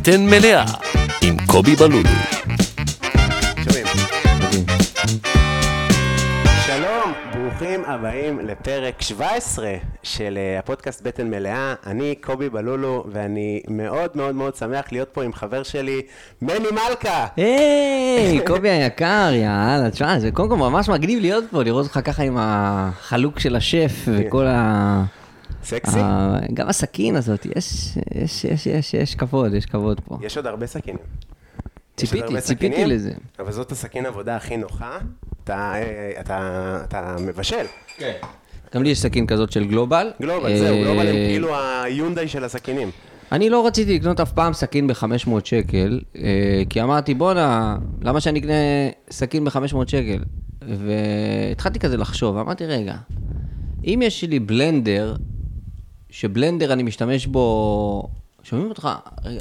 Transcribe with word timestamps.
בטן 0.00 0.26
מלאה 0.26 0.64
עם 1.22 1.36
קובי 1.46 1.76
בלולו. 1.76 2.08
שומעים. 3.64 3.86
שלום, 6.66 7.12
ברוכים 7.32 7.84
הבאים 7.86 8.38
לפרק 8.40 9.02
17 9.02 9.74
של 10.02 10.38
אה, 10.38 10.58
הפודקאסט 10.58 11.02
בטן 11.02 11.30
מלאה. 11.30 11.74
אני 11.86 12.14
קובי 12.20 12.48
בלולו, 12.48 13.04
ואני 13.12 13.62
מאוד 13.68 14.10
מאוד 14.14 14.34
מאוד 14.34 14.56
שמח 14.56 14.84
להיות 14.92 15.08
פה 15.12 15.22
עם 15.22 15.32
חבר 15.32 15.62
שלי, 15.62 16.02
מני 16.42 16.68
מלכה. 16.72 17.26
היי, 17.36 18.40
קובי 18.46 18.70
היקר, 18.70 19.30
יאללה, 19.32 19.90
תשמע, 19.90 20.18
זה 20.18 20.30
קודם 20.30 20.48
כל 20.48 20.56
ממש 20.56 20.88
מגניב 20.88 21.20
להיות 21.20 21.44
פה, 21.50 21.62
לראות 21.62 21.86
אותך 21.86 22.00
ככה 22.04 22.22
עם 22.22 22.36
החלוק 22.38 23.38
של 23.38 23.56
השף 23.56 23.92
וכל 24.06 24.46
ה... 24.46 25.04
סקסי? 25.64 25.98
ה- 26.00 26.38
גם 26.54 26.68
הסכין 26.68 27.16
הזאת, 27.16 27.46
יש, 27.56 27.96
יש, 28.14 28.44
יש, 28.44 28.66
יש, 28.66 28.94
יש 28.94 29.14
כבוד, 29.14 29.54
יש 29.54 29.66
כבוד 29.66 30.00
פה. 30.04 30.18
יש 30.22 30.36
עוד 30.36 30.46
הרבה 30.46 30.66
סכינים. 30.66 30.98
ציפיתי, 31.96 32.22
הרבה 32.24 32.40
ציפיתי 32.40 32.74
סכינים, 32.74 32.88
לזה. 32.96 33.12
אבל 33.38 33.52
זאת 33.52 33.72
הסכין 33.72 34.06
עבודה 34.06 34.36
הכי 34.36 34.56
נוחה. 34.56 34.98
אתה, 35.44 35.72
אה, 35.74 36.12
אתה, 36.20 36.38
אתה 36.84 37.16
מבשל. 37.26 37.64
גם 38.74 38.82
לי 38.82 38.88
יש 38.88 39.00
סכין 39.00 39.26
כזאת 39.26 39.52
של 39.52 39.64
גלובל. 39.68 40.10
גלובל, 40.22 40.58
זהו, 40.58 40.76
גלובל 40.84 41.06
הם 41.06 41.14
אה, 41.16 41.26
כאילו 41.30 41.48
היונדאי 41.84 42.28
של 42.28 42.44
הסכינים. 42.44 42.90
אני 43.32 43.50
לא 43.50 43.66
רציתי 43.66 43.94
לקנות 43.98 44.20
אף 44.20 44.32
פעם 44.32 44.52
סכין 44.52 44.86
ב-500 44.86 45.30
שקל, 45.44 46.00
אה, 46.16 46.22
כי 46.70 46.82
אמרתי, 46.82 47.14
בואנה, 47.14 47.76
למה 48.02 48.20
שאני 48.20 48.38
אקנה 48.40 48.52
סכין 49.10 49.44
ב-500 49.44 49.58
שקל? 49.86 50.18
והתחלתי 50.62 51.78
כזה 51.78 51.96
לחשוב, 51.96 52.36
אמרתי, 52.36 52.66
רגע, 52.66 52.94
אם 53.84 54.00
יש 54.02 54.24
לי 54.24 54.38
בלנדר, 54.38 55.16
שבלנדר 56.10 56.72
אני 56.72 56.82
משתמש 56.82 57.26
בו... 57.26 58.08
שומעים 58.42 58.68
אותך? 58.68 58.88
רגע, 59.24 59.40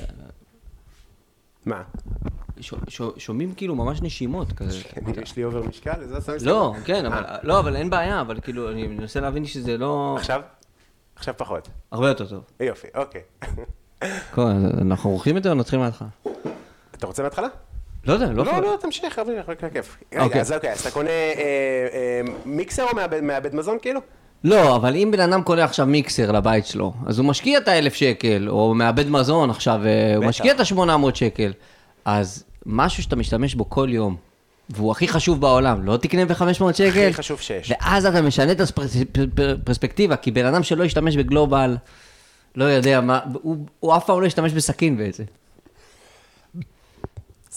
מה? 1.65 1.83
ש- 2.59 2.73
ש- 2.87 3.01
שומעים 3.17 3.53
כאילו 3.53 3.75
ממש 3.75 4.01
נשימות 4.01 4.53
כזה. 4.53 4.79
אני- 4.97 5.13
יש 5.23 5.35
לי 5.37 5.43
אובר 5.43 5.63
משקל? 5.63 6.05
זה 6.05 6.31
לי 6.31 6.45
לא. 6.45 6.73
כן, 6.85 7.05
אבל, 7.05 7.25
אה, 7.25 7.37
לא, 7.43 7.59
אבל 7.59 7.75
אין 7.75 7.89
בעיה, 7.89 8.21
אבל 8.21 8.39
כאילו, 8.41 8.71
אני 8.71 8.87
מנסה 8.87 9.19
להבין 9.19 9.45
שזה 9.45 9.77
לא... 9.77 10.15
עכשיו? 10.19 10.41
עכשיו 11.15 11.33
פחות. 11.37 11.69
הרבה 11.91 12.07
יותר 12.07 12.25
טוב. 12.27 12.43
יופי, 12.59 12.87
אוקיי. 12.95 13.21
אנחנו 14.81 15.09
עורכים 15.09 15.37
את 15.37 15.43
זה 15.43 15.49
או 15.49 15.55
נתחיל 15.55 15.79
מההתחלה? 15.79 16.07
אתה 16.95 17.07
רוצה 17.07 17.21
מההתחלה? 17.21 17.47
לא 18.05 18.13
יודע, 18.13 18.25
לא 18.25 18.45
לא, 18.45 18.49
יכול. 18.51 18.63
לא, 18.63 18.77
תמשיך, 18.81 19.19
אבל 19.19 19.33
רק 19.47 19.63
כיף. 19.73 19.97
רגע, 20.13 20.23
אוקיי. 20.23 20.41
אז 20.41 20.51
אוקיי, 20.51 20.71
אז 20.71 20.79
אתה 20.81 20.91
קונה 20.91 21.09
אה, 21.09 21.33
אה, 21.93 22.21
מיקסר 22.45 22.83
או 22.83 22.89
מעבד 23.21 23.55
מזון 23.55 23.77
כאילו? 23.81 23.99
לא, 24.43 24.75
אבל 24.75 24.95
אם 24.95 25.09
בן 25.11 25.19
אדם 25.19 25.43
קונה 25.43 25.63
עכשיו 25.63 25.85
מיקסר 25.85 26.31
לבית 26.31 26.65
שלו, 26.65 26.93
אז 27.05 27.19
הוא 27.19 27.27
משקיע 27.27 27.57
את 27.57 27.67
האלף 27.67 27.93
שקל, 27.93 28.49
או 28.49 28.73
מעבד 28.73 29.09
מזון 29.09 29.49
עכשיו, 29.49 29.81
אה, 29.85 30.15
הוא 30.15 30.21
בטח. 30.21 30.29
משקיע 30.29 30.53
את 30.53 30.59
ה-800 30.59 31.15
שקל. 31.15 31.53
אז 32.05 32.43
משהו 32.65 33.03
שאתה 33.03 33.15
משתמש 33.15 33.55
בו 33.55 33.69
כל 33.69 33.87
יום, 33.91 34.15
והוא 34.69 34.91
הכי 34.91 35.07
חשוב 35.07 35.41
בעולם, 35.41 35.85
לא 35.85 35.97
תקנה 35.97 36.25
ב-500 36.25 36.73
שקל? 36.73 36.87
הכי 36.87 37.13
חשוב 37.13 37.41
שיש. 37.41 37.71
ואז 37.71 38.05
אתה 38.05 38.21
משנה 38.21 38.51
את 38.51 38.59
הפרספקטיבה, 38.59 40.15
כי 40.15 40.31
בן 40.31 40.45
אדם 40.45 40.63
שלא 40.63 40.83
ישתמש 40.83 41.15
בגלובל, 41.15 41.77
לא 42.55 42.63
יודע 42.65 43.01
מה, 43.01 43.19
הוא, 43.33 43.57
הוא 43.79 43.95
אף 43.97 44.05
פעם 44.05 44.21
לא 44.21 44.25
ישתמש 44.25 44.53
בסכין 44.53 44.97
בעצם. 44.97 45.23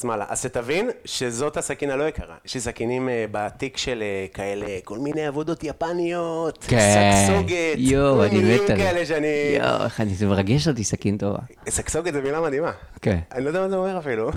שמאלה. 0.02 0.24
אז 0.28 0.42
שתבין 0.42 0.90
שזאת 1.04 1.56
הסכין 1.56 1.90
הלא 1.90 2.04
יקרה. 2.04 2.34
יש 2.44 2.54
לי 2.54 2.60
סכינים 2.60 3.08
אה, 3.08 3.24
בתיק 3.30 3.76
של 3.76 4.02
אה, 4.02 4.26
כאלה, 4.34 4.66
כל 4.84 4.98
מיני 4.98 5.26
עבודות 5.26 5.64
יפניות, 5.64 6.64
סגסוגת, 6.64 7.74
יואו, 7.76 8.24
אני 8.24 8.54
מת 8.54 8.60
על 8.60 8.66
זה. 8.66 8.76
כאלה 8.76 9.06
שאני... 9.06 9.26
יואו, 9.58 9.84
איך 9.84 10.00
אני, 10.00 10.14
זה 10.14 10.26
מרגש 10.26 10.68
אותי 10.68 10.84
סכין 10.84 11.18
טובה. 11.18 11.38
סגסוגת 11.68 12.12
זה 12.12 12.20
מילה 12.20 12.40
מדהימה. 12.40 12.72
כן. 13.02 13.18
אני 13.32 13.44
לא 13.44 13.48
יודע 13.48 13.60
מה 13.60 13.68
זה 13.68 13.76
אומר 13.76 13.98
אפילו. 13.98 14.30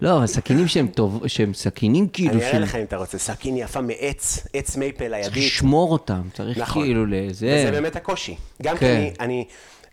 לא, 0.00 0.16
אבל 0.16 0.26
סכינים 0.26 0.68
שהם 0.68 0.86
טוב, 0.86 1.26
שהם 1.26 1.54
סכינים 1.54 2.08
כאילו 2.08 2.32
אני 2.32 2.46
אראה. 2.46 2.58
לך 2.58 2.74
אם 2.74 2.82
אתה 2.82 2.96
רוצה, 2.96 3.18
סכין 3.18 3.56
יפה 3.56 3.80
מעץ, 3.80 4.46
עץ 4.54 4.76
מייפל 4.76 4.98
צריך 4.98 5.12
לידית. 5.12 5.36
לשמור 5.36 5.92
אותם, 5.92 6.22
צריך 6.34 6.58
נכון. 6.58 6.82
כאילו 6.82 7.06
לזה. 7.06 7.56
וזה 7.60 7.70
באמת 7.70 7.96
הקושי. 7.96 8.36
גם 8.62 8.74
כי 8.74 8.80
כן. 8.80 8.86
אני, 8.86 9.12
אני, 9.20 9.44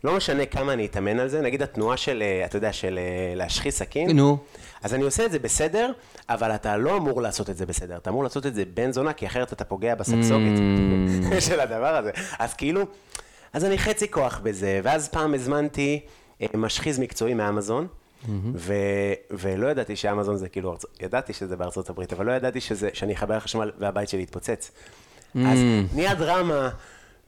לא 0.04 0.16
משנה 0.16 0.46
כמה 0.46 0.72
אני 0.72 0.86
אתאמן 0.86 1.18
על 1.18 1.28
זה, 1.28 1.40
נגיד 1.40 1.62
התנועה 1.62 1.96
של, 1.96 2.22
אה, 2.22 2.44
אתה 2.44 2.56
יודע, 2.56 2.72
של 2.72 2.98
להשחיז 3.34 3.74
סכין, 3.74 4.16
נו. 4.16 4.38
אז 4.82 4.94
אני 4.94 5.02
עושה 5.02 5.26
את 5.26 5.32
זה 5.32 5.38
בסדר, 5.38 5.92
אבל 6.28 6.50
אתה 6.54 6.76
לא 6.76 6.96
אמור 6.96 7.22
לעשות 7.22 7.50
את 7.50 7.56
זה 7.56 7.66
בסדר, 7.66 7.96
אתה 7.96 8.10
אמור 8.10 8.22
לעשות 8.22 8.46
את 8.46 8.54
זה 8.54 8.62
בן 8.74 8.92
זונה, 8.92 9.12
כי 9.12 9.26
אחרת 9.26 9.52
אתה 9.52 9.64
פוגע 9.64 9.94
בסגסוגת 9.94 10.58
Mm. 10.58 11.40
של 11.40 11.60
הדבר 11.60 11.96
הזה. 11.96 12.10
אז 12.38 12.54
כאילו, 12.54 12.82
אז 13.52 13.64
אני 13.64 13.78
חצי 13.78 14.10
כוח 14.10 14.40
בזה, 14.42 14.80
ואז 14.82 15.08
פעם 15.08 15.34
הזמנתי 15.34 16.00
אה, 16.42 16.46
משחיז 16.54 16.98
מקצועי 16.98 17.34
מאמזון. 17.34 17.86
Mm-hmm. 17.86 18.28
ו... 18.54 18.74
ולא 19.30 19.68
ידעתי 19.68 19.96
שאמזון 19.96 20.36
זה 20.36 20.48
כאילו, 20.48 20.72
ארצ... 20.72 20.84
ידעתי 21.00 21.32
שזה 21.32 21.56
בארצות 21.56 21.90
הברית, 21.90 22.12
אבל 22.12 22.26
לא 22.26 22.32
ידעתי 22.32 22.60
שזה... 22.60 22.90
שאני 22.92 23.14
אחבר 23.14 23.36
לחשמל 23.36 23.70
והבית 23.78 24.08
שלי 24.08 24.22
יתפוצץ. 24.22 24.70
Mm. 24.70 25.38
אז 25.38 25.58
נהיה 25.94 26.14
דרמה, 26.14 26.68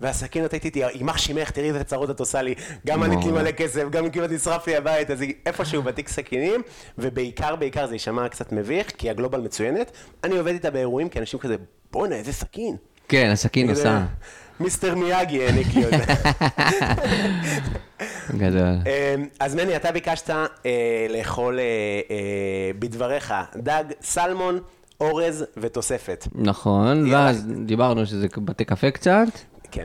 והסכין 0.01 0.45
נתתי 0.45 0.69
איתי, 0.69 0.81
יימח 0.95 1.19
שמך, 1.19 1.51
תראי 1.51 1.69
איזה 1.69 1.85
צרות 1.85 2.11
את 2.11 2.21
עושה 2.21 2.43
לי, 2.43 2.55
גם 2.87 3.03
ענית 3.03 3.25
לי 3.25 3.33
מלא 3.33 3.51
כסף, 3.51 3.85
גם 3.91 4.11
כמעט 4.11 4.31
נשרף 4.31 4.67
לי 4.67 4.77
הבית, 4.77 5.11
אז 5.11 5.21
היא 5.21 5.35
איפשהו 5.47 5.83
בתיק 5.83 6.09
סכינים, 6.09 6.63
ובעיקר, 6.99 7.57
בעיקר 7.57 7.87
זה 7.87 7.95
יישמע 7.95 8.29
קצת 8.29 8.53
מביך, 8.53 8.93
כי 8.99 9.11
הגלובל 9.11 9.41
מצוינת, 9.41 9.91
אני 10.25 10.39
עובד 10.39 10.53
איתה 10.53 10.71
באירועים, 10.71 11.09
כי 11.09 11.19
אנשים 11.19 11.41
כזה, 11.41 11.57
בואנה, 11.93 12.15
איזה 12.15 12.33
סכין. 12.33 12.77
כן, 13.09 13.31
הסכין 13.33 13.71
עושה. 13.71 14.05
מיסטר 14.61 14.95
מיאגי 14.95 15.45
העניק 15.45 15.67
לי 15.75 15.85
אותה. 15.85 16.15
גדול. 18.43 18.75
אמ, 18.87 19.27
אז 19.41 19.55
מני, 19.55 19.77
אתה 19.77 19.93
ביקשת 19.93 20.31
אה, 20.31 20.47
לאכול 21.11 21.59
אה, 21.59 21.65
אה, 22.11 22.71
בדבריך 22.79 23.35
דג, 23.57 23.85
סלמון, 24.03 24.59
אורז 25.01 25.45
ותוספת. 25.57 26.27
נכון. 26.35 27.13
ואז 27.13 27.47
דיברנו 27.65 28.07
שזה 28.07 28.27
בתי 28.37 28.65
קפה 28.65 28.91
קצת, 28.91 29.29
כן. 29.71 29.85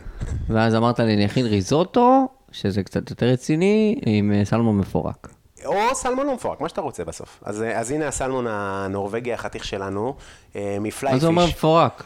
ואז 0.50 0.76
אמרת 0.76 1.00
לי, 1.00 1.14
אני 1.14 1.26
אכין 1.26 1.46
ריזוטו, 1.46 2.28
שזה 2.52 2.84
קצת 2.84 3.10
יותר 3.10 3.26
רציני, 3.26 4.00
עם 4.06 4.32
אה, 4.32 4.46
סלמון 4.46 4.78
מפורק. 4.78 5.28
או 5.66 5.96
סלמון 5.96 6.28
לא 6.28 6.34
מפורק, 6.36 6.62
מה 6.62 6.70
שאתה 6.70 6.82
רוצה 6.82 7.04
בסוף. 7.04 7.40
אז, 7.46 7.62
אה, 7.62 7.80
אז 7.80 7.92
הנה 7.92 8.08
הסלמון 8.08 8.46
הנורבגי 8.50 9.34
החתיך 9.34 9.66
שלנו, 9.66 10.16
אה, 10.56 10.78
מפליי 10.82 11.14
מה 11.14 11.20
זה 11.20 11.28
אומר. 11.28 11.46
מפורק? 11.46 12.04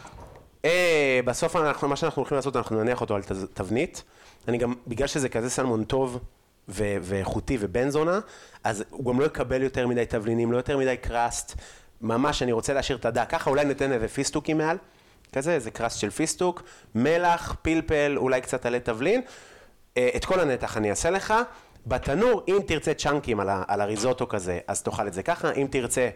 אה, 0.64 1.20
בסוף 1.24 1.56
אנחנו, 1.56 1.88
מה 1.88 1.96
שאנחנו 1.96 2.20
הולכים 2.20 2.36
לעשות, 2.36 2.56
אנחנו 2.56 2.82
נניח 2.82 3.00
אותו 3.00 3.14
על 3.14 3.22
תבנית. 3.54 4.02
אני 4.48 4.58
גם, 4.58 4.74
בגלל 4.86 5.06
שזה 5.06 5.28
כזה 5.28 5.50
סלמון 5.50 5.84
טוב 5.84 6.18
ו- 6.68 6.96
ואיכותי 7.02 7.56
ובן 7.60 7.90
זונה, 7.90 8.20
אז 8.64 8.84
הוא 8.90 9.12
גם 9.12 9.20
לא 9.20 9.24
יקבל 9.24 9.62
יותר 9.62 9.86
מדי 9.86 10.06
תבלינים, 10.06 10.52
לא 10.52 10.56
יותר 10.56 10.78
מדי 10.78 10.96
קראסט. 10.96 11.54
ממש, 12.00 12.42
אני 12.42 12.52
רוצה 12.52 12.72
להשאיר 12.72 12.98
את 12.98 13.04
הדק. 13.04 13.26
ככה 13.28 13.50
אולי 13.50 13.64
ניתן 13.64 13.92
איזה 13.92 14.08
פיסטוקים 14.08 14.58
מעל. 14.58 14.76
כזה, 15.32 15.52
איזה 15.54 15.70
קראסט 15.70 15.98
של 16.00 16.10
פיסטוק, 16.10 16.62
מלח, 16.94 17.56
פלפל, 17.62 18.14
אולי 18.16 18.40
קצת 18.40 18.66
עלי 18.66 18.80
תבלין. 18.80 19.20
אה, 19.96 20.08
את 20.16 20.24
כל 20.24 20.40
הנתח 20.40 20.76
אני 20.76 20.90
אעשה 20.90 21.10
לך. 21.10 21.34
בתנור, 21.86 22.42
אם 22.48 22.58
תרצה 22.66 22.94
צ'אנקים 22.94 23.40
על, 23.40 23.48
ה- 23.48 23.62
על 23.68 23.80
הריזוטו 23.80 24.28
כזה, 24.28 24.58
אז 24.68 24.82
תאכל 24.82 25.06
את 25.06 25.12
זה 25.12 25.22
ככה. 25.22 25.52
אם 25.52 25.66
תרצה 25.70 26.08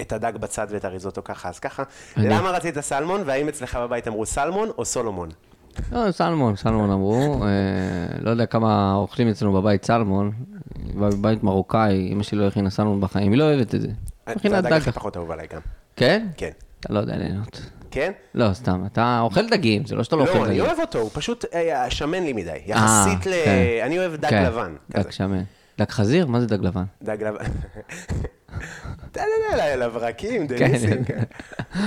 את 0.00 0.12
הדג 0.12 0.32
בצד 0.40 0.66
ואת 0.70 0.84
הריזוטו 0.84 1.24
ככה, 1.24 1.48
אז 1.48 1.58
ככה. 1.58 1.82
אני- 2.16 2.28
למה 2.28 2.50
רצית 2.50 2.80
סלמון, 2.80 3.22
והאם 3.26 3.48
אצלך 3.48 3.76
בבית 3.76 4.08
אמרו 4.08 4.26
סלמון 4.26 4.68
או 4.78 4.84
סולומון? 4.84 5.28
לא, 5.92 6.10
סלמון, 6.12 6.56
סלמון 6.56 6.90
אמרו. 6.90 7.44
אה, 7.44 7.48
לא 8.20 8.30
יודע 8.30 8.46
כמה 8.46 8.94
אוכלים 8.94 9.28
אצלנו 9.28 9.52
בבית 9.52 9.84
סלמון. 9.84 10.32
בבית 10.94 11.42
מרוקאי, 11.42 12.08
אמא 12.12 12.22
שלי 12.22 12.38
לא 12.38 12.46
הכינה 12.46 12.70
סלמון 12.70 13.00
בחיים, 13.00 13.32
היא 13.32 13.38
לא 13.38 13.44
אוהבת 13.44 13.74
את 13.74 13.80
זה. 13.80 13.88
זה 14.26 14.34
מכינה 14.36 14.58
הדג 14.58 14.70
דג. 14.70 14.76
הכי 14.76 14.92
פחות 14.92 15.16
אהוב 15.16 15.30
עליי 15.30 15.46
גם. 15.54 15.60
כן? 15.96 16.26
כן. 16.36 16.50
אתה 16.80 16.92
לא 16.92 16.98
יודע 16.98 17.16
ליהנות. 17.16 17.60
כן? 17.90 18.12
לא, 18.34 18.52
סתם, 18.52 18.82
אתה 18.86 19.20
אוכל 19.20 19.48
דגים, 19.48 19.86
זה 19.86 19.94
לא 19.94 20.04
שאתה 20.04 20.16
לא 20.16 20.22
אוכל 20.22 20.38
לא, 20.38 20.44
דגים. 20.44 20.50
אני 20.50 20.60
אוהב 20.60 20.80
אותו, 20.80 20.98
הוא 20.98 21.10
פשוט 21.12 21.44
אה, 21.54 21.90
שמן 21.90 22.22
לי 22.22 22.32
מדי. 22.32 22.58
יחסית 22.66 23.26
ל... 23.26 23.30
כן. 23.44 23.80
אני 23.82 23.98
אוהב 23.98 24.16
דג 24.16 24.30
כן, 24.30 24.44
לבן. 24.44 24.74
דג. 24.90 25.10
שמן. 25.10 25.42
דג 25.78 25.90
חזיר? 25.90 26.26
מה 26.26 26.40
זה 26.40 26.46
דג 26.46 26.64
לבן? 26.64 26.84
דג 27.02 27.22
לבן. 27.22 27.44
אתה 29.12 29.20
יודע, 29.52 29.76
לברקים, 29.76 30.46
דניסים. 30.46 31.04
כן. 31.04 31.22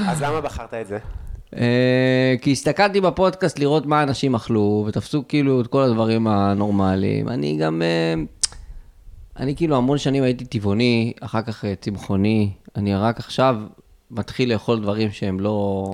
אז 0.08 0.22
למה 0.22 0.42
בחרת 0.42 0.74
את 0.74 0.88
זה? 0.88 0.98
אה, 1.58 2.36
כי 2.42 2.52
הסתכלתי 2.52 3.02
בפודקאסט 3.02 3.60
לראות 3.60 3.86
מה 3.86 4.04
אנשים 4.04 4.36
אכלו, 4.36 4.86
ותפסו 4.88 5.24
כאילו 5.28 5.62
את 5.62 5.68
כל 5.68 5.82
הדברים 5.82 6.28
הנורמליים. 6.28 7.30
אני 7.30 7.58
גם... 7.58 7.82
אה, 7.82 8.14
אני 9.40 9.56
כאילו 9.56 9.78
המון 9.78 9.98
שנים 9.98 10.24
הייתי 10.24 10.46
טבעוני, 10.46 11.14
אחר 11.22 11.42
כך 11.42 11.66
אה, 11.66 11.74
צמחוני. 11.82 12.52
אני 12.76 12.96
רק 12.96 13.20
עכשיו 13.20 13.56
מתחיל 14.12 14.54
לאכול 14.54 14.82
דברים 14.82 15.12
שהם 15.12 15.40
לא, 15.40 15.86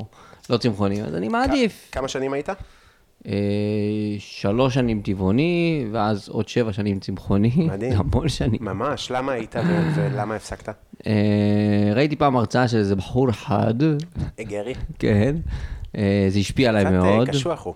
לא 0.49 0.57
צמחוניים, 0.57 1.05
אז 1.05 1.15
אני 1.15 1.27
מעדיף. 1.27 1.89
כמה 1.91 2.07
שנים 2.07 2.33
היית? 2.33 2.49
אה, 3.27 3.33
שלוש 4.19 4.73
שנים 4.73 5.01
טבעוני, 5.01 5.85
ואז 5.91 6.29
עוד 6.29 6.47
שבע 6.47 6.73
שנים 6.73 6.99
צמחוני. 6.99 7.51
מדהים. 7.73 7.93
המון 7.99 8.29
שנים. 8.29 8.59
ממש, 8.61 9.11
למה 9.11 9.31
היית 9.31 9.55
ו- 9.55 9.91
ולמה 9.95 10.35
הפסקת? 10.35 10.69
אה, 11.07 11.91
ראיתי 11.95 12.15
פעם 12.15 12.35
הרצאה 12.35 12.67
של 12.67 12.77
איזה 12.77 12.95
בחור 12.95 13.29
אחד, 13.29 13.73
אה, 13.83 14.43
גרי? 14.43 14.73
כן, 14.99 15.35
אה, 15.97 16.27
זה 16.29 16.39
השפיע 16.39 16.69
עליי 16.69 16.85
קצת 16.85 16.93
אה, 16.93 16.99
מאוד. 16.99 17.29
קשוח 17.29 17.65
הוא. 17.65 17.73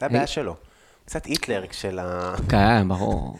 זה 0.00 0.06
הבעיה 0.06 0.26
שלו. 0.26 0.56
קצת 1.06 1.26
היטלר 1.26 1.64
של 1.72 1.98
ה... 1.98 2.34
כן, 2.48 2.88
ברור. 2.88 3.36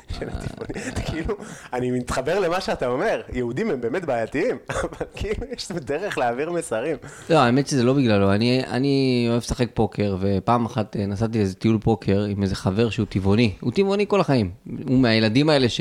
כאילו, 1.07 1.35
אני 1.73 1.91
מתחבר 1.91 2.41
למה 2.41 2.61
שאתה 2.61 2.87
אומר, 2.87 3.23
יהודים 3.33 3.71
הם 3.71 3.81
באמת 3.81 4.05
בעייתיים, 4.05 4.57
אבל 4.71 5.07
כאילו, 5.17 5.47
יש 5.57 5.73
דרך 5.73 6.19
להעביר 6.19 6.51
מסרים. 6.51 6.97
לא, 7.31 7.39
האמת 7.39 7.67
שזה 7.67 7.83
לא 7.83 7.93
בגללו. 7.93 8.35
אני, 8.35 9.27
אוהב 9.29 9.43
לשחק 9.43 9.69
פוקר, 9.75 10.17
ופעם 10.21 10.65
אחת 10.65 10.97
אה, 10.97 11.07
נסעתי 11.07 11.39
לאיזה 11.39 11.55
טיול 11.55 11.79
פוקר 11.79 12.21
עם 12.21 12.43
איזה 12.43 12.57
חבר 12.57 12.91
שהוא 12.91 13.07
טבעוני. 13.07 13.53
הוא 13.61 13.73
טבעוני 13.73 14.05
כל 14.09 14.21
החיים. 14.21 14.51
הוא 14.89 14.99
מהילדים 14.99 15.49
האלה 15.49 15.69
ש... 15.69 15.81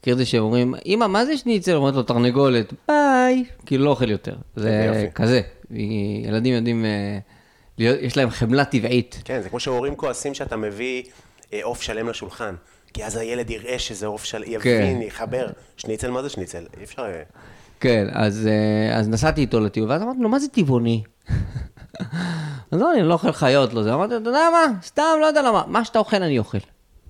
מכיר 0.00 0.12
את 0.12 0.18
זה 0.18 0.24
שהם 0.24 0.42
אומרים, 0.42 0.74
אמא, 0.86 1.06
מה 1.06 1.24
זה 1.24 1.36
שניצל? 1.36 1.74
אומרת 1.74 1.94
לו, 1.94 2.02
תרנגולת, 2.02 2.72
ביי. 2.88 3.44
כאילו, 3.66 3.84
לא 3.84 3.90
אוכל 3.90 4.10
יותר. 4.10 4.34
זה. 4.56 5.06
כזה. 5.14 5.40
ילדים 6.24 6.54
יודעים, 6.54 6.84
אה, 6.84 7.18
יש 7.78 8.16
להם 8.16 8.30
חמלה 8.30 8.64
טבעית. 8.64 9.22
כן, 9.24 9.40
זה 9.42 9.48
כמו 9.48 9.60
שהורים 9.60 9.96
כועסים 9.96 10.34
שאתה 10.34 10.56
מביא 10.56 11.02
אה, 11.52 11.60
עוף 11.62 11.82
שלם 11.82 12.08
לשולחן. 12.08 12.54
כי 12.94 13.04
אז 13.04 13.16
הילד 13.16 13.50
יראה 13.50 13.78
שזה 13.78 14.06
עוף 14.06 14.24
שלם, 14.24 14.42
יבין, 14.46 14.96
כן. 14.96 15.02
יחבר. 15.02 15.48
שניצל, 15.76 16.10
מה 16.10 16.22
זה 16.22 16.28
שניצל? 16.28 16.66
אי 16.78 16.84
אפשר... 16.84 17.02
אה, 17.02 17.22
כן, 17.80 18.06
אז, 18.12 18.46
אה, 18.46 18.98
אז 18.98 19.08
נסעתי 19.08 19.40
איתו 19.40 19.60
לטיול, 19.60 19.90
ואז 19.90 20.02
אמרתי 20.02 20.18
לו, 20.20 20.28
מה 20.28 20.38
זה 20.38 20.48
טבעוני? 20.48 21.02
אז 22.70 22.80
לא, 22.80 22.92
אני 22.92 23.02
לא 23.02 23.12
אוכל 23.12 23.32
חיות, 23.32 23.74
לא 23.74 23.82
זה. 23.82 23.94
אמרתי 23.94 24.14
לו, 24.14 24.20
אתה 24.20 24.28
יודע 24.28 24.48
מה? 24.52 24.80
סתם, 24.82 25.02
לא 25.20 25.26
יודע 25.26 25.42
למה. 25.42 25.64
מה 25.66 25.84
שאתה 25.84 25.98
אוכל, 25.98 26.22
אני 26.22 26.38
אוכל. 26.38 26.58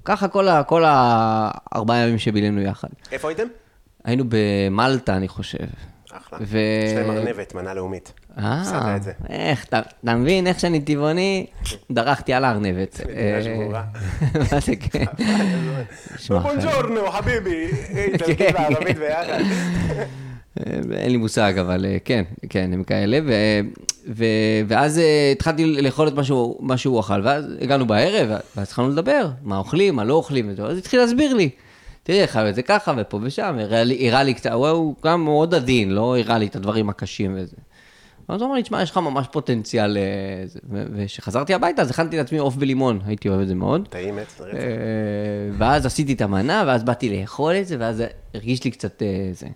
ככה 0.05 0.29
כל, 0.29 0.49
ה, 0.49 0.63
כל 0.63 0.83
הארבעה 0.87 1.99
ימים 1.99 2.19
שבילינו 2.19 2.61
יחד. 2.61 2.89
איפה 3.13 3.29
הייתם? 3.29 3.47
היינו 4.05 4.25
במלטה, 4.29 5.17
אני 5.17 5.29
חושב. 5.29 5.67
אחלה. 6.11 6.39
ו- 6.43 6.59
יש 6.85 6.93
להם 6.93 7.11
ארנבת, 7.11 7.55
מנה 7.55 7.75
לאומית. 7.75 8.13
הפסדת 8.37 8.83
אה, 8.83 8.97
את 8.97 9.03
זה. 9.03 9.13
איך, 9.29 9.65
אתה 9.65 9.81
מבין 10.15 10.47
איך 10.47 10.61
שאני 10.61 10.81
טבעוני? 10.81 11.47
דרכתי 11.91 12.33
על. 12.33 12.59
מדינה 12.59 12.85
אה. 13.17 13.83
מה 14.53 14.61
זה 14.61 14.77
כן? 14.77 15.05
בונג'ורנו, 16.43 17.11
חביבי. 17.11 17.69
כן, 17.69 18.09
איטלקי 18.13 18.45
וערבית 18.55 18.99
ביחד. 18.99 19.41
אה, 20.59 20.81
אין 20.93 21.11
לי 21.11 21.17
מושג, 21.17 21.59
אבל 21.61 21.87
כן, 22.05 22.23
כן, 22.49 22.71
הם 22.73 22.85
כאלה. 22.85 23.19
ו, 23.27 23.33
ו, 24.17 24.25
ואז 24.69 25.01
התחלתי 25.33 25.83
לאכול 25.83 26.09
את 26.09 26.13
מה 26.61 26.77
שהוא, 26.77 27.01
אכל, 27.01 27.21
ואז 27.25 27.45
הגענו 27.61 27.87
בערב, 27.87 28.29
ואז 28.29 28.67
התחלנו 28.67 28.89
לדבר, 28.89 29.29
מה 29.43 29.59
אוכלים, 29.59 29.97
מה 29.97 30.05
לא 30.05 30.15
אוכלים, 30.15 30.51
אז 30.51 30.79
התחיל 30.79 31.01
להסביר 31.01 31.35
לי. 31.35 31.51
תראי, 32.03 32.27
חייב 32.27 32.47
את 32.47 32.55
זה 32.55 32.63
ככה, 32.63 32.95
ופה 32.97 33.19
ושם, 33.23 33.57
הראה 33.61 33.85
לי, 33.85 34.09
הראה 34.09 34.23
לי 34.23 34.35
קצת, 34.35 34.51
הוא 34.51 34.95
גם 35.05 35.25
מאוד 35.25 35.55
עדין, 35.55 35.91
לא 35.91 36.19
הראה 36.19 36.39
לי 36.39 36.47
את 36.47 36.57
הדברים 36.57 36.89
הקשים 36.89 37.35
וזה. 37.37 37.57
אז 38.29 38.41
הוא 38.41 38.49
אמר 38.49 38.57
לי, 38.57 38.63
תשמע, 38.63 38.83
יש 38.83 38.91
לך 38.91 38.97
ממש 38.97 39.27
פוטנציאל. 39.33 39.97
ו- 40.71 40.85
וכשחזרתי 40.93 41.55
הביתה, 41.55 41.83
אז 41.83 41.91
הכנתי 41.91 42.17
לעצמי 42.17 42.39
עוף 42.39 42.57
בלימון, 42.57 43.01
הייתי 43.07 43.29
אוהב 43.29 43.41
את 43.41 43.49
זה 43.49 43.55
מאוד. 43.55 43.89
טעים 43.91 44.19
עץ, 44.19 44.41
רצח. 44.41 44.55
אה, 44.55 44.61
ואז 45.59 45.87
עשיתי 45.87 46.13
את 46.13 46.21
המנה, 46.21 46.65
ואז 46.67 46.85
באתי 46.85 47.21
לאכול 47.21 47.55
את 47.55 47.67
זה, 47.67 47.77
ואז 47.79 48.03
הרגיש 48.35 48.65
לי 48.65 48.71
קצת 48.71 49.03
אה, 49.03 49.31
זה. 49.33 49.47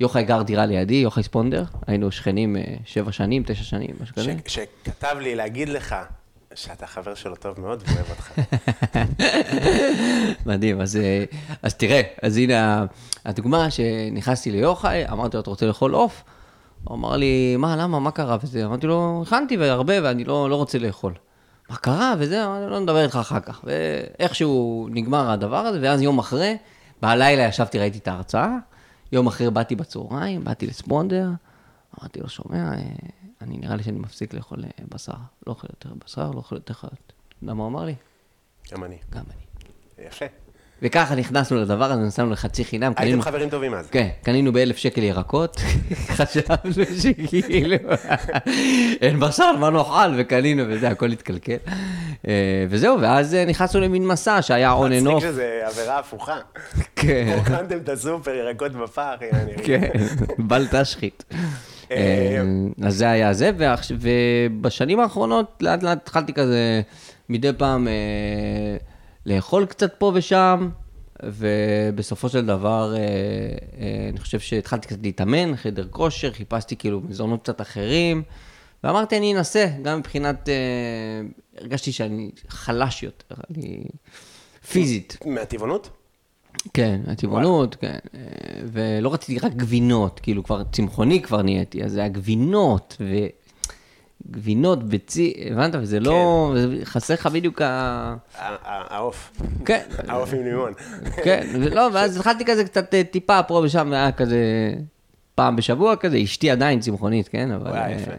יוחאי 0.00 0.24
גר 0.24 0.42
דירה 0.42 0.66
לידי, 0.66 0.94
יוחאי 0.94 1.22
ספונדר, 1.22 1.64
היינו 1.86 2.12
שכנים 2.12 2.56
אה, 2.56 2.62
שבע 2.84 3.12
שנים, 3.12 3.42
תשע 3.46 3.64
שנים, 3.64 3.90
משהו 4.00 4.14
כזה. 4.14 4.34
שכתב 4.46 5.16
לי 5.20 5.34
להגיד 5.34 5.68
לך 5.68 5.96
שאתה 6.54 6.86
חבר 6.86 7.14
שלו 7.14 7.36
טוב 7.36 7.60
מאוד 7.60 7.82
ואוהב 7.86 8.10
אותך. 8.10 8.32
מדהים, 10.46 10.80
אז, 10.80 10.96
אה, 10.96 11.24
אז 11.62 11.74
תראה, 11.74 12.02
אז 12.22 12.36
הנה 12.36 12.86
הדוגמה 13.24 13.70
שנכנסתי 13.70 14.50
ליוחאי, 14.50 15.08
אמרתי 15.08 15.36
לו, 15.36 15.40
אתה 15.40 15.50
רוצה 15.50 15.66
לאכול 15.66 15.94
עוף? 15.94 16.24
הוא 16.84 16.96
אמר 16.96 17.16
לי, 17.16 17.56
מה, 17.56 17.76
למה, 17.76 18.00
מה 18.00 18.10
קרה 18.10 18.36
וזה? 18.42 18.64
אמרתי 18.64 18.86
לו, 18.86 19.22
הכנתי 19.26 19.56
והרבה 19.56 19.94
ואני 20.02 20.24
לא, 20.24 20.50
לא 20.50 20.56
רוצה 20.56 20.78
לאכול. 20.78 21.14
מה 21.70 21.76
קרה 21.76 22.14
וזה? 22.18 22.46
אמרתי 22.46 22.64
לו, 22.64 22.70
לא 22.70 22.80
נדבר 22.80 23.02
איתך 23.02 23.16
אחר 23.16 23.40
כך. 23.40 23.60
ואיכשהו 23.64 24.88
נגמר 24.90 25.30
הדבר 25.30 25.56
הזה, 25.56 25.78
ואז 25.82 26.02
יום 26.02 26.18
אחרי, 26.18 26.56
בלילה 27.02 27.42
ישבתי, 27.42 27.78
ראיתי 27.78 27.98
את 27.98 28.08
ההרצאה, 28.08 28.56
יום 29.12 29.26
אחרי 29.26 29.50
באתי 29.50 29.76
בצהריים, 29.76 30.44
באתי 30.44 30.66
לספונדר, 30.66 31.28
אמרתי 32.00 32.20
לו, 32.20 32.28
שומע, 32.28 32.72
אה, 32.72 32.82
אני 33.40 33.58
נראה 33.58 33.76
לי 33.76 33.82
שאני 33.82 33.98
מפסיק 33.98 34.34
לאכול 34.34 34.64
אה, 34.64 34.84
בשר. 34.88 35.12
לא 35.46 35.52
אוכל 35.52 35.66
יותר 35.70 35.90
בשר, 36.04 36.30
לא 36.30 36.36
אוכל 36.36 36.54
יותר 36.54 36.74
חיות. 36.74 36.92
אתה 37.28 37.36
יודע 37.42 37.54
מה 37.54 37.62
הוא 37.62 37.70
אמר 37.70 37.84
לי? 37.84 37.94
גם 38.72 38.84
אני. 38.84 38.98
גם 39.10 39.24
אני. 39.34 40.06
יפה. 40.06 40.24
וככה 40.82 41.14
נכנסנו 41.14 41.60
לדבר 41.60 41.84
הזה, 41.92 42.02
נסענו 42.02 42.30
לחצי 42.30 42.64
חינם. 42.64 42.92
הייתם 42.96 43.02
קנינו- 43.02 43.22
חברים 43.22 43.48
טובים 43.50 43.74
אז. 43.74 43.86
כן, 43.90 44.08
קנינו 44.22 44.52
באלף 44.52 44.76
שקל 44.76 45.02
ירקות, 45.02 45.56
חשבנו 46.16 46.72
שכאילו, 47.00 47.76
אין 49.02 49.20
בשר, 49.20 49.52
מה 49.58 49.70
נאכל, 49.70 50.12
וקנינו 50.16 50.62
וזה, 50.68 50.88
הכל 50.88 51.12
התקלקל. 51.12 51.56
אה, 52.28 52.32
וזהו, 52.70 53.00
ואז 53.00 53.34
אה, 53.34 53.44
נכנסנו 53.44 53.80
למין 53.80 54.06
מסע 54.06 54.42
שהיה 54.42 54.72
און 54.72 54.92
אנ 54.92 55.04
מצחיק. 55.08 55.30
שזה 55.30 55.62
עבירה 55.66 55.98
הפוכה. 55.98 56.36
כן, 56.96 57.34
הוקמתם 57.38 57.76
את 57.78 57.88
הסופר, 57.88 58.30
ירקות 58.34 58.72
בפח, 58.72 59.10
יעני. 59.32 59.52
כן, 59.64 59.88
בל 60.38 60.66
תשחית. 60.70 61.24
אה, 61.92 62.42
אז 62.82 62.94
זה 62.96 63.10
היה 63.10 63.32
זה, 63.32 63.50
ובשנים 64.00 65.00
האחרונות 65.00 65.46
לאט 65.60 65.82
לאט 65.82 65.98
התחלתי 66.02 66.32
כזה 66.32 66.80
מדי 67.28 67.50
פעם 67.58 67.88
לאכול 69.26 69.66
קצת 69.66 69.94
פה 69.98 70.12
ושם, 70.14 70.68
ובסופו 71.22 72.28
של 72.28 72.46
דבר, 72.46 72.94
אה, 72.94 72.98
אה, 73.00 74.08
אני 74.10 74.18
חושב 74.18 74.40
שהתחלתי 74.40 74.88
קצת 74.88 74.98
להתאמן, 75.02 75.56
חדר 75.56 75.86
כושר, 75.90 76.32
חיפשתי 76.32 76.76
כאילו 76.76 77.00
מזונות 77.08 77.42
קצת 77.42 77.60
אחרים, 77.60 78.22
ואמרתי, 78.84 79.16
אני 79.16 79.34
אנסה, 79.34 79.66
גם 79.82 79.98
מבחינת, 79.98 80.48
אה, 80.48 80.54
הרגשתי 81.58 81.92
שאני 81.92 82.30
חלש 82.48 83.02
יותר, 83.02 83.34
אני 83.56 83.84
פיזית. 84.70 85.16
מהטבעונות? 85.26 85.90
כן, 86.74 87.00
הטבעונות, 87.06 87.74
כן. 87.74 87.98
ולא 88.72 89.14
רציתי 89.14 89.38
רק 89.38 89.52
גבינות, 89.52 90.20
כאילו 90.20 90.44
כבר 90.44 90.62
צמחוני 90.72 91.22
כבר 91.22 91.42
נהייתי, 91.42 91.84
אז 91.84 91.92
זה 91.92 92.00
היה 92.00 92.08
גבינות, 94.30 94.84
ביצי, 94.84 95.34
הבנת? 95.50 95.74
וזה 95.74 96.00
לא, 96.00 96.52
זה 96.56 96.76
חסר 96.84 97.14
לך 97.14 97.26
בדיוק 97.26 97.62
ה... 97.62 98.14
העוף. 98.64 99.32
כן, 99.64 99.82
העוף 100.08 100.34
עם 100.34 100.44
לימון. 100.44 100.72
כן, 101.24 101.46
ולא, 101.52 101.88
ואז 101.92 102.16
התחלתי 102.16 102.44
כזה 102.44 102.64
קצת 102.64 102.94
אה, 102.94 103.04
טיפה 103.04 103.42
פה 103.42 103.54
ושם, 103.54 103.92
היה 103.92 104.12
כזה 104.12 104.38
פעם 105.40 105.56
בשבוע 105.56 105.96
כזה, 105.96 106.18
אשתי 106.24 106.50
עדיין 106.50 106.80
צמחונית, 106.80 107.28
כן, 107.28 107.50
אבל... 107.50 107.70
וואי, 107.70 107.80
אה, 107.80 107.90
יפה. 107.90 108.10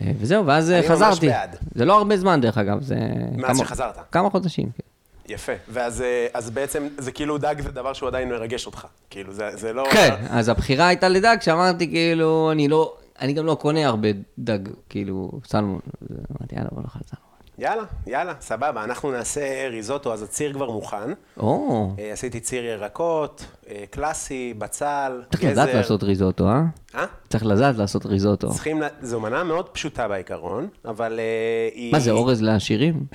אה, 0.00 0.12
וזהו, 0.18 0.46
ואז 0.46 0.70
אה, 0.70 0.78
אני 0.78 0.88
ממש 0.88 0.96
חזרתי. 0.96 1.28
בעד. 1.28 1.56
זה 1.74 1.84
לא 1.84 1.98
הרבה 1.98 2.16
זמן, 2.16 2.40
דרך 2.40 2.58
אגב, 2.58 2.82
זה... 2.82 2.96
מאז 3.36 3.58
שחזרת. 3.58 3.94
כמה 4.12 4.30
חודשים, 4.30 4.64
כן. 4.64 5.32
יפה. 5.34 5.52
ואז 5.68 6.04
אז 6.34 6.50
בעצם, 6.50 6.88
זה 6.98 7.12
כאילו 7.12 7.38
דג 7.38 7.54
זה 7.60 7.70
דבר 7.70 7.92
שהוא 7.92 8.08
עדיין 8.08 8.28
מרגש 8.28 8.66
אותך. 8.66 8.86
כאילו, 9.10 9.32
זה 9.32 9.50
זה 9.52 9.72
לא... 9.72 9.84
כן, 9.92 10.14
אז 10.30 10.48
הבחירה 10.48 10.86
הייתה 10.86 11.08
לדג, 11.08 11.36
שאמרתי 11.40 11.88
כאילו, 11.88 12.52
אני 12.52 12.68
לא, 12.68 12.94
אני 13.20 13.32
גם 13.32 13.46
לא 13.46 13.54
קונה 13.54 13.86
הרבה 13.86 14.08
דג, 14.38 14.58
כאילו, 14.88 15.30
סלמון. 15.44 15.80
אמרתי, 16.10 16.54
יאללה, 16.54 16.68
בוא 16.72 16.82
נאכל 16.82 16.98
סלמון. 17.06 17.32
יאללה, 17.58 17.82
יאללה, 18.06 18.34
סבבה. 18.40 18.84
אנחנו 18.84 19.10
נעשה 19.10 19.68
ריזוטו, 19.68 20.12
אז 20.12 20.22
הציר 20.22 20.52
כבר 20.52 20.70
מוכן. 20.70 21.12
או, 21.36 21.90
אה, 21.98 22.12
עשיתי 22.12 22.40
ציר 22.40 22.64
ירקות, 22.64 23.46
אה, 23.68 23.84
קלאסי, 23.90 24.54
בצל, 24.58 25.22
צריך 25.30 25.44
לדעת 25.44 25.68
גזר. 25.68 25.78
לעשות 25.78 26.02
ריזוטו, 26.02 26.48
אה? 26.48 26.62
אה? 26.94 27.04
צריך 27.28 27.46
לדעת 27.46 27.76
לעשות 27.76 28.06
ריזוטו. 28.06 28.50
צריכים, 28.50 28.82
זו 29.02 29.20
מנה 29.20 29.44
מאוד 29.44 29.68
פשוטה 29.68 30.08
בעיקרון, 30.08 30.68
אבל 30.84 31.18
אה, 31.18 31.68
היא... 31.74 31.92
מה 31.92 32.00
זה, 32.00 32.10
אורז 32.10 32.42
לעשירים? 32.42 33.06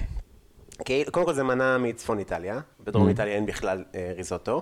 כאילו, 0.86 1.12
קודם 1.12 1.25
כל 1.25 1.34
זה 1.34 1.44
מנה 1.44 1.77
מצפון 1.77 2.20
איטליה, 2.20 2.60
בדרום 2.84 3.10
איטליה 3.10 3.36
אין 3.36 3.46
בכלל 3.46 3.84
ריזוטו. 4.18 4.62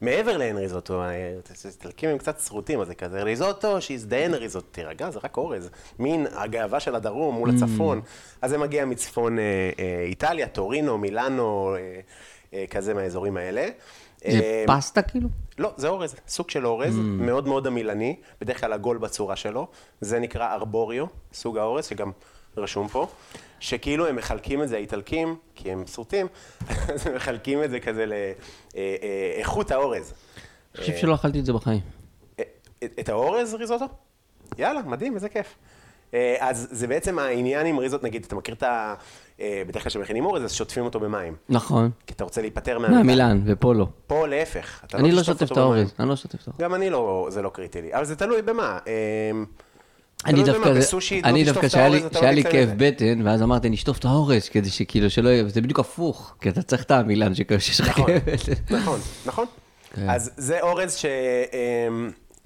מעבר 0.00 0.36
לאין 0.36 0.56
ריזוטו, 0.56 1.02
אה, 1.02 1.34
איטלקים 1.64 2.10
הם 2.10 2.18
קצת 2.18 2.40
שרוטים, 2.40 2.80
אז 2.80 2.86
זה 2.86 2.94
כזה 2.94 3.22
ריזוטו 3.22 3.80
שיזדיין 3.80 4.34
ריזוטו, 4.34 4.66
תירגע, 4.70 5.10
זה 5.10 5.18
רק 5.24 5.36
אורז. 5.36 5.70
מין 5.98 6.26
הגאווה 6.32 6.80
של 6.80 6.94
הדרום 6.94 7.34
מול 7.34 7.50
הצפון. 7.50 8.00
אז 8.42 8.50
זה 8.50 8.58
מגיע 8.58 8.84
מצפון 8.84 9.38
אה, 9.38 9.44
אה, 9.78 10.04
איטליה, 10.06 10.48
טורינו, 10.48 10.98
מילאנו, 10.98 11.76
אה, 11.76 12.00
אה, 12.54 12.64
כזה 12.70 12.94
מהאזורים 12.94 13.36
האלה. 13.36 13.68
זה 14.20 14.40
אה, 14.40 14.64
פסטה 14.66 15.02
כאילו? 15.02 15.28
לא, 15.58 15.72
זה 15.76 15.88
אורז, 15.88 16.14
סוג 16.28 16.50
של 16.50 16.66
אורז, 16.66 16.96
מאוד 16.98 17.48
מאוד 17.48 17.66
עמילני, 17.66 18.16
בדרך 18.40 18.60
כלל 18.60 18.72
עגול 18.72 18.98
בצורה 18.98 19.36
שלו. 19.36 19.66
זה 20.00 20.18
נקרא 20.18 20.52
ארבוריו, 20.54 21.06
סוג 21.32 21.58
האורז, 21.58 21.86
שגם 21.86 22.10
רשום 22.56 22.88
פה, 22.88 23.06
שכאילו 23.60 24.06
הם 24.06 24.16
מחלקים 24.16 24.62
את 24.62 24.68
זה, 24.68 24.76
האיטלקים, 24.76 25.36
כי 25.54 25.72
הם 25.72 25.84
סרוטים, 25.86 26.26
אז 26.94 27.06
הם 27.06 27.14
מחלקים 27.14 27.64
את 27.64 27.70
זה 27.70 27.80
כזה 27.80 28.04
לאיכות 29.36 29.70
האורז. 29.70 30.12
אני 30.74 30.80
חושב 30.80 30.96
שלא 30.96 31.14
אכלתי 31.14 31.40
את 31.40 31.44
זה 31.46 31.52
בחיים. 31.52 31.80
אה, 32.40 32.44
את- 33.00 33.08
האורז 33.08 33.54
ריזוטו? 33.54 33.84
יאללה, 34.58 34.82
מדהים, 34.82 35.14
איזה 35.14 35.28
כיף. 35.28 35.54
אה, 36.14 36.36
אז 36.40 36.68
זה 36.70 36.86
בעצם 36.86 37.18
העניין 37.18 37.66
עם 37.66 37.78
ריזוט, 37.78 38.02
נגיד, 38.04 38.24
אתה 38.24 38.36
מכיר 38.36 38.54
את 38.54 38.62
ה... 38.62 38.94
אה, 39.40 39.62
בדרך 39.66 39.82
כלל 39.82 39.90
כשמכינים 39.90 40.24
אורז, 40.26 40.44
אז 40.44 40.52
שוטפים 40.52 40.84
אותו 40.84 41.00
במים. 41.00 41.36
נכון. 41.48 41.90
כי 42.06 42.14
אתה 42.14 42.24
רוצה 42.24 42.40
להיפטר 42.40 42.78
מהמילה. 42.78 42.98
מהמילן, 43.02 43.40
ופה 43.46 43.74
לא. 43.74 43.86
פה 44.06 44.26
להפך. 44.26 44.84
אני 44.94 45.12
לא 45.12 45.20
תשטוף 45.20 45.38
שוטף 45.38 45.52
את. 45.52 45.56
האורז, 45.56 45.94
אני 45.98 46.08
לא 46.08 46.16
שוטף 46.16 46.42
את 46.42 46.48
האורז. 46.48 46.60
גם 46.60 46.74
אני 46.74 46.90
לא, 46.90 47.26
זה 47.30 47.42
לא 47.42 47.48
קריטי 47.48 47.82
לי, 47.82 47.94
אבל 47.94 48.04
זה 48.04 48.16
תלוי 48.16 48.42
במה. 48.42 48.78
אמ, 50.26 50.30
אני 50.30 50.36
לא 50.36 50.40
יודע 50.40 50.52
דווקא, 50.52 50.72
זה- 50.74 50.78
בסושי, 50.80 51.22
לא 51.22 51.28
אני 51.28 51.44
דווקא 51.44 51.68
שהיה 51.68 51.88
לי- 51.88 52.00
לא 52.00 52.50
כאב. 52.50 52.70
בטן, 52.76 53.22
ואז 53.24 53.42
אמרתי, 53.42 53.68
נשטוף 53.70 53.98
את 53.98 54.04
האורז, 54.04 54.48
כדי 54.48 54.70
שכאילו 54.70 55.10
שלא 55.10 55.28
יהיה, 55.28 55.48
זה 55.48 55.60
בדיוק 55.60 55.78
הפוך, 55.80 56.34
כי 56.40 56.48
אתה 56.48 56.62
צריך 56.62 56.82
את 56.84 56.90
שכאילו 57.34 57.60
שיש 57.60 57.80
לך 57.80 57.88
נכון, 57.88 58.06
כאב 58.06 58.22
בטן. 58.26 58.76
נכון, 58.76 59.00
נכון. 59.26 59.46
כן. 59.94 60.10
אז 60.10 60.30
זה 60.36 60.60
אורז 60.60 60.94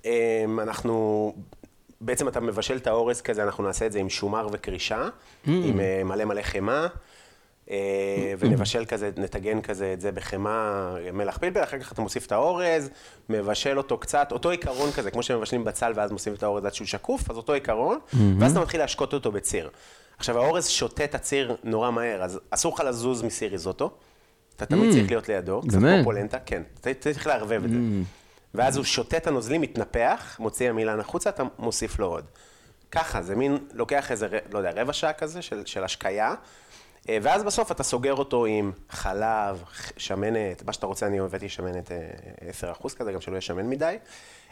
שאנחנו, 0.04 1.34
בעצם 2.00 2.28
אתה 2.28 2.40
מבשל 2.40 2.76
את 2.76 2.86
האורז 2.86 3.20
כזה, 3.20 3.42
אנחנו 3.42 3.64
נעשה 3.64 3.86
את 3.86 3.92
זה 3.92 3.98
עם 3.98 4.08
שומר 4.08 4.48
וקרישה, 4.52 5.08
Mm. 5.46 5.50
עם 5.50 5.80
אה, 5.80 6.02
מלא 6.04 6.24
מלא 6.24 6.42
חמאה, 6.42 6.86
אה, 7.70 7.76
ונבשל 8.38 8.84
כזה, 8.84 9.10
נטגן 9.16 9.60
כזה 9.60 9.92
את 9.92 10.00
זה 10.00 10.12
בחמאה, 10.12 10.94
מלח 11.12 11.38
פלפל, 11.38 11.62
אחר 11.62 11.78
כך 11.78 11.92
אתה 11.92 12.02
מוסיף 12.02 12.26
את 12.26 12.32
האורז, 12.32 12.90
מבשל 13.28 13.78
אותו 13.78 13.98
קצת, 13.98 14.32
אותו 14.32 14.50
עיקרון 14.50 14.92
כזה, 14.92 15.10
כמו 15.10 15.22
שמבשלים 15.22 15.64
בצל 15.64 15.92
ואז 15.96 16.12
מוסיפים 16.12 16.34
את 16.34 16.42
האורז 16.42 16.64
עד 16.64 16.74
שהוא 16.74 16.86
שקוף, 16.86 17.30
אז 17.30 17.36
אותו 17.36 17.52
עיקרון. 17.52 17.98
ואז 18.40 18.52
אתה 18.52 18.60
מתחיל 18.60 18.80
להשקות 18.80 19.14
אותו 19.14 19.32
בציר. 19.32 19.70
עכשיו, 20.18 20.38
האורז 20.38 20.66
שותה 20.68 21.04
את 21.04 21.14
הציר 21.14 21.56
נורא 21.64 21.90
מהר, 21.90 22.22
אז 22.22 22.40
אסור 22.50 22.74
לך 22.74 22.80
לזוז 22.80 23.22
מסיר 23.22 23.50
ריזוטו. 23.50 23.90
אתה 24.56 24.66
תמיד 24.66 24.92
צריך 24.92 25.10
להיות 25.10 25.28
לידו, 25.28 25.62
קצת. 25.68 25.78
כמו 25.78 26.04
פולנטה, 26.04 26.38
כן, 26.38 26.62
אתה 26.80 26.94
צריך 26.94 27.26
לערבב 27.26 27.64
את 27.64 27.70
זה. 27.70 27.76
ואז 28.54 28.76
הוא 28.76 28.84
שותה 28.84 29.16
את 29.16 29.26
הנוזלים, 29.26 29.60
מתנפח, 29.60 30.36
מוציא 30.38 30.70
המילן 30.70 31.00
החוצה, 31.00 31.30
אתה 31.30 31.42
מוסיף 31.58 31.98
לו 31.98 32.06
עוד. 32.06 32.24
ככה, 32.90 33.22
זה 33.22 33.36
מין, 33.36 33.58
לוקח 33.72 34.10
איזה, 34.10 34.28
לא 34.52 34.58
יודע, 34.58 34.70
רבע 34.76 34.92
שעה 34.92 35.12
כזה 35.12 35.42
של, 35.42 35.62
של 35.66 35.84
השקיה, 35.84 36.34
ואז 37.22 37.44
בסוף 37.44 37.72
אתה 37.72 37.82
סוגר 37.82 38.14
אותו 38.14 38.44
עם 38.44 38.72
חלב, 38.90 39.62
שמנת, 39.96 40.62
מה 40.66 40.72
שאתה 40.72 40.86
רוצה, 40.86 41.06
אני 41.06 41.20
הבאתי 41.20 41.48
שמנת 41.48 41.92
אה, 41.92 42.72
10% 42.80 42.94
כזה, 42.96 43.12
גם 43.12 43.20
שלא 43.20 43.32
יהיה 43.32 43.40
שמן 43.40 43.70
מדי, 43.70 43.96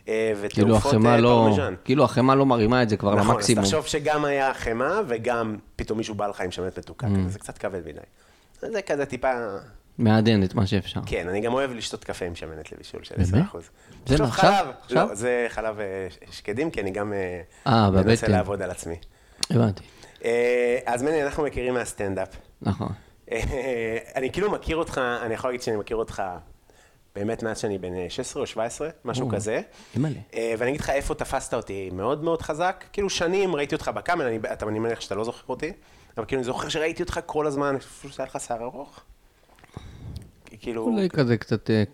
אה, 0.09 0.33
כאילו 0.49 0.77
החמאה 0.77 1.13
אה, 1.13 1.21
לא. 1.21 1.57
כאילו 1.85 2.05
החמאה 2.05 2.35
לא 2.35 2.47
מרימה 2.47 2.83
את 2.83 2.89
זה 2.89 2.97
כבר 2.97 3.15
נכון, 3.15 3.23
אז 3.23 3.31
למקסימום. 3.31 3.65
תחשוב 3.65 3.87
שגם 3.87 4.25
היה 4.25 4.55
חמאה, 4.55 5.01
וגם 5.09 5.57
פתאום 5.77 5.99
מישהו 5.99 6.15
בא 6.15 6.27
לך 6.27 6.41
עם 6.41 6.51
שמנת 6.51 6.79
מתוקה, 6.79 7.07
Mm. 7.07 7.29
זה 7.29 7.39
קצת 7.39 7.59
כבד 7.59 7.81
מדי. 7.87 8.01
זה 8.61 8.83
כזה 8.83 9.07
טיפה... 9.07 9.33
מעדן 9.99 10.43
את 10.43 10.55
מה 10.55 10.67
שאפשר. 10.67 11.01
כן, 11.07 11.29
אני 11.29 11.41
גם 11.41 11.53
אוהב 11.53 11.71
לשתות 11.73 12.05
קפה 12.05 12.25
עם 12.25 12.35
שמנת 12.35 12.73
לבישול 12.73 13.01
של 13.05 13.15
10%. 13.15 13.19
באמת? 13.33 13.45
זה 14.07 14.25
עכשיו 14.25 14.67
עכשיו? 14.83 15.09
לא, 15.09 15.15
זה 15.15 15.47
חלב 15.49 15.81
אה, 15.81 16.07
שקדים, 16.31 16.71
כי 16.71 16.81
אני 16.81 16.91
גם 16.91 17.13
אה, 17.13 17.41
אה, 17.67 17.91
מנסה. 17.91 18.29
לעבוד 18.29 18.63
על 18.63 18.71
עצמי. 18.71 18.97
הבנתי, 19.51 19.83
אה, 19.83 19.89
אז 20.87 21.03
מני, 21.03 21.25
אנחנו 21.25 21.43
מכירים 21.43 21.75
מהסטנדאפ. 21.75 22.37
נכון. 22.63 22.89
אה, 23.33 23.99
אני 24.15 24.33
כאילו 24.33 24.51
מכיר 24.51 24.77
אותך, 24.77 25.01
אני 25.23 25.35
יכול 25.35 25.51
להגיד 25.51 25.63
שאני 25.63 25.77
מכיר 25.77 25.97
אותך 25.97 26.23
באמת 27.15 27.43
מאז 27.43 27.59
שאני 27.59 27.79
בן 27.79 27.95
אה, 27.95 28.07
16 28.09 28.43
או 28.43 28.47
17, 28.47 28.89
משהו 29.05 29.29
כזה. 29.29 29.61
אימא'לה. 29.95 30.19
אה, 30.35 30.55
ואני 30.59 30.71
אגיד 30.71 30.81
לך 30.81 30.91
איפה 30.91 31.15
תפסת 31.15 31.55
אותי 31.55 31.91
מאוד 31.93 32.25
מאוד 32.25 32.43
חזק. 32.43 32.85
כאילו 32.93 33.11
שנים 33.11 33.57
ראיתי 33.57 33.75
אותך 33.75 33.89
בקאמל, 33.95 34.25
אני, 34.25 34.39
אתה, 34.53 34.67
אני 34.69 34.79
מניח 34.79 35.01
שאתה 35.01 35.15
לא 35.15 35.25
זוכר 35.25 35.45
אותי, 35.49 35.73
אבל 36.17 36.27
כאילו 36.27 36.41
אני 36.41 36.47
זוכר 36.47 36.69
שראיתי 36.69 37.03
אותך 37.03 37.21
כל 37.27 37.47
הזמן, 37.47 37.77
אפילו 37.77 38.13
שהיה 38.13 38.27
לך 38.27 38.41
שיער 38.41 38.63
ארוך. 38.63 39.01
כאילו... 40.61 40.83
אולי 40.83 41.09
כזה 41.09 41.37
קצת 41.37 41.71
אה, 41.71 41.85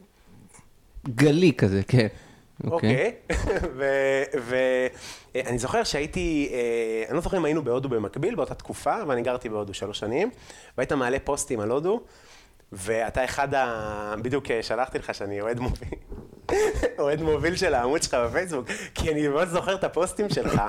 גלי 1.08 1.52
כזה, 1.52 1.82
כן. 1.88 2.06
אוקיי. 2.70 3.14
ואני 5.34 5.58
זוכר 5.58 5.84
שהייתי, 5.84 6.48
אה, 6.52 7.04
אני 7.08 7.16
לא 7.16 7.20
זוכר 7.20 7.36
אם 7.36 7.44
היינו 7.44 7.64
בהודו 7.64 7.88
במקביל 7.88 8.34
באותה 8.34 8.54
תקופה, 8.54 8.96
ואני 9.06 9.22
גרתי 9.22 9.48
בהודו 9.48 9.74
שלוש 9.74 9.98
שנים, 9.98 10.30
והיית 10.78 10.92
מעלה 10.92 11.18
פוסטים 11.24 11.60
על 11.60 11.70
הודו, 11.70 12.00
ואתה 12.72 13.24
אחד 13.24 13.54
ה... 13.54 14.14
בדיוק 14.22 14.50
אה, 14.50 14.62
שלחתי 14.62 14.98
לך 14.98 15.14
שאני 15.14 15.40
אוהד 15.40 15.60
מוביל, 15.60 15.98
אוהד 16.98 17.22
מוביל 17.22 17.56
של 17.56 17.74
העמוד 17.74 18.02
שלך 18.02 18.14
בפייסבוק, 18.14 18.66
כי 18.94 19.12
אני 19.12 19.28
ממש 19.28 19.48
זוכר 19.48 19.74
את 19.74 19.84
הפוסטים 19.84 20.28
שלך, 20.30 20.62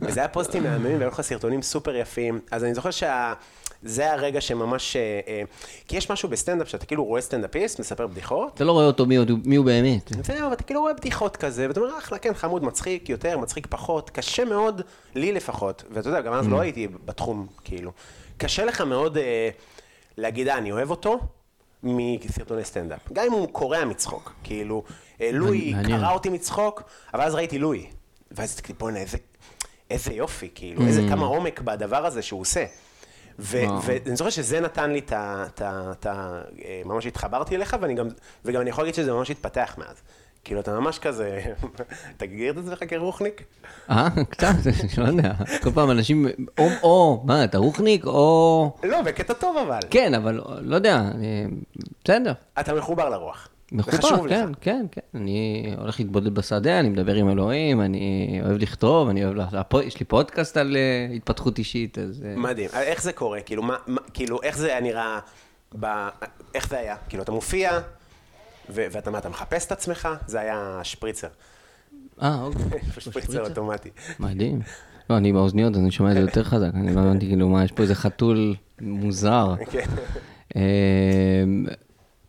וזה 0.00 0.20
היה 0.20 0.28
פוסטים 0.28 0.62
מהממים 0.62 0.98
והיו 0.98 1.08
לך 1.08 1.20
סרטונים 1.20 1.62
סופר 1.62 1.96
יפים, 1.96 2.40
אז 2.50 2.64
אני 2.64 2.74
זוכר 2.74 2.90
שה... 2.90 3.34
זה 3.84 4.12
הרגע 4.12 4.40
שממש... 4.40 4.96
אה, 4.96 5.20
אה, 5.28 5.42
כי 5.88 5.96
יש 5.96 6.10
משהו 6.10 6.28
בסטנדאפ, 6.28 6.68
שאתה 6.68 6.86
כאילו 6.86 7.04
רואה 7.04 7.20
סטנדאפיסט, 7.20 7.80
מספר 7.80 8.06
בדיחות, 8.06 8.54
אתה 8.54 8.64
לא 8.64 8.72
רואה 8.72 8.86
אותו 8.86 9.06
מי 9.06 9.16
מי 9.44 9.56
הוא 9.56 9.66
באמת. 9.66 10.12
זהו, 10.24 10.50
ואתה 10.50 10.62
כאילו 10.62 10.80
רואה 10.80 10.94
בדיחות 10.94 11.36
כזה, 11.36 11.68
ואתה 11.68 11.80
אומר, 11.80 11.98
אחלה, 11.98 12.18
כן, 12.18 12.34
חמוד, 12.34 12.64
מצחיק 12.64 13.08
יותר, 13.08 13.38
מצחיק 13.38 13.66
פחות, 13.70 14.10
קשה 14.10 14.44
מאוד, 14.44 14.82
לי 15.14 15.32
לפחות, 15.32 15.84
ואתה 15.90 16.08
יודע, 16.08 16.20
גם 16.20 16.32
אז 16.32 16.48
לא 16.48 16.60
הייתי 16.60 16.88
בתחום, 17.04 17.46
כאילו. 17.64 17.92
קשה 18.36 18.64
לך 18.64 18.80
מאוד 18.80 19.18
אה, 19.18 19.48
להגיד, 20.16 20.48
אה, 20.48 20.58
אני 20.58 20.72
אוהב 20.72 20.90
אותו, 20.90 21.18
מסרטוני 21.82 22.64
סטנדאפ. 22.64 23.12
גם 23.12 23.24
אם 23.26 23.32
הוא 23.32 23.48
קורע 23.48 23.84
מצחוק, 23.84 24.32
כאילו, 24.44 24.84
אה, 25.20 25.30
לואי. 25.32 25.74
קרע 25.86 26.12
אותי 26.12 26.28
מצחוק, 26.28 26.82
אבל 27.14 27.22
אז 27.22 27.34
ראיתי 27.34 27.58
לואי. 27.58 27.86
ואז 28.30 28.60
בוא'נה, 28.78 28.98
איזה, 28.98 29.18
איזה 29.90 30.12
יופי, 30.12 30.48
כאילו, 30.54 30.86
איזה 30.86 31.02
כמה 31.08 31.26
עומק 31.26 31.60
בדבר 31.60 32.06
הזה 32.06 32.22
שהוא 32.22 32.40
עושה. 32.40 32.64
ואני 33.38 34.16
זוכר 34.16 34.30
שזה 34.30 34.60
נתן 34.60 34.90
לי 34.90 34.98
את 35.08 35.62
ה... 35.62 35.92
אה, 36.06 36.42
ממש 36.84 37.06
התחברתי 37.06 37.56
אליך, 37.56 37.76
ואני 37.80 37.94
גם, 37.94 38.06
וגם 38.44 38.60
אני 38.60 38.70
יכול 38.70 38.84
להגיד 38.84 38.94
שזה 38.94 39.12
ממש 39.12 39.30
התפתח 39.30 39.74
מאז. 39.78 39.96
כאילו, 40.44 40.60
אתה 40.60 40.80
ממש 40.80 40.98
כזה, 40.98 41.40
אתה 42.16 42.26
גיר 42.26 42.52
את 42.52 42.58
עצמך 42.58 42.78
כרוחניק? 42.90 43.42
אה, 43.90 44.08
קצת, 44.30 44.46
אני 44.66 45.04
לא 45.04 45.08
יודע. 45.08 45.32
כל 45.62 45.70
פעם 45.70 45.90
אנשים, 45.90 46.26
או, 46.58 46.68
או, 46.82 47.22
מה, 47.24 47.44
אתה 47.44 47.58
רוחניק, 47.58 48.06
או... 48.06 48.70
לא, 48.84 49.02
בקטע 49.02 49.32
טוב 49.34 49.56
אבל. 49.56 49.78
כן, 49.90 50.14
אבל 50.14 50.40
לא 50.60 50.74
יודע, 50.76 50.98
אני- 50.98 51.46
בסדר. 52.04 52.32
אתה 52.60 52.74
מחובר 52.74 53.08
לרוח. 53.08 53.48
מחובר, 53.74 54.28
כן, 54.28 54.48
לך. 54.50 54.56
כן, 54.60 54.86
כן. 54.92 55.00
אני 55.14 55.74
הולך 55.78 56.00
להתבודד 56.00 56.34
בשדה, 56.34 56.80
אני 56.80 56.88
מדבר 56.88 57.14
עם 57.14 57.28
אלוהים, 57.30 57.80
אני 57.80 58.40
אוהב 58.44 58.56
לכתוב, 58.58 59.08
אני 59.08 59.24
אוהב... 59.24 59.34
לה- 59.36 59.60
יש 59.84 60.00
לי 60.00 60.06
פודקאסט 60.06 60.56
על 60.56 60.76
אה, 60.76 61.14
התפתחות 61.16 61.58
אישית, 61.58 61.98
אז... 61.98 62.24
אה, 62.26 62.36
מדהים. 62.36 62.70
איך 62.74 63.02
זה 63.02 63.12
קורה? 63.12 63.40
כאילו, 63.40 63.62
מה, 63.62 63.76
מה- 63.86 64.00
כאילו, 64.14 64.42
איך 64.42 64.58
זה 64.58 64.66
היה 64.66 64.80
נראה, 64.80 65.18
ב... 65.80 65.86
איך 66.54 66.68
זה 66.68 66.78
היה? 66.78 66.96
כאילו, 67.08 67.22
אתה 67.22 67.32
מופיע, 67.32 67.70
ו- 68.70 68.86
ואתה 68.92 69.10
מה, 69.10 69.18
אתה 69.18 69.28
מחפש 69.28 69.66
את 69.66 69.72
עצמך? 69.72 70.08
זה 70.26 70.40
היה 70.40 70.80
שפריצר. 70.82 71.28
אה, 72.22 72.42
אוקיי. 72.42 72.80
שפריצר 72.98 73.44
אוטומטי. 73.48 73.90
מדהים. 74.20 74.60
לא, 75.10 75.16
אני 75.16 75.32
באוזניות, 75.32 75.74
אז 75.74 75.80
אני 75.80 75.90
שומע 75.90 76.10
את 76.10 76.14
זה 76.14 76.20
יותר 76.20 76.44
חזק. 76.44 76.70
אני 76.74 76.94
לא 76.94 77.00
הבנתי, 77.00 77.26
כאילו, 77.26 77.48
מה, 77.48 77.64
יש 77.64 77.72
פה 77.72 77.82
איזה 77.82 77.94
חתול 77.94 78.54
מוזר. 78.80 79.54
כן. 79.72 79.84
אה, 80.56 80.62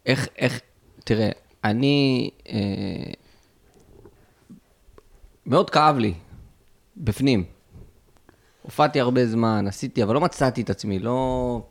איך, 0.05 0.27
איך, 0.37 0.59
תראה, 1.05 1.29
אני, 1.63 2.29
אה, 2.49 3.11
מאוד 5.45 5.69
כאב 5.69 5.97
לי, 5.97 6.13
בפנים. 6.97 7.43
הופעתי 8.61 8.99
הרבה 8.99 9.27
זמן, 9.27 9.65
עשיתי, 9.67 10.03
אבל 10.03 10.13
לא 10.13 10.21
מצאתי 10.21 10.61
את 10.61 10.69
עצמי, 10.69 10.99
לא, 10.99 11.61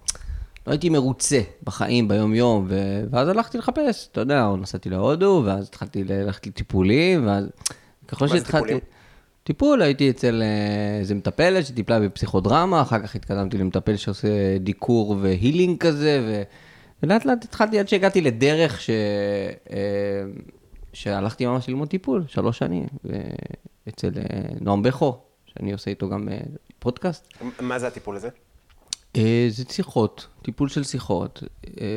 לא 0.66 0.72
הייתי 0.72 0.88
מרוצה 0.88 1.40
בחיים, 1.64 2.08
ביום-יום, 2.08 2.66
ו... 2.68 3.04
ואז 3.10 3.28
הלכתי 3.28 3.58
לחפש, 3.58 4.08
אתה 4.12 4.20
יודע, 4.20 4.48
נסעתי 4.58 4.90
להודו, 4.90 5.42
ואז 5.44 5.68
התחלתי 5.68 6.04
ללכת 6.04 6.46
לטיפולים, 6.46 7.26
ואז 7.26 7.44
ככל 8.08 8.28
שהתחלתי... 8.28 8.74
טיפול, 9.44 9.82
הייתי 9.82 10.10
אצל 10.10 10.42
אה, 10.42 10.98
איזה 10.98 11.14
מטפלת 11.14 11.66
שטיפלה 11.66 12.00
בפסיכודרמה, 12.00 12.82
אחר 12.82 13.02
כך 13.02 13.14
התקדמתי 13.14 13.58
למטפל 13.58 13.96
שעושה 13.96 14.58
דיקור 14.58 15.16
והילינג 15.20 15.78
כזה, 15.78 16.22
ו... 16.26 16.42
ולאט 17.04 17.24
לאט 17.24 17.44
התחלתי 17.44 17.78
עד 17.78 17.88
שהגעתי 17.88 18.20
לדרך 18.20 18.80
ש... 18.80 18.90
אה, 19.70 19.76
שהלכתי 20.92 21.46
ממש 21.46 21.68
ללמוד 21.68 21.88
טיפול, 21.88 22.24
שלוש 22.28 22.58
שנים, 22.58 22.86
אצל 23.88 24.10
אה, 24.16 24.40
נועם 24.60 24.82
בכו, 24.82 25.18
שאני 25.46 25.72
עושה 25.72 25.90
איתו 25.90 26.08
גם 26.08 26.28
אה, 26.28 26.38
פודקאסט. 26.78 27.38
מה 27.60 27.78
זה 27.78 27.86
הטיפול 27.86 28.16
הזה? 28.16 28.28
זה 29.48 29.64
שיחות, 29.70 30.26
טיפול 30.42 30.68
של 30.68 30.84
שיחות, 30.84 31.42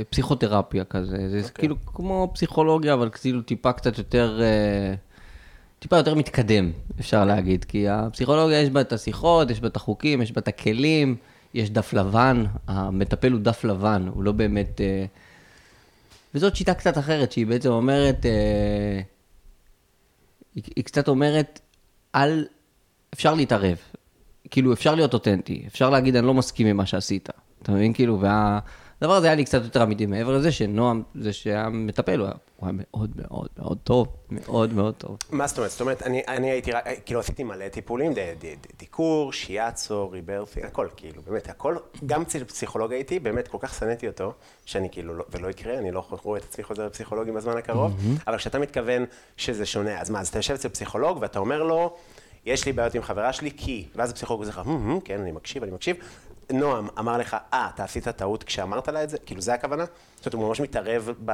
פסיכותרפיה 0.10 0.84
כזה, 0.84 1.42
זה 1.42 1.52
כאילו 1.52 1.76
כמו 1.86 2.32
פסיכולוגיה, 2.34 2.94
אבל 2.94 3.10
כאילו 3.10 3.42
טיפה 3.42 3.74
קצת 3.74 3.98
יותר, 3.98 4.42
טיפה 5.80 5.98
יותר 5.98 6.16
מתקדם, 6.16 6.72
אפשר 7.00 7.26
להגיד, 7.26 7.66
כי 7.66 7.90
הפסיכולוגיה 7.90 8.62
יש 8.62 8.70
בה 8.70 8.82
את 8.82 8.94
השיחות, 8.94 9.50
יש 9.50 9.62
בה 9.62 9.68
את 9.68 9.76
החוקים, 9.76 10.22
יש 10.22 10.32
בה 10.32 10.42
את 10.42 10.48
הכלים, 10.48 11.16
יש 11.54 11.70
דף 11.70 11.94
לבן, 11.94 12.44
המטפל 12.68 13.32
הוא 13.32 13.42
דף 13.42 13.64
לבן, 13.64 14.08
הוא 14.14 14.24
לא 14.24 14.32
באמת... 14.32 14.82
אה, 14.82 15.06
וזאת 16.36 16.56
שיטה 16.56 16.74
קצת 16.74 16.98
אחרת, 16.98 17.32
שהיא 17.32 17.48
בעצם 17.48 17.70
אומרת, 17.70 18.26
אה, 18.26 19.02
היא, 20.56 20.84
קצת 20.84 21.08
אומרת, 21.08 21.60
אל, 22.16 22.46
אפשר 23.14 23.34
להתערב. 23.34 23.78
כאילו, 24.50 24.74
אפשר 24.74 24.96
להיות 24.96 25.14
אותנטי, 25.14 25.64
אפשר 25.68 25.90
להגיד, 25.90 26.16
אני 26.16 26.28
לא 26.28 26.34
מסכים 26.34 26.68
עם 26.68 26.78
מה 26.78 26.86
שעשית. 26.86 27.30
אתה 27.62 27.72
מבין? 27.72 27.94
כאילו, 27.94 28.20
והדבר 29.02 29.16
הזה 29.16 29.28
היה 29.28 29.36
לי 29.36 29.46
קצת 29.46 29.64
יותר 29.64 29.84
אמיתי, 29.84 30.06
מעבר 30.06 30.38
לזה 30.38 30.52
שנועם, 30.52 31.04
זה 31.16 31.34
שהמטפל, 31.34 32.20
הוא 32.20 32.26
היה, 32.26 32.36
הוא 32.56 32.68
היה 32.70 32.78
מאוד 32.78 33.12
מאוד 33.16 33.48
מאוד 33.58 33.78
טוב, 33.84 34.08
מאוד 34.32 34.74
מאוד 34.74 34.96
טוב. 34.98 35.18
מה 35.32 35.48
זאת 35.48 35.58
אומרת? 35.58 35.72
זאת 35.72 35.82
אומרת, 35.82 36.04
אני, 36.04 36.22
אני 36.28 36.52
הייתי, 36.52 36.72
כאילו 37.06 37.20
עשיתי 37.20 37.44
מלא 37.44 37.68
טיפולים, 37.68 38.14
ד, 38.14 38.20
ד, 38.20 38.46
ד, 38.46 38.56
דיקור, 38.80 39.34
שיאצו, 39.34 40.10
ריברפי, 40.10 40.64
הכל, 40.64 40.88
כאילו, 40.96 41.22
באמת, 41.22 41.50
הכל, 41.50 41.76
גם 42.06 42.24
פסיכולוג 42.26 42.94
הייתי, 42.94 43.20
באמת, 43.20 43.48
כל 43.48 43.58
כך 43.62 43.74
שנאתי 43.80 44.08
אותו, 44.08 44.34
שאני 44.66 44.90
כאילו, 44.92 45.14
לא, 45.14 45.26
ולא 45.32 45.48
יקרה, 45.48 45.78
אני 45.78 45.92
לא 45.92 46.06
רואה 46.24 46.40
את 46.40 46.44
עצמי 46.44 46.64
חוזר 46.64 46.86
לפסיכולוגים 46.86 47.34
בזמן 47.34 47.58
הקרוב, 47.58 47.92
אבל 48.28 48.38
כשאתה 48.38 48.60
מתכוון 48.60 49.06
שזה 49.38 49.66
שונה, 49.66 50.02
אז 50.02 50.10
מה, 50.10 50.20
אז 50.20 50.28
אתה 50.28 50.40
יושב 50.40 50.54
אצל 50.54 50.70
פסיכולוג 50.70 51.18
ואתה 51.22 51.40
אומר 51.40 51.64
לו, 51.64 51.96
יש 52.46 52.66
לי 52.66 52.74
בעיות 52.74 52.96
עם 52.96 53.02
חברה 53.02 53.34
שלי, 53.34 53.52
כי, 53.58 53.86
ואז 53.96 54.10
הפסיכולוג 54.12 54.42
עושה 54.42 54.52
לך, 54.52 54.68
"הם, 54.68 54.92
הם, 54.92 55.00
כן, 55.00 55.22
אני 55.22 55.32
מקשיב, 55.32 55.64
אני 55.64 55.72
מקשיב. 55.72 55.96
נועם 56.54 56.88
אמר 57.00 57.18
לך, 57.18 57.38
אה, 57.54 57.68
אתה 57.76 57.84
עשית 57.84 58.08
טעות 58.08 58.44
כשאמרת 58.44 58.88
לה 58.88 59.04
את 59.04 59.10
זה? 59.10 59.18
כאילו, 59.26 59.42
זה 59.42 59.54
הכוונה? 59.54 59.86
זאת 60.16 60.26
אומרת, 60.26 60.34
הוא 60.34 60.48
ממש 60.48 60.62
מתערב 60.62 61.10
ב... 61.26 61.32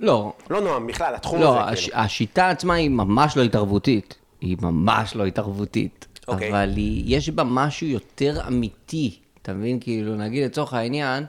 לא, 0.00 0.32
לא 0.50 0.60
נועם, 0.60 0.86
בכלל, 0.86 1.14
התחום 1.14 1.40
לא, 1.40 1.60
הזה, 1.60 1.70
הש, 1.70 1.84
כאילו. 1.84 2.02
השיטה 2.02 2.50
עצמה 2.50 2.74
היא 2.74 2.90
ממש 2.90 3.36
לא 3.36 3.42
התערבותית. 3.42 4.14
היא 4.40 4.56
ממש 4.62 5.16
לא 5.16 5.26
התערבותית. 5.26 6.06
אוקיי. 6.28 6.50
אבל 6.50 6.70
היא, 6.76 7.16
יש 7.16 7.30
בה 7.30 7.44
משהו 7.44 7.86
יותר 7.86 8.46
אמיתי. 8.46 9.18
אתה 9.42 9.52
מבין? 9.52 9.80
כאילו, 9.80 10.16
נגיד 10.16 10.44
לצורך 10.44 10.74
העניין, 10.74 11.24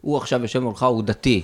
הוא 0.00 0.16
עכשיו 0.16 0.42
יושב 0.42 0.58
מולך, 0.58 0.82
הוא 0.82 1.02
דתי. 1.02 1.42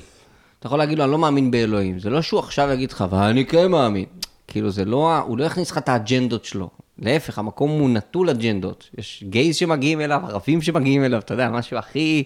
אתה 0.58 0.66
יכול 0.66 0.78
להגיד 0.78 0.98
לו, 0.98 1.04
אני 1.04 1.12
לא 1.12 1.18
מאמין 1.18 1.50
באלוהים. 1.50 1.98
זה 1.98 2.10
לא 2.10 2.22
שהוא 2.22 2.40
עכשיו 2.40 2.70
יגיד 2.72 2.92
לך, 2.92 3.04
ואני 3.10 3.46
כן 3.46 3.70
מאמין. 3.70 4.04
כאילו, 4.48 4.70
זה 4.70 4.84
לא, 4.84 5.18
הוא 5.18 5.38
לא 5.38 5.44
יכניס 5.44 5.70
לך 5.70 5.78
את 5.78 5.88
האג'נדות 5.88 6.44
שלו. 6.44 6.70
להפך, 6.98 7.38
המקום 7.38 7.70
הוא 7.70 7.90
נטול 7.90 8.30
אג'נדות. 8.30 8.90
יש 8.98 9.24
גייז 9.28 9.56
שמגיעים 9.56 10.00
אליו, 10.00 10.22
ערבים 10.28 10.62
שמגיעים 10.62 11.04
אליו, 11.04 11.18
אתה 11.18 11.34
יודע, 11.34 11.50
משהו 11.50 11.76
הכי... 11.76 12.24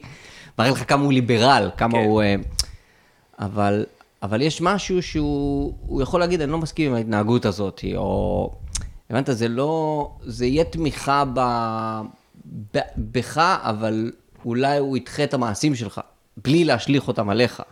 מראה 0.59 0.71
לך 0.71 0.89
כמה 0.89 1.03
הוא 1.03 1.13
ליברל, 1.13 1.71
כמה 1.77 1.93
כן. 1.93 2.05
הוא... 2.05 2.23
אה, 2.23 2.35
אבל, 3.39 3.85
אבל 4.23 4.43
יש 4.43 4.61
משהו 4.61 5.03
שהוא 5.03 5.75
הוא 5.87 6.03
יכול 6.03 6.21
להגיד, 6.21 6.41
אני 6.41 6.53
לא 6.53 6.59
מסכים 6.59 6.91
עם 6.91 6.97
ההתנהגות 6.97 7.45
הזאת, 7.45 7.85
או... 7.97 8.51
הבנת, 9.11 9.29
זה 9.33 9.49
לא... 9.49 10.11
זה 10.23 10.47
יהיה 10.47 10.65
תמיכה 10.65 11.25
ב, 11.35 11.41
ב, 12.75 12.79
בך, 12.97 13.39
אבל 13.63 14.13
אולי 14.45 14.79
הוא 14.79 14.97
ידחה 14.97 15.25
את 15.25 15.35
המעשים 15.35 15.75
שלך, 15.75 16.01
בלי 16.37 16.65
להשליך 16.65 17.09
אותם 17.09 17.31
עליך. 17.31 17.63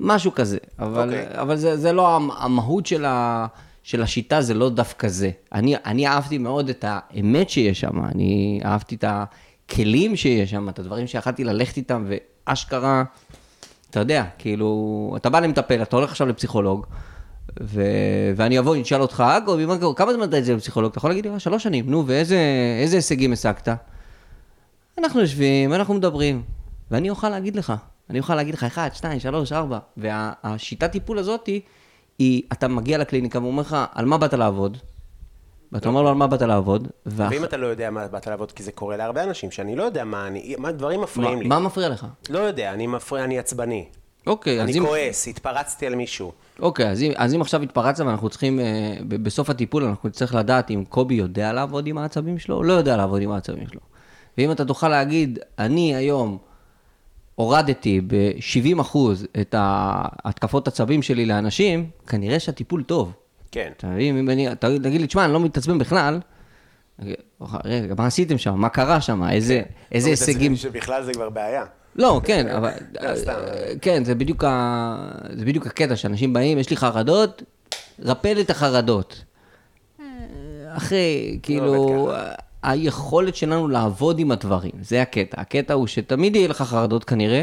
משהו 0.00 0.34
כזה. 0.34 0.58
אבל, 0.78 1.08
אוקיי. 1.08 1.26
okay. 1.32 1.40
אבל 1.40 1.56
זה, 1.56 1.76
זה 1.76 1.92
לא 1.92 2.16
המ- 2.16 2.30
המהות 2.30 2.86
של, 2.86 3.04
ה, 3.04 3.46
של 3.88 4.02
השיטה, 4.02 4.40
זה 4.40 4.54
לא 4.54 4.68
דווקא 4.70 5.08
זה. 5.08 5.30
אני, 5.52 5.74
אני 5.86 6.06
אהבתי 6.06 6.38
מאוד 6.38 6.68
את 6.68 6.84
האמת 6.88 7.50
שיש 7.50 7.80
שם, 7.80 8.04
אני 8.04 8.60
אהבתי 8.64 8.94
את 8.94 9.04
הכלים 9.08 10.16
שיש 10.16 10.50
שם, 10.50 10.68
את 10.68 10.78
הדברים 10.78 11.06
שיכלתי 11.06 11.44
ללכת 11.44 11.76
איתם, 11.76 12.04
ואשכרה... 12.46 13.04
אתה 13.90 14.00
יודע, 14.00 14.24
כאילו, 14.38 15.12
אתה 15.16 15.30
בא 15.30 15.40
למטפל, 15.40 15.82
אתה 15.82 15.96
הולך 15.96 16.10
עכשיו 16.10 16.26
לפסיכולוג, 16.26 16.86
ו... 17.62 17.82
ואני 18.36 18.58
אבוא, 18.58 18.76
נשאל 18.76 19.00
אותך, 19.02 19.24
אגב, 19.36 19.56
מה- 19.66 19.94
כמה 19.96 20.12
זמן 20.12 20.28
אתה 20.28 20.38
את 20.38 20.44
זה 20.44 20.54
לפסיכולוג? 20.54 20.90
אתה 20.90 20.98
יכול 20.98 21.10
להגיד 21.10 21.26
לי, 21.26 21.32
"אה, 21.32 21.38
שלוש 21.38 21.62
שנים, 21.62 21.90
נו, 21.90 22.06
ואיזה 22.06 22.38
איזה 22.82 22.96
הישגים 22.96 23.32
השגת? 23.32 23.68
אנחנו 24.98 25.20
יושבים, 25.20 25.74
אנחנו 25.74 25.94
מדברים, 25.94 26.42
ואני 26.90 27.10
אוכל 27.10 27.28
להגיד 27.28 27.56
לך, 27.56 27.72
אני 28.10 28.18
אוכל 28.18 28.34
להגיד 28.34 28.54
לך, 28.54 28.64
אחד, 28.64 28.88
שתיים, 28.94 29.20
שלוש, 29.20 29.52
ארבע, 29.52 29.78
והשיטת 29.96 30.92
טיפול 30.92 31.18
הזאת 31.18 31.48
היא, 32.18 32.42
אתה 32.52 32.68
מגיע 32.68 32.98
לקליניקה 32.98 33.38
ואומר 33.42 33.60
לך, 33.62 33.76
על 33.94 34.04
מה 34.04 34.18
באת 34.18 34.34
לעבוד? 34.34 34.76
ואתה 35.72 35.88
אומר 35.88 36.02
לו, 36.02 36.08
על 36.08 36.14
מה 36.14 36.26
באת 36.26 36.42
לעבוד? 36.42 36.88
ואח- 37.06 37.30
ואם 37.32 37.44
אתה 37.44 37.56
לא 37.56 37.66
יודע 37.66 37.90
מה 37.90 38.06
באת 38.08 38.26
לעבוד, 38.26 38.52
כי 38.52 38.62
זה 38.62 38.72
קורה 38.72 38.96
להרבה 38.96 39.24
אנשים, 39.24 39.50
שאני 39.50 39.76
לא 39.76 39.82
יודע 39.82 40.04
מה 40.04 40.26
אני, 40.26 40.54
מה 40.58 40.72
דברים 40.72 41.00
מפריעים 41.00 41.42
לי. 41.42 41.48
מה 41.48 41.58
מפריע 41.58 41.88
לך? 41.88 42.06
לא 42.30 42.38
יודע, 42.38 42.72
אני 42.72 42.86
מפריע, 42.86 43.24
אני 43.24 43.38
עצבני. 43.38 43.84
אוקיי, 44.26 44.62
אז 44.62 44.68
אני 44.68 44.78
אם... 44.78 44.86
כועס, 44.86 45.28
התפרצתי 45.28 45.86
על 45.86 45.94
מישהו. 45.94 46.32
אוקיי, 46.60 46.90
אז 46.90 47.02
אם, 47.02 47.12
אז 47.16 47.34
אם 47.34 47.40
עכשיו 47.40 47.62
התפרצת 47.62 48.04
ואנחנו 48.06 48.28
צריכים, 48.28 48.60
אה, 48.60 48.64
ב- 49.08 49.22
בסוף 49.24 49.50
הטיפול 49.50 49.84
אנחנו 49.84 50.08
נצטרך 50.08 50.34
לדעת 50.34 50.70
אם 50.70 50.84
קובי 50.88 51.14
יודע 51.14 51.52
לעבוד 51.52 51.86
עם 51.86 51.98
העצבים 51.98 52.38
שלו 52.38 52.56
או 52.56 52.62
לא 52.62 52.72
יודע 52.72 52.96
לעבוד 52.96 53.22
עם 53.22 53.30
העצבים 53.30 53.66
שלו. 53.72 53.80
ואם 54.38 54.52
אתה 54.52 54.64
תוכל 54.64 54.88
להגיד, 54.88 55.38
אני 55.58 55.94
היום 55.94 56.38
הורדתי 57.38 58.00
ב-70% 58.06 58.98
את 59.40 59.54
ההתקפות 59.58 60.68
עצבים 60.68 61.02
שלי 61.02 61.26
לאנשים, 61.26 61.90
כנראה 62.06 62.40
שהטיפול 62.40 62.82
טוב. 62.82 63.12
כן. 63.50 63.70
אתה 63.76 63.86
מבין? 63.86 64.18
אם 64.18 64.30
אני, 64.30 64.52
אתה 64.52 64.68
תגיד 64.82 65.00
לי, 65.00 65.06
תשמע, 65.06 65.24
אני 65.24 65.32
לא 65.32 65.40
מתעצבן 65.40 65.78
בכלל. 65.78 66.20
רגע, 67.64 67.94
מה 67.98 68.06
עשיתם 68.06 68.38
שם? 68.38 68.54
מה 68.54 68.68
קרה 68.68 69.00
שם? 69.00 69.28
איזה, 69.30 69.62
איזה 69.92 70.08
לא 70.08 70.10
הישגים? 70.10 70.56
שבכלל 70.56 71.04
זה 71.04 71.12
כבר 71.12 71.30
בעיה. 71.30 71.64
לא, 71.96 72.20
כן, 72.24 72.48
אבל... 72.56 72.70
לא, 73.00 73.16
סתם. 73.16 73.34
כן, 73.82 74.04
זה 74.04 74.14
בדיוק, 74.14 74.44
ה... 74.44 74.96
זה 75.32 75.44
בדיוק 75.44 75.66
הקטע, 75.66 75.96
שאנשים 75.96 76.32
באים, 76.32 76.58
יש 76.58 76.70
לי 76.70 76.76
חרדות, 76.76 77.42
רפא 78.00 78.28
לי 78.28 78.40
את 78.40 78.50
החרדות. 78.50 79.24
אחרי, 80.68 81.38
כאילו, 81.42 81.74
עובד 81.74 82.34
היכולת 82.62 83.36
שלנו 83.36 83.68
לעבוד 83.68 84.18
עם 84.18 84.30
הדברים, 84.30 84.72
זה 84.80 85.02
הקטע. 85.02 85.40
הקטע 85.40 85.74
הוא 85.74 85.86
שתמיד 85.86 86.36
יהיה 86.36 86.48
לך 86.48 86.62
חרדות 86.62 87.04
כנראה, 87.04 87.42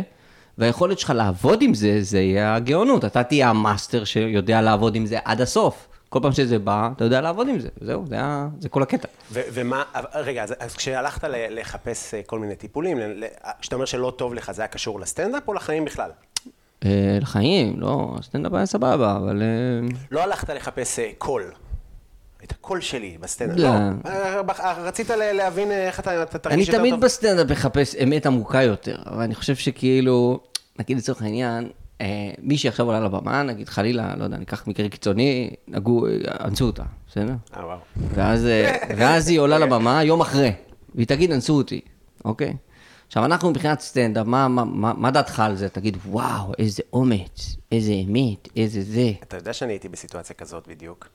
והיכולת 0.57 0.99
שלך 0.99 1.09
לעבוד 1.15 1.61
עם 1.61 1.73
זה, 1.73 1.97
זה 2.01 2.19
יהיה 2.19 2.55
הגאונות. 2.55 3.05
אתה 3.05 3.23
תהיה 3.23 3.49
המאסטר 3.49 4.03
שיודע 4.03 4.61
לעבוד 4.61 4.95
עם 4.95 5.05
זה 5.05 5.17
עד 5.25 5.41
הסוף. 5.41 5.87
כל 6.09 6.19
פעם 6.21 6.31
שזה 6.31 6.59
בא, 6.59 6.89
אתה 6.95 7.03
יודע 7.03 7.21
לעבוד 7.21 7.47
עם 7.47 7.59
זה. 7.59 7.69
זהו, 7.81 8.05
זה, 8.07 8.21
ה... 8.21 8.47
זה 8.59 8.69
כל 8.69 8.83
הקטע. 8.83 9.07
ו- 9.31 9.41
ומה, 9.53 9.83
רגע, 10.15 10.43
אז, 10.43 10.53
אז 10.59 10.75
כשהלכת 10.75 11.27
לחפש 11.49 12.13
אה, 12.13 12.21
כל 12.25 12.39
מיני 12.39 12.55
טיפולים, 12.55 12.97
כשאתה 13.61 13.75
אומר 13.75 13.85
שלא 13.85 14.13
טוב 14.17 14.33
לך, 14.33 14.51
זה 14.51 14.61
היה 14.61 14.67
קשור 14.67 14.99
לסטנדאפ 14.99 15.47
או 15.47 15.53
לחיים 15.53 15.85
בכלל? 15.85 16.09
אה, 16.85 17.17
לחיים, 17.21 17.79
לא, 17.79 18.15
סטנדאפ 18.21 18.53
היה 18.53 18.65
סבבה, 18.65 19.15
אבל... 19.15 19.41
אה, 19.41 19.87
לא 20.11 20.23
הלכת 20.23 20.49
לחפש 20.49 20.99
קול. 21.17 21.43
את 22.45 22.51
הקול 22.51 22.81
שלי 22.81 23.17
בסטנדאפ. 23.19 23.57
לא. 23.57 23.63
לא. 23.63 23.69
אה, 24.05 24.41
אה, 24.59 24.73
רצית 24.73 25.09
להבין 25.09 25.71
אה, 25.71 25.87
איך 25.87 25.99
אתה 25.99 26.23
אתה 26.23 26.37
תרגיש 26.37 26.57
אני 26.57 26.61
יותר 26.61 26.77
תמיד 26.77 26.93
טוב? 26.93 27.01
בסטנדאפ 27.01 27.51
מחפש 27.51 27.95
אמת 27.95 28.25
עמוקה 28.25 28.63
יותר, 28.63 28.95
אבל 29.05 29.21
אני 29.21 29.35
חושב 29.35 29.55
שכאילו, 29.55 30.39
נגיד 30.79 30.97
לצורך 30.97 31.21
העניין, 31.21 31.69
אה, 32.01 32.31
מישהי 32.41 32.69
עכשיו 32.69 32.85
עולה 32.85 32.99
לבמה, 32.99 33.43
נגיד 33.43 33.69
חלילה, 33.69 34.15
לא 34.17 34.23
יודע, 34.23 34.37
ניקח 34.37 34.67
מקרה 34.67 34.89
קיצוני, 34.89 35.49
נגעו, 35.67 36.07
אנסו 36.39 36.65
אותה, 36.65 36.83
בסדר? 37.07 37.33
אה, 37.57 37.65
וואו. 37.65 37.77
ואז, 37.97 38.47
ואז 38.97 39.27
היא 39.27 39.39
עולה 39.39 39.59
לבמה 39.59 40.03
יום 40.03 40.21
אחרי, 40.21 40.51
והיא 40.95 41.07
תגיד, 41.07 41.31
אנסו 41.31 41.57
אותי, 41.57 41.81
אוקיי? 42.25 42.53
עכשיו, 43.07 43.25
אנחנו 43.25 43.49
מבחינת 43.49 43.79
סטנדאפ, 43.79 44.27
מה, 44.27 44.47
מה, 44.47 44.63
מה, 44.65 44.93
מה 44.93 45.11
דעתך 45.11 45.39
על 45.39 45.55
זה? 45.55 45.69
תגיד, 45.69 45.97
וואו, 46.05 46.51
איזה 46.59 46.83
אומץ, 46.93 47.55
איזה 47.71 47.93
אמת, 47.93 48.49
איזה 48.55 48.81
זה. 48.81 49.11
אתה 49.23 49.37
יודע 49.37 49.53
שאני 49.53 49.73
הייתי 49.73 49.89
בסיטואציה 49.89 50.35
כזאת 50.35 50.67
בדיוק, 50.67 51.07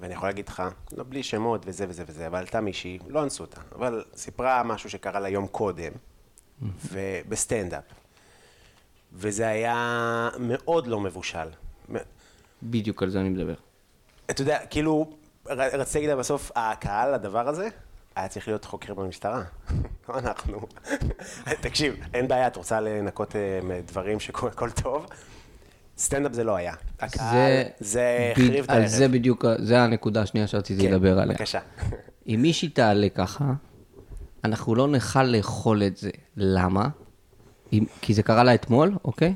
ואני 0.00 0.14
יכול 0.14 0.28
להגיד 0.28 0.48
לך, 0.48 0.62
לא 0.92 1.04
בלי 1.08 1.22
שמות 1.22 1.62
וזה 1.66 1.86
וזה 1.88 2.04
וזה, 2.06 2.26
אבל 2.26 2.38
עלתה 2.38 2.60
מישהי, 2.60 2.98
לא 3.08 3.22
אנסו 3.22 3.44
אותה, 3.44 3.60
אבל 3.74 4.04
סיפרה 4.16 4.62
משהו 4.62 4.90
שקרה 4.90 5.20
לה 5.20 5.28
יום 5.28 5.46
קודם, 5.46 5.92
ובסטנדאפ. 6.92 7.84
וזה 9.12 9.48
היה 9.48 10.28
מאוד 10.38 10.86
לא 10.86 11.00
מבושל. 11.00 11.48
בדיוק 12.62 13.02
על 13.02 13.10
זה 13.10 13.20
אני 13.20 13.28
מדבר. 13.28 13.54
אתה 14.30 14.42
יודע, 14.42 14.66
כאילו, 14.66 15.10
רציתי 15.46 15.98
להגיד 15.98 16.10
לה 16.10 16.16
בסוף, 16.16 16.52
הקהל 16.56 17.14
לדבר 17.14 17.48
הזה, 17.48 17.68
היה 18.16 18.28
צריך 18.28 18.48
להיות 18.48 18.64
חוקר 18.64 18.94
במשטרה. 18.94 19.42
לא 20.08 20.18
אנחנו. 20.18 20.60
תקשיב, 21.62 21.96
אין 22.14 22.28
בעיה, 22.28 22.46
את 22.46 22.56
רוצה 22.56 22.80
לנקות 22.80 23.36
אה, 23.36 23.80
דברים 23.86 24.20
שהכל 24.20 24.70
טוב? 24.70 25.06
סטנדאפ 26.00 26.32
זה 26.32 26.44
לא 26.44 26.56
היה. 26.56 26.74
הקהל, 27.00 27.62
זה 27.80 28.32
בד- 28.36 28.42
החריב 28.42 28.64
את 28.64 28.70
הערב. 28.70 28.86
זה 28.86 29.08
בדיוק, 29.08 29.44
זה 29.58 29.80
הנקודה 29.82 30.22
השנייה 30.22 30.46
שרציתי 30.46 30.82
כן, 30.82 30.92
לדבר 30.92 31.18
עליה. 31.18 31.36
בבקשה. 31.36 31.58
אם 32.28 32.38
מישהי 32.42 32.68
תעלה 32.68 33.08
ככה, 33.08 33.44
אנחנו 34.44 34.74
לא 34.74 34.88
נוכל 34.88 35.22
לאכול 35.22 35.82
את 35.82 35.96
זה. 35.96 36.10
למה? 36.36 36.88
אם, 37.72 37.84
כי 38.00 38.14
זה 38.14 38.22
קרה 38.22 38.44
לה 38.44 38.54
אתמול, 38.54 38.94
אוקיי? 39.04 39.34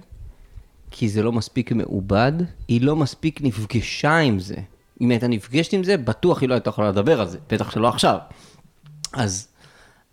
כי 0.90 1.08
זה 1.08 1.22
לא 1.22 1.32
מספיק 1.32 1.72
מעובד, 1.72 2.32
היא 2.68 2.80
לא 2.82 2.96
מספיק 2.96 3.40
נפגשה 3.42 4.16
עם 4.18 4.38
זה. 4.38 4.56
אם 5.00 5.10
הייתה 5.10 5.28
נפגשת 5.28 5.72
עם 5.72 5.84
זה, 5.84 5.96
בטוח 5.96 6.40
היא 6.40 6.48
לא 6.48 6.54
הייתה 6.54 6.70
יכולה 6.70 6.88
לדבר 6.88 7.20
על 7.20 7.28
זה, 7.28 7.38
בטח 7.50 7.70
שלא 7.70 7.88
עכשיו. 7.88 8.18
אז, 9.12 9.48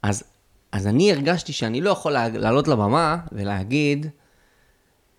אז, 0.03 0.23
אז 0.71 0.87
אני 0.87 1.11
הרגשתי 1.11 1.53
שאני 1.53 1.81
לא 1.81 1.89
יכול 1.89 2.11
לעלות 2.11 2.67
לבמה 2.67 3.17
ולהגיד, 3.31 4.05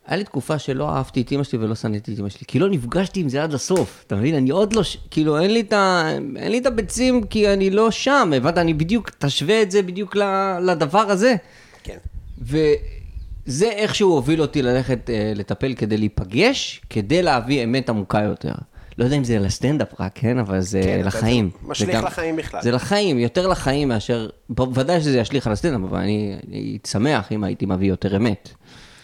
היה 0.06 0.16
לי 0.16 0.24
תקופה 0.24 0.58
שלא 0.58 0.90
אהבתי 0.90 1.20
את 1.22 1.32
אמא 1.32 1.42
שלי 1.44 1.58
ולא 1.58 1.74
שנאתי 1.74 2.14
את 2.14 2.18
אמא 2.18 2.28
שלי, 2.28 2.44
כי 2.48 2.58
לא 2.58 2.68
נפגשתי 2.70 3.20
עם 3.20 3.28
זה 3.28 3.42
עד 3.42 3.54
הסוף, 3.54 4.04
אתה 4.06 4.16
מבין? 4.16 4.34
אני 4.34 4.50
עוד 4.50 4.72
לא, 4.72 4.82
כאילו, 5.10 5.38
אין 5.40 5.50
לי 5.52 5.60
את 5.60 5.72
ה... 5.72 6.08
אין 6.36 6.52
לי 6.52 6.58
את 6.58 6.66
הביצים 6.66 7.22
כי 7.24 7.48
אני 7.52 7.70
לא 7.70 7.90
שם, 7.90 8.30
הבנת? 8.36 8.58
אני 8.58 8.74
בדיוק, 8.74 9.10
תשווה 9.18 9.62
את 9.62 9.70
זה 9.70 9.82
בדיוק 9.82 10.16
לדבר 10.62 10.98
הזה. 10.98 11.34
כן. 11.82 11.96
וזה 12.40 13.70
איכשהו 13.70 14.10
הוביל 14.12 14.42
אותי 14.42 14.62
ללכת 14.62 15.10
אה, 15.10 15.32
לטפל 15.34 15.74
כדי 15.74 15.96
להיפגש, 15.96 16.80
כדי 16.90 17.22
להביא 17.22 17.64
אמת 17.64 17.88
עמוקה 17.88 18.20
יותר. 18.22 18.52
לא 18.98 19.04
יודע 19.04 19.16
אם 19.16 19.24
זה 19.24 19.38
לסטנדאפ 19.38 20.00
רק, 20.00 20.12
כן? 20.14 20.38
אבל 20.38 20.60
זה 20.60 20.80
כן, 20.84 21.00
לחיים. 21.04 21.50
זה 21.62 21.68
משליך 21.68 21.96
גם- 21.96 22.04
לחיים 22.04 22.36
בכלל. 22.36 22.62
זה 22.62 22.70
לחיים, 22.70 23.18
יותר 23.18 23.46
לחיים 23.46 23.88
מאשר... 23.88 24.28
בוודאי 24.48 25.00
שזה 25.00 25.18
ישליך 25.18 25.46
על 25.46 25.52
הסטנדאפ, 25.52 25.80
אבל 25.90 25.98
אני 25.98 26.36
אני 26.48 26.78
שמח 26.86 27.32
אם 27.32 27.44
הייתי 27.44 27.66
מביא 27.66 27.88
יותר 27.88 28.16
אמת. 28.16 28.48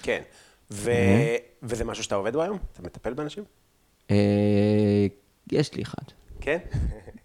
כן. 0.02 0.18
ו... 0.70 0.90
וזה 1.62 1.85
משהו 1.85 2.04
שאתה 2.04 2.14
עובד 2.14 2.33
בו 2.33 2.42
היום? 2.42 2.59
אתה 2.72 2.83
מטפל 2.83 3.14
באנשים? 3.14 3.44
אה, 4.11 5.07
יש 5.52 5.74
לי 5.74 5.83
אחד. 5.83 6.02
כן? 6.40 6.59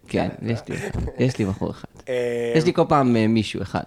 כן, 0.08 0.28
יש 0.42 0.60
לי, 0.68 0.76
יש 1.18 1.38
לי 1.38 1.44
בחור 1.44 1.70
אחד. 1.70 1.88
אה, 2.08 2.52
יש 2.56 2.64
לי 2.64 2.72
כל 2.72 2.84
פעם 2.88 3.16
אה, 3.16 3.26
מישהו 3.26 3.62
אחד. 3.62 3.84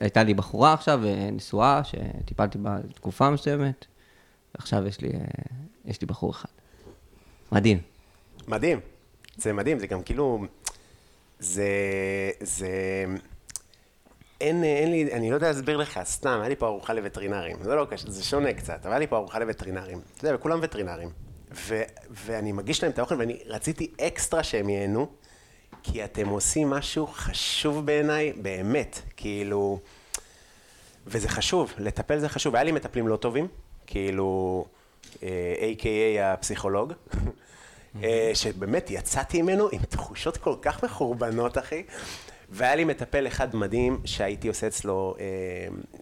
הייתה 0.00 0.22
לי 0.22 0.34
בחורה 0.34 0.72
עכשיו, 0.72 1.06
אה, 1.06 1.30
נשואה, 1.32 1.80
שטיפלתי 1.84 2.58
בה 2.58 2.76
תקופה 2.94 3.30
מסוימת, 3.30 3.86
ועכשיו 4.54 4.86
יש 4.86 5.00
לי, 5.00 5.12
יש 5.84 6.00
לי 6.00 6.06
בחור 6.06 6.30
אחד. 6.30 6.48
מדהים. 7.52 7.78
מדהים. 8.48 8.80
זה 9.36 9.52
מדהים, 9.52 9.78
זה 9.78 9.86
גם 9.86 10.02
כאילו... 10.02 10.44
זה, 11.38 11.68
זה, 12.40 12.68
אין, 14.40 14.64
אין 14.64 14.90
לי, 14.90 15.12
אני 15.12 15.30
לא 15.30 15.34
יודע 15.34 15.48
להסביר 15.48 15.76
לך, 15.76 16.00
סתם, 16.04 16.38
היה 16.40 16.48
לי 16.48 16.56
פה 16.56 16.66
ארוחה 16.66 16.92
לווטרינרים, 16.92 17.56
זה 17.62 17.74
לא 17.74 17.84
קשה, 17.90 18.10
זה 18.10 18.24
שונה 18.24 18.52
קצת, 18.52 18.78
אבל 18.82 18.90
היה 18.90 18.98
לי 18.98 19.06
פה 19.06 19.16
ארוחה 19.16 19.38
לווטרינרים, 19.38 20.00
אתה 20.16 20.26
יודע, 20.26 20.36
וכולם 20.36 20.58
וטרינרים. 20.62 21.10
ו, 21.54 21.82
ואני 22.10 22.52
מגיש 22.52 22.82
להם 22.82 22.92
את 22.92 22.98
האוכל, 22.98 23.14
ואני 23.18 23.38
רציתי 23.46 23.90
אקסטרה 24.00 24.42
שהם 24.42 24.68
ייהנו, 24.68 25.06
כי 25.82 26.04
אתם 26.04 26.28
עושים 26.28 26.70
משהו 26.70 27.06
חשוב 27.06 27.86
בעיניי, 27.86 28.32
באמת, 28.32 29.00
כאילו, 29.16 29.78
וזה 31.06 31.28
חשוב, 31.28 31.72
לטפל 31.78 32.18
זה 32.18 32.28
חשוב. 32.28 32.54
היה 32.54 32.64
לי 32.64 32.72
מטפלים 32.72 33.08
לא 33.08 33.16
טובים, 33.16 33.48
כאילו, 33.86 34.64
אה, 35.22 35.54
A.K.A 35.58 36.22
הפסיכולוג, 36.22 36.92
אה, 38.02 38.30
שבאמת 38.34 38.90
יצאתי 38.90 39.42
ממנו 39.42 39.68
עם 39.72 39.82
תחושות 39.82 40.36
כל 40.36 40.54
כך 40.62 40.84
מחורבנות, 40.84 41.58
אחי. 41.58 41.82
והיה 42.50 42.74
לי 42.74 42.84
מטפל 42.84 43.26
אחד 43.26 43.56
מדהים 43.56 44.00
שהייתי 44.04 44.48
עושה 44.48 44.66
אצלו, 44.66 45.14
אה, 45.18 45.24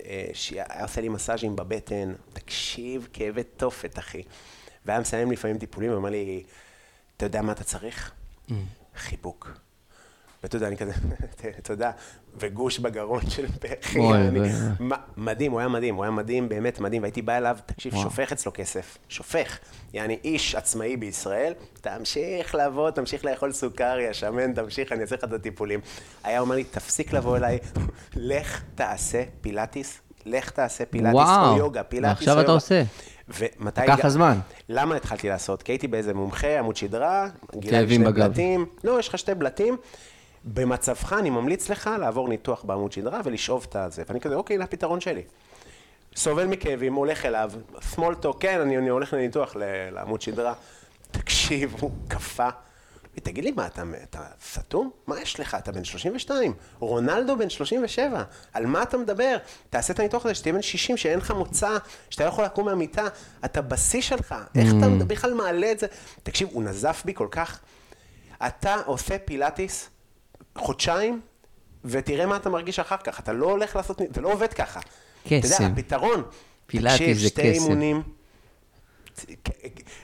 אה, 0.05 0.29
שהיה 0.33 0.65
עושה 0.83 1.01
לי 1.01 1.09
מסאז'ים 1.09 1.57
בבטן, 1.57 2.13
תקשיב, 2.33 3.09
כאבי 3.13 3.43
תופת, 3.43 3.99
אחי. 3.99 4.23
והיה 4.87 5.01
מסיים 5.01 5.33
לפעמים 5.33 5.59
טיפולים 5.59 5.93
ואומר 5.93 6.11
לי, 6.11 6.43
אתה 7.17 7.27
יודע 7.27 7.43
מה 7.43 7.53
אתה 7.53 7.65
צריך? 7.65 8.13
חיבוק. 8.97 9.64
ואתה 10.45 10.57
יודע, 10.57 10.67
אני 10.69 10.77
כזה, 10.77 10.93
תודה, 11.63 11.91
וגוש 12.37 12.79
בגרון 12.79 13.31
של 13.31 13.47
מה- 14.81 14.97
מדהים, 15.17 15.53
הוא 15.53 15.61
היה 15.61 15.69
מדהים, 15.69 15.95
הוא 15.95 16.05
היה 16.05 16.11
מדהים, 16.11 16.49
באמת 16.49 16.81
מדהים, 16.81 17.03
והייתי 17.03 17.23
בא 17.23 17.37
אליו, 17.37 17.57
תקשיב. 17.67 17.95
שופך 17.97 18.33
אצלו 18.33 18.53
כסף, 18.55 18.99
שופך. 19.09 19.59
יעני 19.93 20.19
איש 20.25 20.55
עצמאי 20.55 20.97
בישראל, 20.97 21.53
תמשיך 21.81 22.55
לבוא, 22.55 22.91
תמשיך 22.91 23.25
לאכול 23.25 23.53
סוכריה, 23.53 24.15
שמן, 24.15 24.53
תמשיך, 24.53 24.93
אני 24.93 25.03
אעשה 25.03 25.17
לך 25.17 25.25
את 25.25 25.33
הטיפולים. 25.33 25.81
היה 26.25 26.41
אומר 26.41 26.55
לי, 26.55 26.65
תפסיק 26.65 27.13
לבוא 27.13 27.37
אליי, 27.37 27.59
לך 28.17 28.63
תעשה 28.75 29.23
פילאטיס, 29.41 30.01
לך 30.27 30.51
תעשה 30.51 30.85
פילאטיס 30.85 31.29
או 31.53 31.57
יוגה, 31.59 31.83
פילאטיס 31.83 32.29
או 32.29 32.33
יוגה. 32.33 32.43
אתה 32.43 32.53
עושה. 32.53 32.83
ומתי... 33.29 33.81
לקח 33.81 34.05
הזמן. 34.05 34.39
למה 34.69 34.97
התחלתי 34.97 35.29
לעשות? 35.29 35.63
כי 35.63 35.73
הייתי 35.73 35.89
באיזה 35.89 36.15
מומחה, 36.15 36.59
עמוד 36.59 36.77
שדרה, 36.77 37.29
כאבים 37.63 38.01
שני 38.01 38.13
בגב. 38.13 38.27
בלטים. 38.27 38.67
לא, 38.85 38.99
יש 38.99 39.09
לך 39.09 39.19
שתי 39.19 39.35
בלטים. 39.35 39.77
במצבך 40.45 41.13
אני 41.13 41.31
ממליץ 41.31 41.71
לך 41.71 41.91
לעבור 42.01 42.29
ניתוח 42.29 42.65
בעמוד 42.65 42.93
שדרה 42.93 43.21
ולשאוב 43.25 43.67
את 43.69 43.77
הזה. 43.77 44.03
ואני 44.09 44.21
כזה, 44.21 44.35
אוקיי, 44.35 44.55
הנה 44.55 44.65
הפתרון 44.65 45.01
שלי. 45.01 45.23
סובל 46.17 46.47
מכאבים, 46.47 46.95
הולך 46.95 47.27
אליו, 47.27 47.53
small 47.95 48.25
talk, 48.25 48.39
כן, 48.41 48.61
אני, 48.61 48.79
אני 48.79 48.89
הולך 48.89 49.13
לניתוח 49.13 49.57
לעמוד 49.93 50.23
שדרה. 50.23 50.55
תקשיב, 51.11 51.75
הוא 51.81 51.91
קפא. 52.09 52.49
תגיד 53.15 53.45
לי, 53.45 53.51
מה, 53.51 53.67
אתה, 53.67 53.83
אתה 54.03 54.21
סתום? 54.45 54.91
מה 55.07 55.21
יש 55.21 55.41
לך? 55.41 55.55
אתה 55.55 55.73
בן 55.73 55.85
32, 55.85 56.55
רונלדו 56.79 57.37
בן 57.37 57.51
37, 57.51 58.23
על 58.53 58.67
מה 58.67 58.83
אתה 58.83 58.97
מדבר? 58.97 59.37
תעשה 59.71 59.93
את 59.93 59.99
הניתוח 59.99 60.25
הזה, 60.25 60.35
שתהיה 60.35 60.53
בן 60.53 60.63
60, 60.63 60.97
שאין 60.97 61.19
לך 61.19 61.31
מוצא, 61.31 61.77
שאתה 62.11 62.25
לא 62.25 62.29
יכול 62.29 62.45
לקום 62.45 62.65
מהמיטה, 62.65 63.07
אתה 63.45 63.63
בשיא 63.63 64.01
שלך, 64.01 64.35
איך 64.55 64.69
אתה 64.79 65.05
בכלל 65.05 65.35
מעלה 65.35 65.73
את 65.73 65.79
זה? 65.79 65.87
תקשיב, 66.23 66.49
הוא 66.53 66.63
נזף 66.63 67.03
בי 67.05 67.15
כל 67.15 67.29
כך. 67.31 67.61
אתה 68.47 68.77
עושה 68.87 69.19
פילאטיס 69.19 69.91
חודשיים, 70.59 71.21
ותראה 71.85 72.27
מה 72.27 72.37
אתה 72.37 72.51
מרגיש 72.51 72.79
אחר 72.79 72.97
כך. 72.97 73.21
אתה 73.21 73.33
לא 73.33 73.51
הולך 73.51 73.77
לעשות, 73.77 74.01
זה 74.15 74.21
לא 74.21 74.33
עובד 74.33 74.53
ככה. 74.53 74.81
אתה 74.81 75.41
קסם. 75.41 75.63
יודע, 75.63 75.75
הפתרון. 75.75 76.23
פילאטיס 76.67 76.99
תקשיב, 76.99 77.17
זה 77.17 77.29
שתי 77.29 77.53
קסם. 77.53 77.63
אימונים. 77.65 78.03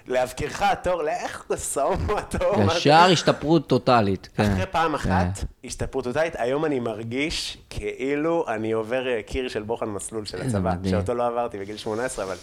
להזכירך 0.07 0.63
התור, 0.63 1.03
לאיך 1.03 1.45
קוסום 1.49 2.07
התור? 2.17 2.63
ישר 2.77 3.09
השתפרות 3.13 3.67
טוטאלית. 3.67 4.29
כן. 4.35 4.43
אחרי 4.43 4.67
פעם 4.67 4.97
כן. 4.97 5.11
אחת, 5.13 5.45
השתפרות 5.65 6.05
טוטאלית, 6.05 6.35
היום 6.39 6.65
אני 6.65 6.81
מרגיש 6.81 7.59
כאילו 7.71 8.45
אני 8.49 8.73
עובר 8.73 9.09
אה, 9.09 9.23
קיר 9.23 9.49
של 9.49 9.63
בוחן 9.63 9.87
מסלול 9.87 10.25
של 10.25 10.43
הצבא. 10.43 10.75
שאותו 10.91 11.15
לא 11.15 11.27
עברתי 11.27 11.59
בגיל 11.59 11.77
18, 11.77 12.25
אבל 12.25 12.37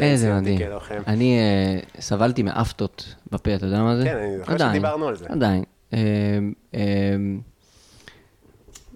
איזה 0.00 0.34
מדהים. 0.34 0.60
אני 1.06 1.38
אה, 1.38 2.00
סבלתי 2.00 2.42
מאפטות 2.42 3.14
בפה, 3.32 3.54
אתה 3.54 3.66
יודע 3.66 3.78
מה 3.78 3.96
זה? 3.96 4.04
כן, 4.04 4.16
אני 4.16 4.38
זוכר 4.38 4.58
שדיברנו 4.58 5.08
על 5.08 5.16
זה. 5.16 5.26
עדיין. 5.28 5.64
אה, 5.92 5.98
אה, 6.74 7.16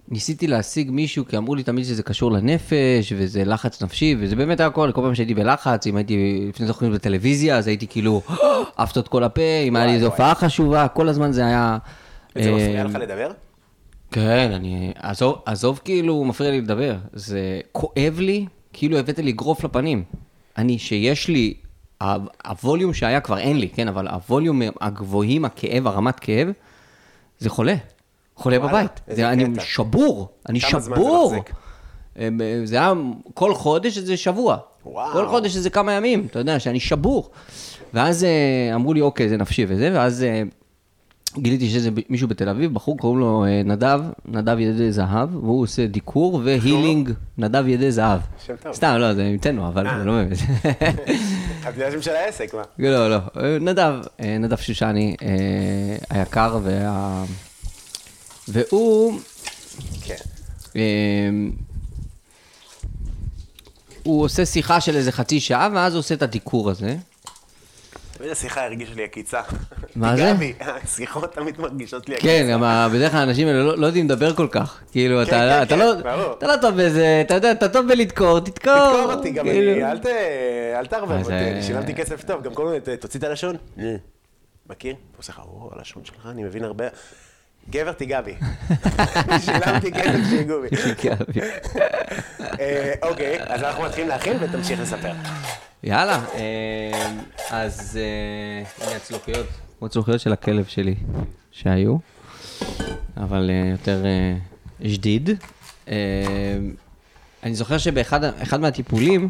ניסיתי 0.07 0.47
להשיג 0.47 0.91
מישהו, 0.91 1.25
כי 1.27 1.37
אמרו 1.37 1.55
לי 1.55 1.63
תמיד 1.63 1.85
שזה 1.85 2.03
קשור 2.03 2.31
לנפש, 2.31 3.13
וזה 3.17 3.45
לחץ 3.45 3.83
נפשי, 3.83 4.15
וזה 4.19 4.35
באמת 4.35 4.59
היה 4.59 4.67
הכל, 4.67 4.91
כל 4.93 5.01
פעם 5.01 5.15
שהייתי 5.15 5.33
בלחץ, 5.33 5.87
אם 5.87 5.95
הייתי 5.95 6.45
לפני 6.49 6.67
זוכרים 6.67 6.93
בטלוויזיה, 6.93 7.57
אז 7.57 7.67
הייתי 7.67 7.87
כאילו, 7.87 8.21
עפתות 8.77 9.07
כל 9.07 9.23
הפה, 9.23 9.41
אם 9.67 9.75
היה 9.75 9.85
לי 9.85 9.93
איזו. 9.93 10.05
הופעה 10.05 10.35
חשובה, 10.35 10.87
כל 10.87 11.09
הזמן 11.09 11.31
זה 11.31 11.45
היה... 11.45 11.77
וזה 12.35 12.49
אה, 12.49 12.55
מפריע 12.55 12.83
לך 12.83 12.95
לדבר? 12.95 13.31
כן, 14.11 14.51
אני... 14.55 14.91
עזוב, 14.95 15.41
עזוב 15.45 15.81
כאילו, 15.83 16.23
מפריע 16.23 16.51
לי 16.51 16.61
לדבר. 16.61 16.95
זה 17.13 17.59
כואב 17.71 18.19
לי, 18.19 18.45
כאילו 18.73 18.97
הבאת 18.97 19.19
לי 19.19 19.31
אגרוף 19.31 19.63
לפנים. 19.63 20.03
אני, 20.57 20.79
שיש 20.79 21.27
לי, 21.27 21.53
הווליום 22.45 22.93
שהיה 22.93 23.19
כבר 23.19 23.37
אין 23.37 23.59
לי, 23.59 23.69
כן, 23.69 23.87
אבל 23.87 24.07
הווליום 24.07 24.61
הגבוהים, 24.81 25.45
הכאב, 25.45 25.87
הרמת 25.87 26.19
כאב, 26.19 26.47
זה 27.43 27.49
חולה. 27.49 27.75
חולה 28.35 28.57
וואלה, 28.59 28.71
בבית. 28.73 29.01
זה, 29.07 29.29
אני 29.29 29.53
קטע. 29.53 29.61
שבור, 29.61 30.29
אני 30.49 30.59
כמה 30.59 30.79
זמן 30.79 30.95
זה 30.95 31.01
שבור. 31.01 31.33
מחזיק? 31.35 31.55
אמ, 32.19 32.39
זה 32.63 32.75
היה 32.75 32.93
כל 33.33 33.55
חודש 33.55 33.97
איזה 33.97 34.17
שבוע. 34.17 34.57
וואו. 34.85 35.13
כל 35.13 35.27
חודש 35.27 35.55
איזה 35.55 35.69
כמה 35.69 35.93
ימים, 35.93 36.27
אתה 36.31 36.39
יודע, 36.39 36.59
שאני 36.59 36.79
שבור. 36.79 37.29
ואז 37.93 38.23
אה, 38.23 38.75
אמרו 38.75 38.93
לי, 38.93 39.01
אוקיי, 39.01 39.29
זה 39.29 39.37
נפשי 39.37 39.65
וזה, 39.67 39.91
ואז 39.93 40.23
אה, 40.23 40.43
גיליתי 41.37 41.69
שזה 41.69 41.89
מישהו 42.09 42.27
בתל 42.27 42.49
אביב, 42.49 42.73
בחור, 42.73 42.97
קוראים 42.97 43.19
לו 43.19 43.45
אה, 43.45 43.61
נדב, 43.65 44.01
נדב 44.25 44.59
ידי 44.59 44.91
זהב, 44.91 45.35
והוא 45.35 45.61
עושה 45.61 45.87
דיקור 45.87 46.41
והילינג, 46.43 47.11
נדב 47.37 47.67
ידי 47.67 47.91
זהב. 47.91 48.19
שם 48.45 48.53
טוב. 48.63 48.73
סתם, 48.73 48.95
לא, 48.99 49.13
זה 49.13 49.23
המצאנו, 49.23 49.67
אבל 49.67 49.87
אה. 49.87 49.99
זה 49.99 50.05
לא 50.05 50.11
באמת. 50.11 50.37
אתה 51.61 51.69
יודע 51.75 51.91
שם 51.91 52.01
של 52.01 52.11
העסק, 52.11 52.53
מה? 52.53 52.61
לא, 52.79 53.09
לא, 53.09 53.15
אה, 53.37 53.57
נדב, 53.61 53.93
נדב 54.39 54.57
שושני, 54.57 55.15
היקר, 56.09 56.59
וה... 56.63 57.23
והוא, 58.47 59.19
כן. 60.03 60.15
הוא 64.03 64.23
עושה 64.23 64.45
שיחה 64.45 64.81
של 64.81 64.95
איזה 64.95 65.11
חצי 65.11 65.39
שעה, 65.39 65.69
ואז 65.73 65.93
הוא 65.93 65.99
עושה 65.99 66.15
את 66.15 66.21
הדיקור 66.21 66.69
הזה. 66.69 66.95
איזה 68.23 68.35
שיחה 68.35 68.65
הרגישה 68.65 68.93
לי 68.95 69.03
עקיצה. 69.03 69.41
מה 69.95 70.15
זה? 70.17 70.33
גבי, 70.35 70.53
השיחות 70.59 71.33
תמיד 71.33 71.61
מרגישות 71.61 72.09
לי 72.09 72.15
כן, 72.19 72.47
גם 72.51 72.63
ה- 72.63 72.87
בדרך 72.93 73.11
כלל 73.11 73.19
האנשים 73.19 73.47
האלה 73.47 73.63
לא, 73.63 73.77
לא 73.77 73.85
יודעים 73.85 74.05
לדבר 74.05 74.33
כל 74.35 74.47
כך. 74.51 74.81
כאילו, 74.91 75.17
כן, 75.17 75.23
אתה, 75.23 75.63
כן, 75.69 75.75
כן, 75.75 75.79
לא, 75.79 75.93
ברור. 75.95 76.33
אתה 76.37 76.47
לא 76.47 76.53
טוב 76.61 76.75
בזה, 76.81 77.21
אתה 77.25 77.33
יודע, 77.33 77.51
אתה 77.51 77.69
טוב 77.69 77.87
בלדקור, 77.87 78.39
תדקור. 78.39 78.73
תדקור 78.73 79.13
אותי 79.13 79.31
גם, 79.31 79.45
כאילו. 79.45 79.85
אל 80.75 80.85
תערבב 80.85 81.19
אותי, 81.21 81.33
אה, 81.33 81.51
אני 81.51 81.63
שילמתי 81.63 81.95
כסף 81.95 82.23
טוב, 82.23 82.43
גם 82.43 82.53
כל 82.53 82.65
מיני, 82.65 82.97
תוציא 82.97 83.19
את 83.19 83.23
הלשון. 83.23 83.55
אה, 83.79 83.95
מכיר? 84.69 84.91
הוא 84.93 84.99
עושה 85.17 85.33
לך, 85.33 85.39
או, 85.39 85.69
הלשון 85.75 86.05
שלך, 86.05 86.27
אני 86.31 86.43
מבין 86.43 86.63
הרבה. 86.63 86.85
גבר 87.69 87.91
תיגע 87.91 88.21
בי. 88.21 88.33
שילמתי 89.45 89.91
כסף 89.91 90.19
שיגעו 90.29 90.61
בי. 90.61 90.67
אה, 92.59 92.93
אוקיי, 93.01 93.37
אז 93.43 93.63
אנחנו 93.63 93.83
מתחילים 93.83 94.09
להכין 94.09 94.37
ותמשיך 94.39 94.79
לספר. 94.79 95.11
יאללה, 95.83 96.25
אה, 96.35 97.15
אז 97.49 97.99
אה, 98.01 98.85
הנה 98.87 98.95
הצלוחיות, 98.95 99.47
כמו 99.79 99.87
הצלוחיות 99.87 100.19
של 100.21 100.33
הכלב 100.33 100.65
שלי 100.65 100.95
שהיו, 101.51 101.97
אבל 103.17 103.51
יותר 103.71 104.05
ז'דיד. 104.85 105.29
אני 107.43 107.55
זוכר 107.55 107.77
שבאחד 107.77 108.59
מהטיפולים 108.59 109.29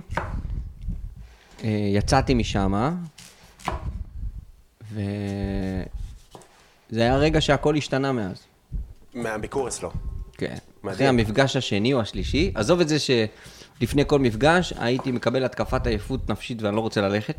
יצאתי 1.64 2.34
משם, 2.34 2.94
וזה 6.94 7.02
היה 7.02 7.18
רגע 7.18 7.42
שהכל 7.42 7.76
השתנה 7.76 8.12
מאז. 8.12 8.38
מהביקור 9.14 9.68
אצלו. 9.68 9.92
כן. 10.38 10.56
מדהים. 10.84 10.96
אחרי 10.96 11.08
המפגש 11.08 11.56
השני 11.56 11.94
או 11.94 12.00
השלישי, 12.02 12.52
עזוב 12.56 12.80
את 12.80 12.88
זה 12.90 12.98
שלפני 13.00 14.04
כל 14.08 14.20
מפגש 14.20 14.74
הייתי 14.78 15.12
מקבל 15.12 15.44
התקפת 15.44 15.88
עייפות 15.88 16.30
נפשית 16.30 16.62
ואני 16.62 16.76
לא 16.76 16.82
רוצה 16.82 17.02
ללכת. 17.02 17.36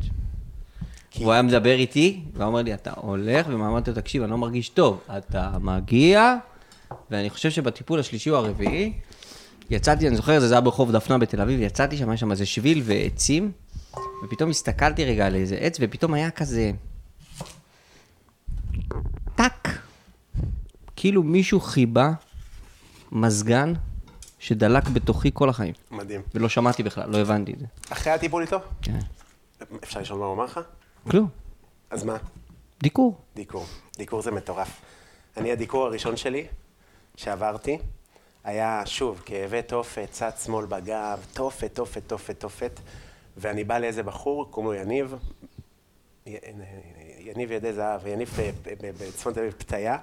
כי- 1.11 1.23
הוא 1.23 1.31
היה 1.31 1.41
מדבר 1.41 1.73
איתי, 1.75 2.21
והוא 2.33 2.45
אומר 2.47 2.61
לי, 2.61 2.73
אתה 2.73 2.91
הולך, 2.95 3.47
ואמרתי 3.49 3.89
לו, 3.89 3.95
תקשיב, 3.95 4.21
אני 4.23 4.31
לא 4.31 4.37
מרגיש 4.37 4.69
טוב. 4.69 5.01
אתה 5.17 5.51
מגיע, 5.61 6.35
ואני 7.11 7.29
חושב 7.29 7.49
שבטיפול 7.51 7.99
השלישי 7.99 8.29
או 8.29 8.35
הרביעי, 8.35 8.93
יצאתי, 9.69 10.07
אני 10.07 10.15
זוכר 10.15 10.39
זה, 10.39 10.47
זה 10.47 10.53
היה 10.53 10.61
ברחוב 10.61 10.91
דפנה 10.91 11.17
בתל 11.17 11.41
אביב, 11.41 11.59
יצאתי 11.61 11.97
שם, 11.97 12.09
היה 12.09 12.17
שם 12.17 12.31
איזה 12.31 12.45
שביל 12.45 12.81
ועצים, 12.85 13.51
ופתאום 14.25 14.49
הסתכלתי 14.49 15.05
רגע 15.05 15.25
על 15.25 15.35
איזה 15.35 15.55
עץ, 15.55 15.77
ופתאום 15.81 16.13
היה 16.13 16.31
כזה... 16.31 16.71
כאילו 20.95 21.23
מישהו 21.23 21.59
חיבה 21.59 22.11
מזגן 23.11 23.73
שדלק 24.39 24.87
בתוכי 24.87 25.31
כל 25.33 25.49
החיים. 25.49 25.73
מדהים. 25.91 26.21
ולא 26.33 26.49
שמעתי 26.49 26.83
בכלל, 26.83 27.09
לא 27.09 27.17
הבנתי 27.17 27.53
את 27.53 27.59
זה. 27.59 27.65
אחרי 27.89 28.13
הטיפול 28.13 28.41
איתו? 28.41 28.57
כן. 28.81 28.99
אפשר 29.83 29.99
לשאול 29.99 30.19
מה 30.19 30.25
הוא 30.25 30.33
אמר 30.33 30.43
לך? 30.43 30.59
כלום. 31.09 31.27
אז 31.89 32.03
מה? 32.03 32.17
דיקור. 32.81 33.17
דיקור. 33.35 33.65
דיקור 33.97 34.21
זה 34.21 34.31
מטורף. 34.31 34.81
אני, 35.37 35.51
הדיקור 35.51 35.85
הראשון 35.85 36.17
שלי, 36.17 36.47
שעברתי, 37.15 37.77
היה, 38.43 38.81
שוב, 38.85 39.21
כאבי 39.25 39.61
תופת, 39.61 40.07
צד 40.11 40.31
שמאל 40.43 40.65
בגב, 40.65 41.25
תופת, 41.33 41.75
תופת, 41.75 42.01
תופת, 42.07 42.39
תופת, 42.39 42.79
ואני 43.37 43.63
בא 43.63 43.77
לאיזה 43.77 44.03
בחור, 44.03 44.51
קוראים 44.51 44.71
לו 44.71 44.79
יניב, 44.79 45.15
יניב 47.19 47.51
ידי 47.51 47.73
זהב, 47.73 48.07
יניב 48.07 48.37
בצפון 48.81 49.33
תל 49.33 49.39
אביב 49.39 49.53
פתיה, 49.57 49.97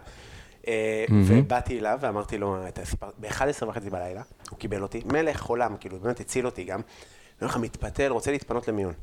ובאתי 1.11 1.79
אליו 1.79 1.99
ואמרתי 2.03 2.39
לו, 2.39 2.69
אתה 2.69 2.85
סיפר- 2.85 3.11
ב-11 3.21 3.67
וחצי 3.69 3.91
בלילה, 3.91 4.23
הוא 4.51 4.59
קיבל 4.59 4.83
אותי, 4.83 5.03
מלך 5.05 5.45
עולם, 5.45 5.77
כאילו, 5.77 5.99
באמת 6.01 6.21
הציל 6.21 6.47
אותי 6.47 6.65
גם, 6.65 6.79
אני 6.81 6.85
אומר 7.41 7.51
לך, 7.51 7.57
מתפתל, 7.57 8.09
רוצה 8.11 8.31
להתפנות 8.31 8.69
למיון. 8.69 8.95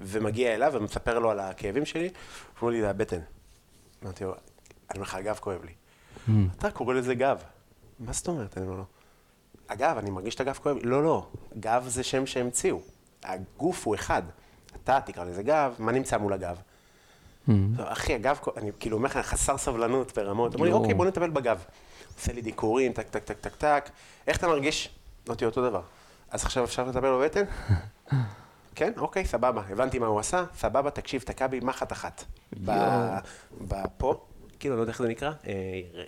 ומגיע 0.00 0.54
אליו 0.54 0.72
ומספר 0.74 1.18
לו 1.18 1.30
על 1.30 1.40
הכאבים 1.40 1.84
שלי, 1.86 2.08
אומר 2.62 2.72
לי, 2.72 2.80
זה 2.80 2.90
הבטן. 2.90 3.20
אמרתי 4.04 4.24
לו, 4.24 4.30
אני 4.30 4.38
אומר 4.94 5.02
לך, 5.02 5.14
הגב 5.14 5.38
כואב 5.40 5.64
לי. 5.64 5.72
אתה 6.58 6.70
קורא 6.70 6.94
לזה 6.94 7.14
גב. 7.14 7.38
מה 8.00 8.12
זאת 8.12 8.28
אומרת? 8.28 8.58
אני 8.58 8.66
אומר 8.66 8.76
לו, 8.76 8.84
אגב, 9.66 9.98
אני 9.98 10.10
מרגיש 10.10 10.34
את 10.34 10.40
הגב 10.40 10.58
כואב 10.62 10.76
לי. 10.76 10.82
לא, 10.82 11.02
לא, 11.04 11.26
גב 11.60 11.84
זה 11.88 12.02
שם 12.02 12.26
שהמציאו. 12.26 12.80
הגוף 13.24 13.86
הוא 13.86 13.94
אחד. 13.94 14.22
אתה 14.84 15.00
תקרא 15.06 15.24
לזה 15.24 15.42
גב, 15.42 15.74
מה 15.78 15.92
נמצא 15.92 16.18
מול 16.18 16.32
הגב? 16.32 16.56
לא, 17.48 17.92
אחי, 17.92 18.14
הגב, 18.14 18.38
אני 18.56 18.70
כאילו 18.80 18.96
אומר 18.96 19.08
לך, 19.08 19.16
חסר 19.16 19.58
סבלנות 19.58 20.18
ברמות. 20.18 20.54
אומר 20.54 20.66
לי. 20.66 20.72
אוקיי, 20.72 20.94
בוא 20.94 21.06
נטפל 21.06 21.30
בגב. 21.30 21.64
עושה 22.16 22.32
לי 22.32 22.42
דיקורים, 22.42 22.92
טק, 22.92 23.08
טק, 23.08 23.24
טק, 23.24 23.38
טק, 23.40 23.56
טק. 23.56 23.90
איך 24.26 24.36
אתה 24.36 24.48
מרגיש? 24.48 24.88
אמרתי, 25.28 25.44
אותו 25.44 25.68
דבר. 25.68 25.82
אז 26.30 26.44
עכשיו 26.44 26.64
אפשר 26.64 26.84
לטפל 26.84 27.00
בבטן? 27.00 27.44
כן, 28.74 28.92
אוקיי, 28.96 29.24
סבבה. 29.24 29.62
הבנתי 29.68 29.98
מה 29.98 30.06
הוא 30.06 30.20
עשה, 30.20 30.44
סבבה, 30.56 30.90
תקשיב, 30.90 31.22
תקע 31.22 31.46
בי 31.46 31.60
מחט 31.60 31.92
אחת. 31.92 32.24
פה, 33.96 34.20
כאילו, 34.60 34.76
לא 34.76 34.80
יודע 34.80 34.92
איך 34.92 35.02
זה 35.02 35.08
נקרא, 35.08 35.30
אה, 35.46 35.52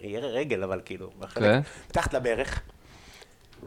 יהיה 0.00 0.20
רגל, 0.20 0.62
אבל 0.62 0.80
כאילו, 0.84 1.10
בחלק, 1.18 1.42
כן. 1.42 1.60
מתחת 1.90 2.14
לברך, 2.14 2.60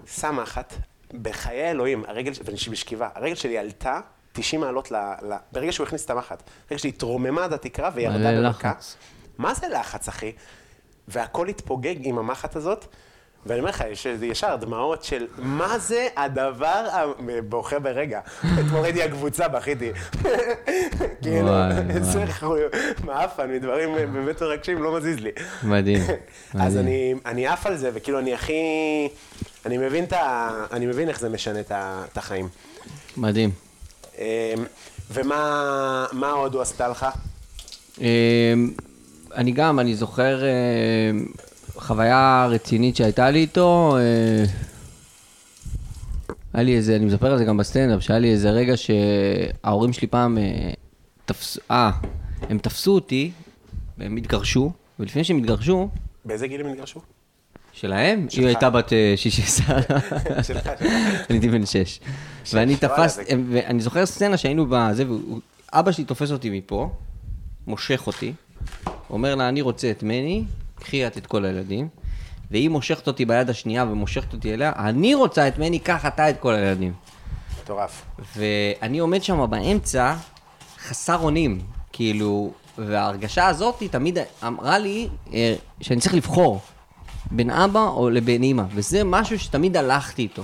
שם 0.08 0.36
מחט, 0.36 0.74
בחיי 1.22 1.72
אלוהים, 1.72 2.04
הרגל, 2.08 2.32
ואני 2.46 2.58
בשכיבה, 2.72 3.10
הרגל 3.16 3.36
שלי 3.36 3.58
עלתה 3.58 4.00
90 4.34 4.62
מעלות 4.62 4.92
ל... 4.92 4.96
ל... 4.96 5.34
ברגע 5.52 5.72
שהוא 5.72 5.88
הכניס 5.88 6.06
את 6.06 6.10
המחט, 6.10 6.44
הרגל 6.70 6.78
שלי 6.78 6.90
התרוממה 6.90 7.44
עד 7.44 7.54
התקרה 7.54 7.90
וירדה 7.94 8.32
במכה. 8.42 8.72
מה 9.38 9.54
זה 9.54 9.68
לחץ, 9.68 10.08
אחי? 10.08 10.32
והכל 11.08 11.48
התפוגג 11.48 11.96
עם 12.02 12.18
המחט 12.20 12.56
הזאת, 12.56 12.86
ואני 13.46 13.60
אומר 13.60 13.70
לך, 13.70 13.84
יש 13.92 14.06
ישר 14.06 14.56
דמעות 14.56 15.04
של 15.04 15.28
מה 15.38 15.78
זה 15.80 16.08
הדבר 16.18 16.88
הבוכה 16.92 17.80
ברגע. 17.80 18.20
אתמול 18.60 18.82
ראיתי 18.82 19.04
הקבוצה, 19.04 19.48
בכיתי. 19.48 19.92
כאילו, 21.22 21.50
איזה 21.90 22.18
וואי. 22.20 22.32
חו- 22.34 22.56
מעפן, 23.04 23.52
מדברים 23.52 24.14
באמת 24.14 24.42
מרגשים, 24.42 24.84
לא 24.84 24.98
מזיז 24.98 25.20
לי. 25.20 25.32
מדהים. 25.64 26.00
אז. 26.60 26.78
אני, 27.26 27.48
עף 27.48 27.66
על 27.66 27.78
זה, 27.78 27.90
וכאילו 27.94 28.20
אני 28.20 28.34
הכי... 28.34 28.54
אני 29.66 29.78
מבין, 30.86 31.10
איך 31.10 31.20
זה 31.20 31.30
משנה 31.30 31.60
את 31.70 32.18
החיים. 32.18 32.50
מדהים. 33.18 33.52
אמ, 34.18 34.24
ומה 35.12 36.06
מה 36.12 36.32
עוד 36.32 36.54
הוא 36.54 36.62
עשתה 36.62 36.88
לך? 36.88 37.06
אמ, 38.02 38.06
אני 39.36 39.52
גם, 39.52 39.80
אני 39.80 39.96
זוכר 39.96 40.44
אמ, 40.44 41.26
חוויה 41.76 42.48
רצינית 42.50 42.96
שהייתה 42.96 43.30
לי 43.30 43.40
איתו. 43.40 43.98
היה 46.54 46.64
לי 46.64 46.76
איזה, 46.76 46.96
אני 46.96 47.06
מספר 47.06 47.32
על 47.32 47.38
זה 47.38 47.46
גם 47.46 47.58
בסטנדאפ, 47.58 48.02
שהיה 48.02 48.20
לי 48.20 48.32
איזה 48.32 48.52
רגע 48.52 48.74
שההורים 48.78 49.94
שלי 49.94 50.08
פעם 50.08 50.38
אה, 50.38 50.72
תפסו, 51.26 51.60
אה, 51.72 51.92
הם 52.50 52.58
תפסו 52.58 52.92
אותי, 52.92 53.32
והם 53.98 54.18
התגרשו, 54.18 54.72
ולפני 55.00 55.24
שהם 55.24 55.38
התגרשו, 55.38 55.90
באיזה 56.26 56.48
גיל 56.48 56.62
הם 56.62 56.68
התגרשו? 56.68 57.00
שלהם, 57.74 58.28
היא 58.38 58.46
הייתה 58.48 58.70
בת 58.70 58.94
אה, 58.94 59.14
16, 59.16 59.82
שלך, 59.82 59.94
שלך. 60.48 60.68
אני 60.80 60.86
הייתי 61.30 61.50
בן 61.50 61.66
6. 61.66 62.00
ואני 62.54 62.76
וואלה, 62.76 62.96
תפס, 62.96 63.16
זה- 63.16 63.24
ואני 63.52 63.82
זוכר 63.82 64.06
סצנה 64.06 64.38
שהיינו 64.38 64.66
בזה, 64.70 65.04
ואבא 65.74 65.92
שלי 65.92 66.04
תופס 66.04 66.32
אותי 66.32 66.50
מפה, 66.50 66.90
מושך 67.68 68.08
אותי, 68.08 68.34
אומר 69.10 69.36
לה, 69.36 69.50
אני 69.50 69.62
רוצה 69.62 69.92
את 69.92 70.04
מני, 70.04 70.44
קחי 70.76 71.08
את 71.08 71.18
את 71.18 71.28
כל 71.28 71.46
הילדים, 71.46 71.88
והיא 72.52 72.70
מושכת 72.70 73.08
אותי 73.08 73.26
ביד 73.26 73.50
השנייה 73.50 73.84
ומושכת 73.84 74.34
אותי 74.34 74.54
אליה, 74.54 74.72
אני 74.78 75.14
רוצה 75.16 75.48
את 75.48 75.58
מני, 75.60 75.80
קח 75.80 76.06
אתה 76.06 76.30
את 76.30 76.40
כל 76.40 76.54
הילדים. 76.54 76.94
מטורף. 77.64 78.06
ואני 78.38 79.00
עומד 79.00 79.24
שם 79.24 79.46
באמצע, 79.50 80.14
חסר 80.88 81.18
אונים, 81.18 81.60
כאילו, 81.94 82.52
וההרגשה 82.78 83.48
הזאת 83.48 83.84
תמיד 83.92 84.18
אמרה 84.48 84.78
לי 84.80 85.08
אה, 85.34 85.56
שאני 85.82 86.00
צריך 86.00 86.14
לבחור 86.16 86.62
בין 87.32 87.50
אבא 87.50 87.88
או 87.88 88.10
לבין 88.10 88.44
אימא, 88.44 88.64
וזה 88.74 89.04
משהו 89.04 89.40
שתמיד 89.40 89.78
הלכתי 89.78 90.22
איתו. 90.22 90.44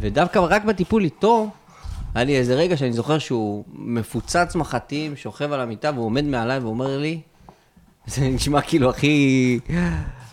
ודווקא 0.00 0.38
רק 0.38 0.64
בטיפול 0.64 1.04
איתו, 1.04 1.50
היה 2.14 2.24
לי 2.24 2.36
איזה 2.36 2.54
רגע 2.54 2.76
שאני 2.76 2.92
זוכר 2.92 3.18
שהוא 3.18 3.64
מפוצץ 3.72 4.54
מחטים, 4.54 5.16
שוכב 5.16 5.52
על 5.52 5.60
המיטה 5.60 5.90
והוא 5.94 6.04
עומד 6.04 6.24
מעליי 6.24 6.58
ואומר 6.58 6.98
לי, 6.98 7.20
זה 8.06 8.28
נשמע 8.28 8.60
כאילו 8.60 8.90
הכי, 8.90 9.58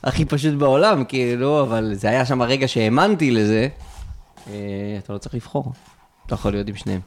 הכי 0.04 0.26
פשוט 0.26 0.54
בעולם, 0.54 1.04
כאילו, 1.04 1.62
אבל 1.62 1.94
זה 1.94 2.10
היה 2.10 2.26
שם 2.26 2.42
הרגע 2.42 2.68
שהאמנתי 2.68 3.32
לזה, 3.32 3.68
אה, 4.48 4.54
אתה 4.98 5.14
לא 5.14 5.18
צריך 5.18 5.36
לבחור, 5.36 5.72
אתה 6.26 6.34
יכול 6.34 6.52
להיות 6.52 6.68
עם 6.68 6.76
שניהם. 6.76 7.02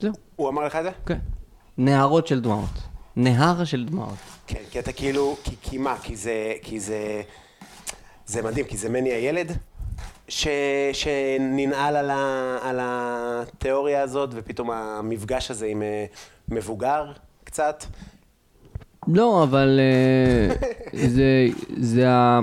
זהו, 0.00 0.12
הוא 0.36 0.48
אמר 0.48 0.64
לך 0.64 0.76
את 0.76 0.82
זה? 0.82 0.90
כן. 1.06 1.18
נהרות 1.78 2.26
של 2.26 2.40
דמעות. 2.40 2.82
נהר 3.16 3.64
של 3.64 3.84
דמעות. 3.84 4.14
כן, 4.52 4.60
כי 4.70 4.78
אתה 4.78 4.92
כאילו, 4.92 5.36
כי, 5.44 5.56
כי 5.62 5.78
מה? 5.78 5.96
כי 6.02 6.16
זה, 6.16 6.52
כי 6.62 6.80
זה, 6.80 7.22
זה 8.26 8.42
מדהים, 8.42 8.64
כי 8.66 8.76
זה 8.76 8.88
מני 8.88 9.08
הילד 9.12 9.52
ש, 10.28 10.48
שננעל 10.92 11.96
על, 11.96 12.10
ה, 12.10 12.56
על 12.62 12.78
התיאוריה 12.82 14.02
הזאת, 14.02 14.30
ופתאום 14.32 14.70
המפגש 14.70 15.50
הזה 15.50 15.66
עם 15.66 15.82
אה, 15.82 16.04
מבוגר 16.48 17.12
קצת. 17.44 17.84
לא, 19.08 19.42
אבל 19.42 19.80
אה, 19.80 20.54
זה, 21.08 21.46
זה, 21.76 22.10
ה- 22.10 22.40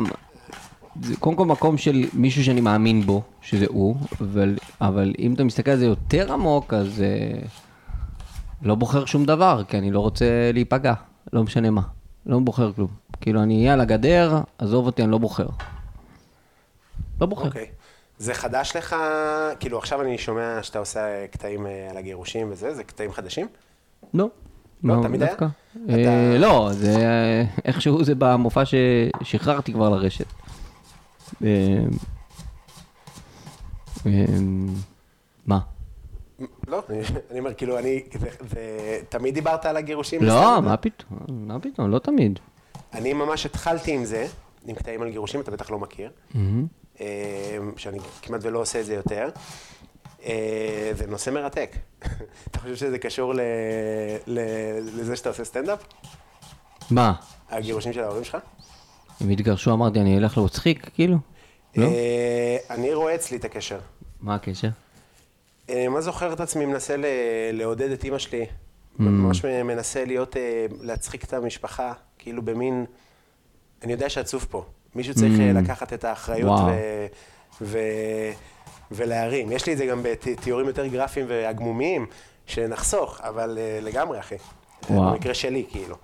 זה 1.01 1.15
קודם 1.19 1.35
כל 1.35 1.45
מקום 1.45 1.77
של 1.77 2.03
מישהו 2.13 2.43
שאני 2.43 2.61
מאמין 2.61 3.01
בו, 3.01 3.21
שזה 3.41 3.65
הוא, 3.69 3.95
אבל, 4.21 4.57
אבל 4.81 5.13
אם 5.19 5.33
אתה 5.33 5.43
מסתכל 5.43 5.71
על 5.71 5.77
זה 5.77 5.85
יותר 5.85 6.33
עמוק, 6.33 6.73
אז 6.73 7.01
אה, 7.01 7.39
לא 8.61 8.75
בוחר 8.75 9.05
שום 9.05 9.25
דבר, 9.25 9.63
כי 9.67 9.77
אני 9.77 9.91
לא 9.91 9.99
רוצה 9.99 10.25
להיפגע, 10.53 10.93
לא 11.33 11.43
משנה 11.43 11.69
מה. 11.69 11.96
לא 12.27 12.39
בוחר 12.39 12.73
כלום. 12.73 12.87
כאילו, 13.21 13.43
אני 13.43 13.59
אהיה 13.59 13.73
על 13.73 13.81
הגדר, 13.81 14.41
עזוב 14.57 14.85
אותי, 14.85 15.03
אני 15.03 15.11
לא 15.11 15.17
בוחר. 15.17 15.47
לא 17.21 17.27
בוחר. 17.27 17.47
אוקיי. 17.47 17.67
זה 18.17 18.33
חדש 18.33 18.75
לך, 18.75 18.95
כאילו 19.59 19.77
עכשיו 19.77 20.01
אני 20.01 20.17
שומע 20.17 20.63
שאתה 20.63 20.79
עושה 20.79 21.27
קטעים 21.31 21.67
אה, 21.67 21.87
על 21.91 21.97
הגירושים 21.97 22.47
וזה, 22.51 22.73
זה 22.73 22.83
קטעים 22.83 23.11
חדשים? 23.11 23.47
לא. 24.13 24.27
לא, 24.83 24.95
תמיד 25.03 25.23
היה? 25.23 25.35
אה, 25.89 26.37
לא, 26.37 26.69
זה 26.71 26.95
אה, 26.95 27.43
איכשהו 27.65 28.03
זה 28.03 28.15
במופע 28.15 28.63
ששחררתי 28.65 29.73
כבר 29.73 29.89
לרשת. 29.89 30.25
אה, 31.43 31.49
אה, 34.05 34.25
מה? 35.47 35.59
לא, 36.67 36.83
אני, 37.31 37.39
אומר, 37.39 37.53
כאילו, 37.53 37.79
אני, 37.79 38.03
תמיד 39.09 39.33
דיברת 39.33 39.65
על 39.65 39.77
הגירושים? 39.77 40.23
לא? 40.23 40.61
מה 40.61 40.77
פתאום, 40.77 41.19
מה 41.29 41.59
פתאום, 41.59 41.91
לא 41.91 41.99
תמיד. 41.99 42.39
אני 42.93 43.13
ממש 43.13 43.45
התחלתי 43.45 43.91
עם 43.91 44.05
זה, 44.05 44.27
עם 44.65 44.75
קטעים 44.75 45.01
על 45.01 45.09
גירושים, 45.09 45.41
אתה 45.41 45.51
בטח 45.51 45.71
לא 45.71 45.79
מכיר, 45.79 46.11
אה, 47.01 47.57
שאני 47.77 47.97
כמעט 48.21 48.41
ולא 48.43 48.59
עושה 48.59 48.79
את 48.79 48.85
זה 48.85 48.93
יותר. 48.93 49.29
אה, 50.25 50.91
זה 50.93 51.07
נושא 51.07 51.29
מרתק. 51.29 51.75
אתה 52.51 52.59
חושב 52.59 52.75
שזה 52.75 52.99
קשור 52.99 53.33
ל, 53.33 53.39
ל, 54.27 54.39
לזה 54.79 55.15
שאתה 55.15 55.29
עושה 55.29 55.43
סטנדאפ? 55.43 55.79
מה? 56.91 57.13
הגירושים 57.49 57.93
של 57.93 58.03
ההורים 58.03 58.23
שלך? 58.23 58.37
אם 59.21 59.29
התגרשו 59.29 59.73
אמרתי 59.73 59.99
אני 59.99 60.17
אלך 60.17 60.37
להצחיק, 60.37 60.89
כאילו? 60.93 61.17
לא? 61.75 61.85
אה, 61.85 62.57
אני 62.69 62.93
רואה 62.93 63.15
אצלי 63.15 63.37
את 63.37 63.45
הקשר. 63.45 63.79
מה 64.21 64.35
הקשר? 64.35 64.69
אני 65.69 65.87
ממש 65.87 66.03
זוכר 66.03 66.33
את 66.33 66.39
עצמי 66.39 66.65
מנסה 66.65 66.95
לעודד 67.53 67.91
את 67.91 68.03
אימא 68.03 68.17
שלי. 68.17 68.45
ממש 68.99 69.45
מנסה 69.45 70.05
להיות, 70.05 70.37
אה, 70.37 70.65
להצחיק 70.81 71.23
את 71.23 71.33
המשפחה, 71.33 71.93
כאילו 72.17 72.41
במין... 72.41 72.85
אני 73.83 73.91
יודע 73.91 74.09
שעצוב 74.09 74.45
פה. 74.49 74.65
מישהו 74.95 75.13
צריך 75.13 75.39
אה, 75.39 75.53
לקחת 75.53 75.93
את 75.93 76.03
האחריות 76.03 76.59
וואו. 76.59 76.67
ו... 76.67 77.05
ו... 77.61 77.79
ולהרים. 78.91 79.51
יש 79.51 79.65
לי 79.65 79.73
את 79.73 79.77
זה 79.77 79.85
גם 79.85 80.01
בתיאורים 80.03 80.67
יותר 80.67 80.87
גרפיים 80.87 81.25
והגמומיים, 81.29 82.05
שנחסוך, 82.45 83.21
אבל 83.21 83.57
אה, 83.61 83.79
לגמרי, 83.81 84.19
אחי. 84.19 84.35
וואו. 84.89 85.11
במקרה 85.11 85.33
שלי, 85.33 85.65
כאילו. 85.69 85.95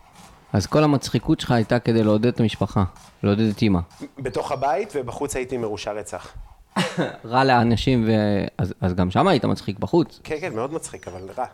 אז 0.54 0.68
כל 0.68 0.84
המצחיקות 0.84 1.40
שלך 1.40 1.52
הייתה 1.52 1.80
כדי 1.80 2.04
לעודד 2.04 2.26
את 2.26 2.40
המשפחה, 2.40 2.84
לעודד 3.24 3.50
את 3.50 3.62
אימא. 3.62 3.80
בתוך 4.18 4.52
הבית 4.52 4.94
ובחוץ 4.96 5.36
הייתי 5.36 5.58
מרושע 5.58 5.92
רצח. 5.92 6.34
רע 7.26 7.44
לאנשים, 7.44 8.04
ו... 8.08 8.12
אז, 8.58 8.74
אז 8.82 8.94
גם 8.94 9.12
שם 9.12 9.28
היית 9.28 9.46
מצחיק 9.46 9.80
בחוץ. 9.80 10.20
כן, 10.24 10.36
כן, 10.42 10.56
מאוד 10.56 10.74
מצחיק, 10.74 11.08
אבל 11.08 11.30
רע. 11.38 11.46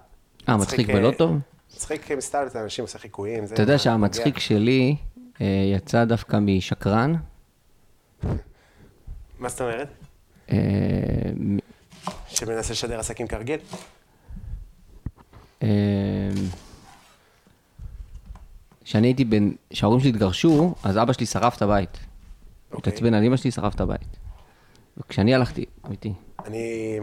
אה, 0.49 0.57
מצחיק 0.57 0.89
אה, 0.89 0.95
ולא 0.95 1.11
טוב? 1.11 1.37
מצחיק 1.75 2.11
מסתלבט, 2.11 2.55
אנשים 2.55 2.83
עושה 2.83 2.99
חיקויים. 2.99 3.43
אתה 3.43 3.61
יודע. 3.61 3.77
שהמצחיק 3.77 4.39
שלי 4.39 4.95
אה, 5.41 5.45
יצא 5.75 6.05
דווקא 6.05 6.37
משקרן. 6.41 7.15
מה 9.39 9.49
זאת 9.49 9.61
אומרת? 9.61 9.87
אה, 10.51 10.57
שמנסה 12.27 12.73
לשדר 12.73 12.99
עסקים 12.99 13.27
כרגיל? 13.27 13.59
אה, 15.63 15.67
כשאני 18.83 19.07
הייתי 19.07 19.25
בן, 19.25 19.51
כשההורים 19.69 19.99
שלי 19.99 20.09
התגרשו, 20.09 20.75
אז 20.83 20.97
אבא 20.97 21.13
שלי 21.13 21.25
שרף 21.25 21.57
את 21.57 21.61
הבית. 21.61 21.99
התעצבן 22.73 23.13
על 23.13 23.23
אמא 23.23 23.37
שלי, 23.37 23.51
שרף 23.51 23.75
את 23.75 23.81
הבית. 23.81 24.17
וכשאני 24.99 25.35
הלכתי, 25.35 25.65
אמיתי. 25.87 26.13
אני... 26.45 26.99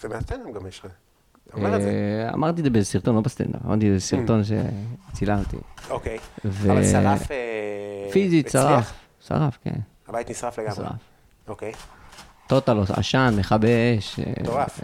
זה 0.00 0.08
מהסטנדאפ 0.08 0.54
גם 0.54 0.66
יש 0.66 0.78
לך. 0.78 0.86
אה, 1.58 2.34
אמרתי 2.34 2.60
את 2.60 2.64
זה 2.64 2.70
באיזה 2.70 2.88
סרטון, 2.88 3.14
לא 3.14 3.20
בסטנדאפ, 3.20 3.60
אמרתי 3.66 3.86
את 3.86 3.90
זה 3.90 3.96
בסרטון 3.96 4.42
שצילמתי. 4.44 5.56
אוקיי. 5.90 6.18
אבל 6.44 6.84
שרף... 6.84 7.30
אה, 7.30 8.08
פיזית? 8.12 8.48
שרף. 8.48 8.92
שרף, 9.20 9.58
כן. 9.64 9.80
הבית 10.08 10.30
נשרף 10.30 10.58
לגמרי. 10.58 10.76
שרף. 10.76 10.90
אוקיי. 11.48 11.72
טוטל, 12.46 12.78
עשן, 12.96 13.34
מכבי 13.38 13.98
אש. 13.98 14.20
אה, 14.20 14.32
מטורף. 14.40 14.80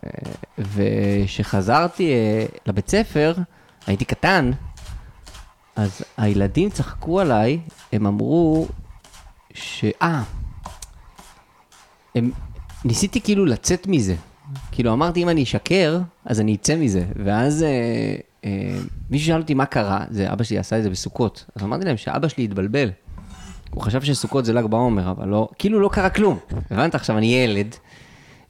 וכשחזרתי 0.59 2.13
לבית 2.67 2.89
ספר, 2.89 3.35
הייתי 3.87 4.05
קטן, 4.05 4.51
אז 5.77 6.03
הילדים 6.17 6.71
צחקו 6.71 7.21
עליי, 7.21 7.61
הם 7.93 8.07
אמרו 8.07 8.67
ש... 9.55 9.85
אה, 10.03 10.23
הם... 12.15 12.31
ניסיתי 12.85 13.21
כאילו 13.21 13.47
לצאת 13.47 13.87
מזה. 13.87 14.15
כאילו 14.73 14.93
אמרתי, 14.93 15.23
אם 15.23 15.29
אני 15.29 15.43
אשקר, 15.43 15.99
אז 16.25 16.41
אני 16.41 16.55
אצא 16.55 16.77
מזה. 16.77 17.05
ואז 17.25 17.63
אה, 17.63 17.69
אה, 18.45 18.79
מישהו 19.11 19.27
שאל 19.27 19.41
אותי 19.41 19.55
מה 19.55 19.67
קרה, 19.67 20.05
זה 20.11 20.33
אבא 20.33 20.45
שלי 20.45 20.59
עשה 20.59 20.79
את 20.79 20.83
זה 20.83 20.91
בסוכות. 20.91 21.45
אז 21.57 21.63
אמרתי 21.63 21.85
להם 21.85 21.97
שאבא 21.97 22.29
שלי 22.29 22.45
התבלבל. 22.45 22.91
הוא 23.71 23.83
חשב 23.83 24.03
שסוכות 24.03 24.45
זה 24.45 24.53
ל"ג 24.53 24.65
בעומר, 24.67 25.11
אבל 25.11 25.29
לא, 25.29 25.49
כאילו 25.59 25.81
לא 25.81 25.89
קרה 25.93 26.11
כלום. 26.11 26.39
הבנת? 26.71 26.95
עכשיו 26.95 27.19
אני 27.19 27.27
ילד, 27.35 27.75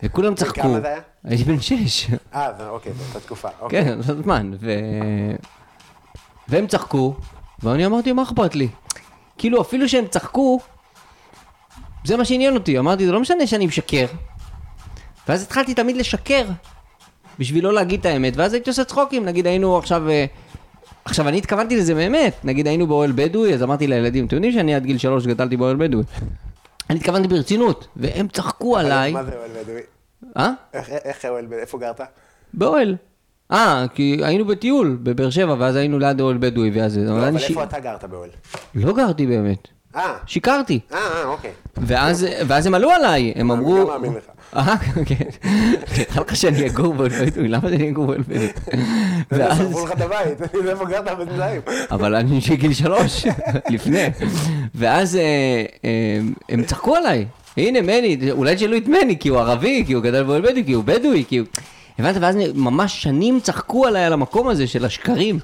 וכולם 0.02 0.34
צחקו. 0.34 0.60
כמה 0.62 0.80
זה 0.80 0.88
היה? 0.88 1.00
הייתי 1.24 1.44
בן 1.44 1.60
שש. 1.60 2.06
אה, 2.34 2.48
זה- 2.58 2.68
אוקיי, 2.68 2.92
באותה 2.92 3.20
תקופה. 3.26 3.48
אוקיי. 3.60 3.84
כן, 3.84 4.02
זה 4.02 4.22
זמן. 4.22 4.50
ו... 4.60 4.70
והם 6.48 6.66
צחקו, 6.66 7.14
ואני 7.62 7.86
אמרתי, 7.86 8.12
מה 8.12 8.22
אכפת 8.22 8.54
לי? 8.54 8.68
כאילו, 9.38 9.60
אפילו 9.60 9.88
שהם 9.88 10.04
צחקו, 10.10 10.60
זה 12.04 12.16
מה 12.16 12.24
שעניין 12.24 12.54
אותי. 12.54 12.78
אמרתי, 12.78 13.06
זה 13.06 13.12
לא 13.12 13.20
משנה 13.20 13.46
שאני 13.46 13.66
משקר. 13.66 14.06
ואז 15.28 15.42
התחלתי 15.42 15.74
תמיד 15.74 15.96
לשקר, 15.96 16.44
בשביל 17.38 17.64
לא 17.64 17.72
להגיד 17.72 18.00
את 18.00 18.06
האמת, 18.06 18.36
ואז 18.36 18.52
הייתי 18.52 18.70
עושה 18.70 18.84
צחוקים. 18.84 19.24
נגיד, 19.24 19.46
היינו 19.46 19.78
עכשיו... 19.78 20.08
אה, 20.10 20.24
עכשיו, 21.04 21.28
אני 21.28 21.38
התכוונתי 21.38 21.76
לזה 21.76 21.94
באמת. 21.94 22.34
נגיד, 22.44 22.66
היינו 22.66 22.86
באוהל 22.86 23.12
בדואי, 23.14 23.54
אז 23.54 23.62
אמרתי 23.62 23.86
לילדים, 23.86 24.26
אתם 24.26 24.36
יודעים 24.36 24.52
שאני 24.52 24.74
עד 24.74 24.84
גיל 24.84 24.98
שלוש 24.98 25.26
גדלתי 25.26 25.56
באוהל 25.56 25.76
בדואי. 25.76 26.04
אני 26.90 26.98
התכוונתי 26.98 27.28
ברצינות, 27.28 27.86
והם 27.96 28.28
צחקו 28.28 28.76
עליי. 28.76 29.12
מה 29.12 29.24
זה 29.24 29.30
אוהל 29.36 29.50
בדואי? 29.62 29.80
אה? 30.36 30.50
איך- 31.04 31.24
אוהל 31.28 31.46
בדואי? 31.46 31.60
איפה 31.60 31.78
גרת? 31.78 32.00
באוהל. 32.54 32.96
אה, 33.52 33.84
כי 33.94 34.20
היינו 34.22 34.44
בטיול 34.44 34.98
בבאר 35.02 35.30
שבע, 35.30 35.54
ואז 35.58 35.76
היינו 35.76 35.98
ליד 35.98 36.20
אוהל 36.20 36.36
בדואי, 36.40 36.70
ואז... 36.70 36.98
לא, 36.98 37.28
אבל 37.28 37.38
ש- 37.38 37.48
איפה 37.50 37.62
אתה 37.62 37.80
גרת 37.80 38.04
באוהל? 38.04 38.30
לא 38.74 38.92
גרתי 38.92 39.26
באמת. 39.26 39.68
אה, 39.96 40.14
שיקרתי. 40.26 40.80
אה, 40.92 40.98
אה, 40.98 41.24
אוקיי. 41.24 41.50
ואז, 41.76 42.26
ואז 42.46 42.66
הם 42.66 42.74
עלו 42.74 42.90
עליי, 42.90 43.32
הם 43.36 43.52
אני 43.52 43.60
אמרו... 43.60 43.80
גם 43.80 43.86
מאמין 43.86 44.12
לך. 44.12 44.24
אה, 44.56 44.76
כן. 45.06 45.24
נראה 45.98 46.24
לך 46.26 46.36
שאני 46.36 46.66
אגור 46.66 46.94
באוהל 46.94 47.10
בדואי, 47.10 47.48
למה 47.48 47.68
שאני 47.68 47.90
אגור 47.90 48.06
בדואי? 48.06 48.48
ואז... 49.30 49.58
שרפו 49.58 49.86
לך 49.86 49.92
את 49.92 50.00
הבית, 50.00 50.42
איפה 50.68 50.84
גרת 50.84 51.18
בינתיים. 51.18 51.60
אבל 51.90 52.14
אני 52.14 52.40
של 52.40 52.54
גיל 52.54 52.72
שלוש, 52.72 53.26
לפני. 53.70 54.08
ואז 54.74 55.16
אה, 55.16 55.22
אה, 55.84 56.20
הם 56.48 56.64
צחקו 56.64 56.96
עליי. 56.96 57.26
הנה 57.56 57.80
מני, 57.80 58.30
אולי 58.30 58.56
תשאלו 58.56 58.76
את 58.76 58.88
מני, 58.88 59.18
כי 59.18 59.28
הוא 59.28 59.38
ערבי, 59.38 59.84
כי 59.86 59.92
הוא 59.92 60.02
גדל 60.02 60.22
בדואי, 60.22 60.64
כי 60.64 60.72
הוא 60.72 60.84
בדואי, 60.84 61.24
כי 61.28 61.38
הוא... 61.38 61.46
הבנת? 61.98 62.16
ואז 62.20 62.36
ממש 62.54 63.02
שנים 63.02 63.40
צחקו 63.40 63.86
עליי 63.86 64.04
על 64.04 64.12
המקום 64.12 64.48
הזה 64.48 64.66
של 64.66 64.84
השקרים. 64.84 65.38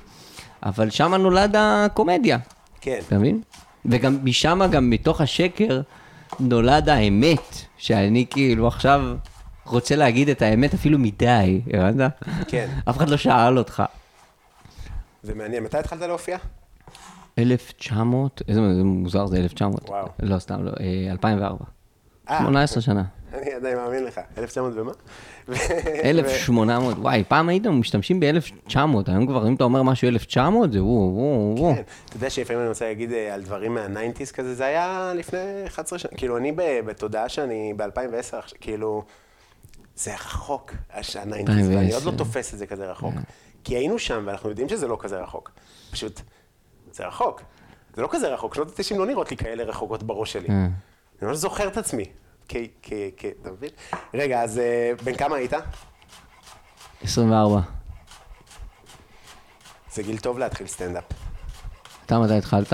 אבל 0.63 0.91
שם 0.91 1.15
נולד 1.15 1.55
הקומדיה, 1.59 2.39
כן. 2.81 2.99
אתה 3.09 3.19
מבין? 3.19 3.41
וגם 3.91 4.19
משם, 4.25 4.61
גם 4.71 4.91
מתוך 4.91 5.21
השקר, 5.21 5.81
נולד 6.41 6.89
האמת, 6.89 7.55
שאני 7.77 8.27
כאילו 8.31 8.67
עכשיו 8.67 9.17
רוצה 9.67 9.97
להגיד 9.97 10.29
את 10.29 10.43
האמת 10.43 10.75
אפילו 10.75 10.99
מדי, 10.99 11.61
הבנת? 11.73 12.23
כן. 12.49 12.69
אף 12.91 12.97
אחד 12.97 13.09
לא 13.09 13.17
שאל 13.17 13.59
אותך. 13.59 13.83
זה 15.23 15.35
מעניין. 15.35 15.65
מתי 15.65 15.79
התחלת 15.79 16.01
להופיע? 16.01 16.39
1900, 17.39 18.43
איזה 18.49 18.75
זה 18.75 18.85
מוזר 18.85 19.27
זה 19.27 19.37
1900. 19.37 19.89
וואו. 19.89 20.09
לא, 20.23 20.39
סתם, 20.39 20.65
לא, 20.65 20.71
אה, 20.81 21.13
2004. 21.13 21.76
אה. 22.31 22.39
18 22.39 22.83
שנה. 22.83 23.03
אני 23.35 23.53
עדיין 23.53 23.77
מאמין 23.77 24.05
לך. 24.05 24.21
1900 24.39 24.73
ומה? 24.77 24.93
ו- 25.49 25.55
1800, 26.05 26.99
וואי, 26.99 27.25
פעם 27.29 27.49
הייתם 27.49 27.81
משתמשים 27.81 28.21
ב-1900, 28.21 28.79
היום 29.07 29.27
כבר, 29.27 29.49
אם 29.49 29.55
אתה 29.55 29.65
אומר 29.65 29.83
משהו 29.83 30.09
1900, 30.09 30.73
זה 30.73 30.85
וואו, 30.85 31.15
וואו, 31.15 31.55
וואו. 31.59 31.75
כן, 31.75 31.83
אתה 32.07 32.17
יודע 32.17 32.31
שלפעמים 32.31 32.61
אני 32.61 32.69
רוצה 32.69 32.85
להגיד 32.85 33.13
אה, 33.13 33.35
על 33.35 33.43
דברים 33.43 33.75
מה 33.75 33.86
nineties 33.86 34.33
כזה, 34.33 34.55
זה 34.55 34.65
היה 34.65 35.13
לפני 35.15 35.39
11 35.67 35.99
שנה. 35.99 36.11
כאילו, 36.17 36.37
אני 36.37 36.53
בתודעה 36.87 37.29
שאני 37.29 37.75
ב-2010, 37.77 38.57
כאילו, 38.61 39.03
זה 39.97 40.15
רחוק, 40.15 40.73
ה 41.15 41.20
nineties, 41.20 41.69
ואני 41.69 41.93
עוד 41.93 42.05
לא 42.05 42.11
2010. 42.11 42.17
תופס 42.17 42.55
את 42.55 42.59
זה 42.59 42.67
כזה 42.67 42.91
רחוק. 42.91 43.15
כי 43.65 43.77
היינו 43.77 43.99
שם, 43.99 44.23
ואנחנו 44.27 44.49
יודעים 44.49 44.69
שזה 44.69 44.89
לא 44.89 44.97
כזה 45.01 45.21
רחוק. 45.21 45.51
פשוט, 45.91 46.21
זה 46.93 47.07
רחוק. 47.07 47.43
זה 47.97 48.03
לא 48.03 48.09
כזה 48.11 48.29
רחוק, 48.35 48.55
שנות 48.55 48.69
ה-90 48.69 48.99
לא 48.99 49.07
נראות 49.07 49.31
לי 49.31 49.37
כאלה 49.37 49.65
רחוקות 49.65 50.03
בראש 50.03 50.33
שלי. 50.33 50.49
אני 51.23 51.29
ממש 51.29 51.37
זוכר 51.37 51.69
את 51.69 51.77
עצמי. 51.77 52.05
כ... 52.49 52.57
כ... 52.83 52.93
כ... 53.17 53.25
אתה 53.43 53.51
מבין? 53.51 53.71
רגע, 54.15 54.43
אז 54.43 54.59
אה, 54.59 54.93
בן 55.05 55.17
כמה 55.17 55.37
היית? 55.37 55.53
24. 57.03 57.61
זה 59.93 60.03
גיל 60.03 60.19
טוב 60.19 60.39
להתחיל 60.39 60.67
סטנדאפ. 60.67 61.05
אתה 62.07 62.19
מתי 62.19 62.35
התחלת? 62.35 62.73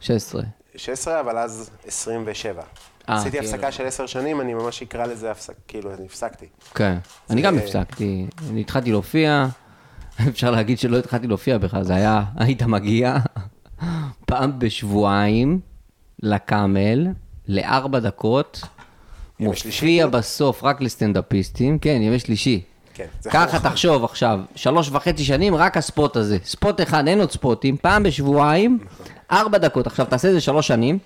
16. 0.00 0.42
16, 0.76 1.20
אבל 1.20 1.38
אז 1.38 1.70
27. 1.86 2.62
אה, 3.08 3.14
עשיתי 3.14 3.38
כאילו. 3.38 3.52
הפסקה 3.52 3.72
של 3.72 3.86
10 3.86 4.06
שנים, 4.06 4.40
אני 4.40 4.54
ממש 4.54 4.82
אקרא 4.82 5.06
לזה 5.06 5.30
הפסק, 5.30 5.54
כאילו, 5.68 5.94
אני 5.94 6.06
הפסקתי. 6.06 6.46
כן. 6.74 6.98
אני 7.30 7.42
גם 7.42 7.58
הפסקתי, 7.58 8.26
אני 8.50 8.60
התחלתי 8.60 8.90
להופיע, 8.90 9.46
אפשר 10.28 10.50
להגיד 10.50 10.78
שלא 10.78 10.98
התחלתי 10.98 11.26
להופיע 11.26 11.58
בכלל, 11.58 11.82
זה 11.82 11.94
היה, 11.94 12.24
היית 12.36 12.62
מגיע 12.62 13.16
פעם 14.26 14.58
בשבועיים 14.58 15.60
לקאמל, 16.22 17.06
לארבע 17.48 17.98
דקות, 17.98 18.60
מופיע? 19.40 20.06
בסוף 20.06 20.64
רק 20.64 20.80
לסטנדאפיסטים, 20.80 21.78
כן, 21.78 21.98
ימי 22.02 22.18
שלישי. 22.18 22.62
כן, 22.94 23.06
זה 23.20 23.30
ככה. 23.30 23.58
תחשוב 23.58 24.04
עכשיו, 24.04 24.40
שלוש 24.54 24.88
וחצי 24.92 25.24
שנים, 25.24 25.54
רק 25.54 25.76
הספוט 25.76 26.16
הזה. 26.16 26.38
ספוט 26.44 26.80
אחד, 26.80 27.08
אין 27.08 27.20
עוד 27.20 27.30
ספוטים, 27.30 27.76
פעם 27.76 28.02
בשבועיים, 28.02 28.78
ארבע 29.32 29.58
דקות. 29.58 29.86
עכשיו 29.86 30.06
תעשה 30.06 30.28
את 30.28 30.32
זה 30.32 30.40
שלוש 30.40 30.66
שנים, 30.66 30.98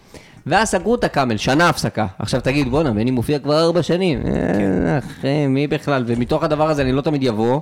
ואז 0.47 0.69
סגרו 0.69 0.95
את 0.95 1.05
הקאמל, 1.05 1.37
שנה 1.37 1.69
הפסקה. 1.69 2.07
עכשיו 2.19 2.41
תגיד, 2.41 2.69
בואנה, 2.69 2.91
בני 2.91 3.11
מופיע 3.11 3.39
כבר 3.39 3.61
ארבע 3.61 3.83
שנים. 3.83 4.23
כן. 4.23 4.87
אה, 4.87 4.99
אחי, 4.99 5.47
מי 5.47 5.67
בכלל? 5.67 6.05
ומתוך 6.07 6.43
הדבר 6.43 6.69
הזה 6.69 6.83
אני 6.83 6.93
לא 6.93 7.01
תמיד 7.01 7.29
אבוא, 7.29 7.61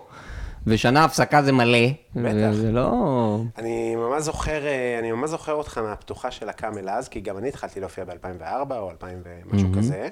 ושנה 0.67 1.05
הפסקה 1.05 1.43
זה 1.43 1.53
מלא. 1.53 1.89
בטח. 2.17 2.53
זה 2.53 2.73
לא... 2.73 3.41
אני 3.59 3.97
ממש 3.97 4.23
זוכר, 4.23 4.67
אה, 4.67 4.99
אני 4.99 5.13
ממש 5.13 5.31
זוכר 5.31 5.53
אותך 5.53 5.79
מהפתוחה 5.79 6.31
של 6.31 6.49
הקאמל 6.49 6.89
אז, 6.91 7.09
כי 7.09 7.21
גם 7.21 7.39
אני 7.39 7.49
התחלתי 7.49 7.81
להופיע 7.81 8.05
ב-2004 8.05 8.73
או 8.75 8.91
2000 8.91 9.23
ומשהו 9.25 9.69
כזה. 9.77 10.09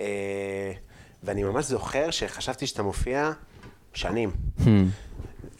אה, 0.00 0.72
ואני 1.22 1.42
ממש 1.42 1.64
זוכר 1.64 2.10
שחשבתי 2.10 2.66
שאתה 2.66 2.82
מופיע 2.82 3.30
שנים. 3.94 4.30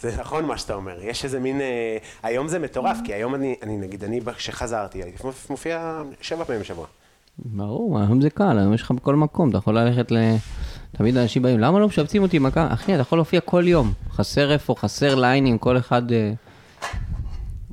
זה 0.01 0.17
נכון 0.21 0.45
מה 0.45 0.59
שאתה 0.59 0.75
אומר, 0.75 0.99
יש 1.03 1.25
איזה 1.25 1.41
מין, 1.41 1.61
אה, 1.61 1.97
היום 2.23 2.49
זה 2.49 2.59
מטורף, 2.59 2.99
כי 3.05 3.15
היום 3.15 3.35
אני, 3.35 3.57
אני 3.63 3.77
נגיד, 3.77 4.05
אני 4.05 4.21
כשחזרתי, 4.37 5.03
הייתי 5.03 5.23
מופיע 5.51 6.03
שבע 6.21 6.45
פעמים 6.45 6.61
בשבוע. 6.61 6.87
ברור, 7.39 7.99
היום 7.99 8.21
זה 8.21 8.31
קל, 8.31 8.59
היום 8.59 8.75
יש 8.75 8.83
לך 8.83 8.91
בכל 8.91 9.15
מקום, 9.15 9.51
אתה 9.51 9.59
יכול 9.59 9.79
ללכת 9.79 10.11
ל... 10.11 10.17
תמיד 10.97 11.17
אנשים 11.17 11.43
באים, 11.43 11.61
למה 11.61 11.79
לא 11.79 11.89
משבצים 11.89 12.23
אותי 12.23 12.37
עם 12.37 12.47
הקהל? 12.47 12.73
אחי, 12.73 12.93
אתה 12.95 13.01
יכול 13.03 13.19
להופיע 13.19 13.41
כל 13.41 13.65
יום. 13.67 13.93
חסר 14.13 14.53
איפה, 14.53 14.75
חסר 14.79 15.15
ליינים, 15.15 15.59
כל 15.59 15.77
אחד 15.79 16.13
אה, 16.13 16.33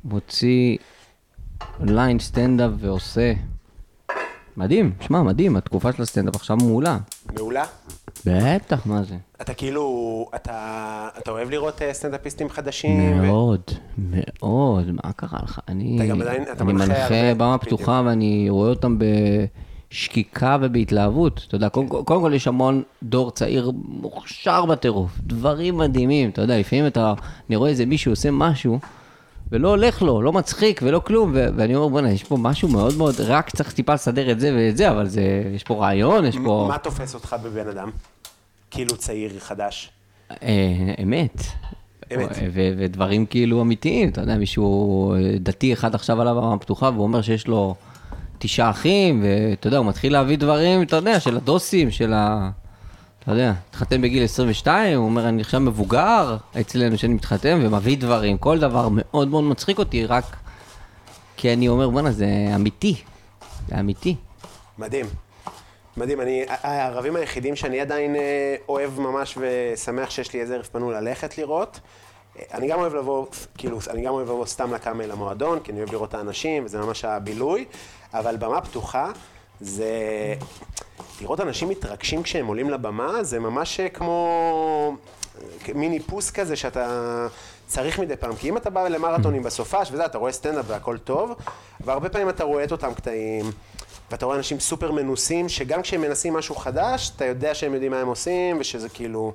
מוציא 0.04 0.76
ליין 1.80 2.18
סטנדאפ 2.18 2.70
ועושה. 2.78 3.32
מדהים, 4.56 4.92
שמע, 5.00 5.22
מדהים, 5.22 5.56
התקופה 5.56 5.92
של 5.92 6.02
הסטנדאפ 6.02 6.36
עכשיו 6.36 6.56
מעולה. 6.56 6.98
מעולה. 7.36 7.64
בטח, 8.26 8.86
מה 8.86 9.02
זה? 9.02 9.14
אתה 9.40 9.54
כאילו, 9.54 9.86
אתה, 10.34 10.52
אתה 11.18 11.30
אוהב 11.30 11.50
לראות 11.50 11.82
אה, 11.82 11.92
סטנדאפיסטים 11.94 12.48
חדשים? 12.48 13.00
ו- 13.20 13.26
מאוד, 13.26 13.60
מאוד, 13.98 14.90
מה 15.04 15.12
קרה 15.12 15.38
לך? 15.42 15.60
אני, 15.68 15.96
אתה 15.96 16.06
גם 16.06 16.20
עדיין- 16.22 16.42
אתה 16.52 16.64
אני 16.64 16.72
מנחה 16.72 16.94
במה. 17.36 17.58
פתוחה 17.58 18.02
ואני 18.06 18.46
רואה 18.50 18.68
אותם 18.70 18.98
בשקיקה 19.92 20.56
ובהתלהבות. 20.60 21.44
אתה 21.48 21.56
יודע, 21.56 21.68
קודם, 21.68 21.88
כל- 21.88 22.02
קודם 22.04 22.20
כל 22.20 22.32
יש 22.34 22.46
המון 22.48 22.82
דור 23.02 23.30
צעיר 23.30 23.72
מוכשר 23.88 24.64
בטירוף, 24.66 25.10
דברים 25.20 25.76
מדהימים. 25.78 26.30
אתה 26.30 26.42
יודע, 26.42 26.58
לפעמים 26.58 26.86
אתה, 26.86 27.14
אני 27.48 27.56
רואה 27.56 27.70
איזה 27.70 27.86
מישהו 27.86 28.12
עושה 28.12 28.30
משהו, 28.30 28.78
ולא 29.52 29.68
הולך 29.68 30.02
לו, 30.02 30.22
לא 30.22 30.32
מצחיק 30.32 30.80
ולא 30.84 30.98
כלום, 30.98 31.30
ו- 31.34 31.46
ואני 31.56 31.74
אומר, 31.74 31.88
בוא'נה, 31.88 32.10
יש 32.12 32.24
פה 32.24 32.36
משהו 32.36 32.68
מאוד 32.68 32.96
מאוד, 32.96 33.14
רק 33.20 33.50
צריך 33.50 33.72
טיפה 33.72 33.94
לסדר 33.94 34.30
את 34.30 34.40
זה 34.40 34.54
ואת 34.56 34.76
זה, 34.76 34.90
אבל 34.90 35.06
זה, 35.08 35.22
יש 35.54 35.62
פה 35.64 35.74
רעיון, 35.74 36.24
יש 36.24 36.36
פה... 36.44 36.64
מה 36.68 36.78
תופס 36.78 37.14
אותך 37.14 37.36
בבן 37.44 37.68
אדם? 37.68 37.90
כאילו 38.70 38.96
צעיר, 38.96 39.30
חדש. 39.38 39.90
אה, 40.30 40.38
אמת. 41.02 41.42
אמת. 42.16 42.30
ו- 42.52 42.72
ודברים 42.78 43.26
כאילו 43.26 43.62
אמיתיים, 43.62 44.08
אתה 44.08 44.20
יודע, 44.20 44.36
מישהו 44.36 45.14
אה, 45.14 45.18
דתי 45.40 45.72
אחד 45.72 45.94
עכשיו 45.94 46.20
על 46.20 46.28
הבמה 46.28 46.58
פתוחה, 46.58 46.90
והוא 46.90 47.02
אומר 47.02 47.22
שיש 47.22 47.46
לו 47.48 47.74
תשעה 48.42 48.70
אחים, 48.70 49.24
ואתה 49.24 49.66
יודע, 49.66 49.78
הוא 49.78 49.86
מתחיל 49.86 50.12
להביא 50.12 50.38
דברים, 50.38 50.82
אתה 50.82 50.96
יודע, 50.96 51.20
של 51.20 51.36
הדוסים, 51.36 51.90
של 51.90 52.12
ה... 52.12 52.50
אתה 53.22 53.32
יודע, 53.32 53.52
התחתן 53.68 54.02
בגיל 54.02 54.24
22, 54.24 54.98
הוא 54.98 55.04
אומר, 55.04 55.28
אני 55.28 55.42
עכשיו 55.42 55.60
מבוגר 55.60 56.36
אצלנו 56.60 56.98
שאני 56.98 57.14
מתחתן, 57.14 57.60
ומביא 57.62 57.98
דברים, 57.98 58.38
כל 58.38 58.58
דבר 58.58 58.88
מאוד 58.90 59.28
מאוד 59.28 59.44
מצחיק 59.44 59.78
אותי, 59.78 60.06
רק 60.06 60.24
כי 61.36 61.52
אני 61.52 61.68
אומר, 61.68 61.90
בואנה, 61.90 62.12
זה 62.12 62.26
אמיתי, 62.54 62.94
זה 63.68 63.80
אמיתי. 63.80 64.16
מדהים. 64.78 65.06
מדהים, 65.96 66.20
אני, 66.20 66.44
הערבים 66.48 67.16
היחידים 67.16 67.56
שאני 67.56 67.80
עדיין 67.80 68.16
אה, 68.16 68.56
אוהב 68.68 69.00
ממש 69.00 69.38
ושמח 69.40 70.10
שיש 70.10 70.32
לי 70.32 70.40
איזה 70.40 70.54
ערב 70.54 70.64
פנוי 70.72 70.94
ללכת 70.94 71.38
לראות. 71.38 71.80
אה, 72.38 72.42
אני 72.54 72.68
גם 72.68 72.78
אוהב 72.78 72.94
לבוא, 72.94 73.26
כאילו, 73.58 73.78
אני 73.90 74.02
גם 74.02 74.12
אוהב 74.12 74.28
לבוא 74.28 74.46
סתם 74.46 74.74
לקאמל 74.74 75.06
למועדון, 75.06 75.60
כי 75.60 75.72
אני 75.72 75.80
אוהב 75.80 75.92
לראות 75.92 76.08
את 76.08 76.14
האנשים, 76.14 76.64
וזה 76.64 76.78
ממש 76.78 77.04
הבילוי, 77.04 77.64
אבל 78.14 78.36
במה 78.36 78.60
פתוחה, 78.60 79.10
זה... 79.60 79.88
לראות 81.20 81.40
אנשים 81.40 81.68
מתרגשים 81.68 82.22
כשהם 82.22 82.46
עולים 82.46 82.70
לבמה, 82.70 83.24
זה 83.24 83.38
ממש 83.40 83.80
כמו 83.80 84.96
מיני 85.74 86.00
פוס 86.00 86.30
כזה 86.30 86.56
שאתה 86.56 87.26
צריך 87.66 87.98
מדי 87.98 88.16
פעם. 88.16 88.36
כי 88.36 88.48
אם 88.48 88.56
אתה 88.56 88.70
בא 88.70 88.88
למרתונים 88.88 89.42
בסופש 89.42 89.88
וזה, 89.92 90.04
אתה 90.04 90.18
רואה 90.18 90.32
סטנדאפ 90.32 90.64
והכל 90.68 90.98
טוב, 90.98 91.32
והרבה 91.80 92.08
פעמים 92.08 92.28
אתה 92.28 92.44
רואה 92.44 92.64
את 92.64 92.72
אותם 92.72 92.94
קטעים, 92.94 93.50
ואתה 94.10 94.26
רואה 94.26 94.36
אנשים 94.36 94.60
סופר 94.60 94.92
מנוסים, 94.92 95.48
שגם 95.48 95.82
כשהם 95.82 96.00
מנסים 96.00 96.34
משהו 96.34 96.54
חדש, 96.54 97.12
אתה 97.16 97.24
יודע 97.24 97.54
שהם 97.54 97.74
יודעים 97.74 97.92
מה 97.92 98.00
הם 98.00 98.06
עושים, 98.06 98.56
ושזה 98.60 98.88
כאילו, 98.88 99.32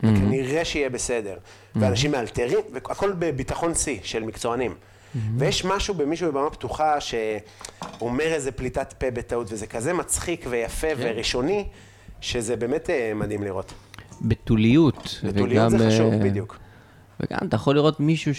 כנראה 0.00 0.64
שיהיה 0.64 0.90
בסדר. 0.90 1.36
ואנשים 1.74 2.10
מאלתרים, 2.10 2.58
והכל 2.72 3.12
בביטחון 3.12 3.74
שיא 3.74 3.98
של 4.02 4.24
מקצוענים. 4.24 4.74
ויש 5.38 5.64
משהו 5.64 5.94
במישהו 5.94 6.32
בבמה 6.32 6.50
פתוחה 6.50 6.94
שאומר 7.00 8.24
איזה 8.24 8.52
פליטת 8.52 8.92
פה 8.92 9.10
בטעות, 9.10 9.52
וזה 9.52 9.66
כזה 9.66 9.92
מצחיק 9.92 10.46
ויפה 10.50 10.86
וראשוני, 10.96 11.64
שזה 12.20 12.56
באמת 12.56 12.90
אה, 12.90 13.12
מדהים 13.14 13.42
לראות. 13.42 13.72
בתוליות. 14.22 15.20
בתוליות 15.24 15.70
זה 15.70 15.76
וגם, 15.76 15.86
חשוב, 15.88 16.12
אה, 16.12 16.18
בדיוק. 16.18 16.58
וגם 17.20 17.38
אתה 17.48 17.56
יכול 17.56 17.74
לראות 17.74 18.00
מישהו 18.00 18.32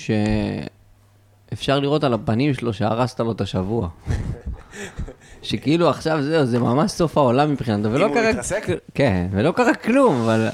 שאפשר 1.51 1.79
לראות 1.79 2.03
על 2.03 2.13
הפנים 2.13 2.53
שלו 2.53 2.73
שהרסת 2.73 3.19
לו 3.19 3.31
את 3.31 3.41
השבוע. 3.41 3.89
שכאילו 5.41 5.89
עכשיו 5.89 6.23
זהו, 6.23 6.45
זה 6.45 6.59
ממש 6.59 6.91
סוף 6.91 7.17
העולם 7.17 7.51
מבחינתו, 7.51 7.91
ולא 7.91 8.05
הוא. 8.05 8.15
מתרסק? 8.15 8.67
כן, 8.93 9.27
ולא 9.31 9.51
קרה 9.51 9.73
כלום, 9.75 10.21
אבל... 10.21 10.49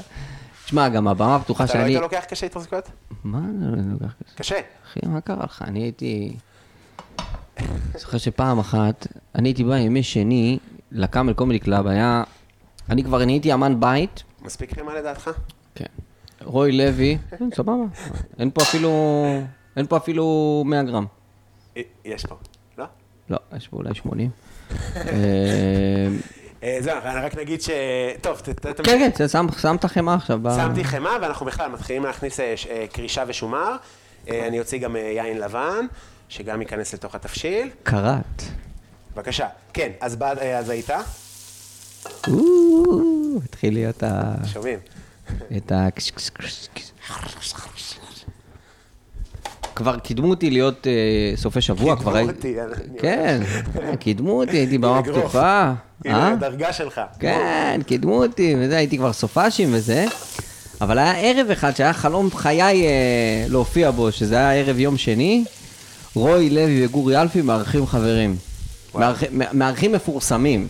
שמע, 0.70 0.88
גם 0.88 1.08
הבמה 1.08 1.36
הפתוחה 1.36 1.64
אתה 1.64 1.72
לא 1.72 1.78
שאני... 1.78 1.90
היית 1.92 2.02
לוקח 2.02 2.24
קשה 2.28 2.46
התרסקויות? 2.46 2.90
מה 3.24 3.38
אני 3.38 3.86
לא 3.86 3.92
לוקח 3.92 4.12
כזה? 4.12 4.36
קשה. 4.36 4.60
אחי, 4.86 5.00
מה 5.06 5.20
קרה 5.20 5.44
לך? 5.44 5.64
אני 5.66 5.82
הייתי... 5.82 6.36
זוכר 7.98 8.18
שפעם 8.18 8.58
אחת, 8.58 9.06
אני 9.34 9.48
הייתי 9.48 9.64
בא 9.64 9.76
ימי 9.76 10.02
שני 10.02 10.58
ל 10.92 10.99
Camel 10.99 11.32
Comedy 11.32 11.58
Club, 11.58 11.86
היה... 11.86 12.22
אני 12.90 13.04
כבר 13.04 13.24
נהייתי 13.24 13.54
אמן 13.54 13.80
בית, 13.80 14.22
מספיק 14.42 14.78
חמה 14.78 14.94
לדעתך? 14.94 15.30
כן. 15.74 15.84
רוי 16.44 16.72
לוי, 16.72 17.18
כן, 17.38 17.48
סבבה. 17.54 17.72
אין 18.38 18.50
פה 18.50 18.62
אפילו... 18.62 19.24
אין 19.76 19.86
פה 19.86 19.96
אפילו 19.96 20.62
100 20.66 20.82
גרם. 20.82 21.06
אה, 21.76 21.82
יש 22.04 22.26
פה, 22.26 22.36
לא? 22.78 22.84
לא, 23.30 23.38
יש 23.56 23.68
פה 23.68 23.76
אולי 23.76 23.94
80. 23.94 24.30
אה, 26.62 26.76
זהו, 26.80 26.96
רק 27.04 27.34
נגיד 27.38 27.62
ש... 27.62 27.70
טוב, 28.20 28.40
ת-. 28.40 28.66
כן, 28.66 28.82
כן, 28.84 29.10
את 29.74 29.84
החמאה 29.84 30.14
עכשיו. 30.14 30.38
שמתי 30.56 30.84
חמאה, 30.84 31.12
ואנחנו 31.22 31.46
בכלל 31.46 31.70
מתחילים 31.70 32.04
להכניס 32.04 32.40
אה, 32.40 32.54
אה, 32.70 32.84
קרישה 32.92 33.24
ושומר. 33.26 33.76
אני 34.28 34.60
אוציא 34.60 34.78
גם 34.78 34.96
יין 34.96 35.38
לבן, 35.40 35.86
שגם 36.28 36.60
ייכנס 36.60 36.94
לתוך 36.94 37.14
התבשיל. 37.14 37.70
קרת. 37.82 38.42
בבקשה. 39.14 39.46
כן, 39.72 39.90
אז 40.00 40.16
בא- 40.16 40.32
אז 40.58 40.68
היית? 40.68 40.90
או, 42.28 43.40
התחיל 43.44 43.74
להיות 43.74 44.02
ה... 44.02 44.34
שומעים. 44.52 44.78
את 45.56 45.72
ה... 45.72 45.88
כבר 49.80 49.98
קידמו 49.98 50.30
אותי 50.30 50.50
להיות 50.50 50.86
אה, 50.86 50.92
סופי 51.36 51.60
שבוע, 51.60 51.96
כבר 51.96 52.12
קידמו 52.12 52.28
הייתי... 52.30 52.60
אותי, 52.60 52.60
אני- 52.62 52.98
כן, 52.98 53.40
קידמו 54.00 54.32
אותי, 54.40 54.56
הייתי 54.56 54.78
במה. 54.78 55.02
פתוחה. 55.02 55.74
הנה, 56.04 56.18
אה? 56.18 56.32
הדרגה 56.32 56.72
שלך. 56.72 57.00
כן, 57.20 57.80
קידמו 57.86 58.22
אותי, 58.24 58.54
וזה, 58.58 58.76
הייתי 58.76 58.98
כבר 58.98 59.12
סופאשים 59.12 59.68
וזה. 59.72 60.06
אבל 60.80 60.98
היה 60.98 61.12
ערב 61.20 61.50
אחד 61.50 61.76
שהיה 61.76 61.92
חלום 61.92 62.30
חיי 62.30 62.60
אה, 62.86 62.86
להופיע 63.48 63.90
בו, 63.90 64.12
שזה 64.12 64.34
היה 64.36 64.52
ערב 64.52 64.78
יום 64.78 64.96
שני, 64.96 65.44
רוי 66.14 66.50
לוי 66.50 66.86
וגורי 66.86 67.20
אלפי 67.20 67.42
מארחים 67.42 67.86
חברים. 67.86 68.36
מארחי- 68.94 69.26
מארחים 69.52 69.92
מפורסמים. 69.92 70.68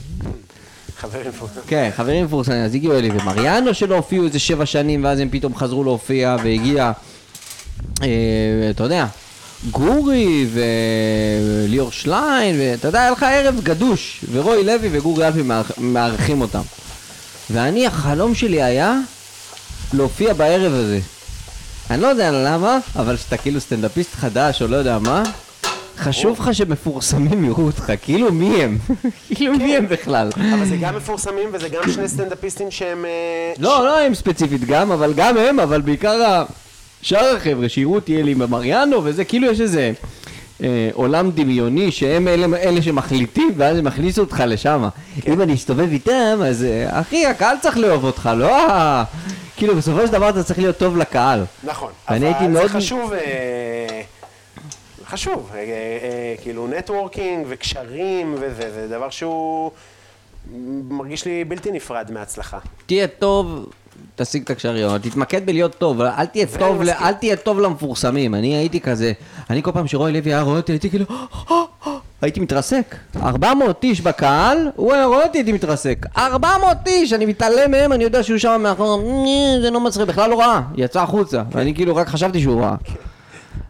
חברים 0.96 1.32
פה. 1.38 1.46
כן, 1.66 1.90
חברים 1.96 2.24
מפורסמים, 2.24 2.58
אז 2.64 2.74
הגיעו 2.74 2.94
אלי 2.98 3.10
ומריאנו 3.10 3.74
שלא 3.74 3.94
הופיעו 3.96 4.24
איזה 4.24 4.38
שבע 4.38 4.66
שנים, 4.66 5.04
ואז 5.04 5.18
הם 5.20 5.28
פתאום 5.30 5.54
חזרו 5.54 5.84
להופיע, 5.84 6.36
והגיע, 6.44 6.84
אה, 6.84 6.92
אתה 8.70 8.82
יודע, 8.84 9.06
גורי 9.70 10.46
וליאור 11.66 11.92
שליין, 11.92 12.56
ואתה 12.58 12.88
יודע, 12.88 13.00
היה 13.00 13.10
לך 13.10 13.22
ערב 13.22 13.60
גדוש, 13.62 14.24
ורוי 14.32 14.64
לוי 14.64 14.88
וגורי 14.92 15.26
אלפי 15.26 15.42
מארח- 15.42 15.78
מארחים 15.78 16.40
אותם. 16.40 16.60
ואני, 17.50 17.86
החלום 17.86 18.34
שלי 18.34 18.62
היה 18.62 18.94
להופיע 19.92 20.32
בערב 20.34 20.72
הזה. 20.72 21.00
אני 21.90 22.02
לא 22.02 22.06
יודע 22.06 22.30
למה, 22.30 22.78
אבל 22.96 23.16
כשאתה 23.16 23.36
כאילו 23.36 23.60
סטנדאפיסט 23.60 24.14
חדש 24.14 24.62
או 24.62 24.66
לא 24.68 24.76
יודע 24.76 24.98
מה, 24.98 25.22
חשוב 25.98 26.40
לך 26.40 26.54
שמפורסמים 26.54 27.44
יראו 27.44 27.62
אותך, 27.66 27.92
כאילו 28.02 28.32
מי 28.32 28.62
הם? 28.62 28.78
כאילו 29.34 29.52
מי 29.58 29.76
הם 29.76 29.88
בכלל? 29.88 30.28
אבל 30.54 30.64
זה 30.66 30.76
גם 30.76 30.96
מפורסמים 30.96 31.48
וזה 31.52 31.68
גם 31.68 31.92
שני 31.92 32.08
סטנדאפיסטים 32.08 32.70
שהם... 32.70 33.04
אה, 33.04 33.52
לא, 33.58 33.84
לא 33.84 34.00
הם 34.00 34.14
ספציפית 34.14 34.64
גם, 34.64 34.92
אבל 34.92 35.12
גם 35.16 35.36
הם, 35.36 35.60
אבל 35.60 35.80
בעיקר 35.80 36.22
ה- 36.22 36.44
שאר 37.02 37.36
החבר'ה 37.36 37.68
שיראו 37.68 37.94
אותי 37.94 38.20
אלי 38.20 38.34
במריאנו, 38.34 39.00
וזה 39.04 39.24
כאילו 39.24 39.46
יש 39.50 39.60
איזה 39.60 39.92
אה, 40.62 40.90
עולם 40.92 41.30
דמיוני 41.30 41.92
שהם 41.92 42.28
אלה, 42.28 42.46
אלה 42.56 42.82
שמחליטים, 42.82 43.52
ואז 43.56 43.78
הם 43.78 43.86
יכניסו 43.86 44.20
אותך 44.20 44.42
לשם. 44.46 44.88
כן. 45.20 45.32
אם 45.32 45.42
אני 45.42 45.54
אסתובב 45.54 45.88
איתם, 45.92 46.38
אז 46.46 46.64
אה, 46.64 47.00
אחי, 47.00 47.26
הקהל 47.26 47.56
צריך 47.62 47.78
לאהוב 47.78 48.04
אותך, 48.04 48.30
לא 48.36 48.70
ה... 48.70 49.04
כאילו, 49.56 49.76
בסופו 49.76 50.06
של 50.06 50.12
דבר 50.12 50.28
אתה 50.28 50.42
צריך 50.42 50.58
להיות 50.58 50.78
טוב 50.78 50.96
לקהל. 50.96 51.44
נכון, 51.64 51.90
אבל 52.08 52.18
זה 52.18 52.48
מאוד- 52.48 52.70
חשוב, 52.70 53.12
אה, 53.12 54.00
חשוב, 55.06 55.50
אה, 55.54 55.58
אה, 55.58 56.34
כאילו 56.42 56.66
נטוורקינג 56.66 57.46
וקשרים 57.48 58.34
וזה, 58.34 58.70
זה 58.74 58.86
דבר 58.88 59.10
שהוא 59.10 59.70
מרגיש 60.90 61.24
לי 61.24 61.44
בלתי 61.44 61.70
נפרד 61.72 62.10
מההצלחה. 62.12 62.58
תהיה 62.86 63.06
טוב, 63.06 63.70
תשיג 64.22 64.42
את 64.42 64.50
הקשרים, 64.50 64.86
אבל 64.86 64.98
תתמקד 64.98 65.46
בלהיות 65.46 65.74
טוב, 65.78 66.00
אל 66.00 66.26
תהיה 66.26 66.46
טוב. 66.58 66.80
אל 66.82 67.12
תהיה 67.12 67.36
טוב 67.36 67.60
למפורסמים. 67.60 68.34
אני 68.34 68.56
הייתי 68.56 68.80
כזה, 68.80 69.12
אני 69.50 69.62
כל 69.62 69.72
פעם 69.72 69.86
שרועי 69.86 70.12
לוי 70.12 70.32
היה 70.32 70.42
רואה 70.42 70.56
אותי, 70.56 70.72
הייתי 70.72 70.90
כאילו, 70.90 71.04
הייתי 72.22 72.40
מתרסק. 72.40 72.96
400 73.22 73.84
איש 73.84 74.00
בקהל, 74.00 74.68
הוא 74.76 74.92
היה 74.92 75.04
רואה 75.06 75.24
אותי, 75.26 75.38
הייתי 75.38 75.52
מתרסק. 75.52 76.06
400 76.16 76.76
איש, 76.86 77.12
אני 77.12 77.26
מתעלם 77.26 77.70
מהם, 77.70 77.92
אני 77.92 78.04
יודע 78.04 78.22
שהוא 78.22 78.38
שם 78.38 78.60
מאחור, 78.62 79.02
"נה, 79.02 79.60
זה 79.62 79.70
לא 79.70 79.80
מצחיק, 79.80 80.06
בכלל 80.08 80.30
לא 80.30 80.40
ראה, 80.40 80.60
יצא 80.76 81.02
החוצה. 81.02 81.42
ואני 81.52 81.74
כאילו 81.74 81.96
רק 81.96 82.08
חשבתי 82.08 82.40
שהוא 82.40 82.60
ראה. 82.62 82.74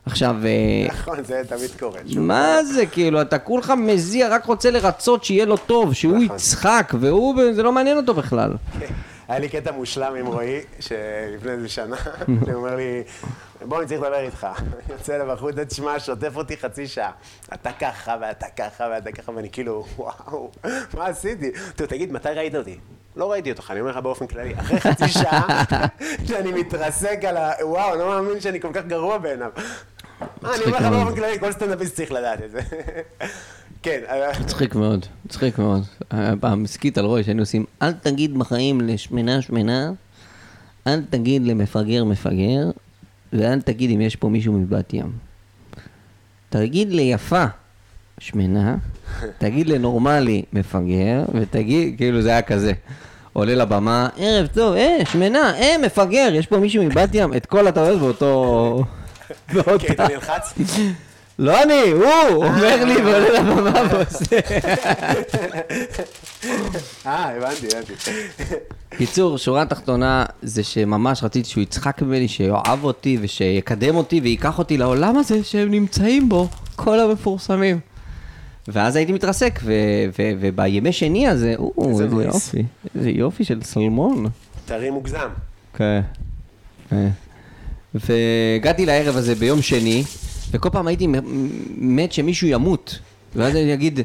עכשיו, 0.06 0.36
אה, 0.44 0.88
נכון, 0.88 1.16
זה 1.24 1.42
תמיד 1.48 1.70
קורה. 1.80 2.00
מה 2.16 2.64
זה, 2.64 2.86
כאילו, 2.86 3.20
אתה 3.22 3.38
כולך 3.38 3.72
מזיע, 3.76 4.28
רק 4.28 4.44
רוצה 4.44 4.70
לרצות 4.70 5.24
שיהיה 5.24 5.44
לו 5.44 5.56
טוב, 5.56 5.92
שהוא 5.92 6.18
נכון. 6.24 6.36
יצחק, 6.36 6.92
והוא, 7.00 7.34
זה 7.52 7.62
לא 7.62 7.72
מעניין 7.72 7.96
אותו 7.96 8.14
בכלל. 8.14 8.50
היה 9.30 9.38
לי 9.38 9.48
קטע 9.48 9.72
מושלם 9.72 10.14
עם 10.14 10.26
רועי, 10.26 10.60
שלפני 10.80 11.50
איזה 11.50 11.68
שנה, 11.68 11.96
הוא 12.26 12.54
אומר 12.54 12.76
לי, 12.76 13.02
בוא, 13.64 13.78
אני 13.78 13.86
צריך 13.86 14.00
לדבר 14.00 14.18
איתך. 14.18 14.46
אני 14.58 14.66
יוצא 14.98 15.16
אליו 15.16 15.32
החוצה, 15.32 15.64
תשמע, 15.64 16.00
שוטף 16.00 16.36
אותי 16.36 16.56
חצי 16.56 16.88
שעה. 16.88 17.10
אתה 17.54 17.72
ככה, 17.72 18.16
ואתה 18.20 18.46
ככה, 18.56 18.88
ואתה 18.90 19.12
ככה, 19.12 19.32
ואני 19.32 19.50
כאילו, 19.50 19.86
וואו, 19.96 20.50
מה 20.94 21.06
עשיתי? 21.06 21.50
טוב, 21.76 21.86
תגיד, 21.86 22.12
מתי 22.12 22.28
ראית 22.28 22.54
אותי? 22.54 22.78
לא 23.16 23.32
ראיתי 23.32 23.50
אותך, 23.50 23.70
אני 23.70 23.80
אומר 23.80 23.90
לך 23.90 23.96
באופן 23.96 24.26
כללי. 24.26 24.54
אחרי 24.60 24.80
חצי 24.80 25.08
שעה, 25.08 25.64
שאני 26.28 26.52
מתרסק 26.52 27.24
על 27.24 27.36
ה... 27.36 27.52
וואו, 27.62 27.96
לא 27.96 28.08
מאמין 28.08 28.40
שאני 28.40 28.60
כל 28.60 28.70
כך 28.72 28.84
גרוע 28.86 29.18
בעיניו. 29.18 29.50
אני 30.22 30.64
אומר 30.66 30.78
לך. 30.78 30.86
באופן 30.86 31.14
כללי, 31.14 31.38
כל 31.38 31.52
סטנדאפיסט 31.52 31.96
צריך 31.96 32.12
לדעת 32.12 32.42
את 32.42 32.50
זה. 32.50 32.60
כן, 33.82 34.00
אה, 34.08 34.40
מצחיק 34.40 34.74
מאוד, 34.74 35.06
מצחיק 35.26 35.58
מאוד. 35.58 35.82
פעם 36.40 36.64
הסכית 36.64 36.98
על 36.98 37.04
רוי 37.04 37.24
שהיינו 37.24 37.42
עושים, 37.42 37.64
אל 37.82 37.92
תגיד 37.92 38.38
בחיים 38.38 38.80
לשמנה 38.80 39.42
שמנה, 39.42 39.92
אל 40.86 41.02
תגיד 41.10 41.42
למפגר 41.46 42.04
מפגר, 42.04 42.70
ואל 43.32 43.60
תגיד 43.60 43.90
אם 43.90 44.00
יש 44.00 44.16
פה 44.16 44.28
מישהו 44.28 44.52
מבת 44.52 44.94
ים. 44.94 45.12
תגיד 46.48 46.92
לי 46.92 47.02
יפה, 47.02 47.44
שמנה, 48.18 48.76
תגיד 49.38 49.68
לנורמלי, 49.68 50.42
מפגר, 50.52 51.24
ותגיד, 51.34 51.94
כאילו 51.96 52.22
זה 52.22 52.30
היה 52.30 52.42
כזה. 52.42 52.72
עולה 53.32 53.54
לבמה, 53.54 54.08
ערב 54.16 54.46
טוב, 54.46 54.74
אה, 54.74 54.98
שמנה, 55.04 55.54
אה, 55.58 55.76
מפגר, 55.82 56.30
יש 56.32 56.46
פה 56.46 56.58
מישהו 56.58 56.84
מבת 56.84 57.10
ים, 57.12 57.34
את 57.34 57.46
כל 57.46 57.66
הטעויות 57.66 57.98
באותו... 58.00 58.84
כי 59.78 59.86
היית 59.88 60.00
נלחץ? 60.00 60.54
לא 61.40 61.62
אני, 61.62 61.90
הוא 61.90 62.44
אומר 62.44 62.84
לי 62.84 62.96
ועולה 62.96 63.40
לבמה 63.40 63.82
ועושה. 63.90 64.40
אה, 67.06 67.36
הבנתי, 67.36 67.66
הבנתי. 67.66 67.92
קיצור, 68.96 69.38
שורה 69.38 69.66
תחתונה 69.66 70.24
זה 70.42 70.62
שממש 70.62 71.24
רציתי 71.24 71.48
שהוא 71.48 71.62
יצחק 71.62 72.02
ממני, 72.02 72.28
שיאהב 72.28 72.84
אותי 72.84 73.18
ושיקדם 73.20 73.96
אותי 73.96 74.20
וייקח 74.20 74.58
אותי 74.58 74.78
לעולם 74.78 75.16
הזה 75.16 75.44
שהם 75.44 75.70
נמצאים 75.70 76.28
בו, 76.28 76.48
כל 76.76 77.00
המפורסמים. 77.00 77.80
ואז 78.68 78.96
הייתי 78.96 79.12
מתרסק, 79.12 79.60
ובימי 80.40 80.92
שני 80.92 81.28
הזה, 81.28 81.54
או, 81.58 82.00
איזה. 82.02 82.24
יופי, 82.24 82.62
איזה 82.94 83.10
יופי 83.10 83.44
של 83.44 83.62
סלמון. 83.62 84.26
טרי 84.66 84.90
מוגזם. 84.90 85.28
כן. 85.74 86.00
כן. 86.90 87.08
והגעתי 87.94 88.86
לערב 88.86 89.16
הזה 89.16 89.34
ביום 89.34 89.62
שני, 89.62 90.04
וכל 90.50 90.70
פעם 90.70 90.86
הייתי 90.86 91.06
מת 91.76 92.12
שמישהו 92.12 92.48
ימות. 92.48 92.98
ואז 93.36 93.56
אני 93.56 93.74
אגיד, 93.74 94.00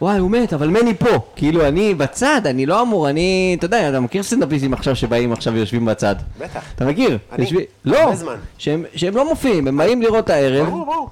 וואי, 0.00 0.18
הוא 0.18 0.30
מת, 0.30 0.52
אבל 0.52 0.68
מני 0.68 0.94
פה. 0.94 1.18
כאילו, 1.36 1.66
אני 1.68 1.94
בצד, 1.94 2.40
אני 2.44 2.66
לא 2.66 2.82
אמור, 2.82 3.10
אני, 3.10 3.54
אתה 3.58 3.64
יודע, 3.64 3.88
אתה 3.88 4.00
מכיר 4.00 4.22
סטנדאפיסטים 4.22 4.74
עכשיו 4.74 4.96
שבאים 4.96 5.32
עכשיו 5.32 5.52
ויושבים 5.52 5.84
בצד? 5.84 6.16
בטח. 6.38 6.64
אתה 6.74 6.84
מכיר? 6.84 7.18
אני, 7.32 7.44
הרבה 7.44 7.60
לא. 7.84 8.12
שהם, 8.58 8.84
שהם 8.94 9.16
לא 9.16 9.28
מופיעים, 9.28 9.68
הם 9.68 9.76
באים 9.76 10.02
לראות 10.02 10.24
את 10.24 10.30
הערב. 10.30 10.66
ברור, 10.66 10.86
ברור. 10.86 11.10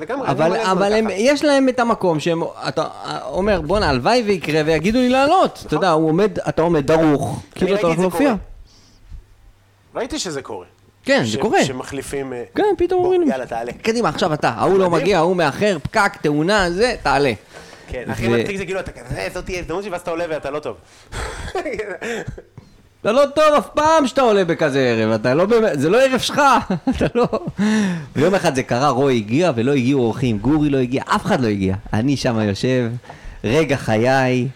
לגמרי, 0.00 0.28
אבל, 0.28 0.56
אבל 0.56 0.92
הם. 0.92 1.06
יש 1.10 1.44
להם 1.44 1.68
את 1.68 1.80
המקום 1.80 2.20
שהם, 2.20 2.42
אתה 2.68 2.84
אומר, 3.30 3.60
בואנה, 3.60 3.88
הלוואי 3.90 4.22
ויקרה 4.26 4.62
ויגידו 4.66 4.98
לי 4.98 5.08
לעלות. 5.08 5.64
אתה 5.66 5.74
יודע, 5.74 5.90
הוא 5.90 6.08
עומד, 6.08 6.38
אתה 6.48 6.62
עומד 6.62 6.86
דרוך, 6.86 7.42
כאילו 7.54 7.74
אתה 7.74 7.86
הולך 7.86 7.98
להופיע. 7.98 8.34
ראיתי 9.94 10.18
שזה 10.18 10.42
קורה. 10.42 10.66
כן, 11.08 11.26
ש- 11.26 11.32
זה 11.32 11.38
קורה. 11.38 11.64
שמחליפים... 11.64 12.32
אה, 12.32 12.44
כן, 12.54 12.62
פתאום 12.78 13.04
אומרים 13.04 13.28
יאללה, 13.28 13.46
תעלה. 13.46 13.72
קדימה, 13.72 14.08
עכשיו 14.08 14.34
אתה, 14.34 14.48
ההוא 14.48 14.78
לא. 14.78 14.90
מגיע, 14.90 15.18
ההוא 15.18 15.36
מאחר, 15.36 15.78
פקק, 15.82 16.12
תאונה, 16.22 16.70
זה, 16.70 16.94
תעלה. 17.02 17.32
כן, 17.88 18.04
הכי 18.08 18.28
מצחיק 18.28 18.56
זה 18.56 18.64
כאילו, 18.64 18.80
אתה 18.80 18.90
כזה, 18.92 19.28
זאת 19.34 19.44
תהיה 19.44 19.58
הזדמנות 19.60 19.82
שלי, 19.82 19.92
ואז 19.92 20.00
אתה 20.00 20.10
עולה 20.10 20.24
ואתה 20.30 20.50
לא 20.50 20.58
טוב. 20.58 20.76
אתה 23.00 23.12
לא 23.12 23.22
טוב 23.34 23.44
אף 23.58 23.68
פעם 23.74 24.06
שאתה 24.06 24.20
עולה 24.20 24.44
בכזה 24.44 24.80
ערב, 24.80 25.10
אתה 25.12 25.34
לא 25.34 25.46
באמת, 25.46 25.80
זה 25.80 25.90
לא 25.90 26.00
ערב 26.02 26.20
שלך, 26.20 26.42
אתה 26.96 27.06
לא... 27.14 27.26
ויום 28.16 28.34
אחד 28.34 28.54
זה 28.54 28.62
קרה, 28.62 28.88
רוי 28.88 29.16
הגיע 29.16 29.52
ולא 29.56 29.72
הגיעו 29.72 30.00
אורחים, 30.00 30.38
גורי 30.38 30.70
לא 30.70 30.78
הגיע, 30.78 31.02
אף 31.06 31.26
אחד 31.26 31.40
לא 31.40 31.46
הגיע. 31.46 31.74
אני 31.92 32.16
שם 32.16 32.40
יושב, 32.40 32.90
רגע 33.44 33.76
חיי. 33.76 34.48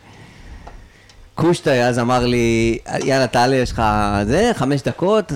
קושטה 1.34 1.88
אז 1.88 1.98
אמר 1.98 2.26
לי, 2.26 2.78
יאללה 3.05 3.26
תעלה, 3.26 3.57
יש 3.57 3.72
לך 3.72 3.82
זה, 4.24 4.50
חמש 4.55 4.82
דקות, 4.82 5.32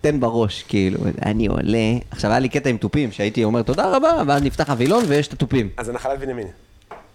תן 0.00 0.20
בראש, 0.20 0.62
כאילו, 0.68 0.98
אני 1.26 1.46
עולה. 1.46 1.78
עכשיו 2.10 2.30
היה 2.30 2.40
לי 2.40 2.48
קטע 2.48 2.70
עם 2.70 2.76
תופים, 2.76 3.12
שהייתי 3.12 3.44
אומר 3.44 3.62
תודה 3.62 3.96
רבה, 3.96 4.22
ואז 4.26 4.42
נפתח 4.42 4.70
הווילון 4.70 5.04
ויש 5.08 5.28
את 5.28 5.32
התופים. 5.32 5.68
אז 5.76 5.86
זה 5.86 5.92
נחלת 5.92 6.20
בנימין. 6.20 6.46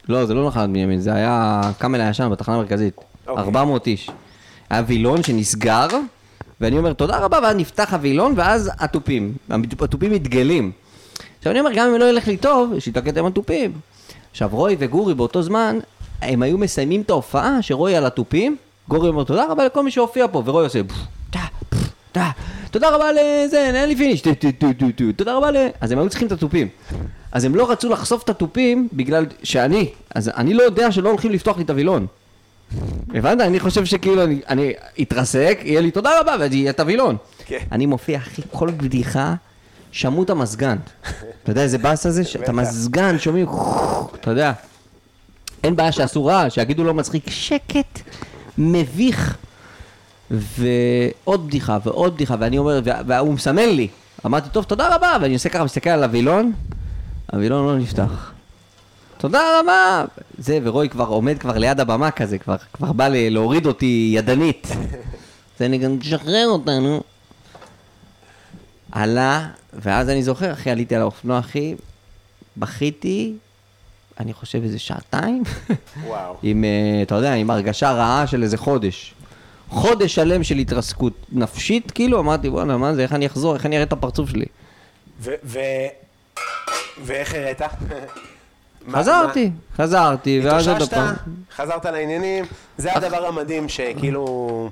לא, 0.09 0.25
זה 0.25 0.33
לא 0.33 0.47
נחלת 0.47 0.69
בנימין, 0.69 0.99
זה 0.99 1.13
היה 1.13 1.61
קאמל 1.77 2.01
הישן 2.01 2.29
בתחנה 2.31 2.55
המרכזית. 2.55 2.95
אוקיי. 3.27 3.43
400 3.43 3.87
איש. 3.87 4.09
היה 4.69 4.83
וילון 4.87 5.23
שנסגר, 5.23 5.87
ואני 6.61 6.77
אומר 6.77 6.93
תודה 6.93 7.17
רבה, 7.17 7.39
ואז 7.43 7.55
נפתח 7.55 7.93
הווילון, 7.93 8.33
ואז 8.35 8.71
התופים. 8.79 9.33
התופים 9.79 10.11
מתגלים. 10.11 10.71
עכשיו 11.37 11.51
אני 11.51 11.59
אומר, 11.59 11.71
גם 11.75 11.89
אם 11.89 11.99
לא 11.99 12.05
ילך 12.05 12.27
לי 12.27 12.37
טוב, 12.37 12.73
יש 12.73 12.85
לי 12.85 12.91
את 12.91 12.97
הקטע 12.97 13.19
עם 13.19 13.25
התופים. 13.25 13.71
עכשיו 14.31 14.49
רוי 14.51 14.75
וגורי 14.79 15.13
באותו 15.13 15.41
זמן, 15.41 15.79
הם 16.21 16.41
היו 16.41 16.57
מסיימים 16.57 17.01
את 17.01 17.09
ההופעה, 17.09 17.61
שרוי 17.61 17.95
על 17.95 18.05
התופים, 18.05 18.57
גורי 18.87 19.09
אומר 19.09 19.23
תודה 19.23 19.45
רבה 19.49 19.65
לכל 19.65 19.83
מי 19.83 19.91
שהופיע 19.91 20.25
פה, 20.31 20.43
ורוי 20.45 20.63
עושה 20.63 20.81
טה, 22.15 22.31
תודה 22.71 22.89
רבה 22.89 23.11
לזה, 23.11 23.71
אין 23.73 23.89
לי 23.89 23.95
finish, 23.95 24.23
תודה 25.15 25.33
רבה 25.33 25.51
ל... 25.51 25.57
אז 25.81 25.91
הם 25.91 25.99
היו 25.99 26.09
צריכים 26.09 26.27
את 26.27 26.31
התופים. 26.31 26.67
אז 27.31 27.43
הם 27.43 27.55
לא 27.55 27.71
רצו 27.71 27.89
לחשוף 27.89 28.23
את 28.23 28.29
התופים 28.29 28.87
בגלל 28.93 29.25
שאני, 29.43 29.89
אז 30.15 30.29
אני 30.29 30.53
לא 30.53 30.63
יודע 30.63 30.91
שלא 30.91 31.09
הולכים 31.09 31.31
לפתוח 31.31 31.57
לי 31.57 31.63
את 31.63 31.69
הווילון. 31.69 32.07
הבנת? 33.13 33.41
אני 33.41 33.59
חושב 33.59 33.85
שכאילו 33.85 34.23
אני, 34.23 34.39
אני 34.49 34.73
אתרסק, 35.01 35.59
יהיה 35.63 35.81
לי 35.81 35.91
תודה 35.91 36.19
רבה, 36.19 36.35
ואז 36.39 36.53
יהיה 36.53 36.69
את 36.69 36.79
הווילון. 36.79 37.17
כן. 37.45 37.59
אני 37.71 37.85
מופיע, 37.85 38.17
אחי, 38.17 38.41
כל 38.51 38.69
בדיחה, 38.77 39.33
שמעו 39.91 40.23
את 40.23 40.29
המזגן. 40.29 40.77
אתה 41.43 41.51
יודע 41.51 41.61
איזה 41.61 41.77
באס 41.77 42.05
הזה? 42.05 42.21
את 42.43 42.49
המזגן, 42.49 43.19
שומעים, 43.19 43.47
אתה 44.15 44.31
יודע. 44.31 44.51
אין 45.63 45.75
בעיה 45.75 45.91
שעשו 45.91 46.25
רעש, 46.25 46.55
שיגידו 46.55 46.83
לא 46.83 46.93
מצחיק, 46.93 47.29
שקט, 47.29 47.99
מביך. 48.57 49.37
ועוד 50.31 51.47
בדיחה 51.47 51.77
ועוד 51.83 52.13
בדיחה, 52.15 52.35
ואני 52.39 52.57
אומר, 52.57 52.79
וה- 52.83 53.01
והוא 53.07 53.33
מסמן 53.33 53.69
לי. 53.69 53.87
אמרתי, 54.25 54.49
טוב, 54.49 54.63
תודה 54.63 54.95
רבה, 54.95 55.17
ואני 55.21 55.33
עושה 55.33 55.49
ככה, 55.49 55.63
מסתכל 55.63 55.89
על 55.89 56.03
הווילון, 56.03 56.51
הווילון 57.33 57.65
לא 57.67 57.77
נפתח. 57.77 58.31
תודה 59.17 59.39
רבה! 59.59 60.05
זה, 60.37 60.59
ורוי 60.63 60.89
כבר 60.89 61.05
עומד 61.07 61.37
כבר 61.39 61.57
ליד 61.57 61.79
הבמה 61.79 62.11
כזה, 62.11 62.37
כבר, 62.37 62.55
כבר 62.73 62.91
בא 62.93 63.07
להוריד 63.11 63.65
אותי 63.65 64.11
ידנית. 64.15 64.67
זה 65.59 65.65
אני 65.65 65.77
גם 65.77 65.97
תשחרר 65.99 66.47
אותנו. 66.47 67.01
עלה, 68.91 69.47
ואז 69.73 70.09
אני 70.09 70.23
זוכר, 70.23 70.51
אחי, 70.53 70.69
עליתי 70.71 70.95
על 70.95 71.01
האופנוע, 71.01 71.39
אחי, 71.39 71.75
בכיתי, 72.57 73.33
אני 74.19 74.33
חושב 74.33 74.63
איזה 74.63 74.79
שעתיים, 74.79 75.43
וואו. 76.05 76.35
עם, 76.43 76.63
אה, 76.63 77.01
אתה 77.01 77.15
יודע, 77.15 77.33
עם 77.33 77.49
הרגשה 77.49 77.91
רעה 77.91 78.27
של 78.27 78.43
איזה 78.43 78.57
חודש. 78.57 79.13
חודש 79.69 80.15
שלם 80.15 80.43
של 80.43 80.55
התרסקות 80.55 81.13
נפשית, 81.31 81.91
כאילו, 81.91 82.19
אמרתי, 82.19 82.49
בואנה, 82.49 82.77
מה 82.77 82.93
זה, 82.93 83.01
איך 83.03 83.13
אני 83.13 83.25
אחזור, 83.25 83.55
איך 83.55 83.65
אני 83.65 83.75
אראה 83.75 83.85
את 83.85 83.93
הפרצוף 83.93 84.29
שלי? 84.29 84.45
ו... 85.19 85.31
ו... 85.43 85.59
ואיך 87.03 87.33
הראת? 87.33 87.61
מה- 88.85 88.99
חזרתי, 88.99 89.51
חזרתי, 89.77 90.41
ואז 90.43 90.67
עוד? 90.67 90.89
פעם. 90.89 91.13
חזרת 91.55 91.85
לעניינים? 91.85 92.45
זה 92.77 92.93
הדבר 92.93 93.25
המדהים 93.25 93.69
שכאילו... 93.69 94.69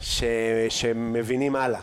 ש... 0.00 0.22
שמבינים 0.68 1.56
הלאה. 1.56 1.80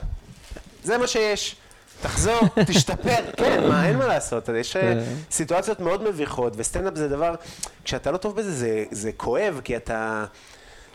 זה 0.83 0.97
מה 0.97 1.07
שיש. 1.07 1.55
תחזור, 2.01 2.39
תשתפר, 2.67 3.31
כן, 3.38 3.67
מה, 3.69 3.88
אין 3.88 3.97
מה 3.97 4.07
לעשות, 4.07 4.49
יש 4.59 4.75
אה, 4.75 4.81
כן. 4.81 4.99
סיטואציות 5.31 5.79
מאוד 5.79 6.09
מביכות, 6.09 6.53
וסטנדאפ 6.57 6.95
זה 6.95 7.07
דבר, 7.07 7.35
כשאתה 7.83 8.11
לא 8.11 8.17
טוב 8.17 8.35
בזה, 8.35 8.51
זה, 8.51 8.83
זה 8.91 9.11
כואב, 9.17 9.61
כי 9.63 9.77
אתה, 9.77 10.25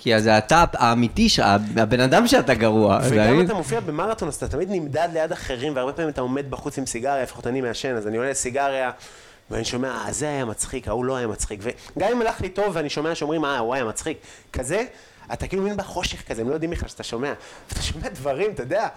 כי 0.03 0.21
זה 0.21 0.39
אתה 0.39 0.65
האמיתי, 0.73 1.29
הבן 1.77 2.01
אדם 2.01 2.27
שאתה 2.27 2.55
גרוע. 2.55 2.99
וגם? 3.05 3.41
אתה 3.45 3.55
מופיע 3.55 3.81
במרתון, 3.81 4.29
אז 4.29 4.35
אתה 4.35 4.49
תמיד 4.49 4.71
נמדד 4.71 5.09
ליד 5.13 5.33
אחרים, 5.33 5.77
והרבה 5.77 5.93
פעמים 5.93 6.09
אתה 6.09 6.21
עומד 6.21 6.51
בחוץ 6.51 6.79
עם 6.79 6.87
סיגריה, 6.87 7.23
לפחות 7.23 7.47
אני 7.47 7.61
מעשן, 7.61 7.97
אז 7.97 8.07
אני 8.07 8.17
עולה 8.17 8.31
לסיגריה, 8.31 8.91
ואני 9.51 9.65
שומע, 9.65 9.89
אה, 9.89 10.13
זה 10.13 10.29
היה 10.29 10.45
מצחיק, 10.45 10.89
ההוא 10.89 11.05
לא 11.05 11.17
היה 11.17 11.27
מצחיק, 11.27 11.61
וגם 11.63 12.09
אם 12.13 12.21
הלך 12.21 12.41
לי 12.41 12.49
טוב 12.49 12.71
ואני 12.73 12.91
שומע 12.91 13.15
שאומרים, 13.15 13.45
אה, 13.45 13.59
הוא 13.59 13.75
היה 13.75 13.85
מצחיק, 13.85 14.19
כזה, 14.53 14.85
אתה 15.33 15.47
כאילו 15.47 15.62
מין 15.62 15.76
בחושך 15.76 16.28
כזה, 16.28 16.43
הם 16.43 16.49
לא 16.49 16.55
יודעים 16.55 16.70
בכלל 16.70 16.89
שאתה 16.89 17.03
שומע, 17.03 17.33
ואתה 17.68 17.83
שומע 17.83 18.09
דברים, 18.09 18.51
אתה 18.51 18.62
יודע, 18.62 18.89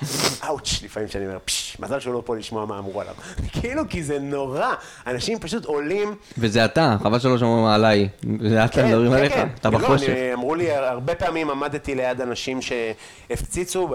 אאוץ', 0.43 0.79
לפעמים 0.83 1.09
שאני 1.09 1.25
אומר, 1.25 1.38
פשש, 1.45 1.79
מזל 1.79 1.99
שהוא 1.99 2.13
לא 2.13 2.21
פה 2.25 2.36
לשמוע 2.36 2.65
מה 2.65 2.79
אמרו 2.79 3.01
עליו, 3.01 3.15
כאילו, 3.61 3.83
כי 3.89 4.03
זה 4.03 4.19
נורא, 4.19 4.73
אנשים 5.07 5.39
פשוט 5.39 5.65
עולים, 5.65 6.15
וזה 6.38 6.65
אתה, 6.65 6.97
חבל 7.03 7.19
שלא 7.19 7.38
שומעים 7.38 7.65
עליי. 7.65 8.09
זה 8.49 8.65
אתה 8.65 8.86
מדברים 8.86 9.11
עליך, 9.11 9.33
אתה 9.55 9.69
לא, 9.69 9.77
בחושך. 9.77 10.09
אמרו 10.33 10.55
לי, 10.55 10.71
הרבה 10.71 11.15
פעמים 11.15 11.49
עמדתי 11.49 11.95
ליד 11.95 12.21
אנשים 12.21 12.59
שהפציצו 12.61 13.89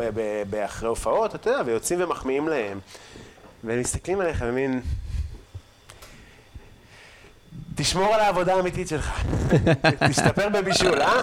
באחרי 0.50 0.88
הופעות, 0.88 1.34
אתה 1.34 1.50
יודע, 1.50 1.62
ויוצאים 1.66 2.02
ומחמיאים 2.02 2.48
להם. 2.48 2.78
והם 3.64 3.80
מסתכלים 3.80 4.20
עליך 4.20 4.44
ומין... 4.46 4.80
תשמור 7.80 8.14
על 8.14 8.20
העבודה 8.20 8.54
האמיתית 8.54 8.88
שלך. 8.88 9.22
תשתפר 10.08 10.48
בבישול, 10.48 11.02
אה? 11.02 11.22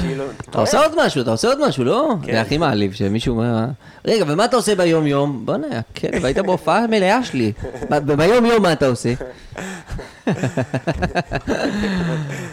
כאילו... 0.00 0.24
אתה 0.50 0.58
עושה 0.58 0.82
עוד 0.82 0.92
משהו, 1.06 1.22
אתה 1.22 1.30
עושה 1.30 1.48
עוד 1.48 1.68
משהו, 1.68 1.84
לא? 1.84 2.14
כן. 2.22 2.32
זה 2.32 2.40
הכי 2.40 2.58
מעליב, 2.58 2.92
שמישהו 2.92 3.34
אומר, 3.34 3.64
רגע, 4.04 4.24
ומה 4.28 4.44
אתה 4.44 4.56
עושה 4.56 4.74
ביום-יום? 4.74 5.46
בוא'נה, 5.46 5.66
הכלב, 5.78 6.24
היית 6.24 6.38
בהופעה 6.38 6.86
מלאה 6.86 7.24
שלי. 7.24 7.52
ביום-יום 8.18 8.62
מה 8.62 8.72
אתה 8.72 8.86
עושה? 8.86 9.14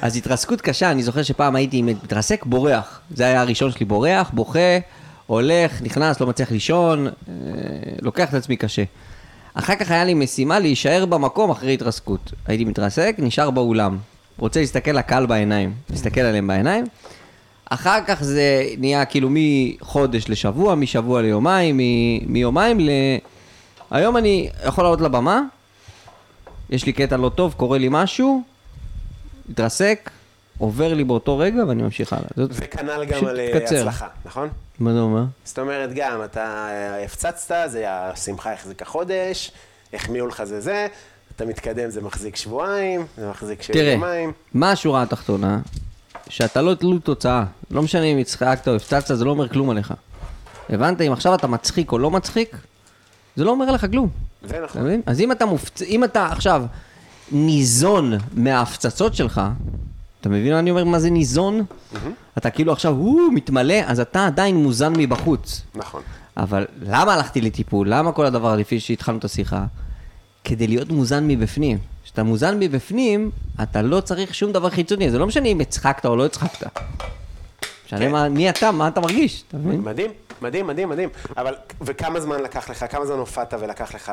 אז 0.02 0.16
התרסקות 0.16 0.62
קשה, 0.62 0.92
אני 0.92 1.04
זוכר 1.04 1.24
שפעם 1.24 1.56
הייתי 1.56 1.82
מתרסק, 1.82 2.46
בורח. 2.46 3.02
זה 3.16 3.24
היה 3.24 3.42
הראשון 3.42 3.72
שלי, 3.72 3.86
בורח, 3.86 4.30
בוכה, 4.34 4.80
הולך, 5.26 5.82
נכנס, 5.82 6.20
לא 6.20 6.28
מצליח 6.28 6.52
לישון, 6.52 7.08
אה, 7.08 7.14
לוקח 8.02 8.30
את 8.30 8.34
עצמי 8.34 8.58
קשה. 8.58 8.84
אחר 9.56 9.76
כך 9.76 9.92
היה 9.92 10.06
לי 10.06 10.14
משימה 10.14 10.60
להישאר 10.60 11.06
במקום 11.06 11.50
אחרי 11.52 11.74
התרסקות. 11.74 12.32
הייתי 12.48 12.66
מתרסק, 12.66 13.16
נשאר 13.18 13.50
באולם. 13.52 13.98
רוצה 14.38 14.60
להסתכל 14.60 14.92
לקהל 14.92 15.26
בעיניים. 15.26 15.74
להסתכל 15.90 16.22
עליהם 16.22 16.48
בעיניים. 16.48 16.86
אחר 17.70 18.00
כך 18.08 18.24
זה 18.24 18.64
נהיה 18.78 19.06
כאילו 19.06 19.30
מחודש 19.32 20.30
לשבוע, 20.30 20.76
משבוע 20.76 21.22
ליומיים, 21.22 21.78
מ- 21.78 22.34
מיומיים 22.34 22.80
ל... 22.80 22.90
היום 23.92 24.18
אני 24.18 24.50
יכול 24.66 24.84
לעלות 24.84 25.02
לבמה, 25.02 25.42
יש 26.70 26.86
לי 26.86 26.94
קטע 26.94 27.18
לא 27.18 27.30
טוב, 27.30 27.54
קורה 27.58 27.78
לי 27.78 27.88
משהו, 27.92 28.42
מתרסק, 29.50 30.10
עובר 30.58 30.94
לי 30.94 31.04
באותו 31.04 31.38
רגע 31.38 31.66
ואני 31.68 31.84
ממשיך 31.84 32.14
הלאה. 32.14 32.28
וכנ"ל 32.38 33.06
גם 33.06 33.26
על 33.26 33.40
אה. 33.40 33.58
הצלחה, 33.58 34.08
נכון? 34.26 34.50
מה 34.80 34.94
זה 34.94 35.00
אומר? 35.00 35.24
זאת 35.44 35.60
אומרת, 35.60 35.94
גם 35.94 36.24
אתה 36.24 36.68
אה, 36.70 37.04
הפצצת, 37.04 37.56
זה 37.68 37.86
השמחה 37.88 38.54
החזיקה 38.54 38.86
חודש, 38.86 39.52
החמיאו 39.94 40.28
לך 40.28 40.44
זה 40.44 40.62
זה, 40.62 40.88
אתה 41.36 41.46
מתקדם, 41.46 41.90
זה 41.90 42.02
מחזיק 42.02 42.36
שבועיים, 42.36 43.06
זה 43.18 43.30
מחזיק 43.30 43.64
תראה, 43.64 43.92
יומיים. 43.92 44.32
מה 44.54 44.72
השורה 44.72 45.02
התחתונה? 45.02 45.60
שאתה 46.30 46.62
לא 46.62 46.74
תלוי 46.74 47.00
תוצאה. 47.00 47.44
לא 47.72 47.82
משנה 47.82 48.04
אם 48.04 48.18
הצחקת 48.18 48.68
או 48.68 48.76
הפצצת, 48.76 49.18
זה 49.18 49.26
לא 49.26 49.30
אומר 49.30 49.50
כלום 49.50 49.70
עליך. 49.70 49.94
הבנת? 50.70 51.02
אם 51.02 51.12
עכשיו 51.12 51.36
אתה 51.36 51.48
מצחיק 51.48 51.92
או 51.92 51.98
לא 51.98 52.12
מצחיק, 52.12 52.58
זה 53.36 53.44
לא 53.44 53.52
אומר 53.52 53.72
לך 53.72 53.86
כלום. 53.92 54.10
זה 54.44 54.58
אתה 54.58 54.66
נכון. 54.66 54.82
מבין? 54.82 55.02
אז 55.06 55.20
אם 55.20 55.32
אתה 55.32 55.46
מופצ... 55.46 55.82
אם 55.82 56.04
אתה 56.04 56.28
עכשיו 56.28 56.64
ניזון 57.32 58.14
מההפצצות 58.34 59.16
שלך, 59.16 59.42
אתה 60.26 60.34
מבין 60.34 60.54
מה 60.54 60.60
אני 60.60 60.72
אומר? 60.72 60.84
מה 60.84 61.00
זה 61.00 61.10
ניזון? 61.10 61.66
אתה 62.38 62.50
כאילו 62.50 62.72
עכשיו, 62.72 62.94
הוא 62.94 63.34
מתמלא, 63.34 63.76
אז 63.86 64.00
אתה 64.00 64.26
עדיין 64.26 64.56
מוזן 64.56 64.94
מבחוץ. 64.98 65.62
נכון. 65.76 66.02
אבל 66.38 66.66
למה 66.82 67.14
הלכתי 67.14 67.42
לטיפול? 67.42 67.90
למה 67.90 68.12
כל 68.12 68.26
הדבר 68.26 68.56
לפי 68.56 68.80
שהתחלנו 68.80 69.18
את 69.18 69.24
השיחה? 69.24 69.66
כדי 70.44 70.68
להיות 70.68 70.90
מוזן 70.90 71.28
מבפנים. 71.28 71.78
כשאתה 72.04 72.24
מוזן 72.24 72.60
מבפנים, 72.60 73.32
אתה 73.64 73.82
לא 73.82 74.02
צריך 74.02 74.36
שום 74.36 74.52
דבר 74.52 74.70
חיצוני. 74.70 75.12
זה 75.12 75.20
לא 75.20 75.28
משנה 75.28 75.48
אם 75.48 75.60
הצחקת 75.60 76.06
או 76.06 76.16
לא 76.16 76.26
הצחקת. 76.26 76.80
משנה 77.86 78.00
כן. 78.00 78.34
מי 78.34 78.50
אתה, 78.50 78.72
מה 78.72 78.88
אתה 78.88 79.02
מרגיש, 79.02 79.44
אתה 79.48 79.58
מבין? 79.58 79.82
מדהים, 79.82 80.12
מדהים, 80.42 80.68
מדהים, 80.68 80.90
מדהים. 80.90 81.10
אבל, 81.38 81.56
וכמה 81.82 82.20
זמן 82.20 82.42
לקח 82.42 82.70
לך, 82.70 82.86
כמה 82.92 83.06
זמן 83.06 83.18
הופעת 83.18 83.54
ולקח 83.60 83.96
לך 83.96 84.12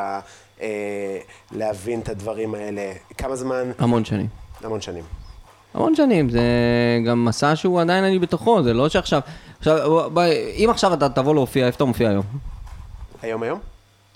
אה, 0.61 1.19
להבין 1.53 2.01
את 2.01 2.09
הדברים 2.09 2.55
האלה? 2.55 2.93
כמה 3.19 3.37
זמן? 3.37 3.71
המון 3.79 4.05
שנים. 4.05 4.27
המון 4.65 4.81
שנים. 4.81 5.05
המון 5.75 5.95
שנים, 5.95 6.31
זה 6.31 6.43
גם 7.07 7.25
מסע 7.25 7.57
שהוא 7.57 7.81
עדיין 7.81 8.05
אני 8.05 8.19
בתוכו, 8.19 8.63
זה 8.63 8.75
לא 8.75 8.89
שעכשיו... 8.89 9.21
עכשיו, 9.59 10.11
בוא, 10.11 10.23
אם 10.57 10.69
עכשיו 10.71 10.95
אתה 10.95 11.09
תבוא 11.09 11.35
להופיע, 11.35 11.67
איפה 11.67 11.77
אתה 11.77 11.85
מופיע 11.85 12.09
היום? 12.09 12.25
היום 13.23 13.43
היום? 13.43 13.59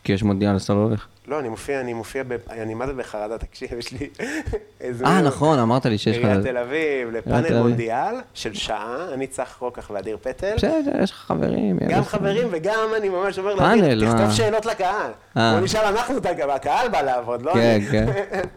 כי 0.05 0.13
יש 0.13 0.23
מונדיאל, 0.23 0.55
אז 0.55 0.63
אתה 0.63 0.75
לא 0.75 0.79
הולך. 0.79 1.07
לא, 1.29 1.41
אני 1.41 1.49
מופיע, 1.49 1.81
אני 1.81 1.93
מופיע, 1.93 2.23
ב... 2.29 2.37
אני 2.51 2.75
מה 2.75 2.87
זה 2.87 2.93
בחרדה, 2.93 3.39
תקשיב, 3.39 3.73
יש 3.79 3.93
לי 3.93 4.09
איזה... 4.81 5.05
אה, 5.05 5.23
נכון, 5.23 5.59
אמרת 5.59 5.87
לי 5.87 5.99
שיש 5.99 6.19
לך... 6.19 6.25
עיריית 6.25 6.47
תל 6.47 6.57
אביב, 6.57 7.11
לפאנל. 7.13 7.63
מונדיאל 7.63 8.15
של 8.35 8.55
שעה, 8.55 8.97
אני 9.13 9.27
צח 9.27 9.57
רוקח 9.61 9.91
ואדיר 9.91 10.17
פטל. 10.23 10.55
בסדר, 10.57 11.03
יש 11.03 11.11
לך 11.11 11.17
חברים. 11.17 11.79
גם 11.89 12.05
חברים 12.05 12.49
וגם 12.51 12.89
אני 12.97 13.09
ממש 13.09 13.39
אומר 13.39 13.55
לאדיר, 13.55 14.13
תכתוב? 14.13 14.31
שאלות 14.31 14.67
לקהל. 14.67 15.11
אה. 15.37 15.53
בוא 15.55 15.61
נשאל 15.65 15.85
אנחנו, 15.85 16.17
הקהל, 16.17 16.51
הקהל 16.51 16.89
בא 16.89 17.03
לעבוד, 17.03 17.43
לא 17.43 17.53
כן, 17.53 17.79
אני. 17.81 17.87
כן. 17.87 18.07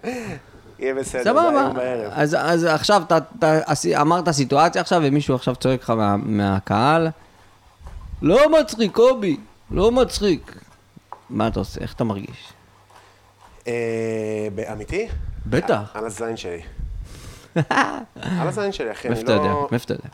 יהיה 0.79 0.93
בסדר, 0.95 1.23
זה 1.33 1.41
היום 1.41 1.73
בערב. 1.73 2.11
אז, 2.15 2.35
אז 2.39 2.63
עכשיו 2.63 3.01
אתה, 3.07 3.17
אתה 3.39 3.59
עשי- 3.65 3.97
אמרת 3.97 4.29
סיטואציה 4.29 4.81
עכשיו 4.81 5.01
ומישהו 5.03 5.35
עכשיו 5.35 5.55
צועק 5.55 5.81
לך 5.83 5.89
מה, 5.89 6.17
מהקהל, 6.17 7.07
לא 8.21 8.59
מצחיק, 8.61 8.91
קובי, 8.91 9.37
לא 9.71 9.91
מצחיק. 9.91 10.55
מה 11.29 11.47
אתה 11.47 11.59
עושה? 11.59 11.81
איך 11.81 11.93
אתה 11.93 12.03
מרגיש? 12.03 12.53
אה, 13.67 13.73
באמיתי? 14.55 15.07
בטח. 15.45 15.91
על 15.93 16.05
הזין 16.05 16.37
שלי. 16.37 16.61
על 18.15 18.47
הזין 18.47 18.71
שלי, 18.71 18.91
אחי, 18.91 19.07
אני 19.07 19.15
מאיפה 19.15 19.25
אתה 19.25 19.41
יודע? 19.41 19.49
לא... 19.49 19.67
מאיפה 19.71 19.83
אתה 19.85 19.93
יודע? 19.93 20.09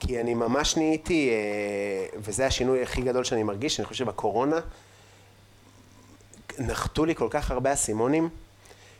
כי 0.00 0.20
אני 0.20 0.34
ממש 0.34 0.76
נהייתי, 0.76 1.30
אה, 1.30 2.18
וזה 2.20 2.46
השינוי 2.46 2.82
הכי 2.82 3.02
גדול 3.02 3.24
שאני 3.24 3.42
מרגיש, 3.42 3.80
אני 3.80 3.86
חושב 3.86 4.04
שבקורונה, 4.04 4.56
נחתו 6.58 7.04
לי 7.04 7.14
כל 7.14 7.26
כך 7.30 7.50
הרבה 7.50 7.72
אסימונים, 7.72 8.28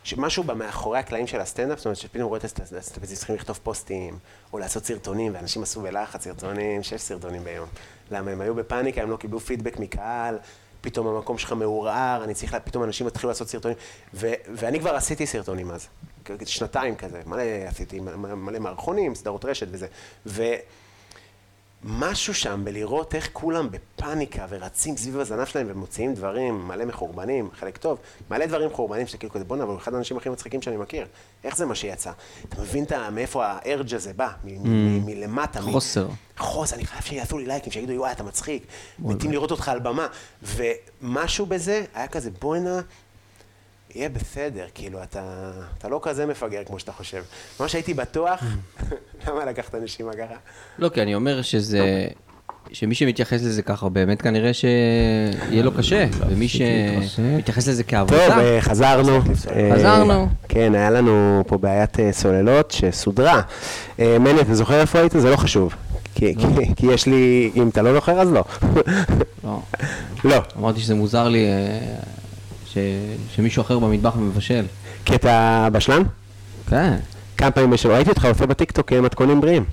שמשהו 0.04 0.44
במאחורי 0.44 0.98
הקלעים 0.98 1.26
של 1.26 1.40
הסטנדאפ, 1.40 1.78
זאת 1.78 1.86
אומרת 1.86 1.96
שפתאום 1.96 2.28
רואה 2.28 2.38
את 2.38 2.44
הסטנדאפיסטים 2.44 3.16
צריכים 3.16 3.36
לכתוב 3.36 3.60
פוסטים, 3.62 4.18
או 4.52 4.58
לעשות 4.58 4.84
סרטונים, 4.84 5.34
ואנשים 5.34 5.62
עשו 5.62 5.80
בלחץ 5.80 6.24
סרטונים, 6.24 6.82
שש 6.82 7.00
סרטונים 7.00 7.44
ביום. 7.44 7.68
למה 8.10 8.30
הם 8.30 8.40
היו 8.40 8.54
בפאניקה, 8.54 9.02
הם 9.02 9.10
לא 9.10 9.16
קיבלו 9.16 9.40
פידבק 9.40 9.78
מקהל, 9.78 10.38
פתאום 10.80 11.06
המקום 11.06 11.38
שלך 11.38 11.52
מעורער, 11.52 12.24
אני 12.24 12.34
צריך, 12.34 12.52
לה- 12.54 12.60
פתאום 12.60 12.84
אנשים 12.84 13.06
התחילו 13.06 13.28
לעשות 13.28 13.48
סרטונים, 13.48 13.76
ו- 14.14 14.32
ואני 14.54 14.80
כבר 14.80 14.94
עשיתי 14.94 15.26
סרטונים 15.26 15.70
אז, 15.70 15.86
שנתיים 16.44 16.96
כזה, 16.96 17.22
מלא 17.26 17.42
עשיתי, 17.66 18.00
מלא 18.00 18.58
מערכונים, 18.58 19.14
סדרות 19.14 19.44
רשת 19.44 19.66
וזה, 19.70 19.86
ו... 20.26 20.42
משהו 21.84 22.34
שם 22.34 22.60
בלראות 22.64 23.14
איך 23.14 23.28
כולם 23.32 23.68
בפאניקה 23.70 24.46
ורצים 24.48 24.96
סביב 24.96 25.18
הזנב 25.18 25.44
שלהם 25.44 25.66
ומוציאים 25.70 26.14
דברים 26.14 26.68
מלא 26.68 26.84
מחורבנים, 26.84 27.48
חלק 27.60 27.76
טוב, 27.76 27.98
מלא 28.30 28.46
דברים 28.46 28.70
חורבנים 28.72 29.06
שאתה 29.06 29.18
כאילו 29.18 29.32
כזה, 29.32 29.44
בואנה, 29.44 29.62
אבל 29.64 29.72
הוא 29.72 29.78
אחד 29.80 29.94
האנשים 29.94 30.16
הכי 30.16 30.28
מצחיקים 30.28 30.62
שאני 30.62 30.76
מכיר. 30.76 31.06
איך 31.44 31.56
זה 31.56 31.66
מה 31.66 31.74
שיצא? 31.74 32.10
אתה 32.48 32.60
מבין 32.62 32.84
מאיפה 33.12 33.46
הארג' 33.46 33.94
הזה 33.94 34.12
בא? 34.12 34.28
מ- 34.44 35.06
מלמטה. 35.06 35.60
חוסר. 35.62 36.08
חוסר, 36.38 36.76
אני 36.76 36.84
חייב 36.86 37.02
שיעשו 37.02 37.38
לי 37.38 37.46
לייקים, 37.46 37.72
שיגידו, 37.72 37.92
וואי, 37.92 38.12
אתה 38.12 38.22
מצחיק. 38.22 38.62
מתים 38.98 39.30
לראות 39.32 39.50
אותך 39.50 39.68
על 39.68 39.78
במה. 39.78 40.06
ומשהו 40.42 41.46
בזה 41.46 41.84
היה 41.94 42.08
כזה, 42.08 42.30
בואנה, 42.40 42.80
יהיה 43.94 44.08
בסדר, 44.08 44.64
כאילו, 44.74 45.02
אתה, 45.02 45.22
אתה 45.78 45.88
לא 45.88 46.00
כזה 46.02 46.26
מפגר 46.26 46.60
כמו 46.66 46.78
שאתה 46.78 46.92
חושב. 46.92 47.22
ממש 47.60 47.74
הייתי 47.74 47.94
בטוח, 47.94 48.42
למה 49.28 49.44
לקחת 49.44 49.74
נשימה 49.74 50.12
ככה? 50.12 50.34
לא, 50.78 50.88
כי 50.88 51.02
אני 51.02 51.14
אומר 51.14 51.42
שזה... 51.42 52.06
שמי 52.72 52.94
שמתייחס 52.94 53.32
לזה 53.42 53.62
ככה, 53.62 53.88
באמת 53.88 54.22
כנראה 54.22 54.52
שיהיה 54.54 55.62
לו 55.62 55.72
קשה, 55.72 56.06
ומי 56.28 56.48
שמתייחס 56.48 57.68
לזה 57.68 57.82
טוב, 57.82 57.90
כעבודה, 57.90 58.40
אה, 58.40 58.60
חזרנו. 58.60 59.16
אה, 59.56 59.70
חזרנו. 59.74 60.28
כן, 60.48 60.74
היה 60.74 60.90
לנו 60.90 61.44
פה 61.46 61.58
בעיית 61.58 62.00
אה, 62.00 62.12
סוללות 62.12 62.70
שסודרה. 62.70 63.40
אה, 64.00 64.16
מני, 64.18 64.40
אתה 64.40 64.54
זוכר 64.54 64.80
איפה 64.80 64.98
היית? 64.98 65.12
זה 65.12 65.30
לא 65.30 65.36
חשוב. 65.36 65.74
כי- 66.14 66.34
כי- 66.36 66.74
כי 66.76 66.86
יש 66.86 67.06
לי, 67.06 67.50
אם 67.56 67.68
אתה 67.68 67.82
לא 67.82 67.94
זוכר, 67.94 68.20
אז 68.20 68.32
לא. 68.32 68.44
לא, 69.44 69.60
לא, 70.24 70.36
אמרתי 70.58 70.80
שזה 70.80 70.94
מוזר 70.94 71.28
לי 71.28 71.44
אה, 71.46 71.78
ש- 72.74 72.78
שמישהו 73.36 73.60
אחר 73.62 73.78
במטבח 73.78 74.16
מבשל. 74.16 74.64
כי 75.04 75.14
אתה 75.14 75.68
בשלן? 75.72 76.02
כן. 76.70 76.94
כמה 77.36 77.50
פעמים 77.50 77.70
בשבוע, 77.70 77.94
ראיתי 77.96 78.10
אותך 78.10 78.24
עושה 78.24 78.46
בטיקטוק 78.46 78.92
אה, 78.92 79.00
מתכונים 79.00 79.40
בריאים. 79.40 79.64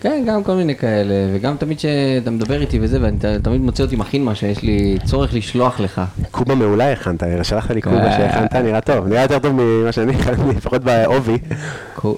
כן, 0.00 0.24
גם 0.26 0.44
כל 0.44 0.54
מיני 0.54 0.76
כאלה, 0.76 1.14
וגם 1.34 1.56
תמיד 1.56 1.80
שאתה 1.80 2.30
מדבר 2.30 2.60
איתי 2.60 2.78
וזה, 2.82 2.98
ואני 3.02 3.16
תמיד 3.42 3.60
מוצא 3.60 3.82
אותי 3.82 3.96
מכין 3.96 4.24
מה 4.24 4.34
שיש 4.34 4.62
לי 4.62 4.98
צורך 5.04 5.34
לשלוח 5.34 5.80
לך. 5.80 6.00
קובה 6.30 6.54
מעולה 6.54 6.92
הכנת, 6.92 7.22
שלחת 7.42 7.70
לי 7.70 7.82
כן. 7.82 7.90
קובה 7.90 8.12
שהכנת, 8.12 8.54
נראה 8.54 8.80
טוב, 8.80 9.06
נראה 9.06 9.22
יותר 9.22 9.38
טוב 9.38 9.52
ממה 9.52 9.92
שאני 9.92 10.14
הכנתי, 10.14 10.42
לפחות 10.56 10.82
בעובי. 10.82 11.38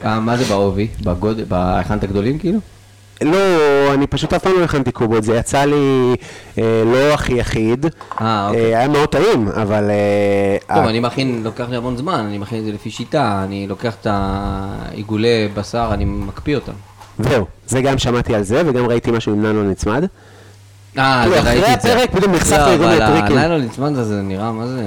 אה, 0.04 0.20
מה 0.20 0.36
זה 0.36 0.44
בעובי? 0.44 0.88
בהכנת 1.48 2.04
הגדולים 2.04 2.38
כאילו? 2.38 2.58
לא, 3.22 3.94
אני 3.94 4.06
פשוט 4.06 4.32
אף 4.32 4.42
פעם 4.42 4.52
לא 4.58 4.64
הכנתי 4.64 4.92
קובות, 4.92 5.24
זה 5.24 5.36
יצא 5.36 5.64
לי 5.64 6.16
אה, 6.58 6.82
לא 6.84 7.14
הכי 7.14 7.40
אחיד. 7.40 7.86
אה, 8.20 8.46
אוקיי. 8.48 8.74
אה, 8.74 8.78
היה 8.78 8.88
מאוד 8.88 9.08
טעים, 9.08 9.48
אבל... 9.48 9.90
אה, 9.90 10.56
טוב, 10.74 10.84
אה, 10.84 10.90
אני 10.90 11.00
מכין, 11.00 11.40
לוקח 11.44 11.64
לי 11.68 11.76
המון 11.76 11.96
זמן, 11.96 12.24
אני 12.28 12.38
מכין 12.38 12.58
את 12.58 12.64
זה 12.64 12.72
לפי 12.72 12.90
שיטה, 12.90 13.42
אני 13.44 13.66
לוקח 13.68 13.94
את 14.00 14.06
העיגולי 14.10 15.48
בשר, 15.54 15.90
אני 15.92 16.04
מקפיא 16.04 16.54
אותם. 16.54 16.72
זהו, 17.18 17.46
זה 17.66 17.82
גם 17.82 17.98
שמעתי 17.98 18.34
על 18.34 18.42
זה, 18.42 18.62
וגם 18.66 18.86
ראיתי 18.86 19.10
משהו 19.10 19.32
עם 19.32 19.42
ננו 19.42 19.70
נצמד. 19.70 20.04
אה, 20.98 21.22
כאילו, 21.22 21.34
זה 21.34 21.40
אחרי 21.40 21.60
ראיתי 21.60 21.74
את 21.74 21.80
זה. 21.80 21.92
הפרק 21.92 22.10
פתאום 22.10 22.32
נחשפתי 22.32 22.56
לא, 22.56 22.74
לכל 22.74 22.84
מיני 22.86 22.98
טריקים. 22.98 23.38
הלילה 23.38 23.58
נצמד 23.58 23.96
הזה 23.96 24.22
נראה, 24.22 24.52
מה 24.52 24.66
זה... 24.66 24.82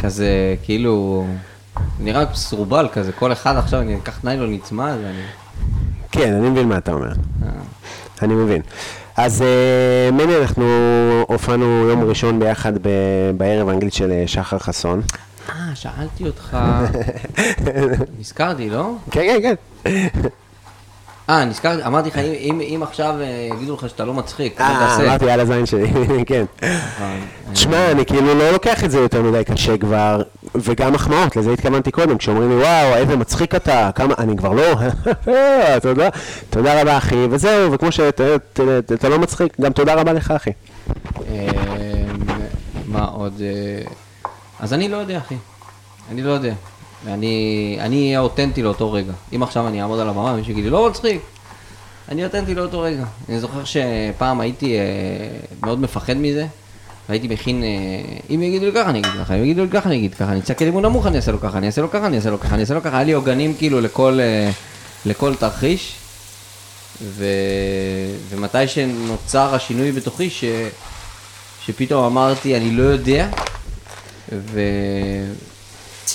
כזה, 0.00 0.54
כאילו... 0.62 1.26
נראה 2.00 2.24
סרובל 2.34 2.88
כזה, 2.92 3.12
כל 3.12 3.32
אחד 3.32 3.56
עכשיו, 3.56 3.80
אני 3.80 3.96
אקח 3.96 4.24
ניילון 4.24 4.52
נצמד, 4.52 4.94
ואני... 5.02 5.22
כן, 6.12 6.32
אני 6.34 6.48
מבין 6.48 6.68
מה 6.68 6.76
אתה 6.78 6.92
אומר. 6.92 7.08
אה. 7.42 7.48
אני 8.22 8.34
מבין. 8.34 8.62
אז 9.16 9.42
אה, 9.42 10.10
מני, 10.12 10.36
אנחנו 10.36 10.64
הופענו 11.28 11.64
יום 11.88 12.02
ראשון 12.04 12.38
ביחד 12.38 12.72
בערב 13.36 13.68
האנגלית 13.68 13.92
של 13.92 14.10
אה, 14.12 14.22
שחר 14.26 14.58
חסון. 14.58 15.02
אה, 15.48 15.54
שאלתי 15.74 16.26
אותך... 16.26 16.56
נזכרתי, 18.20 18.70
לא? 18.70 18.92
כן, 19.10 19.38
כן, 19.42 19.54
כן. 19.84 19.98
אה, 21.30 21.44
נזכרתי, 21.44 21.84
אמרתי 21.86 22.08
לך, 22.08 22.18
אם- 22.18 22.82
עכשיו 22.82 23.14
אה, 23.20 23.48
יגידו 23.56 23.74
לך 23.74 23.88
שאתה 23.88 24.04
לא 24.04 24.14
מצחיק, 24.14 24.60
מה 24.60 24.66
אה, 24.70 24.86
תעשה? 24.86 25.06
אמרתי 25.08 25.30
על 25.30 25.40
הזין 25.40 25.66
שלי, 25.66 25.90
כן. 26.26 26.44
אה, 26.62 27.18
תשמע, 27.52 27.90
אני 27.90 28.06
כאילו 28.06 28.34
לא 28.34 28.50
לוקח 28.50 28.84
את 28.84 28.90
זה 28.90 28.98
יותר 28.98 29.22
מדי 29.22 29.44
קשה 29.44 29.78
כבר, 29.78 30.22
וגם 30.54 30.92
מחמאות, 30.92 31.36
לזה 31.36 31.52
התכוונתי 31.52 31.90
קודם, 31.90 32.18
כשאומרים 32.18 32.48
לי, 32.48 32.56
וואו, 32.56 32.94
איזה 32.94 33.16
מצחיק 33.16 33.54
אתה, 33.54 33.90
כמה, 33.94 34.14
אני 34.18 34.36
כבר 34.36 34.52
לא, 34.52 34.74
תודה, 35.82 36.08
תודה 36.50 36.82
רבה 36.82 36.98
אחי, 36.98 37.26
וזהו, 37.30 37.72
וכמו 37.72 37.92
שאתה 37.92 39.08
לא 39.08 39.18
מצחיק, 39.18 39.60
גם 39.60 39.72
תודה 39.72 39.94
רבה 39.94 40.12
לך 40.12 40.30
אחי. 40.30 40.50
אה, 41.30 41.48
מה 42.86 43.04
עוד? 43.04 43.40
אה, 43.40 43.82
אז 44.60 44.74
אני 44.74 44.88
לא 44.88 44.96
יודע, 44.96 45.18
אחי. 45.18 45.36
אני 46.10 46.22
לא 46.22 46.30
יודע. 46.30 46.54
אני 47.06 47.78
אהיה 48.06 48.20
אותנטי 48.20 48.62
לאותו 48.62 48.92
רגע. 48.92 49.12
אם 49.32 49.42
עכשיו 49.42 49.68
אני 49.68 49.82
אעמוד 49.82 50.00
על 50.00 50.08
הבמה 50.08 50.32
ומישהו 50.32 50.52
יגיד 50.52 50.64
לי, 50.64 50.70
לא 50.70 50.88
מצחיק, 50.90 51.22
אני 52.08 52.24
אותנטי 52.24 52.54
לאותו 52.54 52.80
רגע. 52.80 53.04
אני 53.28 53.40
זוכר 53.40 53.64
שפעם 53.64 54.40
הייתי 54.40 54.78
אה, 54.78 54.84
מאוד 55.62 55.80
מפחד 55.80 56.16
מזה. 56.16 56.46
והייתי 57.10 57.28
מכין, 57.28 57.62
אה, 57.62 57.68
אם 58.34 58.42
יגידו 58.42 58.66
לי 58.66 58.72
ככה 58.72 58.90
אני 58.90 58.98
אגיד 58.98 59.12
ככה, 59.20 59.34
אם 59.34 59.44
יגידו 59.44 59.62
לי 59.64 59.70
ככה 59.70 59.88
אני 59.88 59.96
אגיד 59.96 60.14
ככה, 60.14 60.32
אני 60.32 60.40
אצעק 60.40 60.58
כלימון 60.58 60.84
נמוך 60.84 61.06
אני 61.06 61.16
אעשה 61.16 61.32
לו 61.32 61.40
ככה, 61.40 61.58
אני 61.58 61.66
אעשה 61.66 61.80
לו 61.80 61.90
ככה, 61.90 62.06
אני 62.06 62.16
אעשה 62.16 62.30
לו 62.30 62.40
ככה, 62.40 62.54
אני 62.54 62.62
אעשה 62.62 62.74
לו 62.74 62.82
ככה, 62.82 62.96
היה 62.96 63.04
לי 63.04 63.12
עוגנים 63.12 63.54
כאילו 63.54 63.80
לכל, 63.80 64.18
אה, 64.20 64.50
לכל 65.06 65.34
תרחיש, 65.34 65.92
ו... 67.02 67.24
ומתי 68.28 68.68
שנוצר 68.68 69.54
השינוי 69.54 69.92
בתוכי, 69.92 70.30
ש... 70.30 70.44
שפתאום 71.66 72.04
אמרתי, 72.04 72.56
אני 72.56 72.70
לא 72.70 72.82
יודע, 72.82 73.28
ו... 74.32 74.60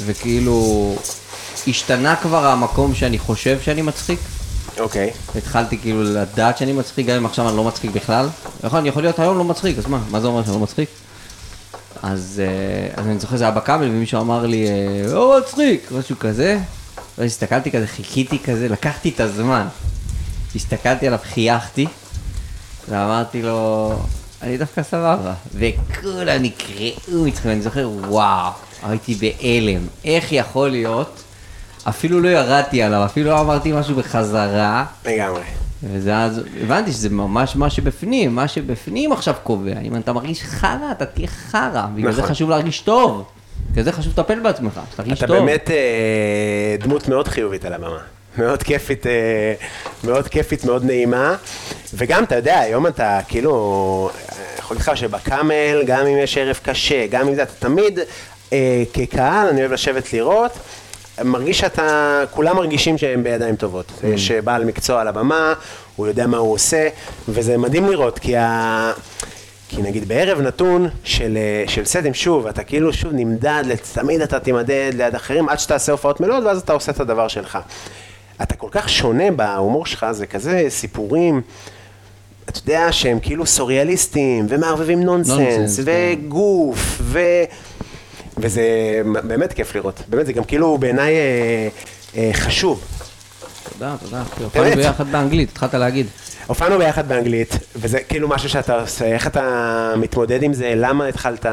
וכאילו 0.05 0.95
השתנה 1.67 2.15
כבר 2.15 2.45
המקום 2.45 2.95
שאני 2.95 3.19
חושב 3.19 3.61
שאני 3.61 3.81
מצחיק. 3.81 4.19
אוקיי. 4.79 5.11
התחלתי 5.35 5.77
כאילו 5.77 6.03
לדעת 6.03 6.57
שאני 6.57 6.73
מצחיק, 6.73 7.07
גם 7.07 7.15
אם 7.15 7.25
עכשיו 7.25 7.49
אני 7.49 7.57
לא 7.57 7.63
מצחיק 7.63 7.91
בכלל. 7.91 8.29
יכול, 8.63 8.79
אני 8.79 8.89
יכול 8.89 9.03
להיות 9.03 9.19
היום 9.19 9.37
לא 9.37 9.43
מצחיק, 9.43 9.77
אז 9.77 9.87
מה? 9.87 9.99
מה 10.11 10.21
זה 10.21 10.27
אומר 10.27 10.43
שאני 10.43 10.53
לא 10.53 10.59
מצחיק? 10.59 10.89
אז, 12.03 12.41
אה, 12.45 13.01
אז 13.01 13.07
אני 13.07 13.19
זוכר, 13.19 13.37
זה 13.37 13.43
היה 13.43 13.51
בכבל, 13.51 13.87
ומישהו 13.87 14.21
אמר 14.21 14.45
לי, 14.45 14.67
אה, 14.67 15.13
לא 15.13 15.39
מצחיק, 15.39 15.91
משהו 15.91 16.19
כזה. 16.19 16.59
ואז 17.17 17.31
הסתכלתי 17.31 17.71
כזה, 17.71 17.87
חיכיתי 17.87 18.39
כזה, 18.39 18.67
לקחתי 18.69 19.09
את 19.09 19.19
הזמן. 19.19 19.67
הסתכלתי 20.55 21.07
עליו, 21.07 21.19
חייכתי, 21.33 21.87
ואמרתי 22.89 23.41
לו, 23.41 23.93
אני 24.41 24.57
דווקא 24.57 24.83
סבבה. 24.83 25.33
וכולם 25.53 26.41
נקרעו 26.41 27.25
מצחיק, 27.25 27.45
ואני 27.45 27.61
זוכר, 27.61 27.89
וואו, 27.89 28.51
הייתי 28.83 29.15
בהלם. 29.15 29.87
איך 30.05 30.31
יכול 30.31 30.69
להיות? 30.69 31.23
אפילו 31.89 32.19
לא 32.19 32.29
ירדתי 32.29 32.81
עליו, 32.81 33.05
אפילו 33.05 33.29
לא 33.29 33.39
אמרתי 33.39 33.71
משהו 33.71 33.95
בחזרה. 33.95 34.85
לגמרי. 35.05 35.41
וזה 35.83 36.17
אז, 36.17 36.41
הבנתי 36.61 36.91
שזה 36.91 37.09
ממש 37.09 37.55
מה 37.55 37.69
שבפנים, 37.69 38.35
מה 38.35 38.47
שבפנים 38.47 39.11
עכשיו 39.11 39.33
קובע. 39.43 39.79
אם 39.83 39.95
אתה 39.95 40.13
מרגיש 40.13 40.43
חרא, 40.43 40.91
אתה 40.91 41.05
תהיה 41.05 41.27
חרא. 41.27 41.85
בגלל 41.95 42.11
זה 42.11 42.21
נכון. 42.21 42.31
חשוב 42.33 42.49
להרגיש 42.49 42.79
טוב. 42.79 43.23
בגלל 43.71 43.83
זה 43.83 43.91
חשוב 43.91 44.13
לטפל 44.13 44.39
בעצמך, 44.39 44.79
שתרגיש 44.93 45.17
אתה 45.19 45.27
טוב. 45.27 45.37
באמת 45.37 45.71
אה, 45.71 46.75
דמות 46.79 47.07
מאוד 47.07 47.27
חיובית 47.27 47.65
על 47.65 47.73
הבמה. 47.73 47.97
מאוד 48.37 48.63
כיפית, 48.63 49.07
אה, 49.07 49.53
מאוד 50.03 50.27
כיפית, 50.27 50.65
מאוד 50.65 50.85
נעימה. 50.85 51.35
וגם, 51.93 52.23
אתה 52.23 52.35
יודע, 52.35 52.59
היום 52.59 52.87
אתה 52.87 53.19
כאילו, 53.27 54.09
אה, 54.13 54.35
יכול 54.59 54.77
להגיד 54.77 54.89
לך 54.91 54.97
שבקאמל, 54.97 55.83
גם 55.85 56.07
אם 56.07 56.17
יש 56.17 56.37
ערב 56.37 56.59
קשה, 56.63 57.07
גם 57.07 57.27
אם 57.27 57.35
זה, 57.35 57.43
אתה 57.43 57.53
תמיד, 57.59 57.99
אה, 58.53 58.83
כקהל, 58.93 59.47
אני 59.47 59.61
אוהב 59.61 59.71
לשבת 59.71 60.13
לראות. 60.13 60.51
מרגיש 61.23 61.59
שאתה, 61.59 62.21
כולם 62.31 62.55
מרגישים 62.55 62.97
שהם 62.97 63.23
בידיים 63.23 63.55
טובות. 63.55 63.85
Mm. 63.89 64.07
יש 64.07 64.31
אה, 64.31 64.41
בעל 64.41 64.65
מקצוע 64.65 65.01
על 65.01 65.07
הבמה, 65.07 65.53
הוא 65.95 66.07
יודע 66.07 66.27
מה 66.27 66.37
הוא 66.37 66.53
עושה, 66.53 66.87
וזה 67.29 67.57
מדהים 67.57 67.89
לראות, 67.89 68.19
כי 68.19 68.37
ה... 68.37 68.91
כי 69.69 69.81
נגיד 69.81 70.07
בערב 70.07 70.41
נתון 70.41 70.89
של, 71.03 71.37
אה, 71.37 71.63
של 71.67 71.85
סטים, 71.85 72.13
שוב, 72.13 72.47
אתה 72.47 72.63
כאילו 72.63 72.93
שוב 72.93 73.11
נמדד, 73.13 73.63
תמיד 73.93 74.21
אתה 74.21 74.39
תימדד 74.39 74.91
ליד 74.93 75.15
אחרים 75.15 75.49
עד 75.49 75.59
שתעשה 75.59 75.91
הופעות 75.91 76.19
מלאות 76.21 76.43
ואז 76.43 76.61
אתה 76.61 76.73
עושה 76.73 76.91
את 76.91 76.99
הדבר 76.99 77.27
שלך. 77.27 77.57
אתה 78.41 78.55
כל 78.55 78.67
כך 78.71 78.89
שונה 78.89 79.31
בהומור 79.31 79.85
שלך, 79.85 80.05
זה 80.11 80.27
כזה 80.27 80.65
סיפורים, 80.69 81.41
אתה 82.49 82.59
יודע, 82.59 82.91
שהם 82.91 83.19
כאילו 83.19 83.45
סוריאליסטים, 83.45 84.45
ומערבבים 84.49 85.03
נונסנס, 85.03 85.37
נונסנס, 85.37 85.79
כן. 85.79 85.83
וגוף, 85.85 86.97
ו... 87.01 87.19
וזה 88.37 88.63
באמת 89.03 89.53
כיף 89.53 89.75
לראות. 89.75 90.01
באמת, 90.07 90.25
זה 90.25 90.33
גם 90.33 90.43
כאילו 90.43 90.77
בעיניי 90.77 91.15
אה, 91.15 91.67
אה, 92.17 92.29
חשוב. 92.33 92.81
תודה, 93.73 93.95
תודה. 94.03 94.23
הופענו 94.43 94.75
ביחד 94.75 95.11
באנגלית, 95.11 95.49
התחלת 95.49 95.73
להגיד. 95.73 96.07
הופענו 96.47 96.77
ביחד 96.77 97.07
באנגלית, 97.07 97.57
וזה 97.75 97.99
כאילו 97.99 98.27
משהו 98.27 98.49
שאתה 98.49 98.81
עושה, 98.81 99.05
איך 99.05 99.27
אתה 99.27 99.93
מתמודד 99.97 100.43
עם 100.43 100.53
זה, 100.53 100.73
למה 100.75 101.05
התחלת, 101.05 101.45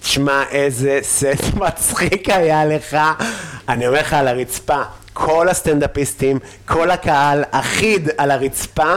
תשמע 0.00 0.42
איזה 0.50 0.98
סט 1.02 1.54
מצחיק 1.66 2.30
היה 2.30 2.64
לך, 2.64 2.96
אני 3.68 3.86
אומר 3.86 4.00
לך 4.00 4.12
על 4.12 4.28
הרצפה, 4.28 4.82
כל 5.12 5.48
הסטנדאפיסטים, 5.48 6.38
כל 6.64 6.90
הקהל 6.90 7.44
אחיד 7.50 8.08
על 8.18 8.30
הרצפה, 8.30 8.94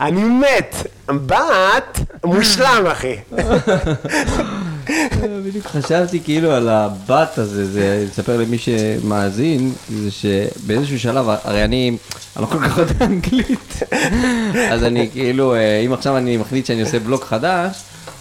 אני 0.00 0.22
מת, 0.24 0.76
בת 1.06 1.98
מושלם 2.24 2.86
אחי. 2.86 3.16
בדיוק 5.46 5.66
חשבתי 5.66 6.20
כאילו 6.20 6.50
על 6.52 6.68
הבת 6.68 7.38
הזה, 7.38 7.66
זה, 7.66 8.06
אספר 8.12 8.36
למי 8.36 8.58
שמאזין, 8.58 9.72
זה 9.88 10.10
שבאיזשהו 10.10 10.98
שלב, 11.00 11.26
הרי 11.44 11.64
אני, 11.64 11.96
אני 12.36 12.42
לא 12.42 12.46
כל 12.46 12.58
כך 12.58 12.78
יודע 12.78 13.04
אנגלית, 13.04 13.80
אז 14.72 14.84
אני 14.84 15.08
כאילו, 15.12 15.54
אה, 15.54 15.80
אם 15.86 15.92
עכשיו 15.92 16.16
אני 16.16 16.36
מחליט 16.36 16.66
שאני 16.66 16.80
עושה 16.80 16.98
בלוג 16.98 17.24
חדש, 17.24 17.76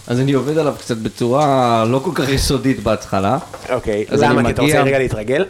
אז 0.07 0.19
אני 0.19 0.33
עובד 0.33 0.57
עליו 0.57 0.75
קצת 0.79 0.97
בצורה 0.97 1.85
לא 1.87 1.99
כל 1.99 2.11
כך 2.13 2.29
יסודית 2.29 2.83
בהתחלה. 2.83 3.37
אוקיי, 3.69 4.05
אז 4.09 4.23
אני 4.23 4.29
למה? 4.29 4.43
כי 4.43 4.51
אתה 4.51 4.61
רוצה 4.61 4.81
רגע 4.81 4.99
להתרגל? 4.99 5.45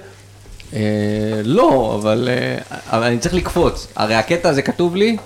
אה, 0.73 0.79
לא, 1.43 1.97
אבל, 2.01 2.29
אה, 2.31 2.57
אבל 2.97 3.03
אני 3.03 3.19
צריך 3.19 3.33
לקפוץ. 3.33 3.87
הרי 3.95 4.15
הקטע 4.15 4.49
הזה 4.49 4.61
כתוב 4.61 4.95
לי 4.95 5.17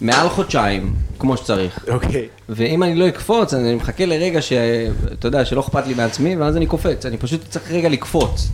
מעל 0.00 0.28
חודשיים, 0.28 0.94
כמו 1.18 1.36
שצריך. 1.36 1.84
אוקיי. 1.88 2.28
ואם 2.52 2.82
אני 2.82 2.94
לא 2.94 3.08
אקפוץ, 3.08 3.54
אני 3.54 3.74
מחכה 3.74 4.06
לרגע 4.06 4.42
שאתה 4.42 5.28
יודע, 5.28 5.44
שלא 5.44 5.60
אכפת 5.60 5.86
לי 5.86 5.94
מעצמי, 5.94 6.36
ואז 6.36 6.56
אני 6.56 6.66
קופץ. 6.66 7.06
אני 7.06 7.16
פשוט 7.16 7.40
צריך 7.48 7.70
רגע 7.70 7.88
לקפוץ. 7.88 8.48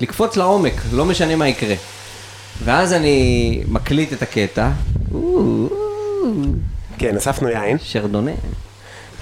לקפוץ 0.00 0.36
לעומק, 0.36 0.74
לא 0.92 1.04
משנה 1.04 1.36
מה 1.36 1.48
יקרה. 1.48 1.74
ואז 2.64 2.92
אני 2.92 3.62
מקליט 3.68 4.12
את 4.12 4.22
הקטע. 4.22 4.70
כן, 6.98 7.16
אספנו 7.16 7.48
יין, 7.48 7.76
שרדונה. 7.82 8.30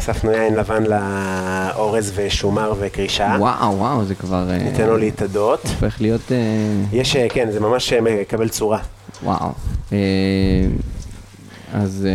אספנו 0.00 0.32
יין 0.32 0.54
לבן 0.54 0.82
לאורז 0.82 2.12
ושומר 2.14 2.72
וקרישה, 2.80 3.36
וואו, 3.38 3.78
וואו, 3.78 4.04
זה 4.04 4.14
כבר 4.14 4.50
אה, 4.50 4.58
ניתן 4.58 4.86
לו 4.86 4.96
להתאדות. 4.96 5.60
הופך 5.62 6.00
להיות... 6.00 6.32
אה, 6.32 6.36
יש, 6.92 7.16
אה, 7.16 7.26
כן, 7.28 7.50
זה 7.50 7.60
ממש 7.60 7.92
מקבל 7.92 8.48
צורה. 8.48 8.78
וואו. 9.24 9.52
אז... 11.72 12.06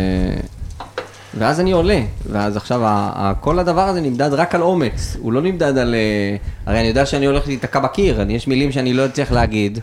ואז 1.38 1.60
אני 1.60 1.72
עולה, 1.72 2.00
ואז 2.30 2.56
עכשיו 2.56 2.80
כל 3.40 3.58
הדבר 3.58 3.88
הזה 3.88 4.00
נמדד 4.00 4.32
רק 4.32 4.54
על 4.54 4.62
אומץ, 4.62 5.16
הוא 5.20 5.32
לא 5.32 5.42
נמדד 5.42 5.78
על... 5.78 5.94
אה, 5.94 6.36
הרי 6.66 6.80
אני 6.80 6.88
יודע 6.88 7.06
שאני 7.06 7.26
הולך 7.26 7.46
להיתקע 7.46 7.80
בקיר, 7.80 8.20
יש 8.28 8.48
מילים 8.48 8.72
שאני 8.72 8.94
לא 8.94 9.04
אצליח 9.04 9.32
להגיד. 9.32 9.78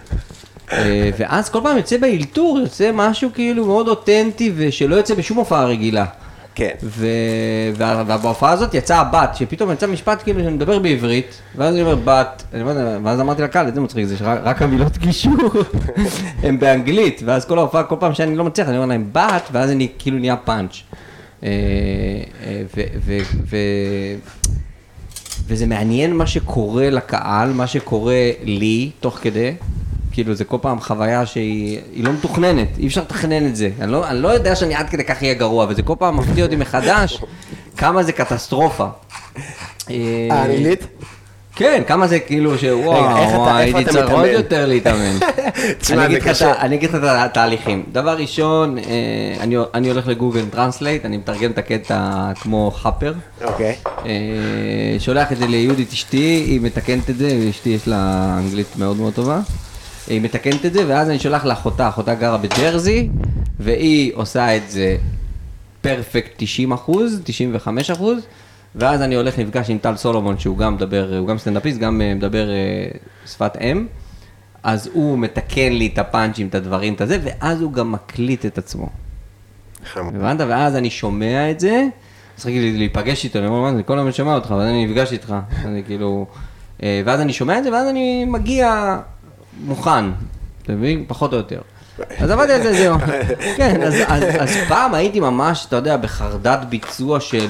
אה, 0.74 1.10
ואז 1.18 1.50
כל 1.50 1.60
פעם 1.64 1.78
יוצא 1.78 1.98
באלתור, 1.98 2.60
יוצא 2.60 2.92
משהו 2.94 3.30
כאילו 3.34 3.66
מאוד 3.66 3.88
אותנטי 3.88 4.52
ושלא 4.56 4.96
יוצא 4.96 5.16
בשום 5.16 5.38
הופעה 5.38 5.66
רגילה. 5.66 6.06
כן. 6.56 6.70
ו... 6.84 7.08
וה- 7.76 8.04
ובהופעה 8.08 8.52
הזאת 8.52 8.74
יצא 8.74 8.96
הבת, 8.98 9.36
שפתאום 9.36 9.72
יצא 9.72 9.88
משפט 9.88 10.24
כאילו 10.24 10.40
שאני 10.44 10.54
מדבר 10.54 10.80
בעברית, 10.80 11.42
ואז 11.58 11.74
אני 11.74 11.82
אומר 11.82 11.96
בת, 12.06 12.44
אני 12.54 12.62
אומר, 12.62 12.98
ואז 13.04 13.20
אמרתי 13.20 13.42
לקהל, 13.42 13.68
איזה 13.68 13.82
מצחיק 13.82 14.06
זה, 14.06 14.18
שרק 14.18 14.40
רק 14.44 14.62
המילות 14.62 14.98
גישור 14.98 15.34
הם 16.44 16.60
באנגלית, 16.60 17.22
ואז 17.26 17.46
כל 17.46 17.58
ההופעה, 17.58 17.84
כל 17.84 17.96
פעם 18.00 18.14
שאני 18.14 18.36
לא 18.36 18.44
מצליח, 18.44 18.68
אני 18.68 18.76
אומר 18.78 18.86
להם 18.88 19.10
בת, 19.12 19.50
ואז 19.52 19.72
אני 19.72 19.88
כאילו 20.00 20.18
נהיה 20.20 20.36
פאנץ'. 20.36 20.74
אה, 21.44 21.50
אה, 22.46 22.64
וזה 25.48 25.66
מעניין 25.66 26.16
מה 26.16 26.28
שקורה 26.28 26.90
לקהל, 26.90 27.54
מה 27.54 27.68
שקורה 27.68 28.32
לי, 28.44 28.92
תוך 29.00 29.20
כדי. 29.22 29.54
כאילו, 30.12 30.36
זה 30.36 30.46
כל 30.46 30.58
פעם 30.62 30.80
חוויה 30.80 31.26
שהיא 31.26 31.80
היא 31.94 32.04
לא 32.04 32.14
מתוכננת, 32.14 32.68
אי 32.78 32.88
אפשר 32.88 33.02
לתכנן 33.02 33.46
את 33.46 33.56
זה. 33.56 33.70
אני 33.80 33.92
לא, 33.92 34.08
אני 34.08 34.22
לא 34.22 34.28
יודע 34.28 34.56
שאני 34.56 34.76
עד 34.76 34.90
כדי 34.90 35.04
כך 35.04 35.24
אהיה 35.24 35.34
גרוע, 35.34 35.66
וזה 35.70 35.82
כל 35.82 35.96
פעם 36.00 36.18
מפתיע 36.18 36.46
אותי 36.46 36.56
מחדש, 36.56 37.22
כמה 37.78 38.04
זה 38.04 38.12
קטסטרופה. 38.12 38.88
אה, 39.90 40.28
האנגלית? 40.32 40.88
כן, 41.56 41.84
כמה 41.88 42.08
זה 42.08 42.20
כאילו 42.20 42.58
שוואו, 42.58 43.48
הייתי 43.50 43.86
צריך 43.86 44.10
עוד? 44.12 44.26
יותר 44.26 44.66
להתאמן. 44.66 45.18
אני 46.60 46.76
אגיד 46.76 46.90
לך 46.90 46.96
את 46.96 47.02
התהליכים. 47.04 47.84
דבר 47.92 48.18
ראשון, 48.18 48.78
אה, 48.78 48.84
אני- 49.40 49.56
אני 49.74 49.90
הולך 49.90 50.08
ל 50.08 50.13
Google 50.13 50.46
Translate, 50.52 51.06
אני 51.06 51.18
מתרגם 51.18 51.52
את 51.52 51.58
הקטע 51.58 52.12
כמו 52.42 52.72
חאפר. 52.72 53.14
אוקיי. 53.44 53.76
אה, 54.06 54.12
שולח 55.00 55.32
את 55.32 55.38
זה 55.38 55.48
ליהודית 55.48 55.92
אשתי, 55.94 56.18
היא 56.48 56.62
מתקנת 56.62 57.10
את 57.10 57.18
זה, 57.18 57.48
אשתי 57.50 57.70
יש 57.70 57.88
לה 57.88 58.34
אנגלית 58.38 58.68
מאוד 58.78 58.98
מאוד 58.98 59.14
טובה. 59.14 59.40
היא 60.08 60.22
מתקנת 60.22 60.66
את 60.66 60.74
זה, 60.74 60.84
ואז 60.88 61.10
אני 61.10 61.20
שולח 61.20 61.46
לאחותה, 61.46 61.88
אחותה 61.90 62.14
גרה 62.14 62.38
בג'רזי, 62.38 63.10
והיא 63.60 64.12
עושה 64.16 64.56
את 64.56 64.72
זה 64.72 64.98
perfect 65.82 66.32
90 66.38 66.72
אחוז, 66.72 67.22
95 67.24 67.92
אחוז, 67.92 68.18
ואז 68.76 69.02
אני 69.02 69.16
הולך 69.16 69.40
נפגש 69.40 69.70
עם 69.70 69.78
טל 69.78 69.96
סולומון, 69.96 70.38
שהוא 70.38 70.58
גם 70.58 70.74
מדבר, 70.74 71.18
הוא 71.18 71.28
גם 71.28 71.38
סטנדאפיסט, 71.38 71.80
גם 71.80 72.02
אה, 72.02 72.16
מדבר 72.16 72.50
אה, 72.50 72.88
שפת 73.26 73.58
אם, 73.62 73.88
אז 74.64 74.90
הוא 74.94 75.20
מתקן 75.20 75.72
לי 75.72 75.88
את 75.94 75.98
הפאנצ'ים, 75.98 76.48
את 76.48 76.56
הדברים, 76.56 76.94
את 76.94 77.02
הזה, 77.02 77.20
ואז 77.24 77.62
הוא 77.62 77.74
גם 77.74 77.92
מקליט 77.92 78.46
את 78.46 78.58
עצמו. 78.58 78.90
הבנת? 79.96 80.40
ואז 80.48 80.76
אני 80.76 80.90
שומע 80.90 81.52
את 81.52 81.60
זה, 81.60 81.88
צריך 82.36 82.56
להיפגש 82.78 83.24
איתו, 83.24 83.40
אני 83.40 83.48
אומר, 83.48 83.70
אני 83.70 83.84
כל 83.86 83.98
היום 84.00 84.12
שומע 84.12 84.36
אותך, 84.36 84.52
ואז 84.52 84.70
אני 84.70 84.86
נפגש 84.86 85.12
איתך, 85.12 85.36
אני 85.66 85.84
כאילו, 85.84 86.26
אה, 86.84 87.02
ואז 87.06 87.22
אני 87.22 87.34
שומע 87.34 87.58
את 87.58 87.64
זה, 87.64 87.72
ואז 87.72 87.88
אני 87.88 88.26
מגיע 88.26 88.98
מוכן, 89.66 90.06
אתה 90.64 90.74
מבין? 90.74 91.06
פחות 91.08 91.34
או 91.34 91.38
יותר. 91.38 91.62
אז 92.20 92.30
עבדתי 92.30 92.54
על 92.54 92.64
זה, 92.64 92.74
זהו. 92.74 92.96
כן, 93.58 93.82
אז, 93.82 93.94
אז, 94.08 94.24
אז 94.40 94.50
פעם 94.68 94.94
הייתי 94.94 95.20
ממש, 95.20 95.66
אתה 95.66 95.76
יודע, 95.76 95.98
בחרדת 95.98 96.60
ביצוע 96.70 97.20
של... 97.20 97.48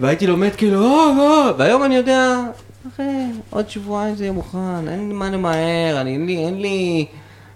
והייתי 0.00 0.26
לומד 0.26 0.50
כאילו, 0.56 0.86
אה, 0.86 1.10
אה, 1.18 1.50
והיום 1.58 1.84
אני 1.84 1.96
יודע, 1.96 2.40
אחי, 2.94 3.02
עוד 3.50 3.68
שבועיים 3.68 4.14
זה 4.14 4.24
יהיה 4.24 4.32
מוכן, 4.32 4.88
אין 4.88 5.08
לי 5.08 5.14
מה 5.14 5.30
למהר, 5.30 6.00
אני, 6.00 6.14
אין 6.14 6.26
לי, 6.26 6.36
אין 6.46 6.60
לי... 6.60 7.06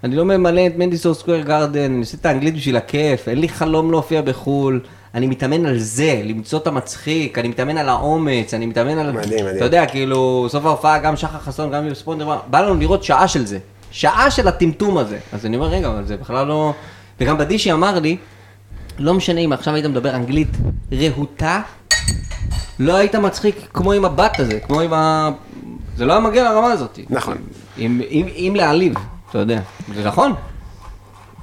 אני 0.05 0.17
לא 0.17 0.25
ממלא 0.25 0.67
את 0.67 0.77
מנדיסון 0.77 1.15
סקוויר 1.15 1.41
גרדן, 1.41 1.85
אני 1.85 1.99
עושה 1.99 2.17
את 2.21 2.27
האנגלית 2.27 2.55
בשביל 2.55 2.77
הכיף, 2.77 3.29
אין 3.29 3.39
לי 3.39 3.49
חלום 3.49 3.91
להופיע 3.91 4.23
בחו"ל. 4.23 4.81
אני 5.15 5.27
מתאמן 5.27 5.67
על 5.67 5.79
זה, 5.79 6.21
למצוא 6.25 6.59
את 6.59 6.67
המצחיק, 6.67 7.39
אני 7.39 7.49
מתאמן 7.49 7.79
על 7.79 7.89
האומץ, 7.89 8.55
אני 8.55 8.67
מתאמן 8.67 8.99
על... 8.99 9.13
מדהים, 9.13 9.45
מדהים. 9.45 9.57
אתה 9.57 9.65
יודע, 9.65 9.87
כאילו, 9.87 10.47
סוף 10.49 10.65
ההופעה, 10.65 10.99
גם 10.99 11.17
שחר 11.17 11.39
חסון, 11.39 11.71
גם 11.71 11.87
יוסף 11.87 12.01
ספונדר, 12.01 12.37
בא 12.47 12.61
לנו 12.61 12.75
לראות 12.75 13.05
שעה 13.05 13.29
של 13.29 13.47
זה. 13.47 13.59
שעה 13.97 14.31
של 14.31 14.49
הטמטום 14.49 14.99
הזה. 14.99 15.19
אז 15.33 15.47
אני 15.47 15.57
אומר, 15.57 15.67
רגע, 15.67 15.89
אבל 15.89 16.05
זה 16.05 16.17
בכלל 16.17 16.47
לא... 16.47 16.73
וגם 17.21 17.39
בדישי 17.39 17.73
אמר 17.73 17.99
לי, 17.99 18.17
לא 18.99 19.15
משנה 19.15 19.41
אם 19.41 19.53
עכשיו 19.53 19.75
היית 19.75 19.87
מדבר 19.87 20.17
אנגלית 20.17 20.49
רהוטה, 20.93 21.63
לא 22.79 22.97
היית 22.97 23.15
מצחיק 23.15 23.57
כמו 23.73 23.93
עם 23.93 24.05
הבת 24.05 24.41
הזה, 24.41 24.61
כמו 24.61 24.81
עם 24.81 24.93
ה... 24.93 25.31
זה 25.97 26.05
לא 26.05 26.13
היה 26.13 26.21
מגיע 26.21 26.45
לרמה 26.45 26.73
הזאת. 26.73 26.99
נכון. 27.11 27.37
אם, 27.79 28.01
אם, 28.11 28.27
אם 28.37 28.53
להעליב, 28.57 28.95
אתה 29.31 29.39
יודע. 29.39 29.61
זה 29.95 30.05
נכון. 30.05 30.33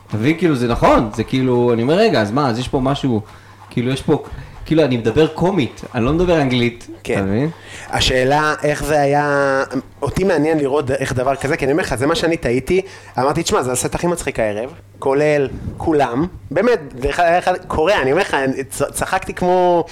אתה 0.07 0.17
מבין, 0.17 0.37
כאילו, 0.37 0.55
זה 0.55 0.67
נכון. 0.67 1.09
זה 1.13 1.23
כאילו, 1.23 1.73
אני 1.73 1.81
אומר, 1.81 1.93
רגע, 1.93 2.21
אז 2.21 2.31
מה, 2.31 2.49
אז 2.49 2.59
יש 2.59 2.67
פה 2.67 2.79
משהו, 2.79 3.21
כאילו, 3.69 3.91
יש 3.91 4.01
פה, 4.01 4.23
כאילו, 4.65 4.83
אני 4.83 4.97
מדבר 4.97 5.27
קומית, 5.27 5.81
אני 5.95 6.05
לא 6.05 6.13
מדבר 6.13 6.41
אנגלית. 6.41 6.87
כן. 7.03 7.13
אתה 7.13 7.21
מבין? 7.21 7.49
השאלה 7.89 8.53
איך 8.63 8.83
זה 8.83 9.01
היה, 9.01 9.63
אותי 10.01 10.23
מעניין 10.23 10.57
לראות 10.57 10.91
איך 10.91 11.13
דבר 11.13 11.35
כזה, 11.35 11.57
כי 11.57 11.65
אני 11.65 11.71
אומר 11.71 11.83
לך, 11.83 11.95
זה 11.95 12.07
מה 12.07 12.15
שאני 12.15 12.37
טעיתי, 12.37 12.81
אמרתי, 13.19 13.43
תשמע, 13.43 13.63
זה 13.63 13.71
הסט 13.71 13.95
הכי 13.95 14.07
מצחיק 14.07 14.39
הערב, 14.39 14.73
כולל 14.99 15.47
כולם, 15.77 16.27
באמת, 16.51 16.79
היה 17.17 17.39
אחד, 17.39 17.53
קורע, 17.67 18.01
אני 18.01 18.11
אומר 18.11 18.21
לך, 18.21 18.37
צחקתי 18.69 19.33
כמו, 19.33 19.85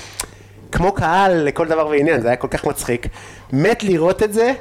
כמו 0.71 0.91
קהל 0.91 1.43
לכל 1.43 1.67
דבר 1.67 1.87
ועניין, 1.87 2.21
זה 2.21 2.27
היה 2.27 2.37
כל 2.37 2.47
כך 2.47 2.65
מצחיק. 2.65 3.07
מת 3.53 3.83
לראות 3.83 4.23
את 4.23 4.33
זה, 4.33 4.53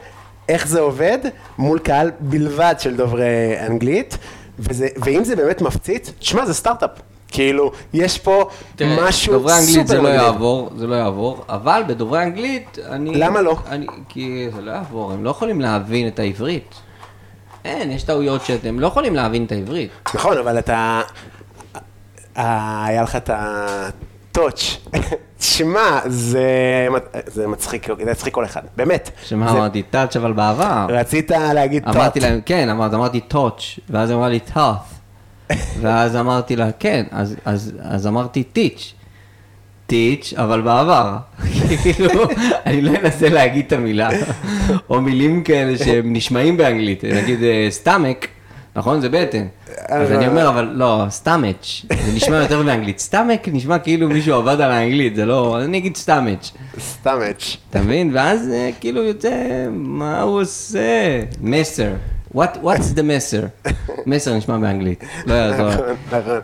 איך 0.48 0.66
זה 0.66 0.80
עובד, 0.80 1.18
מול 1.58 1.78
קהל 1.78 2.10
בלבד 2.20 2.74
של 2.78 2.96
דוברי 2.96 3.56
אנגלית, 3.66 4.18
וזה, 4.58 4.88
ואם 4.96 5.24
זה 5.24 5.36
באמת 5.36 5.62
מפציץ, 5.62 6.10
תשמע, 6.18 6.46
זה 6.46 6.54
סטארט-אפ. 6.54 6.90
כאילו, 7.30 7.72
יש 7.92 8.18
פה 8.18 8.48
תראה, 8.76 9.08
משהו 9.08 9.32
דוברי 9.32 9.52
אנגלית 9.52 9.74
סופר 9.74 9.86
זה 9.86 9.96
לא 9.96 10.02
מגניב. 10.02 10.20
יעבור, 10.20 10.70
זה 10.76 10.86
לא 10.86 10.94
יעבור, 10.94 11.44
אבל 11.48 11.82
בדוברי 11.86 12.22
אנגלית, 12.22 12.78
אני... 12.88 13.14
למה 13.14 13.40
לא? 13.42 13.56
אני, 13.68 13.86
כי 14.08 14.48
זה 14.56 14.62
לא 14.62 14.70
יעבור, 14.70 15.12
הם 15.12 15.24
לא 15.24 15.30
יכולים 15.30 15.60
להבין 15.60 16.08
את 16.08 16.18
העברית. 16.18 16.74
אין, 17.64 17.90
יש 17.90 18.02
טעויות 18.02 18.44
שאתם 18.44 18.80
לא 18.80 18.86
יכולים 18.86 19.14
להבין 19.16 19.44
את 19.44 19.52
העברית. 19.52 19.90
נכון, 20.14 20.38
אבל 20.38 20.58
אתה... 20.58 21.00
אה, 22.36 22.84
היה 22.84 23.02
לך 23.02 23.16
את 23.16 23.30
הטוץ'. 23.32 24.76
תשמע, 25.38 26.00
זה 26.06 26.44
זה 27.26 27.48
מצחיק, 27.48 27.86
זה 28.04 28.10
מצחיק 28.10 28.34
כל 28.34 28.44
אחד, 28.44 28.62
באמת. 28.76 29.10
שמה 29.24 29.52
זה- 29.52 29.58
אמרתי, 29.58 29.82
טאץ' 29.82 30.16
אבל 30.16 30.32
בעבר. 30.32 30.86
רצית 30.88 31.30
להגיד 31.30 31.84
טוב. 31.84 31.96
אמרתי 31.96 32.20
להם, 32.20 32.40
כן, 32.46 32.68
אמרתי, 32.68 33.20
טאץ', 33.20 33.62
ואז 33.90 34.10
אמרה 34.12 34.28
לי 34.28 34.40
טאף. 34.40 34.76
ואז 35.80 36.16
אמרתי 36.16 36.56
לה, 36.56 36.72
כן, 36.78 37.04
אז, 37.10 37.36
אז, 37.44 37.72
אז 37.82 38.06
אמרתי 38.06 38.42
טיץ'. 38.42 38.94
טיץ', 39.86 40.34
אבל 40.36 40.60
בעבר. 40.60 41.16
כאילו, 41.82 42.08
אני 42.66 42.82
לא 42.82 42.90
אנסה 43.04 43.28
להגיד 43.28 43.66
את 43.66 43.72
המילה. 43.72 44.08
או 44.90 45.00
מילים 45.00 45.42
כאלה 45.42 45.78
שהם 45.78 46.12
נשמעים 46.12 46.56
באנגלית. 46.56 47.04
נגיד 47.04 47.38
stomach, 47.70 48.28
נכון? 48.76 49.00
זה 49.00 49.08
בטן. 49.08 49.46
אז 49.88 50.12
אני 50.12 50.28
אומר, 50.28 50.48
אבל 50.48 50.70
לא, 50.74 51.04
stomatch, 51.08 51.86
זה 52.04 52.12
נשמע 52.14 52.36
יותר 52.36 52.62
באנגלית. 52.62 52.98
stomach 52.98 53.48
נשמע 53.52 53.78
כאילו 53.78 54.08
מישהו 54.08 54.34
עבד 54.34 54.60
על 54.60 54.70
האנגלית, 54.70 55.16
זה 55.16 55.26
לא, 55.26 55.64
אני 55.64 55.78
אגיד 55.78 55.96
stomatch. 55.96 56.50
אץ'. 57.04 57.56
אתה 57.70 57.80
מבין? 57.80 58.10
ואז 58.14 58.50
אה, 58.52 58.70
כאילו 58.80 59.02
יוצא, 59.02 59.66
מה 59.70 60.20
הוא 60.20 60.40
עושה? 60.40 61.20
מסר. 61.40 61.90
What, 62.34 62.38
what's 62.62 62.96
the 62.98 63.02
מסר? 63.02 63.42
מסר 64.06 64.34
נשמע 64.34 64.58
באנגלית. 64.58 65.04
לא 65.26 65.34
יעזור. 65.34 65.68
נכון, 65.70 65.84
נכון. 66.12 66.38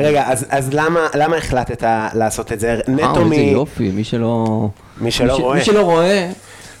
רגע, 0.00 0.24
אז- 0.26 0.46
אז 0.48 0.68
למה- 0.74 1.06
למה 1.14 1.36
החלטת 1.36 1.82
לעשות 2.14 2.52
את 2.52 2.60
זה? 2.60 2.70
אה, 2.74 2.92
נטו 2.94 3.24
מ... 3.24 3.32
איזה 3.32 3.44
יופי, 3.44 3.90
מי 3.90 4.04
שלא... 4.04 4.68
מי 5.00 5.10
שלא 5.10 5.36
רואה. 5.36 5.56
מי 5.58 5.64
שלא 5.64 5.82
רואה... 5.82 6.30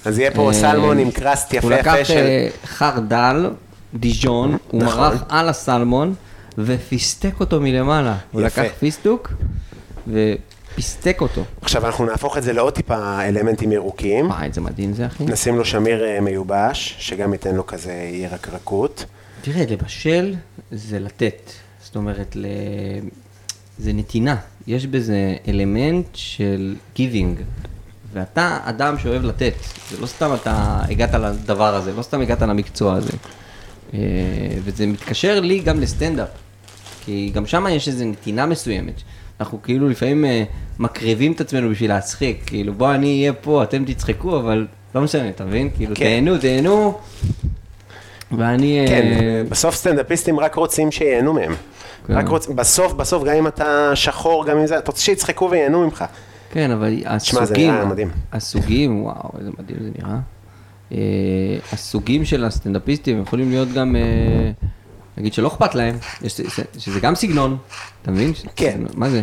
אז 0.04 0.18
יהיה 0.18 0.30
פה 0.30 0.48
אה, 0.48 0.52
סלמון 0.54 0.98
עם 0.98 1.10
crust 1.10 1.54
יפה 1.54 1.66
הוא 1.66 1.72
לקח 1.76 1.94
יפה 1.94 2.04
של... 2.04 2.16
אה, 2.16 2.48
חרדל, 2.66 3.50
דיג'ון, 3.94 4.56
הוא 4.70 4.82
נכון. 4.82 5.00
מרח 5.00 5.24
על 5.28 5.48
הסלמון 5.48 6.14
ופיסטק 6.58 7.40
אותו 7.40 7.60
מלמעלה. 7.60 8.14
הוא. 8.32 8.40
לקח 8.42 8.62
פיסטוק 8.78 9.32
ופיסטק 10.80 11.20
אותו. 11.20 11.44
עכשיו 11.62 11.86
אנחנו 11.86 12.04
נהפוך 12.04 12.38
את 12.38 12.42
זה 12.42 12.52
לעוד 12.52 12.74
טיפה 12.74 13.20
אלמנטים 13.22 13.72
ירוקים. 13.72 14.26
וואי, 14.26 14.46
איזה 14.46 14.60
מדהים 14.60 14.94
זה, 14.94 15.06
אחי. 15.06 15.24
נשים 15.24 15.56
לו 15.56 15.64
שמיר 15.64 16.04
אה, 16.04 16.20
מיובש, 16.20 16.96
שגם 16.98 17.32
ייתן 17.32 17.54
לו 17.54 17.66
כזה 17.66 17.92
ירקרקות. 18.12 19.04
תראה, 19.42 19.64
לבשל 19.68 20.34
זה 20.72 20.98
לתת. 20.98 21.50
זאת 21.82 21.96
אומרת, 21.96 22.36
ל... 22.36 22.46
זה 23.78 23.92
נתינה. 23.92 24.36
יש 24.66 24.86
בזה 24.86 25.36
אלמנט 25.48 26.06
של 26.12 26.76
גיבינג. 26.94 27.40
ואתה 28.12 28.58
אדם 28.64 28.98
שאוהב 28.98 29.24
לתת. 29.24 29.54
זה 29.90 30.00
לא 30.00 30.06
סתם 30.06 30.34
אתה 30.34 30.80
הגעת 30.88 31.14
לדבר 31.14 31.74
הזה, 31.74 31.92
לא 31.92 32.02
סתם 32.02 32.20
הגעת 32.20 32.42
למקצוע 32.42 32.94
הזה. 32.94 33.12
אה, 33.94 33.98
וזה 34.64 34.86
מתקשר 34.86 35.40
לי 35.40 35.58
גם 35.58 35.80
לסטנדאפ. 35.80 36.28
כי 37.04 37.30
גם 37.34 37.46
שם 37.46 37.66
יש 37.70 37.88
איזו 37.88 38.04
נתינה 38.04 38.46
מסוימת. 38.46 39.02
אנחנו 39.40 39.62
כאילו 39.62 39.88
לפעמים 39.88 40.24
אה, 40.24 40.44
מקריבים 40.78 41.32
את 41.32 41.40
עצמנו 41.40 41.70
בשביל 41.70 41.90
להצחיק. 41.90 42.42
כאילו, 42.46 42.72
בוא 42.72 42.94
אני 42.94 43.20
אהיה 43.20 43.32
פה, 43.32 43.62
אתם 43.62 43.84
תצחקו, 43.84 44.38
אבל 44.38 44.66
לא 44.94 45.00
משנה, 45.00 45.28
אתה 45.28 45.44
מבין? 45.44 45.70
כאילו, 45.76 45.96
כן. 45.96 46.04
תהנו, 46.04 46.38
תהנו. 46.38 46.98
ואני... 48.38 48.84
כן, 48.88 49.02
אה, 49.20 49.42
בסוף 49.48 49.74
סטנדאפיסטים 49.74 50.40
רק 50.40 50.54
רוצים 50.54 50.90
שייהנו 50.90 51.32
מהם. 51.32 51.54
כן. 52.06 52.14
רק 52.14 52.28
רוצים, 52.28 52.56
בסוף, 52.56 52.92
בסוף, 52.92 53.24
גם 53.24 53.36
אם 53.36 53.46
אתה 53.46 53.92
שחור, 53.94 54.46
גם 54.46 54.58
אם 54.58 54.66
זה, 54.66 54.78
אתה 54.78 54.90
רוצה 54.90 55.02
שיצחקו 55.02 55.48
וייהנו 55.50 55.84
ממך. 55.84 56.04
כן, 56.50 56.70
אבל 56.70 56.96
תשמע, 57.18 57.44
זה 57.44 57.54
הסוגים, 57.54 57.74
נראה 57.74 57.84
מדהים. 57.84 58.10
הסוגים, 58.32 59.02
וואו, 59.04 59.30
איזה 59.38 59.50
מדהים 59.58 59.78
זה 59.82 59.90
נראה. 59.98 60.18
אה, 60.92 60.98
הסוגים 61.72 62.24
של 62.24 62.44
הסטנדאפיסטים 62.44 63.22
יכולים 63.22 63.50
להיות 63.50 63.68
גם, 63.72 63.96
נגיד 65.20 65.32
שלא 65.32 65.48
אכפת 65.48 65.74
להם, 65.74 65.98
יש- 66.22 66.40
שזה- 66.78 67.00
גם 67.00 67.14
סגנון, 67.14 67.56
אתה 68.02 68.10
מבין? 68.10 68.32
כן. 68.56 68.80
מה 68.94 69.10
זה? 69.10 69.22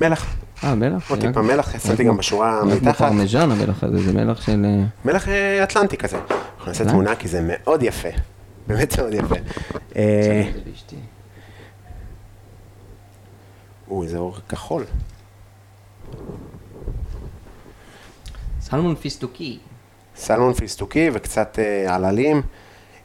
מלח, 0.00 0.26
אה, 0.64 0.74
מלח? 0.74 1.10
עוד 1.10 1.20
טיפה 1.20 1.42
מלח, 1.42 1.78
שמתי 1.86 2.04
גם 2.04 2.16
בשורה 2.16 2.64
מתחת. 2.64 2.96
פרמז'ן 2.98 3.50
המלח 3.50 3.84
הזה, 3.84 4.02
זה 4.02 4.12
מלח 4.12 4.42
של... 4.42 4.64
אה, 4.64 4.84
מלח 5.04 5.28
אה, 5.28 5.64
אטלנטי 5.64 5.96
כזה. 5.96 6.16
אנחנו 6.16 6.66
נעשה 6.66 6.84
אה? 6.84 6.88
תמונה 6.90 7.16
כי 7.16 7.28
זה 7.28 7.40
מאוד 7.44 7.82
יפה. 7.82 8.08
באמת 8.66 8.98
מאוד 8.98 9.14
יפה. 9.14 9.34
זה. 9.94 10.44
אוי, 13.88 14.08
זה 14.08 14.18
אור 14.18 14.36
כחול. 14.48 14.84
סלמון 18.60 18.94
פיסטוקי. 18.94 19.58
סלמון 20.16 20.52
פיסטוקי 20.54 21.10
וקצת 21.12 21.58
עלעלים. 21.88 22.42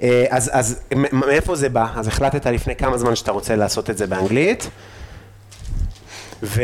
אה, 0.03 0.25
אז, 0.29 0.49
אז 0.53 0.81
מאיפה 1.11 1.55
זה 1.55 1.69
בא? 1.69 1.87
אז 1.95 2.07
החלטת 2.07 2.45
לפני 2.45 2.75
כמה 2.75 2.97
זמן 2.97 3.15
שאתה 3.15 3.31
רוצה 3.31 3.55
לעשות 3.55 3.89
את 3.89 3.97
זה 3.97 4.07
באנגלית. 4.07 4.69
ו... 6.43 6.61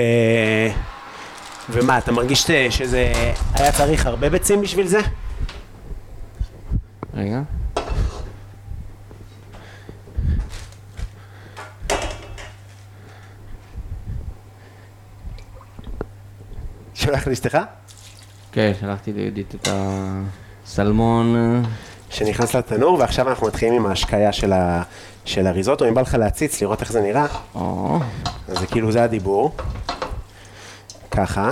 ומה, 1.70 1.98
אתה 1.98 2.12
מרגיש 2.12 2.52
שזה 2.70 3.12
היה 3.54 3.72
צריך 3.72 4.06
הרבה 4.06 4.30
ביצים 4.30 4.62
בשביל 4.62 4.88
זה? 4.88 5.00
רגע. 7.14 7.42
שולח 16.94 17.28
לאשתך? 17.28 17.58
כן, 18.52 18.72
שלחתי 18.80 19.14
ליהודית 19.14 19.56
את 19.56 19.68
הסלמון. 19.72 21.36
שנכנס 22.10 22.56
לתנור, 22.56 23.00
ועכשיו 23.00 23.30
אנחנו 23.30 23.48
מתחילים 23.48 23.74
עם 23.74 23.86
ההשקיה 23.86 24.32
של, 24.32 24.54
ה... 24.54 24.84
של 25.26 25.48
הריזוטו. 25.48 25.88
אם 25.88 25.94
בא 25.94 26.02
לך 26.02 26.14
להציץ, 26.14 26.62
לראות 26.62 26.82
איך 26.82 26.92
זה 26.92 27.02
נראה, 27.02 27.26
או, 27.56 28.00
אז 28.48 28.60
זה 28.60 28.68
כאילו, 28.68 28.92
זה 28.92 29.04
הדיבור. 29.04 29.52
ככה. 31.12 31.52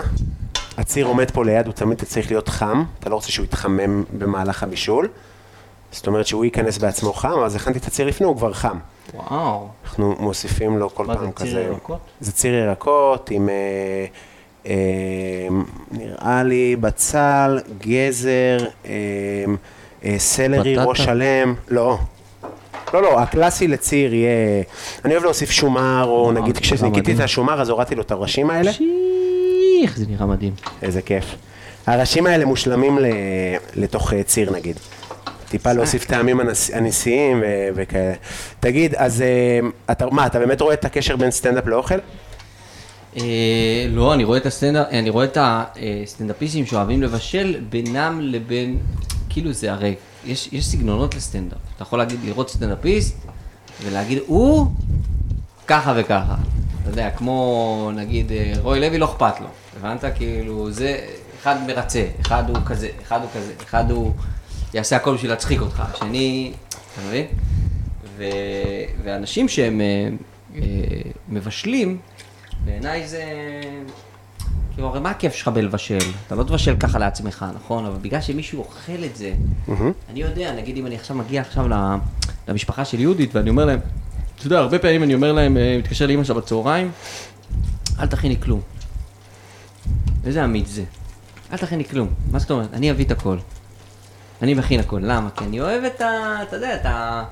הציר 0.78 1.06
עומד 1.06 1.32
פה 1.32 1.46
ליד, 1.46 1.66
הוא 1.66 1.74
תמיד 1.74 2.04
צריך 2.04 2.32
להיות 2.32 2.50
חם, 2.50 2.84
אתה 3.00 3.10
לא 3.10 3.16
רוצה 3.16 3.32
שהוא 3.32 3.46
יתחמם 3.46 4.04
במהלך 4.18 4.64
הבישול. 4.64 5.08
זאת 5.92 6.08
אומרת 6.08 6.28
שהוא 6.28 6.46
ייכנס 6.46 6.78
בעצמו 6.78 7.14
חם, 7.14 7.40
אז 7.46 7.56
הכנתי 7.56 7.80
את 7.80 7.86
הציר 7.86 8.08
לפני, 8.08 8.28
הוא 8.28 8.38
כבר 8.38 8.54
חם. 8.54 8.78
וואו. 9.14 9.68
אנחנו 9.86 10.16
מוסיפים 10.20 10.78
לו 10.78 10.96
כל 10.96 11.06
מה 11.06 11.14
זה, 11.14 11.20
פעם 11.20 11.32
ציר 11.32 11.48
כזה... 11.48 11.62
ירקות? 11.62 12.00
זה 12.20 12.32
ציר 12.32 12.54
ירקות 12.54 13.32
עם, 13.32 13.50
אה, 13.50 14.06
אה, 14.66 15.48
נראה 15.92 16.44
לי, 16.44 16.76
בצל, 16.76 17.60
גזר, 17.80 18.58
אה, 18.86 18.92
סלרי, 20.18 20.76
בטטה? 20.76 20.84
ראש 20.84 21.02
שלם, 21.02 21.56
לא. 21.68 21.98
לא, 22.94 23.02
לא, 23.02 23.20
הקלאסי 23.20 23.68
לציר 23.68 24.14
יהיה... 24.14 24.64
אני 25.06 25.14
אוהב 25.14 25.24
להוסיף 25.24 25.52
שומר, 25.52 26.06
או 26.08 26.32
נגיד 26.32 26.58
כשניקיתי. 26.58 27.14
את 27.14 27.20
השומר 27.20 27.62
אז 27.62 27.70
הורדתי 27.70 27.96
לו 27.96 28.02
את 28.02 28.12
הראשים 28.12 28.50
האלה. 28.50 28.74
שיח, 28.74 29.98
זה 29.98 30.06
נראה 30.10 30.26
מדהים. 30.26 30.54
איזה 30.82 31.02
כיף. 31.02 31.26
הראשים 31.88 32.26
האלה 32.26 32.46
מושלמים 32.46 33.00
ל... 33.00 33.06
לתוך 33.76 34.14
אה, 34.14 34.24
ציר 34.24 34.52
נגיד. 34.52 34.80
טיפה 35.50 35.74
להוסיף 35.74 36.06
טעמים 36.06 36.40
הנשיאים 36.74 37.42
ו- 37.42 37.70
וכאלה. 37.76 38.14
תגיד, 38.60 38.96
אז 38.96 39.22
אה, 39.22 39.60
אתה, 39.92 40.06
מה, 40.12 40.26
אתה 40.26 40.40
באמת 40.40 40.62
רואה 40.62 40.74
את 40.74 40.86
הקשר 40.86 41.16
בין 41.16 41.32
סטנדאפ 41.32 41.68
לאוכל? 41.68 41.96
אה, 43.18 43.24
לא, 43.90 44.14
אני 44.14 44.24
רואה 44.24 44.38
את 45.26 45.38
הסטנדאפיסטים 45.40 46.66
שאוהבים 46.66 47.04
לבשל 47.04 47.58
בינם 47.70 48.20
לבין, 48.22 48.78
כאילו 49.38 49.54
זה 49.54 49.72
הרי, 49.72 49.96
יש, 50.26 50.50
יש 50.52 50.66
סגנונות 50.66 51.16
לסטנדאפ. 51.16 51.60
אתה 51.76 51.84
יכול 51.84 52.00
להגיד, 52.00 52.20
לראות 52.26 52.50
סטנדאפיסט 52.50 53.18
ולהגיד, 53.84 54.20
הוא 54.28 54.68
ככה 55.68 55.94
וככה. 55.96 56.36
אתה 56.82 56.90
יודע, 56.90 57.10
כמו 57.10 57.92
נגיד 57.96 58.32
אה, 58.32 58.54
רוי 58.62 58.80
לוי 58.80 58.98
לא 58.98 59.06
אכפת 59.06 59.40
לו, 59.40 59.48
הבנת? 59.80 60.04
כאילו, 60.16 60.72
זה, 60.72 61.06
אחד 61.42 61.68
מרצה, 61.68 62.08
אחד 62.22 62.50
הוא 62.50 62.58
כזה, 62.66 62.90
אחד 63.02 63.22
הוא 63.22 63.30
כזה, 63.34 63.54
אחד 63.64 63.92
הוא 63.92 64.14
יעשה 64.74 64.96
הכל 64.96 65.16
בשביל 65.16 65.32
להצחיק 65.32 65.62
אותך, 65.62 65.84
השני, 65.94 66.54
אתה 66.70 67.02
מבין? 67.08 67.26
ו... 68.18 68.24
ואנשים 69.04 69.48
שהם 69.48 69.82
אה, 69.82 70.10
אה, 70.56 70.62
מבשלים, 71.30 71.98
בעיניי 72.66 73.08
זה... 73.08 73.24
כאילו, 74.78 74.90
הרי 74.90 75.00
מה 75.00 75.10
הכיף 75.10 75.34
שלך 75.34 75.48
בלבשל? 75.48 75.98
אתה 76.28 76.36
לא 76.36 76.44
תבשל 76.44 76.76
ככה 76.80 77.00
לעצמך, 77.00 77.46
נכון? 77.56 77.86
אבל 77.86 77.98
בגלל 78.02 78.22
שמישהו 78.22 78.60
אוכל 78.60 79.04
את 79.06 79.16
זה, 79.16 79.34
אני 80.10 80.22
יודע, 80.22 80.54
נגיד 80.54 80.78
אם 80.78 80.86
אני 80.86 80.96
עכשיו 80.96 81.16
מגיע 81.16 81.42
עכשיו 81.42 81.66
למשפחה 82.48 82.86
של 82.86 83.00
יהודית 83.00 83.36
ואני 83.36 83.50
אומר 83.50 83.66
להם, 83.66 83.80
אתה 84.36 84.48
יודע, 84.48 84.60
הרבה 84.60 84.80
פעמים 84.80 85.04
אני 85.04 85.14
אומר 85.14 85.32
להם, 85.32 85.58
אה, 85.58 85.78
מתקשר 85.78 86.08
לאמא 86.08 86.24
שלה 86.24 86.36
בצהריים, 86.36 86.92
אל 88.00 88.08
תכיני 88.08 88.42
כלום. 88.42 88.62
איזה 90.26 90.44
אמיץ 90.44 90.68
זה. 90.70 90.84
אל 91.52 91.58
תכיני 91.58 91.86
כלום. 91.86 92.08
מה 92.32 92.40
זאת 92.40 92.52
אומרת? 92.52 92.74
אני 92.74 92.92
אביא 92.92 93.06
את 93.06 93.12
הכל. 93.12 93.38
אני 94.42 94.54
מכין 94.54 94.80
הכל. 94.80 95.00
למה? 95.04 95.30
כי 95.30 95.46
אני 95.46 95.62
אוהב 95.62 95.84
את 95.84 96.02
ה... 96.02 96.38
אתה 96.44 96.56
יודע, 96.56 96.76
את 96.76 96.86
ה... 96.86 97.24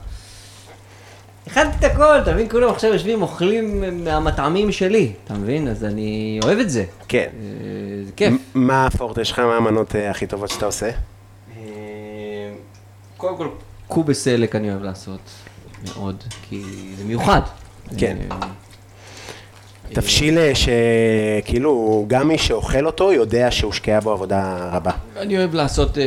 הכנתי 1.47 1.77
את 1.79 1.83
הכל, 1.83 2.19
אתה 2.21 2.33
מבין? 2.33 2.49
כולם 2.49 2.69
עכשיו 2.69 2.93
יושבים, 2.93 3.21
אוכלים 3.21 3.83
מהמטעמים 4.03 4.71
שלי, 4.71 5.13
אתה 5.23 5.33
מבין? 5.33 5.67
אז 5.67 5.83
אני 5.83 6.39
אוהב 6.43 6.59
את 6.59 6.69
זה. 6.69 6.85
כן. 7.07 7.27
אה, 7.33 8.05
זה 8.05 8.11
כיף. 8.15 8.33
מה 8.53 8.85
הפורטה 8.85 9.25
שלך, 9.25 9.39
מה 9.39 9.57
המנות 9.57 9.95
אה, 9.95 10.11
הכי 10.11 10.27
טובות 10.27 10.49
שאתה 10.49 10.65
עושה? 10.65 10.89
אה, 11.57 11.63
קודם 13.17 13.37
כל, 13.37 13.47
קובה 13.87 14.13
סלק 14.13 14.55
אני 14.55 14.71
אוהב 14.71 14.83
לעשות 14.83 15.19
מאוד, 15.85 16.23
כי 16.49 16.63
זה 16.97 17.03
מיוחד. 17.03 17.41
כן. 17.97 18.17
תבשיל 19.93 20.37
אה, 20.39 20.51
שכאילו 20.55 22.05
גם 22.07 22.27
מי 22.27 22.37
שאוכל 22.37 22.85
אותו 22.85 23.13
יודע 23.13 23.51
שהושקעה 23.51 24.01
בו 24.01 24.11
עבודה 24.11 24.69
רבה. 24.71 24.91
אני 25.17 25.37
אוהב 25.37 25.53
לעשות, 25.53 25.97
אה, 25.97 26.03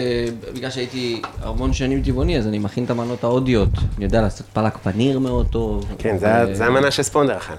בגלל 0.55 0.71
שהייתי 0.71 1.23
המון 1.43 1.73
שנים 1.73 2.03
טבעוני, 2.03 2.39
אז 2.39 2.47
אני 2.47 2.59
מכין 2.59 2.85
את 2.85 2.91
המנות 2.91 3.25
ההודיות. 3.25 3.69
אני 3.97 4.05
יודע 4.05 4.21
לעשות 4.21 4.47
פלק 4.53 4.77
פניר 4.83 5.19
מאוד 5.19 5.47
טוב. 5.51 5.85
כן, 5.99 6.19
זה 6.19 6.27
אה, 6.27 6.67
המנה 6.67 6.91
של 6.91 7.03
ספונדר 7.03 7.37
אכל. 7.37 7.55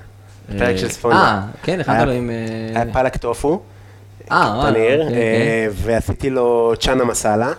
פרק 0.59 0.77
של 0.77 0.89
ספונדר. 0.89 1.17
אה, 1.19 1.41
כן, 1.63 1.79
היה- 1.87 2.05
לו 2.05 2.11
עם... 2.11 2.29
היה 2.75 2.93
פלק 2.93 3.17
טופו, 3.17 3.61
פניר, 4.27 4.35
אוקיי, 5.03 5.13
אה, 5.17 5.67
ועשיתי 5.73 6.29
לו 6.29 6.73
צ'אנה 6.79 7.03
מסאלה, 7.03 7.51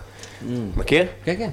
מכיר? 0.77 1.05
כן, 1.25 1.35
כן. 1.39 1.51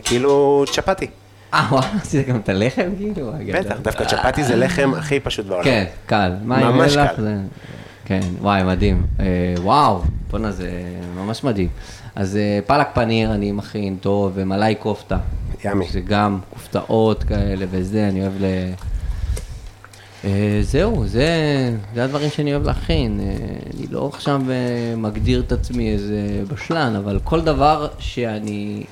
וכאילו 0.00 0.64
צ'פטי. 0.72 1.06
אה, 1.54 1.66
וואלה, 1.70 1.86
עשית 2.02 2.28
גם 2.28 2.36
את 2.36 2.48
הלחם, 2.48 2.90
כאילו? 2.96 3.32
בטח, 3.54 3.76
דווקא 3.82 4.04
צ'פטי 4.04 4.44
זה 4.44 4.56
לחם 4.56 4.92
הכי 4.98 5.20
פשוט 5.20 5.46
בעולם. 5.46 5.64
כן, 5.64 5.84
קל. 6.06 6.32
ממש 6.44 6.96
קל. 6.96 7.36
כן, 8.10 8.20
וואי, 8.40 8.62
מדהים. 8.62 9.06
אה, 9.20 9.54
וואו, 9.62 10.02
בואנה, 10.30 10.52
זה 10.52 10.70
ממש 11.16 11.44
מדהים. 11.44 11.68
אז 12.14 12.36
אה, 12.36 12.58
פלק 12.66 12.86
פניר 12.94 13.34
אני 13.34 13.52
מכין 13.52 13.96
טוב, 14.00 14.32
ומלאי 14.34 14.74
כופתה. 14.78 15.18
ימי. 15.64 15.86
זה 15.90 16.00
גם 16.00 16.38
כופתאות 16.50 17.24
כאלה 17.24 17.66
וזה, 17.70 18.08
אני 18.08 18.22
אוהב 18.22 18.32
ל... 18.40 18.44
אה, 20.24 20.58
זהו, 20.62 21.06
זה, 21.06 21.26
זה 21.94 22.04
הדברים 22.04 22.30
שאני 22.30 22.52
אוהב 22.52 22.66
להכין. 22.66 23.20
אני 23.74 23.86
לא 23.90 24.10
עכשיו 24.12 24.42
מגדיר 24.96 25.40
את 25.40 25.52
עצמי 25.52 25.92
איזה 25.92 26.42
בשלן, 26.48 26.96
אבל 26.96 27.20
כל 27.24 27.40
דבר 27.40 27.88
שאני 27.98 28.84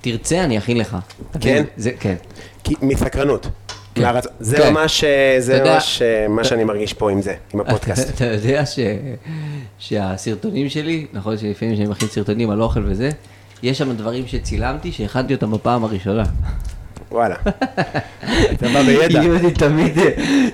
תרצה, 0.00 0.44
אני 0.44 0.58
אכין 0.58 0.76
לך. 0.76 0.96
כן? 1.40 1.64
זה, 1.76 1.90
כן. 2.00 2.14
כי- 2.64 2.74
מסקרנות. 2.82 3.46
כן. 3.94 4.02
מהרצ- 4.02 4.28
זה 4.40 4.56
כן. 4.56 4.72
ממש, 4.72 5.04
אה, 5.04 5.36
זה 5.38 5.54
יודע- 5.54 5.72
ממש 5.74 6.02
אה, 6.02 6.28
מה 6.28 6.44
שאני 6.44 6.64
מרגיש 6.64 6.92
פה 6.92 7.10
עם 7.10 7.22
זה, 7.22 7.34
עם 7.54 7.60
הפודקאסט. 7.60 8.08
אתה 8.14 8.24
יודע 8.24 8.66
ש... 8.66 8.78
שהסרטונים 9.78 10.68
שלי, 10.68 11.06
נכון 11.12 11.38
שלפעמים 11.38 11.74
כשאני 11.74 11.88
מכין 11.88 12.08
סרטונים 12.08 12.50
על 12.50 12.62
אוכל 12.62 12.80
וזה, 12.86 13.10
יש 13.62 13.78
שם 13.78 13.92
דברים 13.92 14.26
שצילמתי 14.26 14.92
שהכנתי 14.92 15.34
אותם 15.34 15.50
בפעם 15.52 15.84
הראשונה. 15.84 16.24
וואלה. 17.10 17.34
אתה 18.52 18.68
בא 18.74 18.82
בידע. 18.82 19.20
אני 19.20 19.50
תמיד 19.50 19.98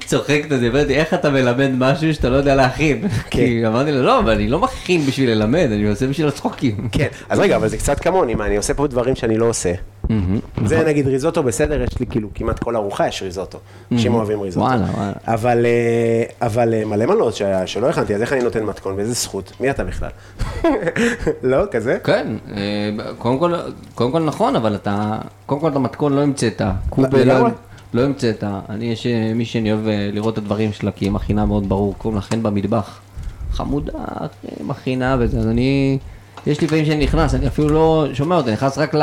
צוחקת 0.07 0.53
על 0.53 0.61
זה, 0.61 0.69
אמרתי, 0.69 0.95
איך 0.95 1.15
אתה 1.15 1.31
מלמד 1.31 1.71
משהו 1.79 2.15
שאתה 2.15 2.29
לא 2.29 2.37
יודע 2.37 2.55
להכין? 2.55 3.09
כי 3.31 3.67
אמרתי 3.67 3.93
לו, 3.93 4.03
לא, 4.03 4.19
אבל 4.19 4.33
אני 4.33 4.49
לא 4.49 4.59
מכין 4.59 5.07
בשביל 5.07 5.31
ללמד, 5.31 5.69
אני 5.73 5.89
עושה 5.89 6.07
בשביל 6.07 6.29
הצחוקים. 6.29 6.89
כן, 6.93 7.07
אז 7.29 7.39
רגע, 7.39 7.57
אבל 7.57 7.69
זה 7.69 7.77
קצת 7.77 8.01
כמוני, 8.01 8.35
מה, 8.35 8.47
אני 8.47 8.57
עושה 8.57 8.75
פה 8.75 8.87
דברים 8.87 9.17
שאני 9.17 9.39
לא 9.39 9.45
עושה. 9.45 9.73
זה 10.65 10.85
נגיד 10.87 11.07
ריזוטו 11.09 11.43
בסדר, 11.43 11.83
יש 11.83 12.01
לי 12.01 12.07
כאילו 12.07 12.29
כמעט 12.35 12.59
כל 12.59 12.77
ארוחה 12.77 13.09
יש 13.09 13.23
ריזוטו. 13.23 13.59
אנשים 13.93 14.15
אוהבים 14.15 14.41
ריזוטו. 14.41 14.67
וואלה, 14.67 14.85
וואלה. 14.85 15.13
אבל, 15.27 15.67
אה, 15.67 16.47
אבל 16.47 16.75
אה, 16.75 16.85
מלא 16.85 17.07
מנות 17.07 17.35
ש- 17.35 17.43
שלא 17.67 17.89
הכנתי, 17.91 18.15
אז 18.15 18.23
איך 18.23 18.33
אני 18.33 18.43
נותן 18.43 18.65
מתכון, 18.65 18.97
באיזה 18.97 19.13
זכות? 19.13 19.53
מי 19.61 19.71
אתה 19.71 19.85
בכלל? 19.85 20.09
לא, 21.43 21.65
כזה? 21.71 21.99
כן, 22.05 22.27
אה, 22.57 22.91
קודם 23.95 24.13
כל, 24.13 24.19
נכון, 24.23 24.57
אבל 24.57 24.75
אתה, 24.75 25.19
קודם 25.47 25.61
כל 25.61 25.69
את 25.71 25.77
המתכון 25.77 26.13
לא 26.13 26.21
המצאת, 26.23 26.63
קובה 26.91 27.25
לא. 27.25 27.49
לא 27.95 28.03
המצאת, 28.03 28.45
אני 28.69 28.85
יש 28.85 29.07
מי 29.35 29.45
שאני 29.45 29.73
אוהב 29.73 29.83
לראות 30.13 30.33
את 30.33 30.39
הדברים 30.39 30.73
שלה, 30.73 30.91
כי 30.91 31.05
היא 31.05 31.13
מכינה 31.13 31.45
מאוד 31.47 31.69
ברור, 31.69 31.95
קוראים 31.99 32.17
לה 32.17 32.23
חן 32.23 32.43
במטבח, 32.43 33.01
חמודה, 33.53 33.93
מכינה 34.67 35.17
וזה, 35.19 35.39
אז 35.39 35.47
אני, 35.47 35.99
יש 36.47 36.61
לי 36.61 36.69
פעמים 36.69 36.85
שאני 36.85 37.05
נכנס, 37.05 37.35
אני 37.35 37.47
אפילו 37.47 37.69
לא 37.69 38.07
שומע 38.15 38.37
אותה, 38.37 38.47
אני 38.49 38.55
נכנס 38.55 38.79
רק 38.79 38.95
ל... 38.95 39.03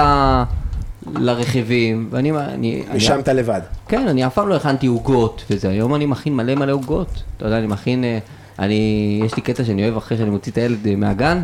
לרכיבים, 1.08 2.08
ואני, 2.12 2.32
אני, 2.32 2.84
אתה 3.20 3.34
לבד. 3.34 3.62
כן, 3.88 4.08
אני 4.08 4.28
אף 4.28 4.34
פעם 4.34 4.50
לא 4.50 4.56
הכנתי 4.56 4.88
עוגות 4.88 5.44
וזה, 5.50 5.70
היום 5.70 5.96
אני 5.96 6.06
מכין 6.06 6.36
מלא 6.36 6.56
מלא 6.56 6.72
עוגות. 6.72 7.24
אתה 7.38 7.46
יודע, 7.46 7.58
אני 7.58 7.68
מכין, 7.68 8.04
אה, 8.04 8.20
אני, 8.60 9.22
יש 9.26 9.36
לי 9.36 9.42
קטע 9.42 9.64
שאני 9.64 9.84
אוהב 9.84 9.98
אחרי 9.98 10.18
שאני 10.18 10.30
מוציא 10.30 10.52
את 10.52 10.58
הילד 10.58 10.88
אה, 10.88 10.96
מהגן, 10.96 11.42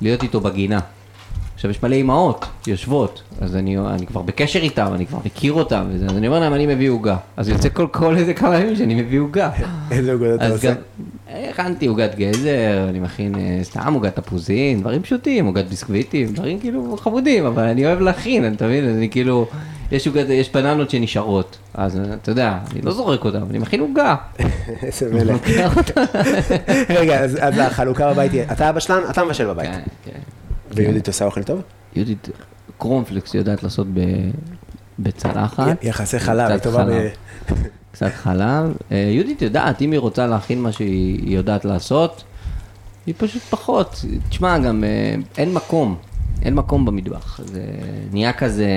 להיות 0.00 0.22
איתו 0.22 0.40
בגינה. 0.40 0.80
עכשיו 1.58 1.70
יש 1.70 1.82
מלא 1.82 1.94
אימהות 1.94 2.46
יושבות, 2.66 3.22
אז 3.40 3.56
אני, 3.56 3.78
אני 3.78 4.06
כבר 4.06 4.22
בקשר 4.22 4.58
איתם, 4.58 4.90
אני 4.94 5.06
כבר 5.06 5.18
מכיר 5.24 5.52
אותם, 5.52 5.84
וזה, 5.90 6.06
אז 6.06 6.16
אני 6.16 6.26
אומר 6.26 6.40
להם, 6.40 6.54
אני 6.54 6.66
מביא 6.66 6.90
עוגה. 6.90 7.16
אז 7.36 7.48
יוצא 7.48 7.68
כל, 7.68 7.86
כל 7.92 8.16
איזה 8.16 8.34
כמה 8.34 8.58
ימים 8.58 8.76
שאני 8.76 8.94
מביא 9.02 9.20
עוגה. 9.20 9.50
איזה 9.90 10.12
עוגות 10.12 10.34
אתה 10.34 10.48
עושה? 10.48 10.74
גם, 10.74 10.76
הכנתי 11.50 11.86
עוגת 11.86 12.14
גזר, 12.14 12.86
אני 12.88 13.00
מכין 13.00 13.34
אה, 13.34 13.60
סתם 13.62 13.94
עוגת 13.94 14.16
תפוזים, 14.16 14.80
דברים 14.80 15.02
פשוטים, 15.02 15.46
עוגת 15.46 15.64
ביסקוויטים, 15.64 16.32
דברים 16.32 16.60
כאילו 16.60 16.96
חמודים, 16.96 17.46
אבל 17.46 17.62
אני 17.62 17.86
אוהב 17.86 18.00
להכין, 18.00 18.52
אתה 18.52 18.66
מבין? 18.66 18.88
אני 18.88 19.10
כאילו, 19.10 19.46
יש 19.92 20.06
עוגת, 20.06 20.28
יש 20.28 20.52
בננות 20.52 20.90
שנשארות, 20.90 21.58
אז 21.74 21.98
אה, 21.98 22.14
אתה 22.14 22.30
יודע, 22.30 22.58
אני 22.72 22.80
לא 22.82 22.92
זורק 22.92 23.24
אותם, 23.24 23.42
אני 23.50 23.58
מכין 23.58 23.80
עוגה. 23.80 24.14
איזה 24.82 25.14
מלך. 25.14 25.48
רגע, 26.98 27.20
אז 27.20 27.38
אז 27.40 27.58
החלוקה 27.58 28.12
בבית 28.12 28.32
אתה 28.52 28.68
הבשלן, 28.68 29.00
אתה 29.10 29.24
מבשל 29.24 29.46
בבית. 29.46 29.70
כן, 29.70 29.80
כן. 30.04 30.37
ויהודית 30.74 31.08
עושה 31.08 31.24
אוכל 31.24 31.42
טוב? 31.42 31.62
יהודית, 31.96 32.28
קרונפלקס 32.78 33.34
יודעת 33.34 33.62
לעשות 33.62 33.86
בצלחת. 34.98 35.84
יחסי 35.84 36.18
חלב, 36.18 36.50
היא 36.50 36.58
טובה 36.58 36.84
ב... 36.84 37.08
קצת 37.92 38.12
חלב. 38.14 38.76
אה, 38.92 38.96
יהודית 38.96 39.42
יודעת, 39.42 39.82
אם 39.82 39.92
היא 39.92 40.00
רוצה 40.00 40.26
להכין 40.26 40.62
מה 40.62 40.72
שהיא 40.72 41.22
היא 41.22 41.36
יודעת 41.36 41.64
לעשות, 41.64 42.24
היא 43.06 43.14
פשוט 43.18 43.42
פחות. 43.42 44.04
תשמע, 44.28 44.58
גם 44.58 44.84
אה, 44.84 45.14
אין 45.38 45.54
מקום, 45.54 45.96
אין 46.42 46.54
מקום 46.54 46.84
במטבח. 46.84 47.40
זה 47.44 47.62
נהיה 48.12 48.32
כזה, 48.32 48.68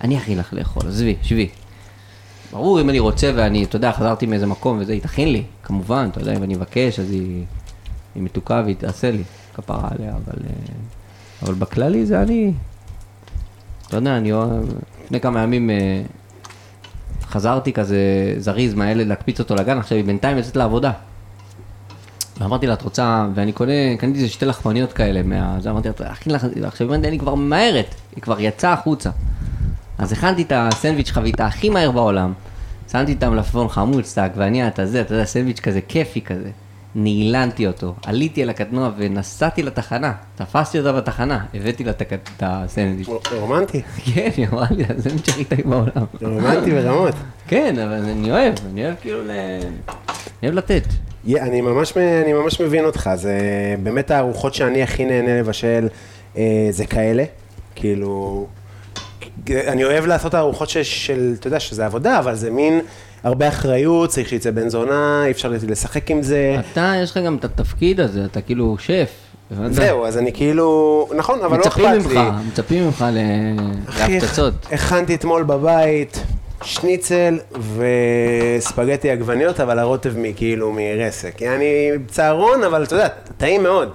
אני 0.00 0.18
אכין 0.18 0.38
לך 0.38 0.52
לאכול, 0.52 0.82
עזבי, 0.88 1.16
שבי. 1.22 1.48
ברור, 2.52 2.80
אם 2.80 2.90
אני 2.90 2.98
רוצה 2.98 3.32
ואני, 3.36 3.64
אתה 3.64 3.76
יודע, 3.76 3.92
חזרתי 3.92 4.26
מאיזה 4.26 4.46
מקום 4.46 4.78
וזה, 4.80 4.92
היא 4.92 5.02
תכין 5.02 5.32
לי, 5.32 5.42
כמובן, 5.62 6.08
אתה 6.12 6.20
יודע, 6.20 6.36
אם 6.36 6.42
אני 6.42 6.54
אבקש, 6.54 7.00
אז 7.00 7.10
היא, 7.10 7.44
היא 8.14 8.22
מתוקה 8.22 8.62
והיא 8.64 8.76
תעשה 8.76 9.10
לי, 9.10 9.22
כפרה 9.54 9.88
עליה, 9.90 10.10
אבל, 10.10 10.38
אה, 10.46 10.74
אבל 11.42 11.54
בכללי 11.54 12.06
זה 12.06 12.22
אני, 12.22 12.52
אתה 13.88 13.96
יודע, 13.96 14.16
אני 14.16 14.32
אוהב, 14.32 14.64
לפני 15.04 15.20
כמה 15.20 15.42
ימים 15.42 15.70
אה, 15.70 16.02
חזרתי 17.22 17.72
כזה 17.72 17.98
זריז 18.38 18.74
מהילד 18.74 19.06
להקפיץ 19.06 19.38
אותו 19.38 19.54
לגן, 19.54 19.78
עכשיו 19.78 19.96
היא 19.96 20.04
בינתיים 20.04 20.36
יוצאת 20.36 20.56
לעבודה. 20.56 20.92
ואמרתי 22.40 22.66
לה, 22.66 22.74
את 22.74 22.82
רוצה, 22.82 23.26
ואני 23.34 23.52
קונה, 23.52 23.72
קניתי 23.98 24.18
איזה 24.18 24.28
שתי 24.28 24.46
לחמניות 24.46 24.92
כאלה, 24.92 25.22
מה... 25.22 25.56
זה 25.60 25.70
אמרתי 25.70 25.88
לה, 26.00 26.12
אכין 26.12 26.32
לך, 26.32 26.44
עכשיו 26.44 26.86
היא 26.86 26.94
אומרת 26.94 27.08
אני 27.08 27.18
כבר 27.18 27.34
ממהרת, 27.34 27.94
היא 28.16 28.22
כבר 28.22 28.40
יצאה 28.40 28.72
החוצה. 28.72 29.10
אז 29.98 30.12
הכנתי 30.12 30.42
את 30.42 30.52
הסנדוויץ' 30.54 31.10
חביתה 31.10 31.46
הכי 31.46 31.70
מהר 31.70 31.90
בעולם, 31.90 32.32
שמתי 32.92 33.12
את 33.12 33.22
המלפפון 33.22 33.68
חמוץ, 33.68 34.12
את 34.12 34.18
העגבניה, 34.18 34.68
את 34.68 34.78
הזה, 34.78 35.00
אתה 35.00 35.14
יודע, 35.14 35.24
סנדוויץ' 35.24 35.60
כזה 35.60 35.80
כיפי 35.80 36.20
כזה. 36.20 36.50
נעילנתי 36.94 37.66
אותו, 37.66 37.94
עליתי 38.06 38.42
על 38.42 38.50
הקטנוע 38.50 38.90
ונסעתי 38.96 39.62
לתחנה, 39.62 40.12
תפסתי 40.34 40.78
אותה 40.78 40.92
בתחנה, 40.92 41.44
הבאתי 41.54 41.84
לה 41.84 41.90
את 41.90 42.42
הסנדוויץ'. 42.42 43.08
רומנטי, 43.32 43.82
כן, 44.14 44.30
היא 44.36 44.48
אמרה 44.48 44.66
לי, 44.70 44.84
זה 44.84 44.94
הסנדוויץ' 44.94 45.28
הכי 45.28 45.44
טעים 45.44 45.70
בעולם. 45.70 46.04
רומנטי 46.22 46.70
ברמות. 46.70 47.14
כן, 47.48 47.78
אבל 47.78 47.92
אני 47.92 48.30
אוהב, 48.30 48.54
אני 48.72 48.84
אוהב 48.84 48.94
כאילו 49.00 49.22
ל... 49.24 49.30
אני 49.30 50.48
אוהב 50.48 50.54
לתת. 50.54 50.84
אני 51.28 51.60
ממש, 51.60 52.60
מבין 52.60 52.84
אותך, 52.84 53.10
זה 53.14 53.38
באמת 53.82 54.10
הארוחות 54.10 54.54
שאני 54.54 54.82
הכי 54.82 55.04
נהנה 55.04 55.40
לבשל, 55.40 55.88
אה, 56.36 56.68
זה 56.70 56.86
כאלה, 56.86 57.24
כאילו, 57.74 58.46
אני 59.50 59.84
אוהב 59.84 60.06
לעשות 60.06 60.34
הארוחות 60.34 60.68
של, 60.68 61.34
אתה 61.38 61.46
יודע, 61.46 61.60
שזה 61.60 61.86
עבודה, 61.86 62.18
אבל 62.18 62.34
זה 62.34 62.50
מין 62.50 62.80
הרבה 63.24 63.48
אחריות, 63.48 64.10
צריך 64.10 64.28
שיצא 64.28 64.50
בן 64.50 64.68
זונה, 64.68 65.22
אי 65.26 65.30
אפשר 65.30 65.52
לשחק 65.68 66.10
עם 66.10 66.22
זה. 66.22 66.56
אתה, 66.72 66.92
יש 67.02 67.10
לך 67.10 67.16
גם 67.16 67.36
את 67.36 67.44
התפקיד 67.44 68.00
הזה, 68.00 68.24
אתה 68.24 68.40
כאילו 68.40 68.76
שף. 68.78 69.10
זהו, 69.70 70.06
אז 70.06 70.18
אני 70.18 70.32
כאילו, 70.32 71.08
נכון, 71.16 71.38
אבל 71.44 71.56
לא 71.58 71.64
מצפים 71.64 71.84
אכפת 71.86 72.06
ממך, 72.06 72.12
לי. 72.12 72.48
מצפים 72.48 72.84
ממך 72.84 73.04
ל- 73.12 73.88
אחי, 73.88 74.12
להפצצות. 74.18 74.54
הכנתי 74.72 75.14
אתמול 75.14 75.42
בבית 75.42 76.22
שניצל 76.64 77.38
וספגטי 78.58 79.10
עגבניות, 79.10 79.60
אבל 79.60 79.78
הרוטב 79.78 80.12
מכאילו 80.18 80.72
מרסק. 80.72 81.40
יעני 81.40 81.90
צהרון, 82.08 82.64
אבל 82.64 82.82
אתה 82.84 82.94
יודע, 82.94 83.08
טעים 83.38 83.62
מאוד. 83.62 83.88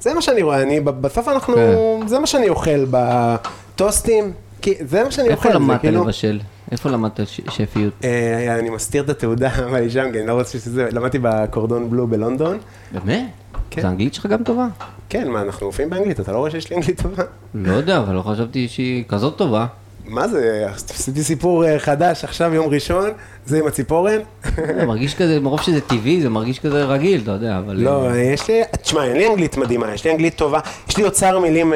זה 0.00 0.14
מה 0.14 0.22
שאני 0.22 0.42
רואה, 0.42 0.62
אני, 0.62 0.80
בסוף 0.80 1.28
אנחנו, 1.28 1.54
כן. 1.54 2.08
זה 2.08 2.18
מה 2.18 2.26
שאני 2.26 2.48
אוכל 2.48 2.84
בטוסטים, 2.90 4.32
כי 4.62 4.74
זה 4.80 5.04
מה 5.04 5.10
שאני 5.10 5.28
איפה 5.28 5.36
אוכל, 5.38 5.48
זה 5.52 5.54
למדת 5.54 5.80
כאילו... 5.80 6.04
לבשל? 6.04 6.40
איפה 6.72 6.90
למדת 6.90 7.20
שפיות? 7.50 7.92
אה, 8.04 8.58
אני 8.58 8.70
מסתיר 8.70 9.02
את 9.02 9.08
התעודה, 9.08 9.50
אבל 9.68 9.82
היא 9.82 9.90
שם, 9.90 10.08
כי 10.12 10.18
אני 10.18 10.26
לא 10.26 10.32
רוצה 10.32 10.58
שזה, 10.58 10.88
למדתי 10.92 11.18
בקורדון 11.18 11.90
בלו 11.90 12.06
בלונדון. 12.06 12.58
באמת? 12.92 13.26
כן. 13.70 13.86
האנגלית 13.86 14.14
שלך 14.14 14.26
גם 14.26 14.44
טובה? 14.44 14.66
כן, 15.08 15.28
מה, 15.28 15.42
אנחנו 15.42 15.66
מופיעים 15.66 15.90
באנגלית, 15.90 16.20
אתה 16.20 16.32
לא 16.32 16.38
רואה 16.38 16.50
שיש 16.50 16.70
לי 16.70 16.76
אנגלית 16.76 17.02
טובה? 17.02 17.22
לא 17.54 17.72
יודע, 17.72 17.98
אבל 17.98 18.14
לא 18.14 18.22
חשבתי 18.22 18.68
שהיא 18.68 19.04
כזאת 19.08 19.36
טובה. 19.38 19.66
מה 20.06 20.28
זה, 20.28 20.66
עשיתי 20.74 21.22
סיפור 21.22 21.64
אה, 21.64 21.78
חדש, 21.78 22.24
עכשיו 22.24 22.54
יום 22.54 22.68
ראשון, 22.68 23.10
זה 23.46 23.58
עם 23.58 23.66
הציפורן. 23.66 24.18
זה 24.56 24.86
מרגיש 24.86 25.14
כזה, 25.14 25.40
מרוב 25.40 25.60
שזה 25.60 25.80
טבעי, 25.80 26.22
זה 26.22 26.28
מרגיש 26.28 26.58
כזה 26.58 26.84
רגיל, 26.84 27.20
אתה 27.22 27.30
יודע, 27.30 27.58
אבל... 27.58 27.76
לא, 27.76 28.10
אה, 28.10 28.18
יש 28.18 28.48
לי, 28.48 28.62
תשמע, 28.82 29.04
אין 29.04 29.16
לי 29.16 29.28
אנגלית 29.28 29.56
מדהימה, 29.56 29.94
יש 29.94 30.04
לי 30.04 30.12
אנגלית 30.12 30.36
טובה, 30.36 30.60
יש 30.88 30.96
לי 30.96 31.04
אוצר 31.04 31.38
מילים 31.38 31.72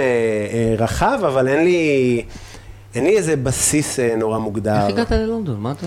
רחב, 0.79 1.19
אבל 1.27 1.49
אין 1.49 1.65
לי, 1.65 2.25
אין 2.97 3.05
לי 3.05 3.17
איזה 3.17 3.37
בסיס 3.37 4.01
אה, 4.01 4.17
נורא 4.17 4.39
מוגדר. 4.39 4.75
איך 4.75 4.85
הגעת 4.85 5.11
ללונדון? 5.11 5.61
מה 5.61 5.73
אתה... 5.73 5.87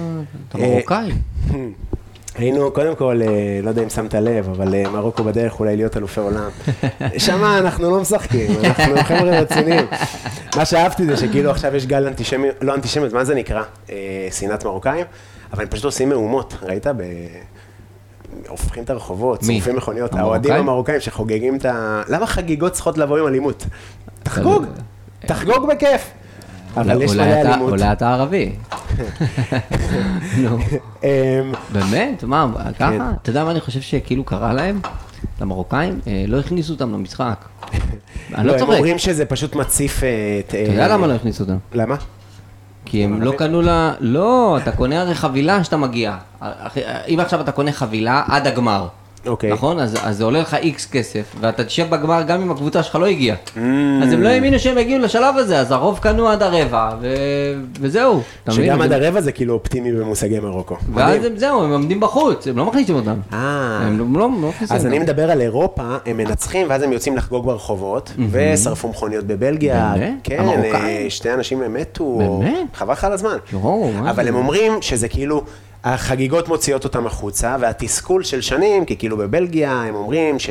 אתה 0.50 0.58
אה, 0.58 0.68
מרוקאי? 0.68 1.12
היינו, 2.36 2.72
קודם 2.72 2.96
כל, 2.96 3.22
אה, 3.22 3.60
לא 3.64 3.70
יודע 3.70 3.84
אם 3.84 3.90
שמת 3.90 4.14
לב, 4.14 4.50
אבל 4.50 4.88
מרוקו 4.88 5.24
בדרך 5.24 5.60
אולי 5.60 5.76
להיות 5.76 5.98
אלופי 5.98 6.20
עולם. 6.20 6.50
שם 7.18 7.44
אנחנו 7.44 7.92
לא 7.92 8.02
משחקים, 8.02 8.52
אנחנו 8.64 8.98
חבר'ה 9.04 9.40
רציניים. 9.40 9.86
מה 10.56 10.66
שאהבתי 10.66 11.06
זה 11.06 11.18
שכאילו 11.18 11.52
עכשיו 11.52 11.76
יש 11.76 11.86
גל 11.86 12.08
אנטישמיות, 12.08 12.56
לא 12.62 12.76
אנטישמיות, 12.76 13.14
מה 13.14 13.26
זה 13.26 13.36
נקרא? 13.36 13.64
שנאת 14.32 14.66
מרוקאים, 14.66 15.06
אבל 15.54 15.62
הם 15.62 15.70
פשוט 15.70 15.86
עושים 15.86 16.10
מהומות, 16.10 16.54
ראית? 16.62 16.88
ב... 16.88 17.04
הופכים 18.48 18.84
את 18.84 18.90
הרחובות? 18.90 19.44
שורפים 19.44 19.76
מכוניות? 19.76 20.14
האוהדים 20.14 20.54
המרוקאים 20.54 21.00
שחוגגים 21.00 21.56
את 21.56 21.66
ה... 21.66 22.02
למה 22.08 22.28
חגיגות 22.28 22.72
צריכות 22.72 22.98
לבוא 22.98 23.20
עם 23.20 23.28
אלימות? 23.28 23.66
תחגוג, 24.24 24.66
תחגוג 25.26 25.70
בכיף. 25.70 26.12
אבל 26.78 27.02
יש 27.02 27.12
אולי 27.12 27.26
מלא 27.28 27.42
אתה- 27.42 27.50
אלימות. 27.54 27.70
אולי 27.70 27.92
אתה 27.92 28.14
ערבי. 28.14 28.52
נו, 30.38 30.58
אמ, 31.04 31.08
באמת? 31.74 32.24
מה, 32.24 32.48
כן. 32.56 32.72
ככה? 32.74 33.12
אתה 33.22 33.30
יודע 33.30 33.44
מה 33.44 33.52
אני 33.52 33.60
חושב 33.62 33.82
שכאילו 33.82 34.24
קרה 34.24 34.54
להם? 34.54 34.80
למרוקאים? 35.42 36.00
אה, 36.08 36.26
לא 36.28 36.40
הכניסו 36.40 36.74
אותם 36.74 36.94
למשחק. 36.94 37.46
אני 37.72 37.78
לא, 38.38 38.44
לא 38.44 38.54
הם 38.54 38.60
צוחק. 38.60 38.74
אומרים 38.74 38.98
שזה 38.98 39.26
פשוט 39.26 39.56
מציף 39.56 40.04
אה, 40.04 40.10
את... 40.40 40.48
אתה 40.50 40.72
יודע 40.72 40.88
למה 40.88 41.08
לא 41.08 41.14
הכניסו 41.14 41.44
אותם? 41.44 41.58
למה? 41.74 41.96
כי 42.86 43.04
הם 43.04 43.22
לא 43.22 43.32
קנו 43.38 43.62
לה... 43.62 43.94
לא, 44.00 44.58
אתה 44.64 44.72
קונה 44.72 45.02
הרי 45.02 45.16
חבילה 45.16 45.64
שאתה 45.64 45.78
מגיע. 45.78 46.18
אם 47.08 47.20
עכשיו 47.20 47.42
אתה 47.42 47.52
קונה 47.52 47.72
חבילה 47.72 48.24
עד 48.28 48.48
הגמר. 48.48 48.88
אוקיי. 49.26 49.52
נכון? 49.52 49.80
אז, 49.80 49.98
אז 50.04 50.18
זה 50.18 50.24
עולה 50.24 50.40
לך 50.40 50.54
איקס 50.54 50.86
כסף, 50.92 51.36
ואתה 51.40 51.64
תשב 51.64 51.90
בגמר 51.90 52.22
גם 52.24 52.42
אם 52.42 52.52
הקבוצה 52.52 52.84
שלך 52.84 52.96
לא 52.96 53.06
הגיעה. 53.06 53.38
Mm. 53.38 53.60
אז 54.04 54.14
הם 54.14 54.22
לא 54.22 54.30
האמינו 54.30 54.60
שהם 54.60 54.78
יגיעו 54.78 55.00
לשלב 55.02 55.38
הזה, 55.38 55.60
אז 55.60 55.72
הרוב 55.72 56.00
קנו 56.02 56.30
עד 56.30 56.44
הרבע, 56.44 56.90
ו... 57.02 57.08
וזהו. 57.82 58.22
שגם 58.50 58.82
עד 58.82 58.92
הרבע 58.92 59.22
זה 59.22 59.32
כאילו 59.32 59.54
אופטימי 59.54 59.92
במושגי 59.92 60.40
מרוקו. 60.40 60.76
ואז. 60.94 61.26
הם, 61.26 61.38
זהו, 61.38 61.64
הם 61.64 61.72
עומדים 61.72 62.00
בחוץ, 62.00 62.48
הם 62.48 62.58
לא 62.58 62.66
מכניסים 62.66 62.96
אותם. 62.96 63.20
אה. 63.34 63.80
הם 63.82 64.00
לא, 64.00 64.20
לא 64.20 64.30
מכניסים 64.30 64.78
אז. 64.78 64.86
אני 64.86 65.00
מדבר 65.00 65.32
על 65.32 65.42
אירופה, 65.42 65.84
הם 66.06 66.18
מנצחים 66.18 66.68
ואז 66.70 66.82
הם 66.82 66.92
יוצאים 66.94 67.18
לחגוג 67.18 67.46
ברחובות, 67.46 68.12
ושרפו 68.32 68.90
מכוניות 68.90 69.26
בבלגיה. 69.26 69.94
כן? 70.24 70.40
אה, 70.74 71.06
שתי 71.10 71.34
אנשים 71.34 71.74
מתו. 71.74 72.04
או- 72.04 72.40
באמת? 72.40 72.68
חבל 72.74 72.94
לך 72.94 73.04
על 73.04 73.14
הזמן. 73.14 73.38
אבל? 74.10 74.28
הם 74.28 74.36
אומרים 74.36 74.74
שזה 74.82 75.08
כאילו, 75.08 75.44
החגיגות 75.84 76.48
מוציאות 76.48 76.84
אותם 76.84 77.08
החוצה, 77.08 77.56
והתסכול 77.60 78.24
של 78.24 78.42
שנים, 78.42 78.86
כי 78.86 78.98
כאילו 78.98 79.18
בבלגיה 79.18 79.72
הם 79.72 79.96
אומרים 79.96 80.40
ש... 80.40 80.50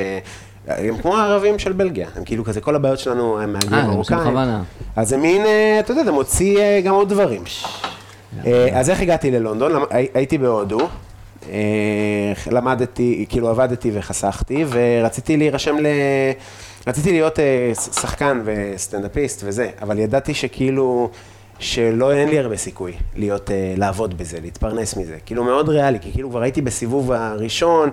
הם 0.69 0.99
כמו 0.99 1.17
הערבים 1.17 1.59
של 1.59 1.73
בלגיה, 1.73 2.09
הם 2.17 2.25
כאילו 2.25 2.45
כזה, 2.45 2.61
כל 2.61 2.75
הבעיות 2.75 2.99
שלנו 2.99 3.41
הם 3.41 3.53
מהגרים 3.53 3.75
אה, 3.75 3.87
מרוקאים. 3.87 4.37
אז 4.97 5.09
זה 5.09 5.17
מין, 5.17 5.47
אה, 5.47 5.81
אתה 5.81 5.93
יודע, 5.93 6.05
זה 6.05 6.13
מוציא 6.13 6.59
אה, 6.59 6.81
גם 6.85 6.95
עוד 6.95 7.09
דברים. 7.09 7.43
אז 8.73 8.91
איך 8.91 9.01
הגעתי 9.01 9.31
ללונדון? 9.31 9.73
הייתי 9.91 10.39
בהודו, 10.39 10.89
למדתי, 12.51 13.27
כאילו 13.29 13.49
עבדתי 13.49 13.91
וחסכתי, 13.95 14.65
ורציתי 14.69 15.37
להירשם 15.37 15.77
ל... 15.79 15.87
רציתי 16.87 17.13
להיות 17.13 17.39
שחקן 17.75 18.43
וסטנדאפיסט 18.45 19.43
וזה, 19.45 19.71
אבל 19.83 19.99
ידעתי 19.99 20.35
שכאילו, 20.35 21.11
שלא, 21.59 22.13
אין 22.13 22.29
לי 22.29 22.39
הרבה 22.39 22.57
סיכוי 22.57 22.93
להיות, 23.17 23.51
אה, 23.51 23.75
לעבוד 23.77 24.19
בזה, 24.19 24.41
להתפרנס 24.41 24.97
מזה. 24.97 25.17
כאילו 25.27 25.45
מאוד 25.45 25.69
ריאלי, 25.69 26.01
כי 26.01 26.13
כאילו 26.13 26.31
כבר 26.31 26.43
הייתי 26.43 26.63
בסיבוב 26.63 27.13
הראשון, 27.13 27.91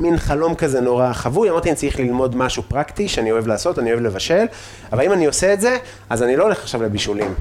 מין 0.00 0.16
חלום 0.16 0.54
כזה 0.54 0.80
נורא 0.80 1.12
חבוי, 1.12 1.50
אמרתי, 1.50 1.68
אני 1.68 1.76
צריך 1.76 2.00
ללמוד 2.00 2.36
משהו 2.36 2.62
פרקטי 2.62 3.08
שאני 3.08 3.32
אוהב 3.32 3.46
לעשות, 3.46 3.78
אני 3.78 3.90
אוהב 3.90 4.02
לבשל, 4.02 4.44
אבל 4.92 5.04
אם 5.04 5.12
אני 5.12 5.26
עושה 5.26 5.52
את 5.52 5.60
זה, 5.60 5.76
אז 6.10 6.22
אני 6.22 6.36
לא 6.36 6.42
הולך 6.42 6.62
עכשיו 6.62 6.82
לבישולים. 6.82 7.34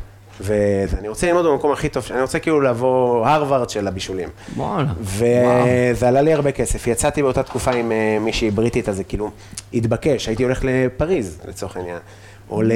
ואני 0.43 1.07
רוצה 1.07 1.27
ללמוד 1.27 1.45
במקום 1.45 1.71
הכי 1.71 1.89
טוב, 1.89 2.07
אני 2.11 2.21
רוצה 2.21 2.39
כאילו 2.39 2.61
לבוא 2.61 3.27
הרווארד 3.27 3.69
של 3.69 3.87
הבישולים. 3.87 4.29
וואלה. 4.55 4.87
וזה 5.01 6.07
עלה 6.07 6.21
לי 6.21 6.33
הרבה 6.33 6.51
כסף. 6.51 6.87
יצאתי 6.87 7.21
באותה 7.21 7.43
תקופה 7.43 7.71
עם 7.71 7.91
אה, 7.91 8.17
מישהי 8.19 8.51
בריטית, 8.51 8.89
אז 8.89 8.95
זה 8.95 9.03
כאילו 9.03 9.31
התבקש, 9.73 10.27
הייתי 10.27 10.43
הולך 10.43 10.63
לפריז, 10.63 11.39
לצורך 11.47 11.77
העניין. 11.77 11.97
או 12.51 12.61
ל... 12.61 12.71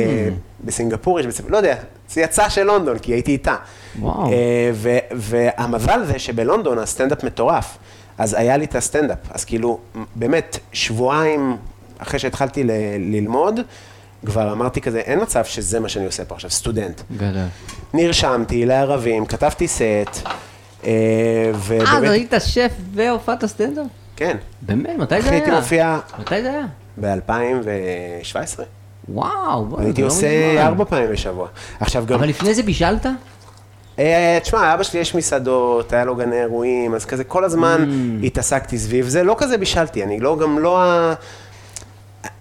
בסינגפור 0.66 1.20
יש, 1.20 1.26
בצ- 1.26 1.50
לא 1.50 1.58
יודע, 1.58 1.76
זה 2.10 2.22
יצא 2.22 2.50
של 2.50 2.64
לונדון, 2.64 3.00
כי 3.00 3.12
הייתי 3.14 3.32
איתה. 3.32 3.56
וואו. 4.00 4.32
אה, 4.32 4.36
ו- 4.74 4.98
והמזל 5.12 6.06
זה 6.06 6.20
שבלונדון 6.20 6.80
הסטנדאפ 6.80 7.24
מטורף. 7.24 7.78
אז 8.18 8.34
היה 8.34 8.58
לי 8.58 8.66
את 8.66 8.76
הסטנדאפ. 8.76 9.18
אז 9.32 9.46
כאילו, 9.46 9.80
באמת, 10.16 10.60
שבועיים 10.74 11.58
אחרי 11.98 12.20
שהתחלתי 12.20 12.64
ל- 12.64 12.72
ללמוד, 13.16 13.60
כבר 14.26 14.52
אמרתי 14.52 14.82
כזה, 14.82 15.00
אין 15.00 15.22
מצב 15.22 15.46
שזה 15.46 15.80
מה 15.80 15.90
שאני 15.90 16.06
עושה 16.06 16.26
פה 16.26 16.36
עכשיו, 16.36 16.50
סטודנט. 16.52 17.02
גדול. 17.18 17.42
נרשמתי 17.94 18.66
לערבים, 18.66 19.26
כתבתי 19.26 19.68
סט, 19.68 19.82
אה, 19.86 20.04
אה, 20.86 20.92
אז 21.50 21.56
ובאמת, 21.68 22.10
היית 22.10 22.34
שף 22.40 22.72
והופעת 22.94 23.46
סטנדאפ? 23.46 23.86
כן, 24.16 24.38
באמת? 24.62 24.98
מתי 24.98 25.22
זה 25.22 25.28
אחי 25.28 25.36
היה? 25.36 25.44
הייתי 25.44 25.52
מופיע 25.58 26.00
מתי 26.20 26.42
זה 26.42 26.50
היה? 26.52 26.66
ב-2017. 26.98 28.62
וואו, 29.10 29.66
בוא, 29.66 29.80
הייתי 29.82 30.02
לא 30.02 30.08
עושה. 30.08 30.66
ארבע 30.68 30.86
פעמים 30.86 31.12
בשבוע. 31.12 31.48
עכשיו 31.80 32.06
גם, 32.06 32.16
אבל 32.16 32.30
לפני 32.30 32.54
זה 32.54 32.64
בישלת? 32.64 33.06
אה, 34.00 34.38
תשמע, 34.42 34.74
אבא 34.74 34.84
שלי 34.84 35.00
יש 35.00 35.16
מסעדות, 35.16 35.94
היה 35.94 36.06
לו 36.06 36.16
גני 36.16 36.42
אירועים, 36.42 36.96
אז 36.96 37.06
כזה 37.06 37.24
כל 37.24 37.44
הזמן 37.44 37.86
Mm. 37.86 38.26
התעסקתי 38.26 38.78
סביב 38.78 39.08
זה, 39.08 39.24
לא 39.24 39.36
כזה 39.38 39.58
בישלתי, 39.58 40.04
אני 40.04 40.20
לא, 40.20 40.38
גם 40.38 40.60
לא 40.60 40.82
ה... 40.84 41.14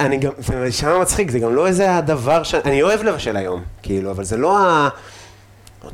אני 0.00 0.16
גם, 0.16 0.32
זה 0.38 0.64
נשמע 0.64 0.98
מצחיק, 0.98 1.30
זה 1.30 1.38
גם 1.38 1.54
לא 1.54 1.66
איזה 1.66 1.96
הדבר 1.96 2.42
ש... 2.42 2.54
אני 2.54 2.82
אוהב 2.82 3.02
לבשל 3.02 3.36
היום, 3.36 3.62
כאילו, 3.82 4.10
אבל 4.10 4.24
זה 4.24 4.36
לא 4.36 4.58
ה... 4.58 4.88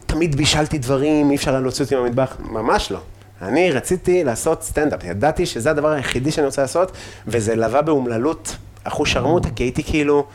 תמיד 0.07 0.37
בישלתי 0.37 0.79
דברים, 0.79 1.31
אי 1.31 1.37
אפשר 1.37 1.51
היה 1.51 1.61
להוציא 1.61 1.85
אותי 1.85 1.95
מהמטבח, 1.97 2.37
ממש 2.41 2.93
לא. 2.93 2.99
אני 3.43 3.71
רציתי 3.71 4.25
לעשות 4.25 4.63
סטנדאפ, 4.63 5.05
ידעתי 5.05 5.47
שזה 5.47 5.71
הדבר 5.71 5.89
היחידי 5.89 6.31
שאני 6.31 6.47
רוצה 6.47 6.63
לעשות, 6.63 6.93
וזה 7.27 7.57
לבא 7.57 7.81
באומללות 7.81 8.57
אחוש 8.85 9.13
שרמוטה, 9.13 9.49
כי 9.57 9.63
הייתי 9.63 9.83
כאילו, 9.83 10.27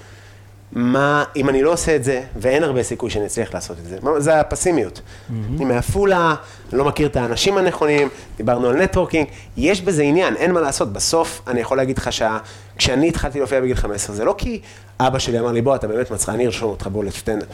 מה, 0.76 1.24
אם 1.36 1.50
אני 1.50 1.62
לא 1.64 1.74
עושה 1.74 1.96
את 1.96 2.04
זה, 2.04 2.22
ואין 2.36 2.64
הרבה 2.64 2.84
סיכוי 2.84 3.10
שאני 3.10 3.26
אצליח 3.26 3.54
לעשות 3.54 3.78
את 3.80 3.86
זה, 3.86 3.98
מה- 4.02 4.20
זה 4.20 4.40
הפסימיות. 4.40 5.02
אני 5.30 5.66
מעפולה, 5.66 6.36
אני 6.72 6.80
לא 6.80 6.86
מכיר 6.86 7.08
את 7.08 7.16
האנשים 7.16 7.58
הנכונים, 7.58 8.10
דיברנו 8.38 8.70
על 8.70 8.82
נטוורקינג, 8.84 9.28
יש 9.58 9.82
בזה 9.82 10.04
עניין, 10.04 10.36
אין 10.36 10.52
מה 10.52 10.62
לעשות. 10.62 10.94
בסוף, 10.94 11.42
אני 11.48 11.60
יכול 11.62 11.78
להגיד 11.78 11.98
לך 11.98 12.10
שכשאני 12.14 13.08
התחלתי 13.08 13.40
להופיע 13.40 13.62
בגיל 13.62 13.76
15, 13.76 14.16
זה 14.16 14.26
לא 14.26 14.36
כי 14.38 14.62
אבא 15.00 15.20
שלי 15.20 15.40
אמר 15.40 15.52
לי, 15.52 15.62
בוא, 15.62 15.76
אתה 15.76 15.88
באמת 15.88 16.12
מצחיק, 16.12 16.30
אני 16.36 16.46
ארשום 16.46 16.70
אותך 16.70 16.88
בוא 16.88 17.04
לסטנדאפ. 17.04 17.48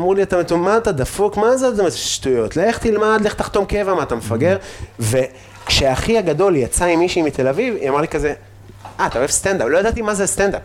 אמרו 0.00 0.14
לי, 0.14 0.22
אתה 0.22 0.36
מטומ- 0.40 0.54
מה 0.54 0.76
אתה 0.76 0.92
דפוק? 0.92 1.36
מה 1.36 1.56
זה 1.56 1.74
זה 1.74 1.90
שטויות? 1.90 2.56
לך 2.56 2.78
תלמד, 2.78 3.20
לך 3.24 3.34
תחתום 3.34 3.64
קבע, 3.64 3.94
מה 3.94 4.02
אתה 4.02 4.14
מפגר? 4.14 4.56
וכשאחי 4.98 6.18
הגדול 6.18 6.56
יצא 6.56 6.84
עם 6.84 6.98
מישהי 6.98 7.22
מתל 7.22 7.48
אביב, 7.48 7.74
היא 7.80 7.88
אמרה 7.88 8.00
לי 8.00 8.08
כזה, 8.08 8.32
אה, 9.00 9.06
אתה 9.06 9.18
אוהב 9.18 9.30
סטנדאפ? 9.30 9.68
לא 9.68 9.78
ידעתי 9.78 10.02
מה 10.02 10.14
זה 10.14 10.26
סטנדאפ. 10.26 10.62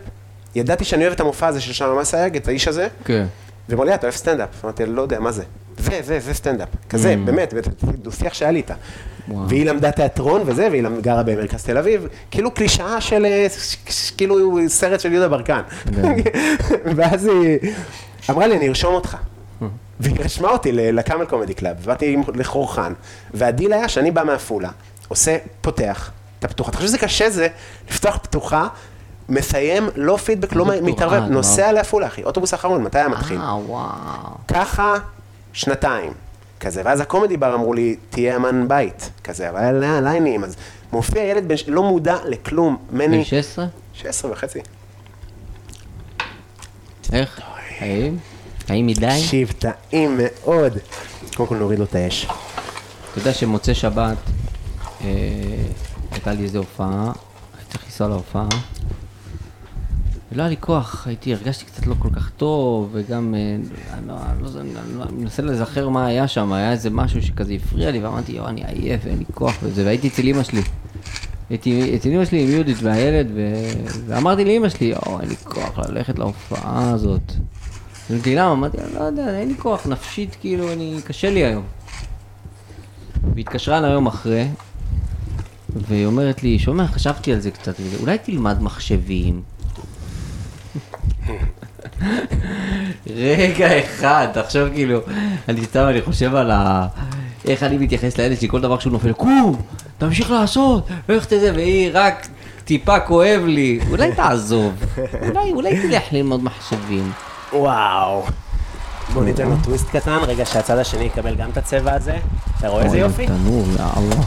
ידעתי 0.54 0.84
שאני 0.84 1.02
אוהב 1.02 1.12
את 1.12 1.20
המופע 1.20 1.46
הזה 1.46 1.60
של 1.60 1.72
שלום 1.72 2.00
אסייג, 2.00 2.36
את 2.36 2.48
האיש 2.48 2.68
הזה, 2.68 2.88
כן. 3.04 3.26
והיא 3.68 3.76
אמרה 3.76 3.86
לי, 3.86 3.94
אתה 3.94 4.02
אוהב 4.06 4.14
סטנדאפ? 4.14 4.64
אמרתי, 4.64 4.86
לא 4.86 5.02
יודע, 5.02 5.20
מה 5.20 5.32
זה? 5.32 5.42
זה, 5.78 6.00
זה, 6.02 6.20
זה 6.20 6.34
סטנדאפ. 6.34 6.68
כזה, 6.88 7.14
באמת, 7.24 7.54
דו-שיח 8.02 8.34
שהיה 8.34 8.50
לי 8.50 8.58
איתה. 8.58 8.74
והיא 9.48 9.66
למדה 9.66 9.90
תיאטרון 9.90 10.42
וזה, 10.46 10.68
והיא 10.70 10.82
גרה 11.00 11.22
במרכז 11.22 11.64
תל 11.64 11.78
אביב, 11.78 12.06
כאילו 12.30 12.50
קלישאה 12.50 13.00
של, 13.00 13.24
אה, 13.26 13.46
כאילו 14.16 14.58
סרט 14.68 15.00
של 15.00 15.12
יהודה 15.12 15.28
ברקן. 15.28 15.60
ואז 16.96 17.26
היא 17.26 17.58
אמרה 18.30 18.46
לי, 18.46 18.56
אני 18.56 18.68
ארשום 18.68 18.94
אותך. 18.94 19.16
והיא 20.00 20.16
רשמה 20.20 20.48
אותי 20.48 20.72
לקאמל 20.72 21.24
Comedy 21.24 21.54
Club, 21.54 21.76
באתי 21.84 22.12
עם- 22.14 22.22
לחורחן, 22.34 22.92
והדיל 23.34 23.72
היה 23.72 23.88
שאני 23.88 24.10
בא 24.10 24.24
מעפולה, 24.24 24.68
עושה, 25.08 25.36
פותח 25.60 26.10
את 26.38 26.44
הפתוחה. 26.44 26.70
אתה 26.70 26.76
חושב 26.76 26.88
שזה 26.88 26.98
קשה 26.98 27.30
זה, 27.30 27.48
לפתוח 27.90 28.16
פתוחה, 28.22 28.68
מסיים, 29.28 29.88
לא 29.96 30.16
פידבק, 30.16 30.52
לא? 30.52 30.66
מתערבב, 30.82 31.30
נוסע 31.30 31.72
לעפולה, 31.72 32.06
אחי, 32.06 32.24
אוטובוס 32.24 32.54
אחרון, 32.54 32.82
מתי 32.82 32.98
היה 32.98 33.08
מתחיל? 33.08 33.40
אה, 33.40 33.56
וואו. 33.66 33.86
ככה 34.48 34.94
שנתיים, 35.52 36.12
כזה, 36.60 36.82
ואז 36.84 37.00
הקומדי 37.00 37.36
בר 37.36 37.54
אמרו 37.54 37.74
לי, 37.74 37.96
תהיה 38.10 38.36
אמן 38.36 38.68
בית, 38.68 39.10
כזה, 39.24 39.50
אבל 39.50 39.84
ליינים, 40.02 40.44
אז 40.44 40.56
מופיע 40.92 41.22
ילד 41.22 41.48
בן, 41.48 41.54
לא 41.66 41.82
מודע 41.82 42.16
לכלום, 42.24 42.76
מני, 42.92 43.16
בן 43.18 43.24
16? 43.24 43.66
16 43.94 44.32
וחצי. 44.32 44.60
איך? 47.12 47.40
האם? 47.78 48.16
האם 48.68 48.86
מדי? 48.86 49.06
תקשיב, 49.06 49.52
טעים 49.58 50.20
מאוד. 50.22 50.78
קודם 51.36 51.48
כל 51.48 51.56
נוריד 51.56 51.78
לו 51.78 51.84
את 51.84 51.94
האש. 51.94 52.24
אתה 52.24 53.18
יודע 53.18 53.32
שמוצאי 53.32 53.74
שבת, 53.74 54.16
אה, 55.00 55.06
הייתה 56.12 56.32
לי 56.32 56.42
איזו 56.44 56.58
הופעה, 56.58 57.12
הייתי 57.56 57.70
צריך 57.72 57.84
לנסוע 57.84 58.08
להופעה, 58.08 58.48
ולא 60.34 60.42
היה 60.42 60.50
לי 60.50 60.56
כוח, 60.60 61.06
הייתי, 61.06 61.34
הרגשתי 61.34 61.64
קצת 61.64 61.86
לא 61.86 61.94
כל 61.98 62.08
כך 62.16 62.30
טוב, 62.30 62.90
וגם, 62.92 63.34
אה, 63.34 63.56
אני 63.98 64.08
לא, 64.08 64.14
לא, 64.42 64.62
לא, 64.98 65.04
מנסה 65.12 65.42
לזכר 65.42 65.88
מה 65.88 66.06
היה 66.06 66.28
שם, 66.28 66.52
היה 66.52 66.72
איזה 66.72 66.90
משהו 66.90 67.22
שכזה 67.22 67.54
הפריע 67.54 67.90
לי, 67.90 68.04
ואמרתי, 68.04 68.32
יואו, 68.32 68.48
אני 68.48 68.64
עייף, 68.64 69.06
אין 69.06 69.18
לי 69.18 69.24
כוח 69.34 69.54
וזה, 69.62 69.84
והייתי 69.84 70.08
אצל 70.08 70.22
אמא 70.22 70.42
שלי. 70.42 70.62
הייתי 71.50 71.96
אצל 71.96 72.08
אמא 72.08 72.24
שלי 72.24 72.42
עם 72.42 72.50
יהודית 72.50 72.76
והילד, 72.82 73.26
ו... 73.34 73.54
ואמרתי 74.06 74.44
לאמא 74.44 74.68
שלי, 74.68 74.86
יואו, 74.86 75.20
אין 75.20 75.28
לי 75.28 75.36
כוח 75.36 75.78
ללכת 75.78 76.18
להופעה 76.18 76.90
הזאת. 76.90 77.32
אמרתי, 78.10 78.34
למה? 78.34 78.52
אמרתי, 78.52 78.76
לא 78.94 79.00
יודע, 79.00 79.38
אין 79.38 79.48
לי 79.48 79.54
כוח, 79.58 79.86
נפשית, 79.86 80.36
כאילו, 80.40 80.72
אני, 80.72 80.96
קשה 81.04 81.30
לי 81.30 81.44
היום. 81.44 81.64
והתקשרה 83.34 83.78
אליי 83.78 83.92
יום 83.92 84.06
אחרי, 84.06 84.48
והיא 85.88 86.06
אומרת 86.06 86.42
לי, 86.42 86.58
שומע, 86.58 86.86
חשבתי 86.86 87.32
על 87.32 87.40
זה 87.40 87.50
קצת, 87.50 87.74
אולי 88.00 88.18
תלמד 88.18 88.62
מחשבים. 88.62 89.53
רגע 93.16 93.78
אחד, 93.78 94.26
תחשוב 94.32 94.68
כאילו, 94.68 95.00
אני 95.48 95.64
סתם, 95.64 95.86
אני 95.88 96.02
חושב 96.02 96.34
על 96.34 96.50
ה... 96.50 96.86
איך 97.48 97.62
אני 97.62 97.78
מתייחס 97.78 98.18
לילד 98.18 98.38
שלי, 98.38 98.48
כל 98.48 98.60
דבר 98.60 98.78
שהוא 98.78 98.92
נופל, 98.92 99.12
קום, 99.12 99.62
תמשיך 99.98 100.30
לעשות, 100.30 100.88
איך 101.08 101.24
תזה, 101.24 101.52
והיא 101.54 101.90
רק 101.94 102.28
טיפה 102.64 103.00
כואב 103.00 103.42
לי, 103.46 103.80
אולי 103.90 104.12
תעזוב, 104.12 104.74
אולי, 105.22 105.52
אולי 105.52 105.82
תלך 105.82 106.02
ללמוד 106.12 106.44
מחשבים. 106.44 107.12
וואו. 107.52 108.24
בוא 109.12 109.24
ניתן 109.24 109.48
לו 109.48 109.56
טוויסט 109.64 109.90
קטן, 109.96 110.18
רגע 110.26 110.46
שהצד 110.46 110.78
השני 110.78 111.04
יקבל 111.04 111.34
גם 111.34 111.50
את 111.50 111.56
הצבע 111.56 111.92
הזה. 111.92 112.16
אתה 112.58 112.68
רואה 112.68 112.84
איזה 112.84 112.98
יופי? 112.98 113.26
תנור, 113.26 113.66
יא 113.68 113.82
אללה. 113.96 114.22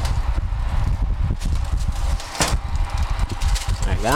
רגע. 3.87 4.15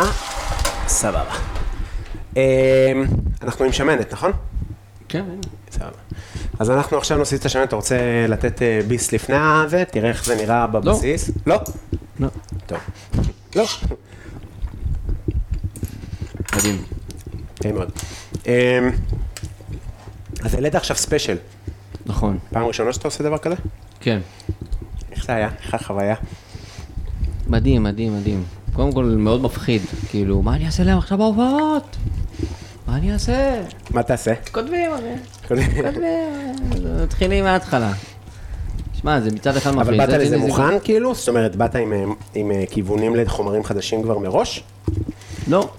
סבבה. 0.87 1.60
אמ, 2.35 2.41
אנחנו 3.41 3.65
עם 3.65 3.71
שמנת, 3.71 4.13
נכון? 4.13 4.31
כן, 5.09 5.25
סבבה. 5.71 5.89
אז 6.59 6.69
אנחנו 6.69 6.97
עכשיו 6.97 7.17
נוסיף 7.17 7.39
את 7.39 7.45
השמנת, 7.45 7.67
אתה 7.67 7.75
רוצה 7.75 8.25
לתת 8.27 8.61
אה, 8.61 8.79
ביס 8.87 9.11
לפני 9.11 9.35
הזה? 9.37 9.83
תראה 9.91 10.09
איך 10.09 10.25
זה 10.25 10.35
נראה 10.35 10.67
בבסיס. 10.67 11.31
לא? 11.47 11.59
לא, 12.19 12.27
טוב. 12.65 12.77
לא. 13.55 13.65
מדהים. 16.55 16.81
טעים 17.53 17.75
מאוד. 17.75 17.91
אמ, 18.47 18.51
אז 20.43 20.53
העלית 20.53 20.75
עכשיו 20.75 20.95
ספיישל. 20.95 21.37
נכון, 22.05 22.37
פעם 22.53 22.63
ראשונה 22.63 22.93
שאתה 22.93 23.07
עושה 23.07 23.23
דבר 23.23 23.37
כזה? 23.37 23.55
כן. 23.99 24.19
איך 25.11 25.25
זה 25.25 25.35
היה? 25.35 25.49
איך 25.63 25.73
החוויה? 25.73 26.15
מדהים, 27.47 27.83
מדהים, 27.83 28.17
מדהים. 28.17 28.43
קודם 28.73 28.91
כל 28.91 29.03
מאוד 29.03 29.41
מפחיד, 29.41 29.81
כאילו, 30.09 30.41
מה 30.41 30.55
אני 30.55 30.65
אעשה 30.65 30.83
להם 30.83 30.97
עכשיו 30.97 31.17
בהופעות? 31.17 31.97
מה 32.87 32.97
אני 32.97 33.13
אעשה? 33.13 33.61
מה 33.89 34.03
תעשה? 34.03 34.33
כותבים, 34.51 34.91
אחי. 34.93 35.47
כותבים, 35.47 35.67
מתחילים 37.03 37.43
מההתחלה. 37.43 37.93
שמע, 39.01 39.19
זה 39.19 39.31
מצד 39.31 39.55
אחד 39.57 39.75
מפחיד. 39.75 39.99
אבל 39.99 40.07
באת 40.07 40.19
לזה 40.19 40.37
מוכן 40.37 40.79
כאילו? 40.83 41.15
זאת 41.15 41.29
אומרת, 41.29 41.55
באת 41.55 41.75
עם, 41.75 41.93
אה, 41.93 42.51
אה, 42.51 42.63
כיוונים 42.69 43.15
לחומרים 43.15 43.63
חדשים 43.63 44.03
כבר 44.03 44.19
מראש? 44.19 44.63
לא, 45.47 45.69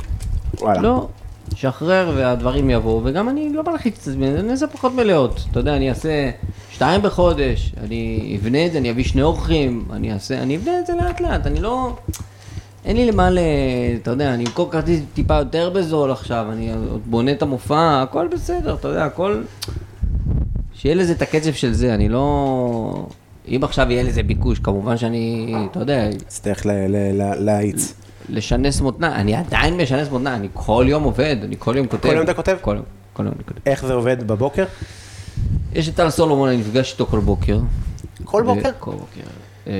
וואלה. 0.61 0.81
לא. 0.81 1.09
שחרר 1.55 2.13
והדברים 2.17 2.71
יבואו, 2.71 3.01
וגם 3.05 3.29
אני 3.29 3.53
לא 3.53 3.63
מלחיץ 3.63 3.95
את 4.03 4.09
עצמי, 4.09 4.29
אני 4.29 4.51
אעשה 4.51 4.67
פחות 4.67 4.93
מלאות. 4.95 5.41
אתה 5.51 5.61
יודע, 5.61 5.77
אני 5.77 5.91
אעשה 5.91 6.31
שתיים 6.71 7.03
בחודש, 7.03 7.73
אני 7.85 8.37
אבנה 8.41 8.67
את 8.67 8.73
זה, 8.73 8.79
אני 8.79 8.91
אביא 8.91 9.05
שני 9.05 9.23
אורחים, 9.23 9.85
אני 9.93 10.13
אעשה, 10.13 10.43
אני 10.43 10.57
אבנה 10.57 10.79
את 10.79 10.87
זה 10.87 10.93
לאט 10.95 11.21
לאט, 11.21 11.47
אני 11.47 11.61
לא... 11.61 11.97
אין 12.85 12.97
לי 12.97 13.07
למה 13.07 13.31
ל... 13.31 13.39
אתה 14.03 14.11
יודע, 14.11 14.35
אני 14.35 14.45
אמכור 14.45 14.71
כרטיס 14.71 15.01
טיפה 15.15 15.35
יותר 15.39 15.71
בזול 15.71 16.11
עכשיו, 16.13 16.47
אני 16.53 16.73
עוד 16.91 17.01
בונה 17.07 17.33
את 17.33 17.43
המופע, 17.43 18.03
הכל 18.03 18.29
בסדר, 18.33 18.75
אתה 18.75 18.89
יודע, 18.89 19.05
הכל... 19.05 19.43
שיהיה 20.75 20.95
לזה 20.95 21.13
את 21.13 21.23
הקצב 21.23 21.53
של 21.53 21.73
זה, 21.73 21.95
אני 21.95 22.09
לא... 22.09 23.07
אם 23.49 23.61
עכשיו 23.65 23.91
יהיה 23.91 24.03
לזה 24.03 24.23
ביקוש, 24.23 24.59
כמובן 24.59 24.97
שאני, 24.97 25.55
אתה 25.71 25.81
יודע, 25.81 26.09
ל- 26.67 27.45
להאיץ. 27.45 27.95
לשנס 28.29 28.81
מותניים, 28.81 29.13
אני 29.15 29.35
עדיין 29.35 29.77
משנס 29.77 30.09
מותניים, 30.11 30.41
אני 30.41 30.49
כל 30.55 30.85
יום 30.89 31.03
עובד, 31.03 31.37
אני 31.45 31.57
כל 31.59 31.75
יום 31.77 31.87
כותב. 31.87 32.09
כל 32.09 32.15
יום 32.15 32.25
אתה 32.25 32.35
כותב? 32.35 32.57
כל 32.61 32.75
יום, 32.77 32.85
כל 33.13 33.23
יום 33.25 33.33
אני 33.37 33.45
כותב. 33.45 33.61
איך 33.67 33.87
זה 33.87 33.93
עובד 33.93 34.27
בבוקר? 34.27 34.65
יש 35.73 35.89
את 35.89 35.95
טל 35.95 36.11
סולומון, 36.11 36.49
אני 36.49 36.59
נפגש 36.59 36.93
איתו 36.93 37.07
כל 37.07 37.19
בוקר. 37.19 37.59
כל 38.25 38.43
בוקר? 38.43 38.71
כל 38.79 38.91
בוקר. 38.91 39.21
אה, 39.67 39.73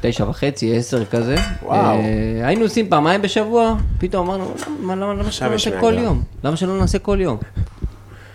תשע 0.00 0.24
וחצי, 0.28 0.76
עשר 0.76 1.04
כזה. 1.04 1.36
וואו. 1.62 1.98
אה, 1.98 2.46
היינו 2.46 2.62
עושים 2.62 2.88
פעמיים 2.88 3.22
בשבוע, 3.22 3.76
פתאום 3.98 4.30
אמרנו, 4.30 5.14
למה, 5.16 5.30
שלא 5.30 5.48
נעשה 5.48 5.80
כל. 5.80 5.94
יום? 5.98 6.22
למה 6.44 6.56
שלא 6.56 6.78
נעשה 6.78 6.98
כל 6.98 7.18
יום? 7.20 7.36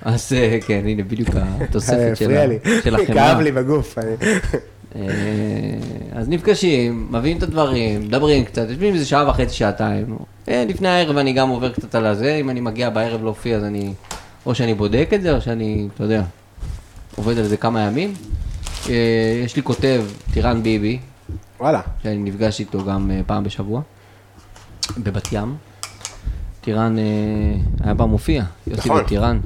אז 0.02 0.34
אה, 0.36 0.58
כן, 0.68 0.82
הנה 0.86 1.04
בדיוק 1.04 1.30
התוספת 1.36 2.18
של 2.18 2.96
החמאה. 2.96 3.06
כאב 3.06 3.40
לי 3.40 3.52
בגוף. 3.52 3.98
אז 6.12 6.30
נפגשים, 6.30 7.08
מביאים 7.12 7.38
את 7.38 7.44
הדברים, 7.44 8.02
מדברים 8.02 8.46
קצת, 8.46 8.70
יושבים 8.70 8.94
איזה 8.94 9.06
שעה 9.06 9.30
וחצי, 9.30 9.56
שעתיים. 9.56 10.18
לפני 10.48 10.88
הערב 10.88 11.18
אני 11.18 11.34
גם 11.34 11.50
עובר 11.50 11.72
קצת 11.72 11.96
על 11.96 12.06
הזה, 12.06 12.36
אם 12.36 12.50
אני 12.50 12.62
מגיע 12.62 12.90
בערב 12.90 13.24
להופיע 13.24 13.58
אז 13.58 13.64
אני, 13.64 13.94
או 14.46 14.56
שאני 14.56 14.74
בודק 14.74 15.10
את 15.16 15.22
זה, 15.22 15.36
או 15.36 15.42
שאני, 15.42 15.88
אתה 15.96 16.04
יודע, 16.04 16.24
עובד 17.16 17.38
על 17.38 17.44
זה 17.44 17.58
כמה 17.58 17.82
ימים. 17.82 18.14
אה, 18.90 18.95
יש 19.45 19.56
לי 19.56 19.64
כותב, 19.64 20.03
טירן 20.34 20.64
ביבי, 20.64 20.99
וואלה. 21.60 21.82
שאני 22.03 22.18
נפגש 22.18 22.60
איתו 22.60 22.86
גם 22.86 23.12
אה, 23.12 23.22
פעם 23.28 23.44
בשבוע, 23.44 23.82
בבת 24.98 25.28
ים. 25.32 25.56
טירן 26.62 26.98
אה, 26.99 27.03
היה 27.84 27.95
פעם 27.95 28.10
מופיע, 28.10 28.44
יוסי 28.68 28.90
נכון. 28.90 29.03
בטירן, 29.03 29.40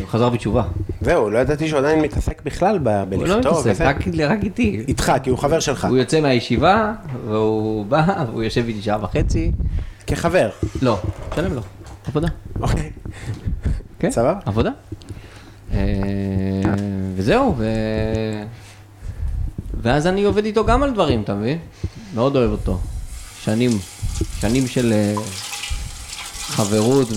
הוא 0.00 0.08
חזר 0.08 0.28
בתשובה. 0.30 0.62
זהו, 1.00 1.30
לא 1.30 1.38
ידעתי 1.38 1.68
שהוא 1.68 1.78
עדיין 1.78 2.00
מתעסק 2.00 2.42
בכלל 2.42 2.78
ב- 2.78 2.88
הוא 2.88 3.26
לא 3.26 3.34
בלכתוב. 3.34 3.60
מתעסק. 3.60 3.84
רק 3.84 3.96
רק 4.28 4.44
איתי. 4.44 4.84
איתך, 4.88 5.12
כי 5.22 5.30
הוא 5.30 5.38
חבר 5.38 5.60
שלך. 5.60 5.84
הוא 5.84 5.96
יוצא 5.96 6.20
מהישיבה, 6.20 6.92
והוא 7.26 7.86
בא, 7.86 8.24
והוא 8.30 8.42
יושב 8.42 8.64
איתי 8.68 8.82
שעה 8.82 9.04
וחצי. 9.04 9.52
כחבר. 10.06 10.50
לא, 10.82 10.98
שלם 11.34 11.54
לו, 11.54 11.60
עבודה. 12.06 12.28
אוקיי. 12.60 12.90
כן, 13.98 14.10
סבבה. 14.10 14.38
עבודה. 14.46 14.70
וזהו, 17.16 17.54
ו... 17.58 17.64
ואז 19.82 20.06
אני 20.06 20.24
עובד 20.24 20.44
איתו 20.44 20.64
גם 20.64 20.82
על 20.82 20.90
דברים, 20.90 21.22
אתה 21.22 21.34
מבין? 21.34 21.58
מאוד 22.14 22.36
אוהב 22.36 22.50
אותו. 22.50 22.78
שנים, 23.40 23.70
שנים 24.40 24.66
של 24.66 24.92
אה, 24.92 25.14
חברות 26.40 27.08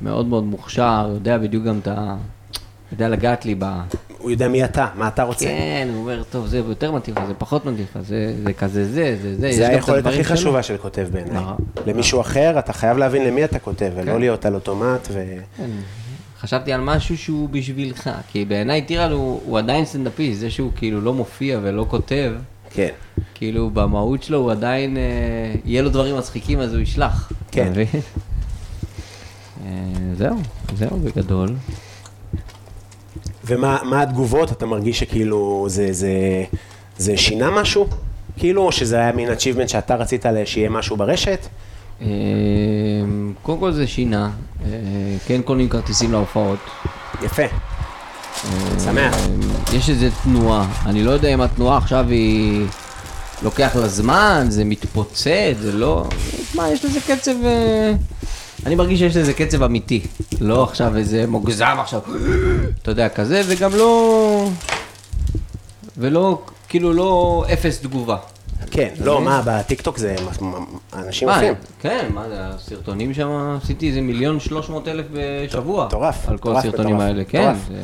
ומאוד 0.00 0.26
מאוד 0.26 0.44
מוכשר, 0.44 1.10
יודע 1.12 1.38
בדיוק 1.38 1.64
גם 1.64 1.78
את 1.78 1.88
ה... 1.88 2.16
יודע 2.92 3.08
לגעת 3.08 3.44
לי 3.44 3.54
ב... 3.58 3.64
הוא 4.18 4.30
יודע 4.30 4.48
מי 4.48 4.64
אתה, 4.64 4.86
מה 4.94 5.08
אתה 5.08 5.22
רוצה. 5.22 5.44
כן, 5.44 5.88
הוא 5.92 6.00
אומר, 6.00 6.22
טוב, 6.30 6.46
זה 6.46 6.58
יותר 6.58 6.92
מתאים 6.92 7.16
לך, 7.16 7.24
זה 7.26 7.34
פחות 7.34 7.66
מתאים 7.66 7.86
לך, 7.90 8.00
זה, 8.02 8.34
זה 8.44 8.52
כזה 8.52 8.84
זה, 8.84 9.16
זה 9.22 9.36
זה. 9.36 9.52
זה 9.52 9.68
היכולת 9.68 10.06
הכי. 10.06 10.24
חשובה 10.24 10.62
של 10.62 10.76
כותב 10.76 11.08
בעיניי. 11.12 11.42
למישהו 11.86 12.20
אחר, 12.20 12.58
אתה 12.58 12.72
חייב 12.72 12.96
להבין 12.98 13.26
למי 13.26 13.44
אתה 13.44 13.58
כותב, 13.58 13.90
ולא 13.96 14.12
כן. 14.12 14.18
להיות 14.18 14.46
על 14.46 14.54
אוטומט 14.54 15.08
ו... 15.10 15.24
חשבתי 16.42 16.72
על 16.72 16.80
משהו 16.80 17.18
שהוא 17.18 17.48
בשבילך, 17.48 18.10
כי 18.28 18.44
בעיניי 18.44 18.82
טירל 18.82 19.12
הוא, 19.12 19.40
הוא 19.44 19.58
עדיין 19.58 19.84
סטנדאפיסט, 19.84 20.40
זה 20.40 20.50
שהוא 20.50 20.72
כאילו 20.76 21.00
לא 21.00 21.14
מופיע 21.14 21.58
ולא 21.62 21.86
כותב, 21.88 22.32
כן. 22.70 22.88
כאילו 23.34 23.70
במהות 23.70 24.22
שלו 24.22 24.38
הוא 24.38 24.52
עדיין, 24.52 24.96
אה, 24.96 25.02
יהיה 25.64 25.82
לו 25.82 25.90
דברים 25.90 26.16
מצחיקים 26.16 26.60
אז 26.60 26.74
הוא 26.74 26.80
ישלח. 26.80 27.32
כן. 27.50 27.72
אה, 29.66 29.70
זהו, 30.16 30.36
זהו 30.76 30.98
בגדול. 30.98 31.48
ומה 33.44 33.78
מה 33.84 34.02
התגובות? 34.02 34.52
אתה 34.52 34.66
מרגיש 34.66 34.98
שכאילו 34.98 35.66
זה, 35.68 35.92
זה, 35.92 36.44
זה 36.98 37.16
שינה 37.16 37.50
משהו? 37.50 37.86
כאילו, 38.36 38.62
או 38.62 38.72
שזה 38.72 38.96
היה 38.96 39.12
מין 39.12 39.28
achievement 39.28 39.68
שאתה 39.68 39.94
רצית 39.94 40.26
שיהיה 40.44 40.70
משהו 40.70 40.96
ברשת? 40.96 41.46
אה, 42.02 42.08
קודם 43.42 43.58
כל 43.58 43.72
זה 43.72 43.86
שינה, 43.86 44.30
אה, 44.64 44.70
כן 45.26 45.42
קונים 45.42 45.68
כרטיסים 45.68 46.12
להופעות. 46.12 46.58
יפה. 47.22 47.42
שמח. 48.84 49.14
אה, 49.14 49.76
יש 49.76 49.90
איזו 49.90 50.06
תנועה, 50.22 50.66
אני 50.86 51.04
לא 51.04 51.10
יודע 51.10 51.28
אם 51.28 51.40
התנועה 51.40 51.76
עכשיו 51.78 52.08
היא... 52.08 52.66
לוקח 53.42 53.76
לה 53.76 53.88
זמן, 53.88 54.46
זה 54.48 54.64
מתפוצץ, 54.64 55.56
זה 55.60 55.72
לא... 55.72 56.04
מה, 56.54 56.68
יש 56.68 56.84
לזה 56.84 57.00
קצב... 57.00 57.44
אה, 57.44 57.92
אני 58.66 58.74
מרגיש 58.74 58.98
שיש 58.98 59.16
לזה 59.16 59.32
קצב 59.32 59.62
אמיתי, 59.62 60.00
לא 60.40 60.62
עכשיו 60.62 60.96
איזה 60.96 61.26
מוגזם 61.26 61.76
עכשיו, 61.78 62.00
אתה 62.82 62.90
יודע, 62.90 63.08
כזה, 63.08 63.42
וגם 63.46 63.74
לא... 63.74 64.48
ולא, 65.96 66.42
כאילו 66.68 66.92
לא 66.92 67.44
אפס 67.52 67.80
תגובה. 67.80 68.16
כן, 68.70 68.88
לא, 69.04 69.20
מה, 69.20 69.42
בטיקטוק 69.46 69.98
זה, 69.98 70.16
אנשים 70.92 71.28
עושים. 71.28 71.54
כן, 71.80 72.08
מה 72.14 72.28
זה, 72.28 72.36
הסרטונים 72.38 73.14
שם, 73.14 73.58
עשיתי 73.62 73.88
איזה 73.88 74.00
מיליון 74.00 74.40
שלוש 74.40 74.68
מאות 74.68 74.88
אלף 74.88 75.06
בשבוע. 75.12 75.86
מטורף, 75.86 76.28
על 76.28 76.38
כל 76.38 76.50
מטורף, 76.50 76.64
הסרטונים 76.64 76.94
מטורף, 76.94 77.08
האלה, 77.08 77.24
כן. 77.24 77.50
מטורף. 77.50 77.80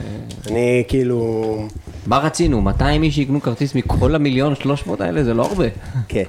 אני 0.47 0.85
כאילו, 0.89 1.69
מה 2.07 2.19
רצינו? 2.19 2.61
200 2.61 3.03
איש 3.03 3.19
יקנו 3.19 3.41
כרטיס 3.41 3.75
מכל 3.75 4.15
המיליון 4.15 4.55
שלוש 4.55 4.87
מאות 4.87 5.01
האלה? 5.01 5.25
זה 5.25 5.35
לא 5.35 5.47
הרבה. 5.47 5.67
כן. 6.09 6.23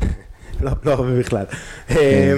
לא, 0.64 0.70
לא 0.84 0.90
הרבה 0.92 1.18
בכלל. 1.18 1.44
אה, 1.90 2.34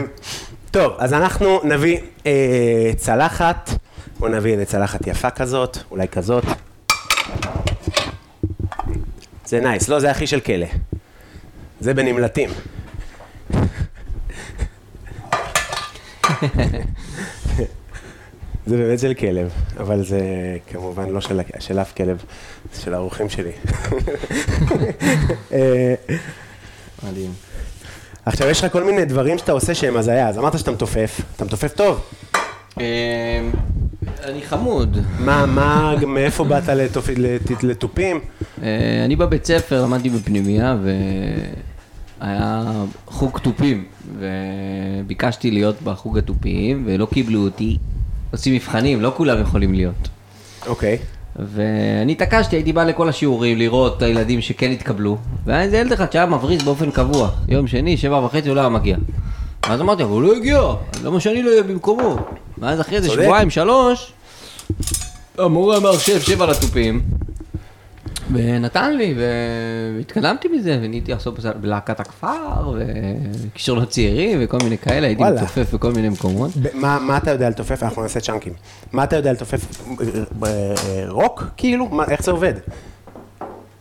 טוב, 0.70 0.92
אז 0.98 1.12
אנחנו 1.12 1.60
נביא 1.64 1.98
אה, 2.26 2.90
צלחת, 2.96 3.70
בואו 4.18 4.30
נביא 4.30 4.52
איזה 4.52 4.64
צלחת 4.64 5.06
יפה 5.06 5.30
כזאת, 5.30 5.78
אולי 5.90 6.08
כזאת. 6.08 6.44
זה 9.46 9.60
נייס, 9.60 9.88
לא, 9.88 10.00
זה 10.00 10.10
הכי 10.10 10.26
של 10.26 10.40
כלא. 10.40 10.66
זה 11.82 11.94
בנמלטים. 11.94 12.50
זה 18.66 18.76
באמת 18.76 18.98
של 18.98 19.14
כלב, 19.14 19.50
אבל 19.80 20.04
זה 20.04 20.20
כמובן 20.72 21.08
לא 21.10 21.20
של, 21.20 21.40
של 21.58 21.80
אף 21.80 21.92
כלב, 21.96 22.22
זה 22.74 22.82
של 22.82 22.94
האורחים 22.94 23.28
שלי. 23.28 23.50
אה, 25.52 25.94
מדהים. 27.02 27.30
עכשיו, 28.26 28.48
יש 28.48 28.64
לך 28.64 28.72
כל 28.72 28.84
מיני 28.84 29.04
דברים 29.04 29.38
שאתה 29.38 29.52
עושה 29.52 29.74
שהם 29.74 29.96
הזיה, 29.96 30.28
אז 30.28 30.38
אמרת 30.38 30.58
שאתה 30.58 30.70
מתופף, 30.70 31.20
אתה 31.36 31.44
מתופף 31.44 31.72
טוב. 31.74 32.00
אה, 32.80 32.84
אני 34.24 34.42
חמוד. 34.42 34.98
מה, 35.18 35.46
מה, 35.46 35.94
מאיפה 36.06 36.44
באת 36.44 36.68
לתופ... 36.68 37.08
לת- 37.16 37.62
לתופים? 37.64 38.20
אה, 38.62 38.68
אני 39.04 39.16
בבית 39.16 39.44
ספר, 39.44 39.82
למדתי 39.82 40.10
בפנימייה, 40.10 40.76
והיה 42.22 42.62
חוג 43.06 43.38
תופים, 43.38 43.84
וביקשתי 44.18 45.50
להיות 45.50 45.82
בחוג 45.82 46.18
התופים, 46.18 46.82
ולא 46.86 47.06
קיבלו 47.06 47.44
אותי. 47.44 47.78
עושים 48.32 48.54
מבחנים, 48.54 49.00
לא 49.00 49.12
כולם 49.16 49.40
יכולים 49.40 49.74
להיות. 49.74 50.08
אוקיי. 50.66 50.98
ואני 51.36 52.12
התעקשתי, 52.12 52.56
הייתי 52.56 52.72
בא 52.72 52.84
לכל 52.84 53.08
השיעורים 53.08 53.58
לראות 53.58 53.96
את 53.96 54.02
הילדים 54.02 54.40
שכן 54.40 54.70
התקבלו, 54.70 55.18
והיה 55.44 55.62
איזה 55.62 55.76
ילד 55.76 55.92
אחד 55.92 56.12
שהיה 56.12 56.26
מבריז 56.26 56.62
באופן 56.62 56.90
קבוע, 56.90 57.30
יום 57.48 57.66
שני, 57.66 57.96
שבע 57.96 58.18
וחצי, 58.18 58.48
הוא 58.48 58.56
לא 58.56 58.60
היה 58.60 58.68
מגיע. 58.68 58.96
ואז 59.68 59.80
אמרתי, 59.80 60.02
אבל 60.02 60.12
הוא 60.12 60.22
לא 60.22 60.36
הגיע, 60.36 60.60
למה 61.04 61.20
שאני 61.20 61.42
לא 61.42 61.50
אהיה 61.50 61.62
במקומו? 61.62 62.16
ואז 62.58 62.80
אחרי 62.80 62.96
איזה. 62.96 63.10
שבועיים, 63.10 63.50
שלוש, 63.50 64.12
המורה 65.38 65.76
אמר 65.76 65.98
שב, 65.98 66.20
שב 66.20 66.42
על 66.42 66.50
התופים, 66.50 67.02
ונתן 68.32 68.96
לי, 68.96 69.14
והתקדמתי 69.96 70.48
מזה, 70.48 70.78
ונהייתי 70.82 71.12
עכשיו 71.12 71.32
בלהקת 71.60 72.00
הכפר, 72.00 72.74
וכישרונות 72.74 73.88
צעירים, 73.88 74.38
וכל 74.42 74.58
מיני 74.62 74.78
כאלה, 74.78 75.06
הייתי. 75.06 75.22
מצופף 75.22 75.74
בכל 75.74 75.92
מיני 75.92 76.08
מקומות. 76.08 76.50
מה, 76.74 77.16
אתה 77.16 77.30
יודע 77.30 77.50
לתופף? 77.50 77.82
אנחנו 77.82 78.02
נעשה 78.02 78.20
צ'אנקים. 78.20 78.52
מה 78.92 79.04
אתה 79.04 79.16
יודע 79.16 79.32
לתופף? 79.32 79.88
אה, 80.00 80.14
אה, 80.46 81.04
רוק? 81.08 81.44
כאילו? 81.56 82.00
איך 82.08 82.22
זה 82.22 82.30
עובד? 82.30 82.54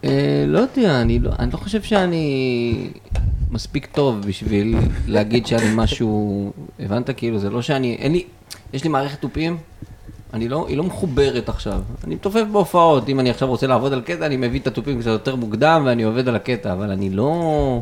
אה, 0.04 0.46
לא 0.48 0.60
יודע, 0.60 1.04
לא, 1.20 1.32
אני 1.40 1.52
לא 1.52 1.58
חושב 1.58 1.82
שאני 1.82 2.90
מספיק 3.52 3.86
טוב 3.86 4.22
בשביל 4.28 4.76
להגיד 5.08 5.46
שאני 5.46 5.68
משהו, 5.76 6.52
הבנת? 6.80 7.10
כאילו, 7.18 7.40
זה 7.40 7.50
לא 7.50 7.62
שאני, 7.62 7.96
אין 8.00 8.12
לי, 8.12 8.24
יש 8.74 8.84
לי 8.84 8.90
מערכת 8.90 9.22
תופים, 9.22 9.58
אני 10.34 10.50
לא, 10.50 10.66
היא 10.68 10.78
לא 10.78 10.84
מחוברת 10.84 11.50
עכשיו. 11.50 11.82
אני 12.04 12.16
מתופף 12.16 12.44
בהופעות, 12.52 13.10
אם 13.10 13.20
אני 13.20 13.30
עכשיו 13.30 13.48
רוצה 13.48 13.68
לעבוד 13.68 13.94
על 13.94 14.02
קטע, 14.02 14.26
אני 14.26 14.38
מביא 14.38 14.60
את 14.60 14.68
התופים 14.68 15.00
קצת 15.00 15.08
יותר 15.08 15.36
מוקדם 15.36 15.84
ואני 15.86 16.04
עובד 16.04 16.28
על 16.28 16.36
הקטע, 16.36 16.74
אבל 16.74 16.92
אני 16.92 17.10
לא 17.10 17.82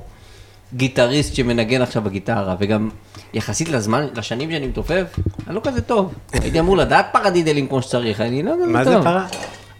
גיטריסט 0.73 1.35
שמנגן 1.35 1.81
עכשיו 1.81 2.01
בגיטרה, 2.01 2.55
וגם 2.59 2.89
יחסית 3.33 3.69
לזמן, 3.69 4.07
לשנים 4.15 4.51
שאני 4.51 4.67
מתופף, 4.67 5.19
אני 5.47 5.55
לא 5.55 5.61
כזה 5.63 5.81
טוב. 5.81 6.13
הייתי 6.33 6.59
אמור 6.59 6.77
לדעת 6.77 7.05
פרדידלים 7.11 7.67
כמו 7.67 7.81
שצריך, 7.81 8.21
אני 8.21 8.43
לא 8.43 8.51
כזה 8.51 8.63
טוב. 8.63 8.71
מה 8.71 8.83
זה 8.83 8.97
פרה? 9.03 9.27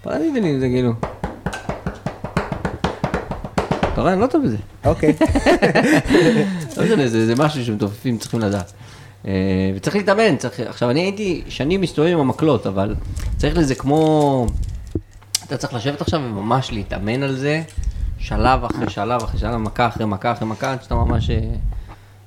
פרדידלים 0.01 0.59
זה 0.59 0.67
כאילו... 0.67 0.91
אתה 3.93 4.01
רואה, 4.01 4.13
אני 4.13 4.21
לא 4.21 4.27
טוב 4.27 4.43
בזה. 4.45 4.57
אוקיי. 4.85 5.13
לא 6.77 6.83
משנה, 6.83 7.07
זה 7.07 7.25
זה 7.25 7.35
משהו 7.35 7.65
שמתופפים 7.65 8.17
צריכים 8.17 8.39
לדעת. 8.39 8.71
אה, 9.27 9.31
וצריך 9.75 9.95
להתאמן, 9.95 10.37
צריך... 10.37 10.59
עכשיו, 10.59 10.89
אני 10.89 10.99
הייתי 10.99 11.41
שנים 11.49 11.81
מסתובב 11.81 12.09
עם 12.09 12.19
המקלות, 12.19 12.67
אבל 12.67 12.95
צריך 13.37 13.57
לזה 13.57 13.75
כמו... 13.75 14.45
אתה 15.47 15.57
צריך 15.57 15.73
לשבת 15.73 16.01
עכשיו 16.01 16.19
וממש 16.19 16.71
להתאמן 16.71 17.23
על 17.23 17.35
זה, 17.35 17.61
שלב 18.17 18.63
אחרי 18.63 18.89
שלב 18.89 19.23
אחרי 19.23 19.39
שלב, 19.39 19.55
מכה 19.57 19.87
אחרי 19.87 20.05
מכה 20.05 20.31
אחרי 20.31 20.47
מכה, 20.47 20.71
עד 20.71 20.83
שאתה 20.83 20.95
ממש 20.95 21.29
אה, 21.29 21.39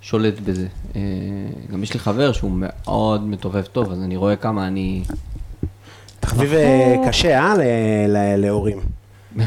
שולט 0.01 0.40
בזה. 0.40 0.66
אה, 0.97 1.01
גם 1.73 1.82
יש 1.82 1.94
לי 1.94 2.01
חבר 2.01 2.32
שהוא 2.32 2.51
מאוד 2.55 3.27
מתופף 3.27 3.69
טוב, 3.69 3.93
אז 3.93 4.02
אני 4.02 4.16
רואה 4.16 4.36
כמה 4.36 4.66
אני... 4.66 5.02
תחביב 6.20 6.52
אה, 6.52 6.94
קשה, 7.06 7.39
אה? 7.40 7.55
ל- 7.55 7.62
ל- 8.09 8.36
להורים. 8.36 8.78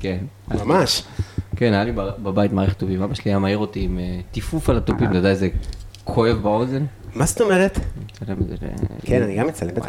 כן. 0.00 0.18
ממש. 0.50 1.02
כן, 1.56 1.72
היה 1.72 1.84
לי 1.84 1.92
בבית 1.92 2.52
מערכת 2.52 2.78
תופים, 2.78 3.02
אבא 3.02 3.14
שלי 3.14 3.30
היה 3.30 3.38
מעיר 3.38 3.58
אותי 3.58 3.80
עם 3.80 3.98
טיפוף 4.32 4.70
על 4.70 4.76
התופים, 4.76 5.08
אתה 5.08 5.16
יודע 5.16 5.30
איזה 5.30 5.48
כואב 6.04 6.36
באוזן? 6.42 6.84
מה 7.14 7.26
זאת 7.26 7.40
אומרת? 7.40 7.78
כן, 9.02 9.22
אני 9.22 9.36
גם 9.36 9.46
מצלם 9.46 9.74
בטח. 9.74 9.88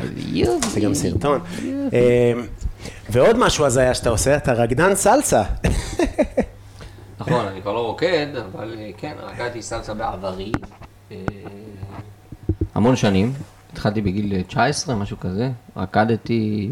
זה 0.68 0.80
גם 0.80 0.94
סרטון. 0.94 1.40
אה, 1.94 2.34
ועוד 3.10 3.38
משהו 3.38 3.66
הזיה 3.66 3.94
שאתה 3.94 4.10
עושה, 4.10 4.38
אתה 4.38 4.54
רקדן 4.54 4.96
סלסה. 4.96 5.44
נכון, 7.20 7.46
אני 7.46 7.62
כבר 7.62 7.74
לא 7.74 7.86
רוקד, 7.86 8.28
אבל 8.52 8.76
אה, 8.80 8.92
כן, 8.98 9.14
רקדתי 9.20 9.62
סלסה 9.62 9.94
בעברי. 9.94 10.52
אה, 11.12 11.18
המון 12.76 12.96
שנים, 12.96 13.34
התחלתי 13.74 14.02
בגיל 14.02 14.34
אה, 14.34 14.44
19, 14.44 14.96
משהו 14.96 15.20
כזה, 15.20 15.50
רקדתי, 15.78 16.72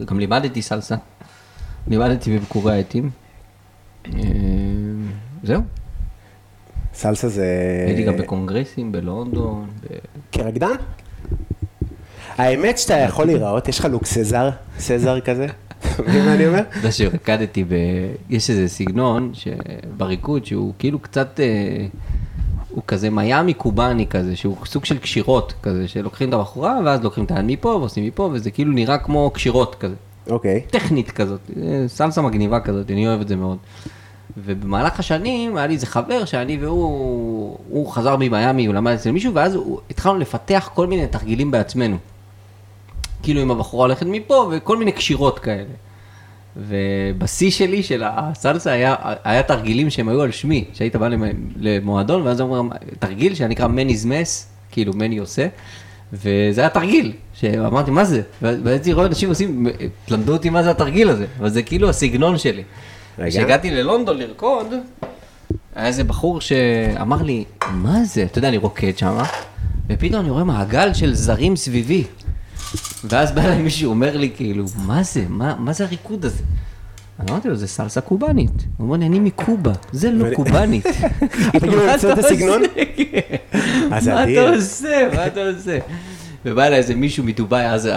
וגם 0.00 0.18
לימדתי 0.18 0.62
סלסה. 0.62 0.96
לימדתי 1.86 2.36
בביקורי 2.38 2.72
העטים. 2.72 3.10
אה, 4.06 4.12
זהו, 5.42 5.62
סלסה 6.98 7.28
זה... 7.28 7.46
הייתי 7.86 8.02
גם 8.02 8.16
בקונגרסים 8.16 8.92
בלונדון. 8.92 9.66
ב- 9.82 9.96
כרקדן? 10.32 10.76
האמת 12.36 12.78
שאתה 12.78 12.94
יכול 12.94 13.26
להיראות, 13.26 13.68
יש 13.68 13.78
לך 13.78 13.84
לוק 13.84 14.06
סזר, 14.06 14.50
סזר 14.78 15.20
כזה, 15.20 15.46
אתה 15.78 16.02
מבין 16.02 16.24
מה 16.24 16.34
אני 16.34 16.46
אומר? 16.46 16.60
אתה 16.68 16.78
יודע 16.78 16.92
שרקדתי 16.92 17.64
ב... 17.64 17.74
יש 18.30 18.50
איזה 18.50 18.68
סגנון. 18.68 19.32
בריקוד 19.96 20.46
שהוא 20.46 20.72
כאילו 20.78 20.98
קצת... 20.98 21.40
אה, 21.40 21.86
הוא 22.70 22.82
כזה 22.86 23.10
מיאמי 23.10 23.54
קובאני 23.54 24.06
כזה, 24.06 24.36
שהוא 24.36 24.56
סוג 24.66 24.84
של 24.84 24.98
קשירות 24.98 25.54
כזה, 25.62 25.88
שלוקחים 25.88 26.28
את 26.28 26.34
הבחורה 26.34 26.80
ואז 26.84 27.02
לוקחים 27.02 27.24
את 27.24 27.30
היד 27.30 27.44
מפה 27.44 27.68
ועושים 27.68 28.06
מפה, 28.06 28.30
וזה 28.32 28.50
כאילו 28.50 28.72
נראה 28.72 28.98
כמו 28.98 29.30
קשירות 29.30 29.74
כזה. 29.74 29.94
אוקיי. 30.30 30.60
טכנית 30.70 31.10
כזאת, 31.10 31.40
אה, 31.62 31.84
סלסה 31.88 32.22
מגניבה 32.22 32.60
כזאת, 32.60 32.90
אני 32.90 33.08
אוהב 33.08 33.20
את 33.20 33.28
זה 33.28 33.36
מאוד. 33.36 33.58
ובמהלך 34.44 35.00
השנים 35.00 35.56
היה 35.56 35.66
לי 35.66 35.74
איזה 35.74 35.86
חבר 35.86 36.24
שאני 36.24 36.56
והוא, 36.60 37.56
הוא 37.68 37.92
חזר 37.92 38.16
ממיאמי, 38.16 38.66
הוא 38.66 38.74
למד 38.74 38.92
אצל 38.92 39.10
מישהו, 39.10 39.34
ואז 39.34 39.54
הוא, 39.54 39.80
התחלנו 39.90 40.18
לפתח 40.18 40.70
כל 40.74 40.86
מיני 40.86 41.06
תרגילים 41.06 41.50
בעצמנו. 41.50 41.96
כאילו 43.22 43.42
אם 43.42 43.50
הבחורה 43.50 43.84
הולכת 43.86 44.06
מפה, 44.06 44.50
וכל 44.52 44.76
מיני 44.76 44.92
קשירות 44.92 45.38
כאלה. 45.38 45.64
ובשיא 46.56 47.50
שלי 47.50 47.82
של 47.82 48.02
הסלסה 48.06 48.72
היה, 48.72 48.94
היה 49.24 49.42
תרגילים 49.42 49.90
שהם 49.90 50.08
היו 50.08 50.22
על 50.22 50.30
שמי, 50.30 50.64
שהיית 50.72 50.96
בא 50.96 51.08
למ- 51.08 51.24
למועדון, 51.56 52.22
ואז 52.22 52.40
אומרים, 52.40 52.70
תרגיל 52.98 53.34
שנקרא 53.34 53.66
מני's 53.66 54.04
mess, 54.04 54.46
כאילו 54.70 54.92
מני 54.92 55.18
עושה, 55.18 55.46
וזה 56.12 56.60
היה 56.60 56.70
תרגיל, 56.70 57.12
שאמרתי, 57.34 57.90
מה 57.90 58.04
זה? 58.04 58.22
והייתי 58.42 58.92
רואה 58.92 59.06
אנשים 59.06 59.28
עושים, 59.28 59.66
תלמדו 60.04 60.32
אותי 60.32 60.50
מה 60.50 60.62
זה 60.62 60.70
התרגיל 60.70 61.08
הזה, 61.08 61.26
אבל 61.38 61.48
זה 61.48 61.62
כאילו 61.62 61.88
הסגנון 61.88 62.38
שלי. 62.38 62.62
רגע. 63.18 63.30
כשהגעתי 63.30 63.70
ללונדון 63.70 64.18
לרקוד, 64.18 64.66
היה 65.74 65.86
איזה 65.86 66.04
בחור 66.04 66.40
שאמר 66.40 67.22
לי, 67.22 67.44
מה 67.72 68.04
זה? 68.04 68.22
אתה 68.22 68.38
יודע, 68.38 68.48
אני 68.48 68.56
רוקד 68.56 68.98
שם, 68.98 69.18
ופתאום 69.88 70.20
אני 70.20 70.30
רואה 70.30 70.44
מעגל 70.44 70.94
של 70.94 71.14
זרים 71.14 71.56
סביבי. 71.56 72.04
ואז 73.04 73.32
בא 73.32 73.42
אליי 73.42 73.62
מישהו, 73.62 73.90
אומר 73.90 74.16
לי, 74.16 74.30
כאילו, 74.36 74.64
מה 74.86 75.02
זה? 75.02 75.24
מה, 75.28 75.54
מה 75.58 75.72
זה 75.72 75.84
הריקוד 75.84 76.24
הזה? 76.24 76.42
אני 77.20 77.30
אמרתי 77.30 77.48
לו, 77.48 77.56
זה 77.56 77.66
סלסה 77.66 78.00
קובאנית. 78.00 78.50
הוא 78.76 78.86
אומר 78.86 78.96
לי, 78.96 79.06
אני 79.06 79.18
מקובה, 79.20 79.72
זה 79.92 80.10
לא 80.10 80.34
קובאנית. 80.34 80.86
אתה 81.56 81.60
כאילו 81.60 81.90
המצאת 81.90 82.18
אתה 82.18 82.26
הסגנון? 82.26 82.62
עושה? 82.62 82.84
כן. 82.96 83.36
אז 83.92 84.04
זה 84.04 84.14
מה. 84.14 84.24
אתה 84.24 84.48
עושה? 84.48 85.08
מה 85.14 85.26
אתה 85.26 85.40
עושה? 85.40 85.78
ובא 86.44 86.66
אליי 86.66 86.78
איזה 86.78 86.94
מישהו 86.94 87.24
מדובאי, 87.24 87.66
אז 87.66 87.88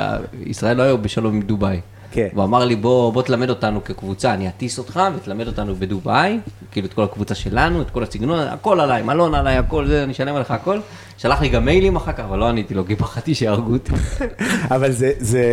ישראל 0.46 0.78
לא 0.78 0.84
היו 0.84 0.98
בשלום 0.98 1.36
עם 1.36 1.42
דובאי. 1.42 1.80
כן. 2.12 2.28
והוא 2.34 2.44
אמר 2.44 2.66
לי, 2.66 2.76
בוא, 2.76 3.14
בוא 3.14 3.22
תלמד 3.22 3.50
אותנו 3.50 3.84
כקבוצה, 3.84 4.34
אני 4.34 4.48
אטיס 4.48 4.78
אותך 4.78 5.00
ותלמד 5.16 5.48
אותנו 5.48 5.76
בדובאי, 5.76 6.40
כאילו 6.72 6.88
את 6.88 6.94
כל 6.94 7.04
הקבוצה 7.04 7.36
שלנו, 7.36 7.82
את 7.82 7.90
כל 7.90 8.04
הסגנון, 8.04 8.40
הכל 8.40 8.80
עליי, 8.80 9.04
מלון 9.04 9.36
עליי, 9.36 9.58
הכל 9.58 9.88
זה, 9.88 10.04
אני 10.04 10.12
אשלם 10.12 10.36
עליך 10.36 10.52
הכל. 10.52 10.80
שלח 11.18 11.42
לי 11.42 11.50
גם 11.50 11.66
מיילים 11.66 11.96
אחר 11.96 12.12
כך, 12.12 12.24
אבל 12.24 12.40
לא 12.40 12.46
עניתי 12.48 12.74
לו, 12.74 12.86
כי 12.88 12.96
פחדתי 12.96 13.36
שיהרגו 13.36 13.74
אותי. 13.74 13.92
אבל 14.76 14.92
זה- 14.92 15.12
זה- 15.20 15.44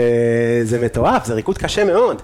זה 0.63 0.85
מטורף, 0.85 1.27
זה 1.27 1.35
ריקוד 1.35 1.59
קשה 1.59 1.85
מאוד. 1.85 2.23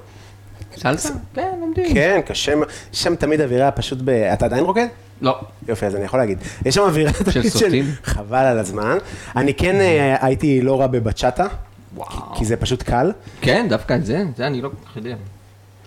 סלסה? 0.77 1.09
כן, 1.35 1.49
לומדים. 1.61 1.95
כן, 1.95 2.21
קשה 2.27 2.55
מאוד. 2.55 2.69
יש 2.93 3.03
שם 3.03 3.15
תמיד 3.17 3.41
אווירה 3.41 3.71
פשוט 3.71 3.99
ב... 4.05 4.09
אתה 4.11 4.45
עדיין 4.45 4.65
רוקד? 4.65 4.87
לא. 5.23 5.39
יופי, 5.69 5.87
אז 5.87 5.97
אני 5.97 6.05
יכול 6.05 6.21
להגיד. 6.21 6.39
יש 6.67 6.75
שם 6.75 6.81
אווירה 6.83 7.13
תמיד 7.13 7.49
סוטים? 7.49 7.85
חבל 8.05 8.39
על 8.45 8.59
הזמן. 8.59 8.99
אני 9.37 9.55
כן 9.55 9.75
אה, 9.81 10.17
הייתי 10.21 10.61
לא 10.63 10.81
רע 10.81 10.87
בבצ'אטה, 10.87 11.47
וואו. 11.95 12.35
כי 12.35 12.45
זה 12.45 12.57
פשוט 12.57 12.83
קל. 12.83 13.13
כן, 13.41 13.67
דווקא 13.69 13.95
את 13.95 14.07
זה, 14.07 14.25
זה 14.37 14.47
אני 14.47 14.61
לא 14.61 14.69
כל 14.69 14.89
כך 14.89 14.97
יודע. 14.97 15.15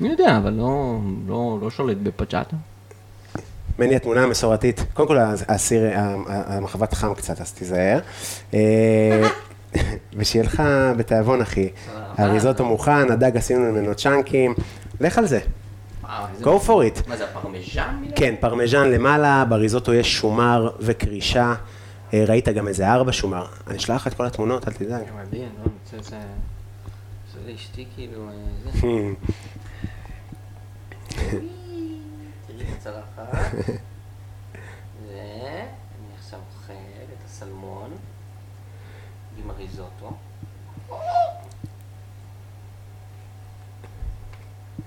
אני 0.02 0.10
יודע, 0.10 0.38
אבל 0.38 0.54
לא, 0.54 1.00
לא, 1.28 1.58
לא 1.62 1.70
שולט 1.70 1.98
בפצ'אטה. 2.04 2.56
מני 3.80 3.96
התמונה 3.96 4.24
המסורתית, 4.24 4.86
קודם 4.94 5.08
כל 5.08 5.18
הסיר, 5.48 5.84
המחבת 6.28 6.94
חם 6.94 7.14
קצת, 7.14 7.42
אז 7.42 7.54
תיזהר. 7.54 8.00
אה, 8.54 9.28
ושיהיה 10.18 10.46
לך 10.46 10.64
בתיאבון, 10.98 11.42
אחי. 11.42 11.70
הריזוטו 12.18 12.66
מוכן, 12.66 13.12
הדג 13.12 13.38
עשינו 13.38 13.72
ממנו 13.72 13.96
צ'אנקים, 13.96 14.54
לך 15.00 15.18
על 15.18 15.26
זה, 15.26 15.40
go 16.42 16.46
for 16.68 16.68
it. 16.68 17.10
מה 17.10 17.18
זה, 17.18 17.24
הפרמיז'ן? 17.24 18.04
כן, 18.16 18.36
פרמיז'ן 18.40 18.90
למעלה, 18.92 19.46
בריזוטו 19.46 19.94
יש 19.94 20.14
שומר 20.16 20.70
וכרישה. 20.80 21.54
אה, 22.14 22.24
ראית 22.28 22.48
גם 22.48 22.68
איזה 22.68 22.88
ארבע 22.94 23.12
שומר. 23.12 23.46
אני 23.68 23.78
אשלח 23.78 24.02
לך 24.02 24.08
את 24.08 24.18
כל 24.18 24.26
התמונות, 24.26 24.68
אל 24.68 24.74
תדאג. 24.74 25.04
מדהים, 25.16 25.50
לא, 25.58 25.64
אני 25.64 25.72
רוצה 25.84 26.10
זה... 26.10 26.20
זה 27.34 27.52
לאשתי 27.52 27.86
כאילו... 27.96 28.30
אה, 28.30 28.34
זה. 28.64 28.72
תראי 32.48 32.62
את 32.62 32.78
הצלחת. 32.78 33.28
ואני 35.08 36.14
עכשיו 36.18 36.40
אוכל 36.56 36.74
את 37.14 37.26
הסלמון 37.26 37.92
עם 39.38 39.50
הריזוטו. 39.50 40.12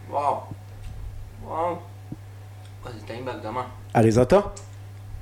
וואו. 0.08 0.40
וואו. 1.44 1.76
זה 2.84 3.06
טעים 3.06 3.24
בהקדמה. 3.24 3.66
הריזוטו? 3.94 4.42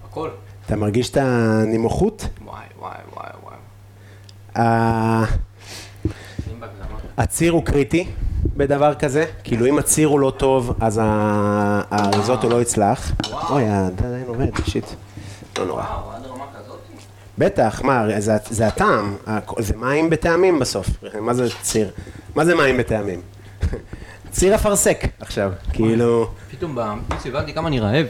הכל. 0.05 0.31
אתה 0.69 0.77
מרגיש 0.77 1.11
את 1.11 1.17
הנינוחות? 1.21 2.27
וואי, 2.45 2.65
וואי, 2.81 2.93
וואי, 3.17 3.31
וואי. 3.45 3.57
הציר 7.19 7.53
הוא 7.53 7.65
קריטי 7.65 8.07
בדבר 8.57 8.95
כזה, 8.95 9.25
כאילו 9.45 9.67
אם 9.67 9.79
הציר 9.79 10.09
הוא 10.09 10.21
לא 10.21 10.33
טוב, 10.37 10.77
אז 10.81 11.01
ה- 11.03 11.81
הריזוטו 11.91 12.49
לא 12.49 12.63
יצלח. 12.63 13.13
אוי, 13.51 13.65
זה 13.65 14.07
עדיין 14.07 14.25
עובד, 14.27 14.47
שיט. 14.67 14.85
לא 15.59 15.67
נורא. 15.67 15.85
בטח, 17.39 17.83
מה, 17.83 18.07
זה, 18.21 18.67
הטעם, 18.67 19.17
זה 19.59 19.77
מים 19.77 20.11
בטעמים 20.11 20.59
בסוף. 20.59 20.87
מה 21.21 21.35
זה 21.35 21.47
ציר? 21.63 21.91
מה 22.35 22.45
זה 22.45 22.55
מים 22.55 22.77
בטעמים? 22.77 23.21
ציר 24.39 24.55
אפרסק 24.55 25.05
עכשיו, 25.21 25.53
כאילו, 25.73 26.31
פתאום 26.51 26.75
במיץ 26.75 27.27
הבנתי 27.27 27.55
כמה 27.55 27.69
אני 27.69 27.81
רעב. 27.81 28.07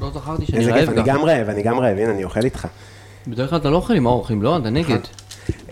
לא 0.00 0.10
זכרתי 0.14 0.46
שאני 0.46 0.58
איזה 0.58 0.70
רעב 0.72 0.80
כיף, 0.80 0.88
אני. 0.88 1.02
גם 1.02 1.24
רעב, 1.24 1.48
אני 1.48 1.62
גם 1.62 1.78
רעב, 1.78 1.98
הנה, 1.98 2.10
אני 2.10 2.24
אוכל 2.24 2.40
איתך. 2.44 2.68
בדרך 3.26 3.50
כלל 3.50 3.58
אתה 3.58 3.70
לא 3.70 3.76
אוכל 3.76 3.94
עם 3.94 4.06
האורחים, 4.06 4.42
לא? 4.42 4.58
אתה 4.58 4.70
נגד. 4.70 4.98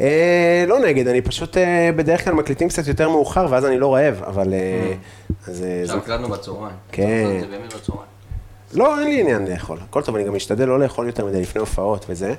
אה, 0.01 0.65
לא 0.67 0.79
נגד, 0.79 1.09
אני 1.09 1.21
פשוט 1.21 1.57
אה, 1.57 1.91
בדרך 1.97 2.25
כלל 2.25 2.35
מקליטים 2.35 2.69
קצת 2.69 2.87
יותר 2.87 3.09
מאוחר, 3.09 3.47
ואז 3.51 3.67
אני 3.67 3.79
לא 3.79 3.95
רעב, 3.95 4.23
אבל... 4.27 4.55
אה. 4.55 4.93
עכשיו 5.83 5.99
הקלטנו 5.99 6.29
בצהריים. 6.29 6.77
כן. 6.93 7.41
זה 7.41 7.47
באמת 7.47 7.75
בצהריים. 7.75 8.07
לא, 8.75 9.01
אין 9.01 9.09
לי 9.09 9.21
עניין 9.21 9.47
לאכול. 9.47 9.79
הכל 9.89 10.03
טוב, 10.03 10.17
אני 10.17 10.25
גם 10.25 10.35
משתדל 10.35 10.65
לא 10.65 10.81
לאכול 10.81 11.07
יותר 11.07 11.27
מדי 11.27 11.41
לפני 11.41 11.61
הופעות 11.61 12.07
וזה. 12.09 12.35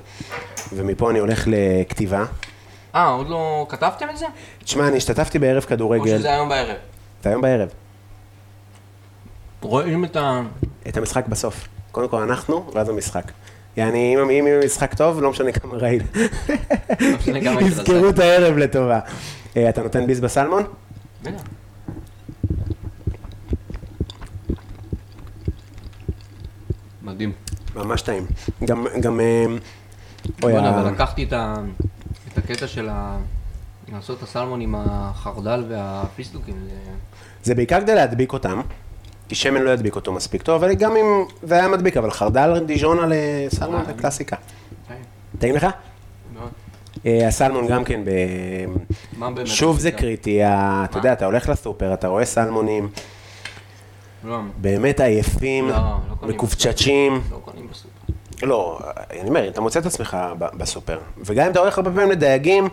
ומפה 0.72 1.10
אני 1.10 1.18
הולך 1.18 1.44
לכתיבה. 1.46 2.24
אה, 2.94 3.06
עוד 3.08 3.28
לא 3.28 3.66
כתבתם 3.68 4.06
את 4.10 4.16
זה? 4.18 4.26
תשמע, 4.64 4.88
אני 4.88 4.96
השתתפתי 4.96 5.38
בערב 5.38 5.62
או 5.62 5.68
כדורגל. 5.68 6.18
שזה 6.18 6.32
היום 6.32 6.48
בערב? 6.48 6.76
זה 7.24 7.30
היום 7.30 7.42
בערב. 7.42 7.68
רואים 9.62 10.04
את 10.04 10.16
ה... 10.16 10.42
את 10.88 10.96
המשחק 10.96 11.26
בסוף. 11.28 11.68
קודם 11.92 12.08
כל 12.08 12.22
אנחנו, 12.22 12.70
ואז 12.74 12.88
המשחק. 12.88 13.32
יעני, 13.76 14.16
אם 14.22 14.30
יהיה 14.30 14.64
משחק 14.64 14.94
טוב, 14.94 15.20
לא 15.22 15.30
משנה 15.30 15.52
כמה 15.52 15.74
רעיל. 15.76 16.02
לא 17.42 17.60
יזכרו 17.60 18.08
את 18.08 18.18
הערב 18.18 18.56
לטובה. 18.56 19.00
אה, 19.56 19.68
אתה 19.68 19.82
נותן 19.82 20.06
ביס 20.06 20.20
בסלמון? 20.20 20.62
בטח. 21.22 21.42
מדהים. 27.02 27.32
ממש 27.76 28.02
טעים. 28.02 28.26
גם, 28.64 28.86
גם... 29.00 29.20
אה, 29.20 29.44
אוי, 30.42 30.56
ה- 30.56 30.70
אבל 30.80 30.90
לקחתי 30.92 31.24
את 31.24 31.32
ה- 31.32 31.54
את 32.32 32.38
הקטע 32.38 32.66
של 32.66 32.88
ה... 32.88 33.18
לעשות 33.92 34.18
את 34.18 34.22
הסלמון 34.22 34.60
עם 34.60 34.74
החרדל 34.78 35.64
והפיסטוקים. 35.68 36.54
זה- 36.68 36.94
זה 37.44 37.54
בעיקר 37.54 37.80
כדי 37.80 37.94
להדביק 37.94 38.32
אותם, 38.32 38.60
כי 39.28 39.34
שמן 39.34 39.62
לא 39.62 39.70
ידביק 39.70 39.96
אותו 39.96 40.12
מספיק 40.12 40.42
טוב, 40.42 40.64
אבל 40.64 40.74
גם 40.74 40.96
אם 40.96 41.24
זה 41.42 41.54
היה 41.54 41.68
מדביק, 41.68 41.96
אבל 41.96 42.10
חרדל 42.10 42.58
דיז'ון 42.66 42.98
על 42.98 43.12
אה, 43.12 43.46
סלמון 43.48 43.84
זה 43.84 43.92
קלאסיקה. 43.92 44.36
טעים, 44.88 45.00
טעים 45.38 45.54
לך? 45.54 45.66
מאוד. 46.34 46.48
אה, 47.06 47.28
הסלמון 47.28 47.66
גם 47.66 47.84
כן, 47.84 48.00
ב... 48.04 48.10
שוב 49.44 49.78
זה? 49.78 49.92
קריטי, 49.92 50.40
אתה 50.44 50.98
יודע, 50.98 51.12
אתה 51.12 51.26
הולך 51.26 51.48
לסופר, 51.48 51.94
אתה 51.94 52.08
רואה 52.08 52.24
סלמונים, 52.24 52.88
לא, 54.24 54.38
באמת 54.56 55.00
עייפים, 55.00 55.68
לא, 55.68 55.76
לא 56.22 56.28
מקופצ'צ'ים. 56.28 57.20
לא 58.42 58.80
אני 59.10 59.28
אומר, 59.28 59.48
אתה 59.48 59.60
מוצא 59.60 59.80
את 59.80 59.86
עצמך 59.86 60.16
בסופר, 60.38 60.98
וגם 61.18 61.46
אם 61.46 61.50
אתה 61.50 61.60
הולך 61.60 61.78
הרבה 61.78 61.90
פעמים 61.90 62.10
לדייגים, 62.10 62.68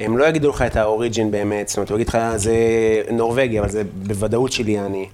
הם 0.00 0.18
לא 0.18 0.24
יגידו 0.28 0.50
לך 0.50 0.62
את 0.62 0.76
האוריג'ין 0.76 1.30
באמת, 1.30 1.68
זאת 1.68 1.76
אומרת, 1.76 1.90
הוא 1.90 1.96
יגיד 1.96 2.08
לך, 2.08 2.18
זה 2.36 2.54
נורבגי, 3.12 3.60
אבל 3.60 3.68
זה 3.68 3.82
בוודאות 3.94 4.52
שלי, 4.52 4.80
אני, 4.80 5.08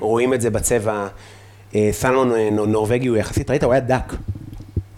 רואים 0.00 0.34
את 0.34 0.40
זה 0.40 0.50
בצבע, 0.50 1.06
אה, 1.74 1.88
סלמון 1.92 2.32
אה, 2.32 2.50
נו- 2.50 2.66
נורבגי 2.66 3.08
הוא 3.08 3.16
יחסית, 3.16 3.50
ראית, 3.50 3.64
הוא 3.64 3.72
היה 3.72 3.80
דק, 3.80 4.12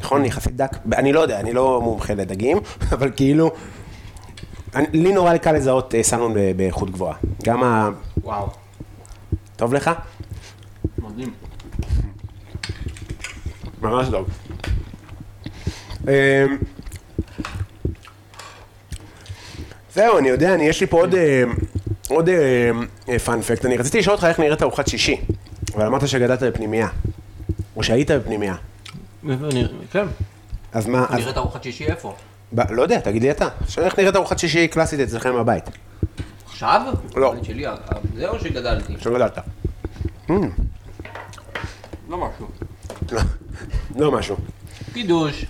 נכון? 0.01 0.25
יחסית 0.25 0.57
דק, 0.57 0.77
אני 0.93 1.13
לא 1.13 1.21
יודע, 1.21 1.41
אני 1.41 1.53
לא 1.53 1.81
מומחה 1.81 2.15
לדגים, 2.15 2.59
אבל 2.93 3.11
כאילו, 3.17 3.51
אני, 4.75 4.87
לי 4.93 5.13
נורא 5.13 5.37
קל 5.37 5.53
לזהות 5.53 5.95
אה, 5.95 6.03
סלמון 6.03 6.35
באיכות 6.57 6.91
גבוהה, 6.91 7.17
גם 7.45 7.63
ה... 7.63 7.89
וואו, 8.23 8.49
טוב 9.57 9.75
לך? 9.75 9.91
מדהים. 10.99 11.31
ממש 13.83 14.07
טוב. 14.11 14.29
זהו, 19.99 20.19
אני 20.19 20.29
יודע, 20.29 20.55
אני, 20.55 20.65
יש 20.65 20.81
לי 20.81 20.87
פה 20.87 21.01
עוד, 21.01 21.15
אה, 21.15 21.43
עוד 22.09 22.29
פאנפקט. 23.25 23.65
אני 23.65 23.77
רציתי 23.77 23.99
לשאול 23.99 24.15
אותך 24.15 24.25
איך 24.25 24.41
נראית 24.41 24.63
ארוחת 24.63 24.89
שישי, 24.89 25.21
אבל 25.75 25.87
אמרת 25.87 26.09
שגדלת 26.09 26.43
בפנימייה, 26.43 26.89
או 27.77 27.83
שהיית 27.83 28.11
בפנימייה. 28.11 28.55
כן, 29.91 30.05
אז 30.73 30.87
מה, 30.87 31.07
אז, 31.09 31.21
נראית 31.21 31.37
ארוחת 31.37 31.63
שישי 31.63 31.87
איפה? 31.87 32.15
ב, 32.53 32.73
לא 32.73 32.83
יודע, 32.83 33.01
תגיד 33.01 33.23
לי 33.23 33.31
אתה. 33.31 33.49
עכשיו 33.61 33.85
איך 33.85 33.99
נראית 33.99 34.17
ארוחת 34.17 34.39
שישי 34.39 34.69
קלאסית 34.69 35.01
אצלכם 35.01 35.35
בבית? 35.35 35.65
עכשיו? 36.47 36.83
לא. 37.17 37.35
שלי, 37.43 37.65
זה 38.17 38.29
או 38.29 38.41
שגדלתי? 38.41 38.93
שגדלת. 38.99 39.39
לא 42.09 42.19
משהו. 42.19 42.49
לא, 43.13 43.21
לא 43.97 44.13
משהו. 44.13 44.37
קידוש, 44.93 45.45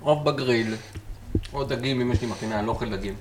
עוף 0.00 0.22
בגריל, 0.22 0.74
או 1.52 1.64
דגים 1.64 2.00
אם 2.00 2.12
יש 2.12 2.20
לי 2.20 2.26
מכינה, 2.26 2.58
אני 2.58 2.66
לא 2.66 2.72
אוכל 2.72 2.96
דגים. 2.96 3.14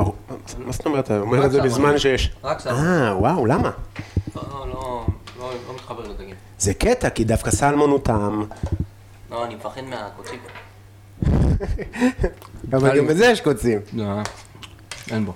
ברור. 0.00 0.14
מה 0.58 0.72
זאת 0.72 0.86
אומרת? 0.86 1.04
אתה 1.04 1.20
אומר 1.20 1.46
את 1.46 1.50
זה. 1.50 1.62
בזמן 1.62 1.98
שיש... 1.98 2.30
רק 2.44 2.60
סלמון. 2.60 2.84
אה, 2.86 3.16
וואו, 3.18 3.46
למה? 3.46 3.70
לא, 4.36 4.42
לא, 4.42 5.06
לא, 5.38 5.52
לא 5.68 5.74
מתחבר 5.74 6.08
לדגים. 6.08 6.34
זה 6.58 6.74
קטע, 6.74 7.10
כי 7.10 7.24
דווקא 7.24 7.50
סלמון 7.50 7.90
הוא 7.90 7.98
טעם. 7.98 8.44
לא, 9.30 9.44
אני 9.44 9.54
מפחד 9.54 9.80
מהקוצים. 9.84 10.38
אבל 12.72 12.98
גם 12.98 13.06
בזה 13.06 13.26
יש 13.26 13.40
קוצים. 13.40 13.80
לא, 13.92 14.04
אין 15.10 15.26
בו. 15.26 15.32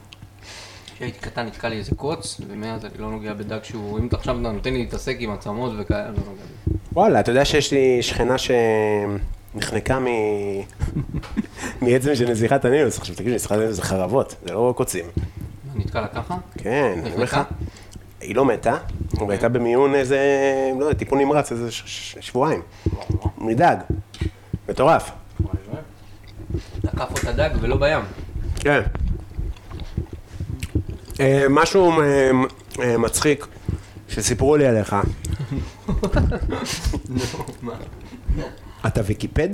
כשהייתי 0.95 1.19
קטן 1.19 1.47
נתקע 1.47 1.69
לי 1.69 1.79
איזה 1.79 1.95
קוץ, 1.95 2.41
ומאז 2.49 2.85
אני 2.85 2.99
לא 2.99 3.11
נוגע 3.11 3.35
בדג 3.35 3.59
שהוא, 3.63 3.99
אם 3.99 4.07
אתה 4.07 4.17
עכשיו 4.17 4.35
נותן 4.35 4.73
לי 4.73 4.79
להתעסק 4.79 5.17
עם 5.19 5.31
עצמות 5.31 5.73
וכאלה, 5.79 6.09
אני 6.09 6.17
לא 6.17 6.23
נוגע 6.27 6.43
בזה. 6.43 6.79
וואלה, 6.93 7.21
אתה 7.21 7.31
יודע 7.31 7.45
שיש 7.45 7.73
לי 7.73 8.03
שכנה 8.03 8.39
שנחנקה 9.55 9.99
מ... 9.99 10.07
מעצם 11.83 12.15
של 12.15 12.31
נזיחת 12.31 12.65
הנילוס. 12.65 12.99
עכשיו 12.99 13.15
תגיד, 13.17 13.35
נזיחת 13.35 13.53
הנילוס 13.57 13.77
זה 13.77 13.83
חרבות, 13.83 14.35
זה 14.47 14.53
לא 14.55 14.75
קוצים. 14.77 15.05
נתקע 15.75 16.01
לה 16.01 16.09
ככה? 16.09 16.37
כן, 16.59 16.93
אני 17.03 17.13
אומר 17.13 17.23
לך. 17.25 17.35
נחנקה? 17.35 17.55
היא 18.21 18.35
לא 18.37 18.45
מתה, 18.45 18.77
אבל 19.19 19.31
הייתה 19.31 19.49
במיון 19.49 19.95
איזה, 19.95 20.19
לא 20.79 20.85
יודע, 20.85 20.99
טיפול 20.99 21.19
נמרץ 21.19 21.53
איזה 21.53 21.71
ש- 21.71 21.83
ש- 21.87 22.17
שבועיים. 22.21 22.63
מדג. 23.39 23.77
מטורף. 24.69 25.11
תקף 26.83 27.11
אותה 27.11 27.33
דג 27.33 27.51
ולא 27.61 27.77
בים. 27.77 27.99
כן. 28.57 28.81
אה, 31.21 31.47
משהו 31.51 32.01
אה, 32.01 32.31
אה, 32.81 32.99
מצחיק 32.99 33.47
שסיפרו 34.09 34.57
לי 34.57 34.67
עליך. 34.67 34.97
אתה 38.87 39.01
ויקיפד? 39.07 39.49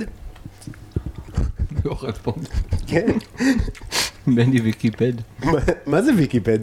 אוכל 1.85 2.11
פה. 2.11 2.33
כן. 2.87 3.07
בני 4.27 4.61
ויקיפד. 4.61 5.13
מה- 5.85 6.01
זה 6.01 6.11
ויקיפד? 6.17 6.59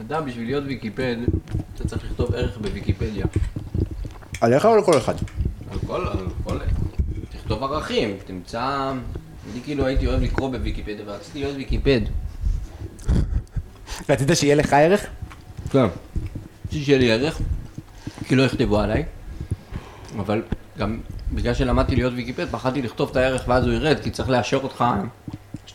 אדם, 0.00 0.26
בשביל 0.26 0.46
להיות 0.46 0.64
ויקיפד, 0.66 1.16
אתה 1.74 1.88
צריך 1.88 2.04
לכתוב 2.04 2.34
ערך 2.34 2.58
בוויקיפדיה. 2.58 3.26
עליך 4.40 4.64
או 4.64 4.76
לכל 4.76 4.98
אחד? 4.98 5.14
על 5.70 5.78
כל, 5.86 6.06
על 6.06 6.26
כל... 6.44 6.58
תכתוב 7.32 7.62
ערכים, 7.62 8.16
תמצא... 8.26 8.92
אני 9.52 9.60
כאילו 9.64 9.86
הייתי 9.86 10.06
אוהב 10.06 10.22
לקרוא 10.22 10.50
בוויקיפדיה, 10.50 11.04
ורציתי 11.06 11.38
להיות 11.38 11.56
ויקיפד. 11.56 12.00
רצית 14.08 14.28
שיהיה 14.34 14.54
לך 14.54 14.72
ערך? 14.72 15.06
כן. 15.70 15.86
רציתי 16.66 16.84
שיהיה 16.84 16.98
לי 16.98 17.12
ערך, 17.12 17.40
כי 18.28 18.36
לא 18.36 18.42
יכתבו 18.42 18.78
עליי, 18.80 19.04
אבל 20.16 20.42
גם 20.78 20.98
בגלל 21.34 21.54
שלמדתי 21.54 21.96
להיות 21.96 22.12
ויקיפד, 22.16 22.46
פחדתי 22.50 22.82
לכתוב 22.82 23.10
את 23.10 23.16
הערך 23.16 23.44
ואז 23.48 23.64
הוא 23.64 23.72
ירד, 23.72 23.96
כי 24.02 24.10
צריך 24.10 24.28
לאשר 24.28 24.60
אותך 24.62 24.84
12-13 25.68 25.74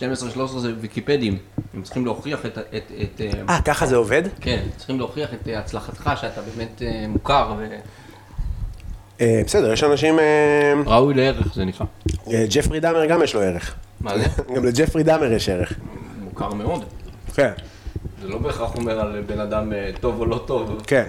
זה 0.57 0.73
ויקיפדים. 0.81 1.37
הם 1.73 1.81
צריכים 1.81 2.05
להוכיח 2.05 2.45
את... 2.45 2.57
ה- 2.57 2.61
את, 2.61 2.91
את 3.01 3.21
אה, 3.21 3.29
אה, 3.49 3.61
ככה 3.61 3.85
זה 3.85 3.95
עובד? 3.95 4.23
כן, 4.41 4.63
צריכים 4.77 4.99
להוכיח 4.99 5.29
את 5.33 5.47
אה, 5.47 5.59
הצלחתך, 5.59 6.11
שאתה 6.21 6.41
באמת 6.41 6.81
אה, 6.81 7.05
מוכר 7.07 7.53
אה, 9.21 9.41
בסדר, 9.45 9.73
יש 9.73 9.83
אנשים... 9.83 10.19
אה, 10.19 10.73
וראוי 10.85 11.13
לערך, 11.13 11.53
זה 11.55 11.65
נקרא. 11.65 11.85
אה, 12.27 12.45
ג'פרי 12.49 12.79
דאמר 12.79 13.05
גם 13.05 13.23
יש 13.23 13.35
לו 13.35 13.41
ערך. 13.41 13.75
מה 14.01 14.17
זה? 14.19 14.25
גם 14.55 14.65
לג'פרי 14.65 15.03
דאמר 15.03 15.31
יש 15.31 15.49
ערך. 15.49 15.73
מוכר 16.23 16.53
מאוד. 16.53 16.85
כן, 17.35 17.51
זה 18.21 18.27
לא 18.27 18.37
בהכרח 18.37 18.75
אומר 18.75 18.99
על 18.99 19.23
בן 19.27 19.39
אדם 19.39 19.73
אה, 19.73 19.89
טוב 20.01 20.19
או 20.19 20.25
לא 20.25 20.43
טוב. 20.47 20.81
כן, 20.87 21.07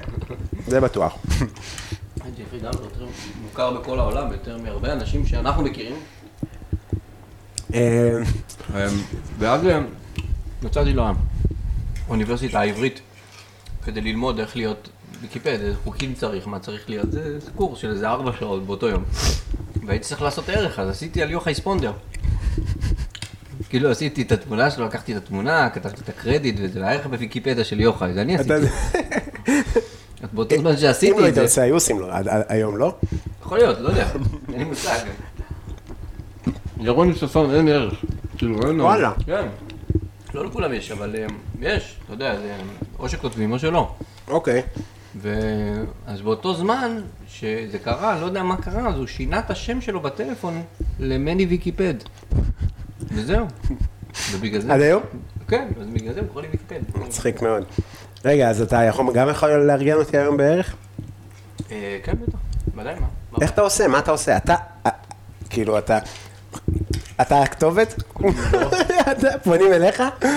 זה 0.67 0.81
בטוח. 0.81 1.19
ג'פרי 2.29 2.61
דאמר 2.61 2.83
יותר 2.85 3.07
מוכר 3.43 3.71
בכל 3.71 3.99
העולם, 3.99 4.33
יותר 4.33 4.59
מהרבה 4.59 4.93
אנשים 4.93 5.27
שאנחנו 5.27 5.63
מכירים. 5.63 5.97
אה, 7.75 8.23
ואז 9.39 9.67
אה, 9.67 9.81
מצאתי 10.63 10.95
לאוניברסיטה 12.09 12.61
העברית 12.61 13.01
כדי 13.85 14.01
ללמוד 14.01 14.41
איך 14.41 14.57
להיות 14.57 14.89
ויקיפד, 15.21 15.59
איזה 15.61 15.77
חוקים 15.85 16.15
צריך, 16.15 16.47
מה 16.47 16.59
צריך 16.59 16.91
להיות, 16.91 17.13
זה 17.13 17.41
זה 17.41 17.51
קורס 17.51 17.79
של 17.79 17.91
איזה 17.91 18.09
ארבע 18.09 18.33
שעות 18.39 18.67
באותו 18.67 18.89
יום. 18.89 19.05
והייתי 19.87 20.05
צריך 20.05 20.23
לעשות 20.23 20.49
ערך, 20.49 20.79
אז 20.79 20.89
עשיתי 20.89 21.23
על 21.23 21.31
יוחאי 21.31 21.55
ספונדר. 21.55 21.93
כאילו 23.69 23.91
עשיתי 23.91 24.23
את 24.23 24.33
התמונה 24.33 24.71
שלו, 24.71 24.87
לקחתי 24.87 25.13
את 25.13 25.17
התמונה, 25.17 25.71
כתבתי 25.71 26.01
את 26.01 26.09
הקרדיט, 26.09 26.57
וזה 26.59 26.87
הערך 26.87 27.07
בוויקיפדיה 27.07 27.65
של 27.65 27.81
יוחאי, 27.81 28.13
זה 28.13 28.23
אני 28.23 28.37
עשיתי. 28.37 28.55
באותו 30.33 30.57
זמן 30.59 30.71
אם 30.71 30.77
שעשיתי 30.77 31.13
לא 31.13 31.19
את 31.19 31.23
היית 31.23 31.35
זה, 31.35 31.43
עושה, 31.43 31.63
היו 31.63 31.75
עושים 31.75 32.01
לו, 32.01 32.07
היום 32.49 32.77
לא? 32.77 32.95
יכול 33.43 33.59
להיות, 33.59 33.79
לא 33.81 33.89
יודע, 33.89 34.09
אין 34.53 34.59
לי 34.59 34.65
מושג. 34.65 34.99
לרוני 36.81 37.15
ששון 37.15 37.55
אין 37.55 37.69
ערך. 37.69 38.05
כאילו, 38.39 38.69
אין 38.69 38.77
לו. 38.77 38.85
וואלה. 38.85 39.13
כן. 39.27 39.49
לא 40.35 40.45
לכולם 40.45 40.73
יש, 40.73 40.91
אבל 40.91 41.17
אה, 41.17 41.27
יש, 41.61 41.97
אתה 42.05 42.13
יודע, 42.13 42.35
או 42.99 43.09
שכותבים 43.09 43.53
או 43.53 43.59
שלא. 43.59 43.95
אוקיי. 44.29 44.63
ו... 45.17 45.41
אז 46.07 46.23
באותו 46.23 46.55
זמן 46.55 47.01
שזה 47.29 47.79
קרה, 47.79 48.21
לא 48.21 48.27
יודע 48.27 48.43
מה 48.43 48.57
קרה, 48.57 48.89
אז 48.89 48.97
הוא 48.97 49.07
שינה 49.07 49.39
את 49.39 49.51
השם 49.51 49.81
שלו 49.81 50.01
בטלפון 50.01 50.63
למני 50.99 51.47
ויקיפד. 51.47 51.95
וזהו. 53.01 53.47
ובגלל 54.33 54.61
זה... 54.61 54.75
עד 54.75 54.81
היום? 54.81 55.03
כן, 55.49 55.69
אז 55.81 55.87
בגלל 55.87 56.15
זה 56.15 56.21
הוא 56.21 56.29
קורא 56.29 56.43
לי 56.43 56.49
ויקיפד. 56.49 56.81
מצחיק 56.99 57.43
מאוד. 57.43 57.65
רגע, 58.25 58.51
אז 58.51 58.63
אתה 58.63 58.83
יכול, 58.85 59.07
גם 59.15 59.29
יכול 59.29 59.51
לארגן 59.51 59.93
אותי 59.97 60.19
היום 60.19 60.37
בערך? 60.37 60.75
אה, 61.71 61.99
כן, 62.05 62.13
בטח. 62.13 62.39
ודאי, 62.77 62.95
מה? 63.01 63.07
איך 63.41 63.51
אתה 63.51 63.61
עושה? 63.61 63.89
מה 63.89 63.99
אתה 63.99 64.11
עושה? 64.11 64.37
אתה, 64.37 64.55
אה, 64.87 64.91
כאילו, 65.51 65.79
אתה, 65.79 65.99
אתה 67.21 67.43
הכתובת? 67.43 68.03
אתה- 69.11 69.39
פונים 69.45 69.73
אליך? 69.73 70.01
אה, 70.01 70.35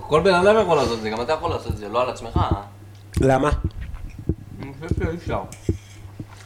כל 0.00 0.20
בן 0.20 0.34
אדם 0.34 0.56
יכול 0.62 0.76
לעשות 0.76 0.98
את 0.98 1.02
זה, 1.02 1.10
גם 1.10 1.20
אתה 1.20 1.32
יכול 1.32 1.50
לעשות 1.50 1.72
את 1.72 1.76
זה, 1.76 1.88
לא 1.88 2.02
על 2.02 2.10
עצמך. 2.10 2.40
למה? 3.20 3.50
אני 4.62 4.72
חושב 4.80 5.04
שאי 5.04 5.16
אפשר. 5.16 5.40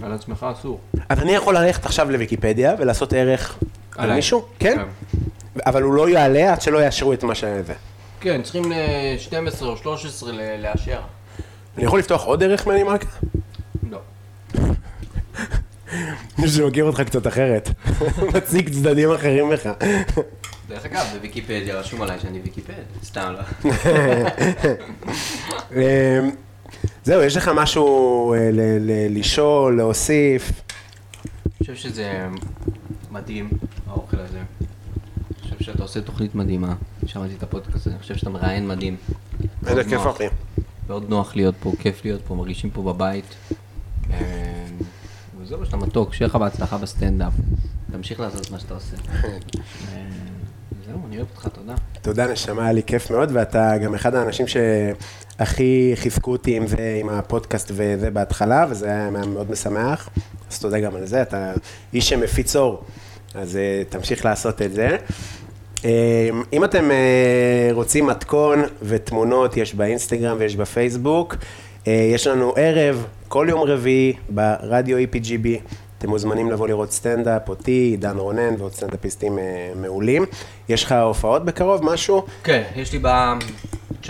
על 0.02 0.12
עצמך 0.12 0.47
אסור. 0.59 0.80
אז 1.09 1.18
אני 1.18 1.32
יכול 1.32 1.56
ללכת 1.59 1.84
עכשיו 1.86 2.10
לוויקיפדיה 2.10 2.74
ולעשות 2.78 3.12
ערך 3.12 3.59
על. 3.97 4.12
מישהו? 4.14 4.44
כן? 4.59 4.78
אבל 5.66 5.82
הוא 5.82 5.94
לא 5.94 6.09
יעלה 6.09 6.52
עד 6.52 6.62
שלא 6.62 6.78
יאשרו 6.78 7.12
את 7.12 7.22
מה 7.24 7.34
שזה. 7.34 7.74
כן, 8.20 8.42
צריכים 8.42 8.72
אה, 8.72 9.14
12 9.18 9.68
או 9.68 9.76
13 9.76 10.32
ל- 10.32 10.40
לאשר. 10.62 11.01
אני 11.76 11.84
יכול 11.84 11.98
לפתוח 11.98 12.24
עוד 12.24 12.42
ערך 12.42 12.66
מנימרקה? 12.66 13.06
לא. 13.90 13.98
מישהו 16.38 16.56
שמכיר 16.56 16.84
אותך 16.84 17.01
קצת 17.01 17.26
אחרת. 17.26 17.70
מציג 18.34 18.68
צדדים 18.68 19.12
אחרים 19.12 19.51
בך. 19.51 19.66
דרך 20.68 20.84
אגב, 20.84 21.06
בוויקיפדיה 21.14 21.74
רשום 21.74 22.02
עליי 22.02 22.20
שאני 22.20 22.40
ויקיפד. 22.40 22.72
סתם 23.05 23.34
לא. 23.38 23.70
אמ, 25.76 26.30
זהו, 27.05 27.22
יש 27.22 27.36
לך 27.36 27.51
משהו 27.55 28.34
אה, 28.34 28.48
לשאול, 29.10 29.76
להוסיף? 29.76 30.51
אני 30.51 31.52
חושב 31.59 31.74
שזה 31.74 32.26
מדהים, 33.10 33.51
האוכל 33.88 34.16
הזה. 34.20 34.38
שאתה 35.72 35.82
עושה 35.82 36.01
תוכנית 36.01 36.34
מדהימה. 36.34 36.74
שמעתי 37.06 37.34
את 37.34 37.42
הפודקאסט 37.42 37.76
הזה, 37.76 37.90
אני 37.90 37.98
חושב 37.98 38.16
שאתה 38.16 38.30
מראיין 38.30 38.68
מדהים. 38.68 38.97
איזה 39.66 39.84
כיף. 39.84 40.01
אחי. 40.10 40.26
מאוד 40.88 41.10
נוח 41.10 41.36
להיות 41.36 41.55
פה, 41.60 41.72
כיף 41.78 42.05
להיות 42.05 42.20
פה, 42.26 42.34
מרגישים 42.34 42.70
פה 42.70 42.82
בבית. 42.82 43.24
אה, 44.10 44.18
וזהו, 45.40 45.66
שאתה 45.66 45.76
מתוק, 45.76 46.14
שיהיה 46.14 46.28
לך 46.28 46.36
בהצלחה 46.36 46.78
בסטנדאפ. 46.78 47.32
תמשיך 47.92 48.20
לעשות 48.20 48.51
מה 48.51 48.59
שאתה 48.59 48.74
עושה. 48.74 48.97
אה, 49.24 49.38
זהו, 50.86 51.06
אני 51.06 51.16
אוהב 51.16 51.28
אותך, 51.30 51.48
תודה. 51.48 51.74
תודה 52.02 52.32
נשמה, 52.32 52.62
היה 52.62 52.72
לי 52.72 52.82
כיף 52.82 53.10
מאוד, 53.10 53.30
ואתה 53.32 53.72
גם 53.84 53.94
אחד 53.94 54.14
האנשים 54.14 54.47
שהכי 54.47 55.92
חיזקו 55.94 56.32
אותי 56.32 56.56
עם 56.56 56.66
זה, 56.66 56.98
עם 57.01 57.09
הפודקאסט 57.09 57.70
וזה 57.74 58.10
בהתחלה, 58.10 58.66
וזה 58.70 58.86
היה 58.86 59.10
מאוד 59.10 59.51
משמח, 59.51 60.09
אז 60.51 60.59
תודה 60.59 60.80
גם 60.80 60.97
על 60.97 61.06
זה, 61.06 61.22
אתה 61.22 61.52
איש 61.92 62.09
שמפיץ 62.09 62.56
אור, 62.56 62.84
אז 63.34 63.56
אה, 63.56 63.82
תמשיך 63.88 64.24
לעשות 64.24 64.62
את 64.62 64.72
זה. 64.72 64.97
אה, 65.85 66.31
אם 66.52 66.65
אתם 66.65 66.90
אה, 66.90 67.69
רוצים 67.73 68.07
מתכון 68.07 68.62
ותמונות, 68.82 69.57
יש 69.57 69.74
באינסטגרם 69.74 70.36
ויש 70.40 70.57
בפייסבוק. 70.57 71.36
אה, 71.86 72.11
יש 72.15 72.27
לנו 72.27 72.52
ערב, 72.57 73.07
כל 73.28 73.47
יום 73.51 73.62
רביעי, 73.62 74.12
ברדיו 74.28 74.98
EPGB. 74.98 75.47
אתם 75.98 76.09
מוזמנים 76.09 76.51
לבוא 76.51 76.69
לראות 76.69 76.93
סטנדאפ, 76.93 77.48
אותי, 77.48 77.70
עידן 77.70 78.16
רונן 78.16 78.55
ועוד 78.59 78.73
סטנדאפיסטים 78.73 79.39
אה, 79.39 79.44
מעולים. 79.77 80.24
יש 80.69 80.85
לך 80.85 80.93
הופעות 80.93 81.44
בקרוב, 81.44 81.85
משהו? 81.85 82.24
כן, 82.44 82.62
יש 82.77 82.93
לי 82.93 82.98
ב-19, 82.98 84.09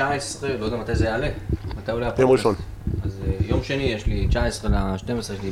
לא 0.59 0.65
יודע 0.65 0.77
מתי 0.77 0.95
זה 0.95 1.05
יעלה. 1.05 1.29
מתי 1.77 1.91
עולה 1.91 2.09
הפודקאסט? 2.09 2.21
יום 2.21 2.31
ראשון. 2.31 2.55
אז 3.05 3.19
יום 3.41 3.63
שני 3.63 3.83
יש 3.83 4.07
לי, 4.07 4.27
19 4.29 4.71
ל-12 4.71 5.19
יש 5.19 5.31
לי 5.31 5.51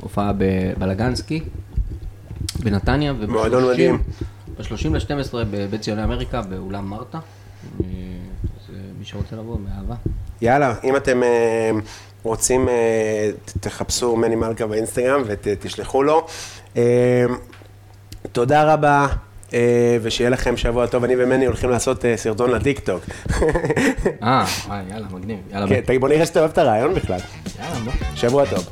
בהופעה 0.00 0.32
בבלגנסקי, 0.38 1.40
בנתניה. 2.60 3.12
מועדון 3.12 3.62
30 3.62 3.94
מדהים. 3.94 4.02
ב-30 4.58 4.88
ל-12 4.92 5.34
בבית 5.50 5.80
ציוני 5.80 6.04
אמריקה, 6.04 6.42
באולם 6.42 6.86
מרתה. 6.86 7.18
אה, 7.18 7.88
אז 8.42 8.74
מי 8.98 9.04
שרוצה 9.04 9.36
לבוא, 9.36 9.58
באהבה. 9.58 9.94
יאללה, 10.42 10.74
אם 10.84 10.96
אתם 10.96 11.22
אה, 11.22 11.70
רוצים, 12.22 12.68
אה, 12.68 13.30
תחפשו 13.60 14.16
מני 14.16 14.36
מלכה 14.36 14.66
באינסטגרם 14.66 15.22
ותשלחו 15.26 16.02
לו. 16.02 16.26
תודה 18.32 18.74
רבה, 18.74 19.06
ושיהיה 20.02 20.30
לכם 20.30 20.56
שבוע 20.56 20.86
טוב. 20.86 21.04
אני 21.04 21.14
ומני 21.18 21.46
הולכים 21.46 21.70
לעשות 21.70 22.04
סרטון 22.16 22.50
לטיקטוק. 22.50 23.04
אה, 24.22 24.44
יאללה, 24.90 25.06
מגניב. 25.12 25.38
יאללה, 25.50 25.82
כן, 25.82 26.00
בוא 26.00 26.08
נראה 26.08 26.26
שאתה 26.26 26.40
אוהב 26.40 26.50
את 26.50 26.58
הרעיון 26.58 26.94
בכלל. 26.94 27.18
יאללה, 27.58 27.78
בוא. 27.84 27.92
שבוע 28.14 28.44
טוב. 28.46 28.68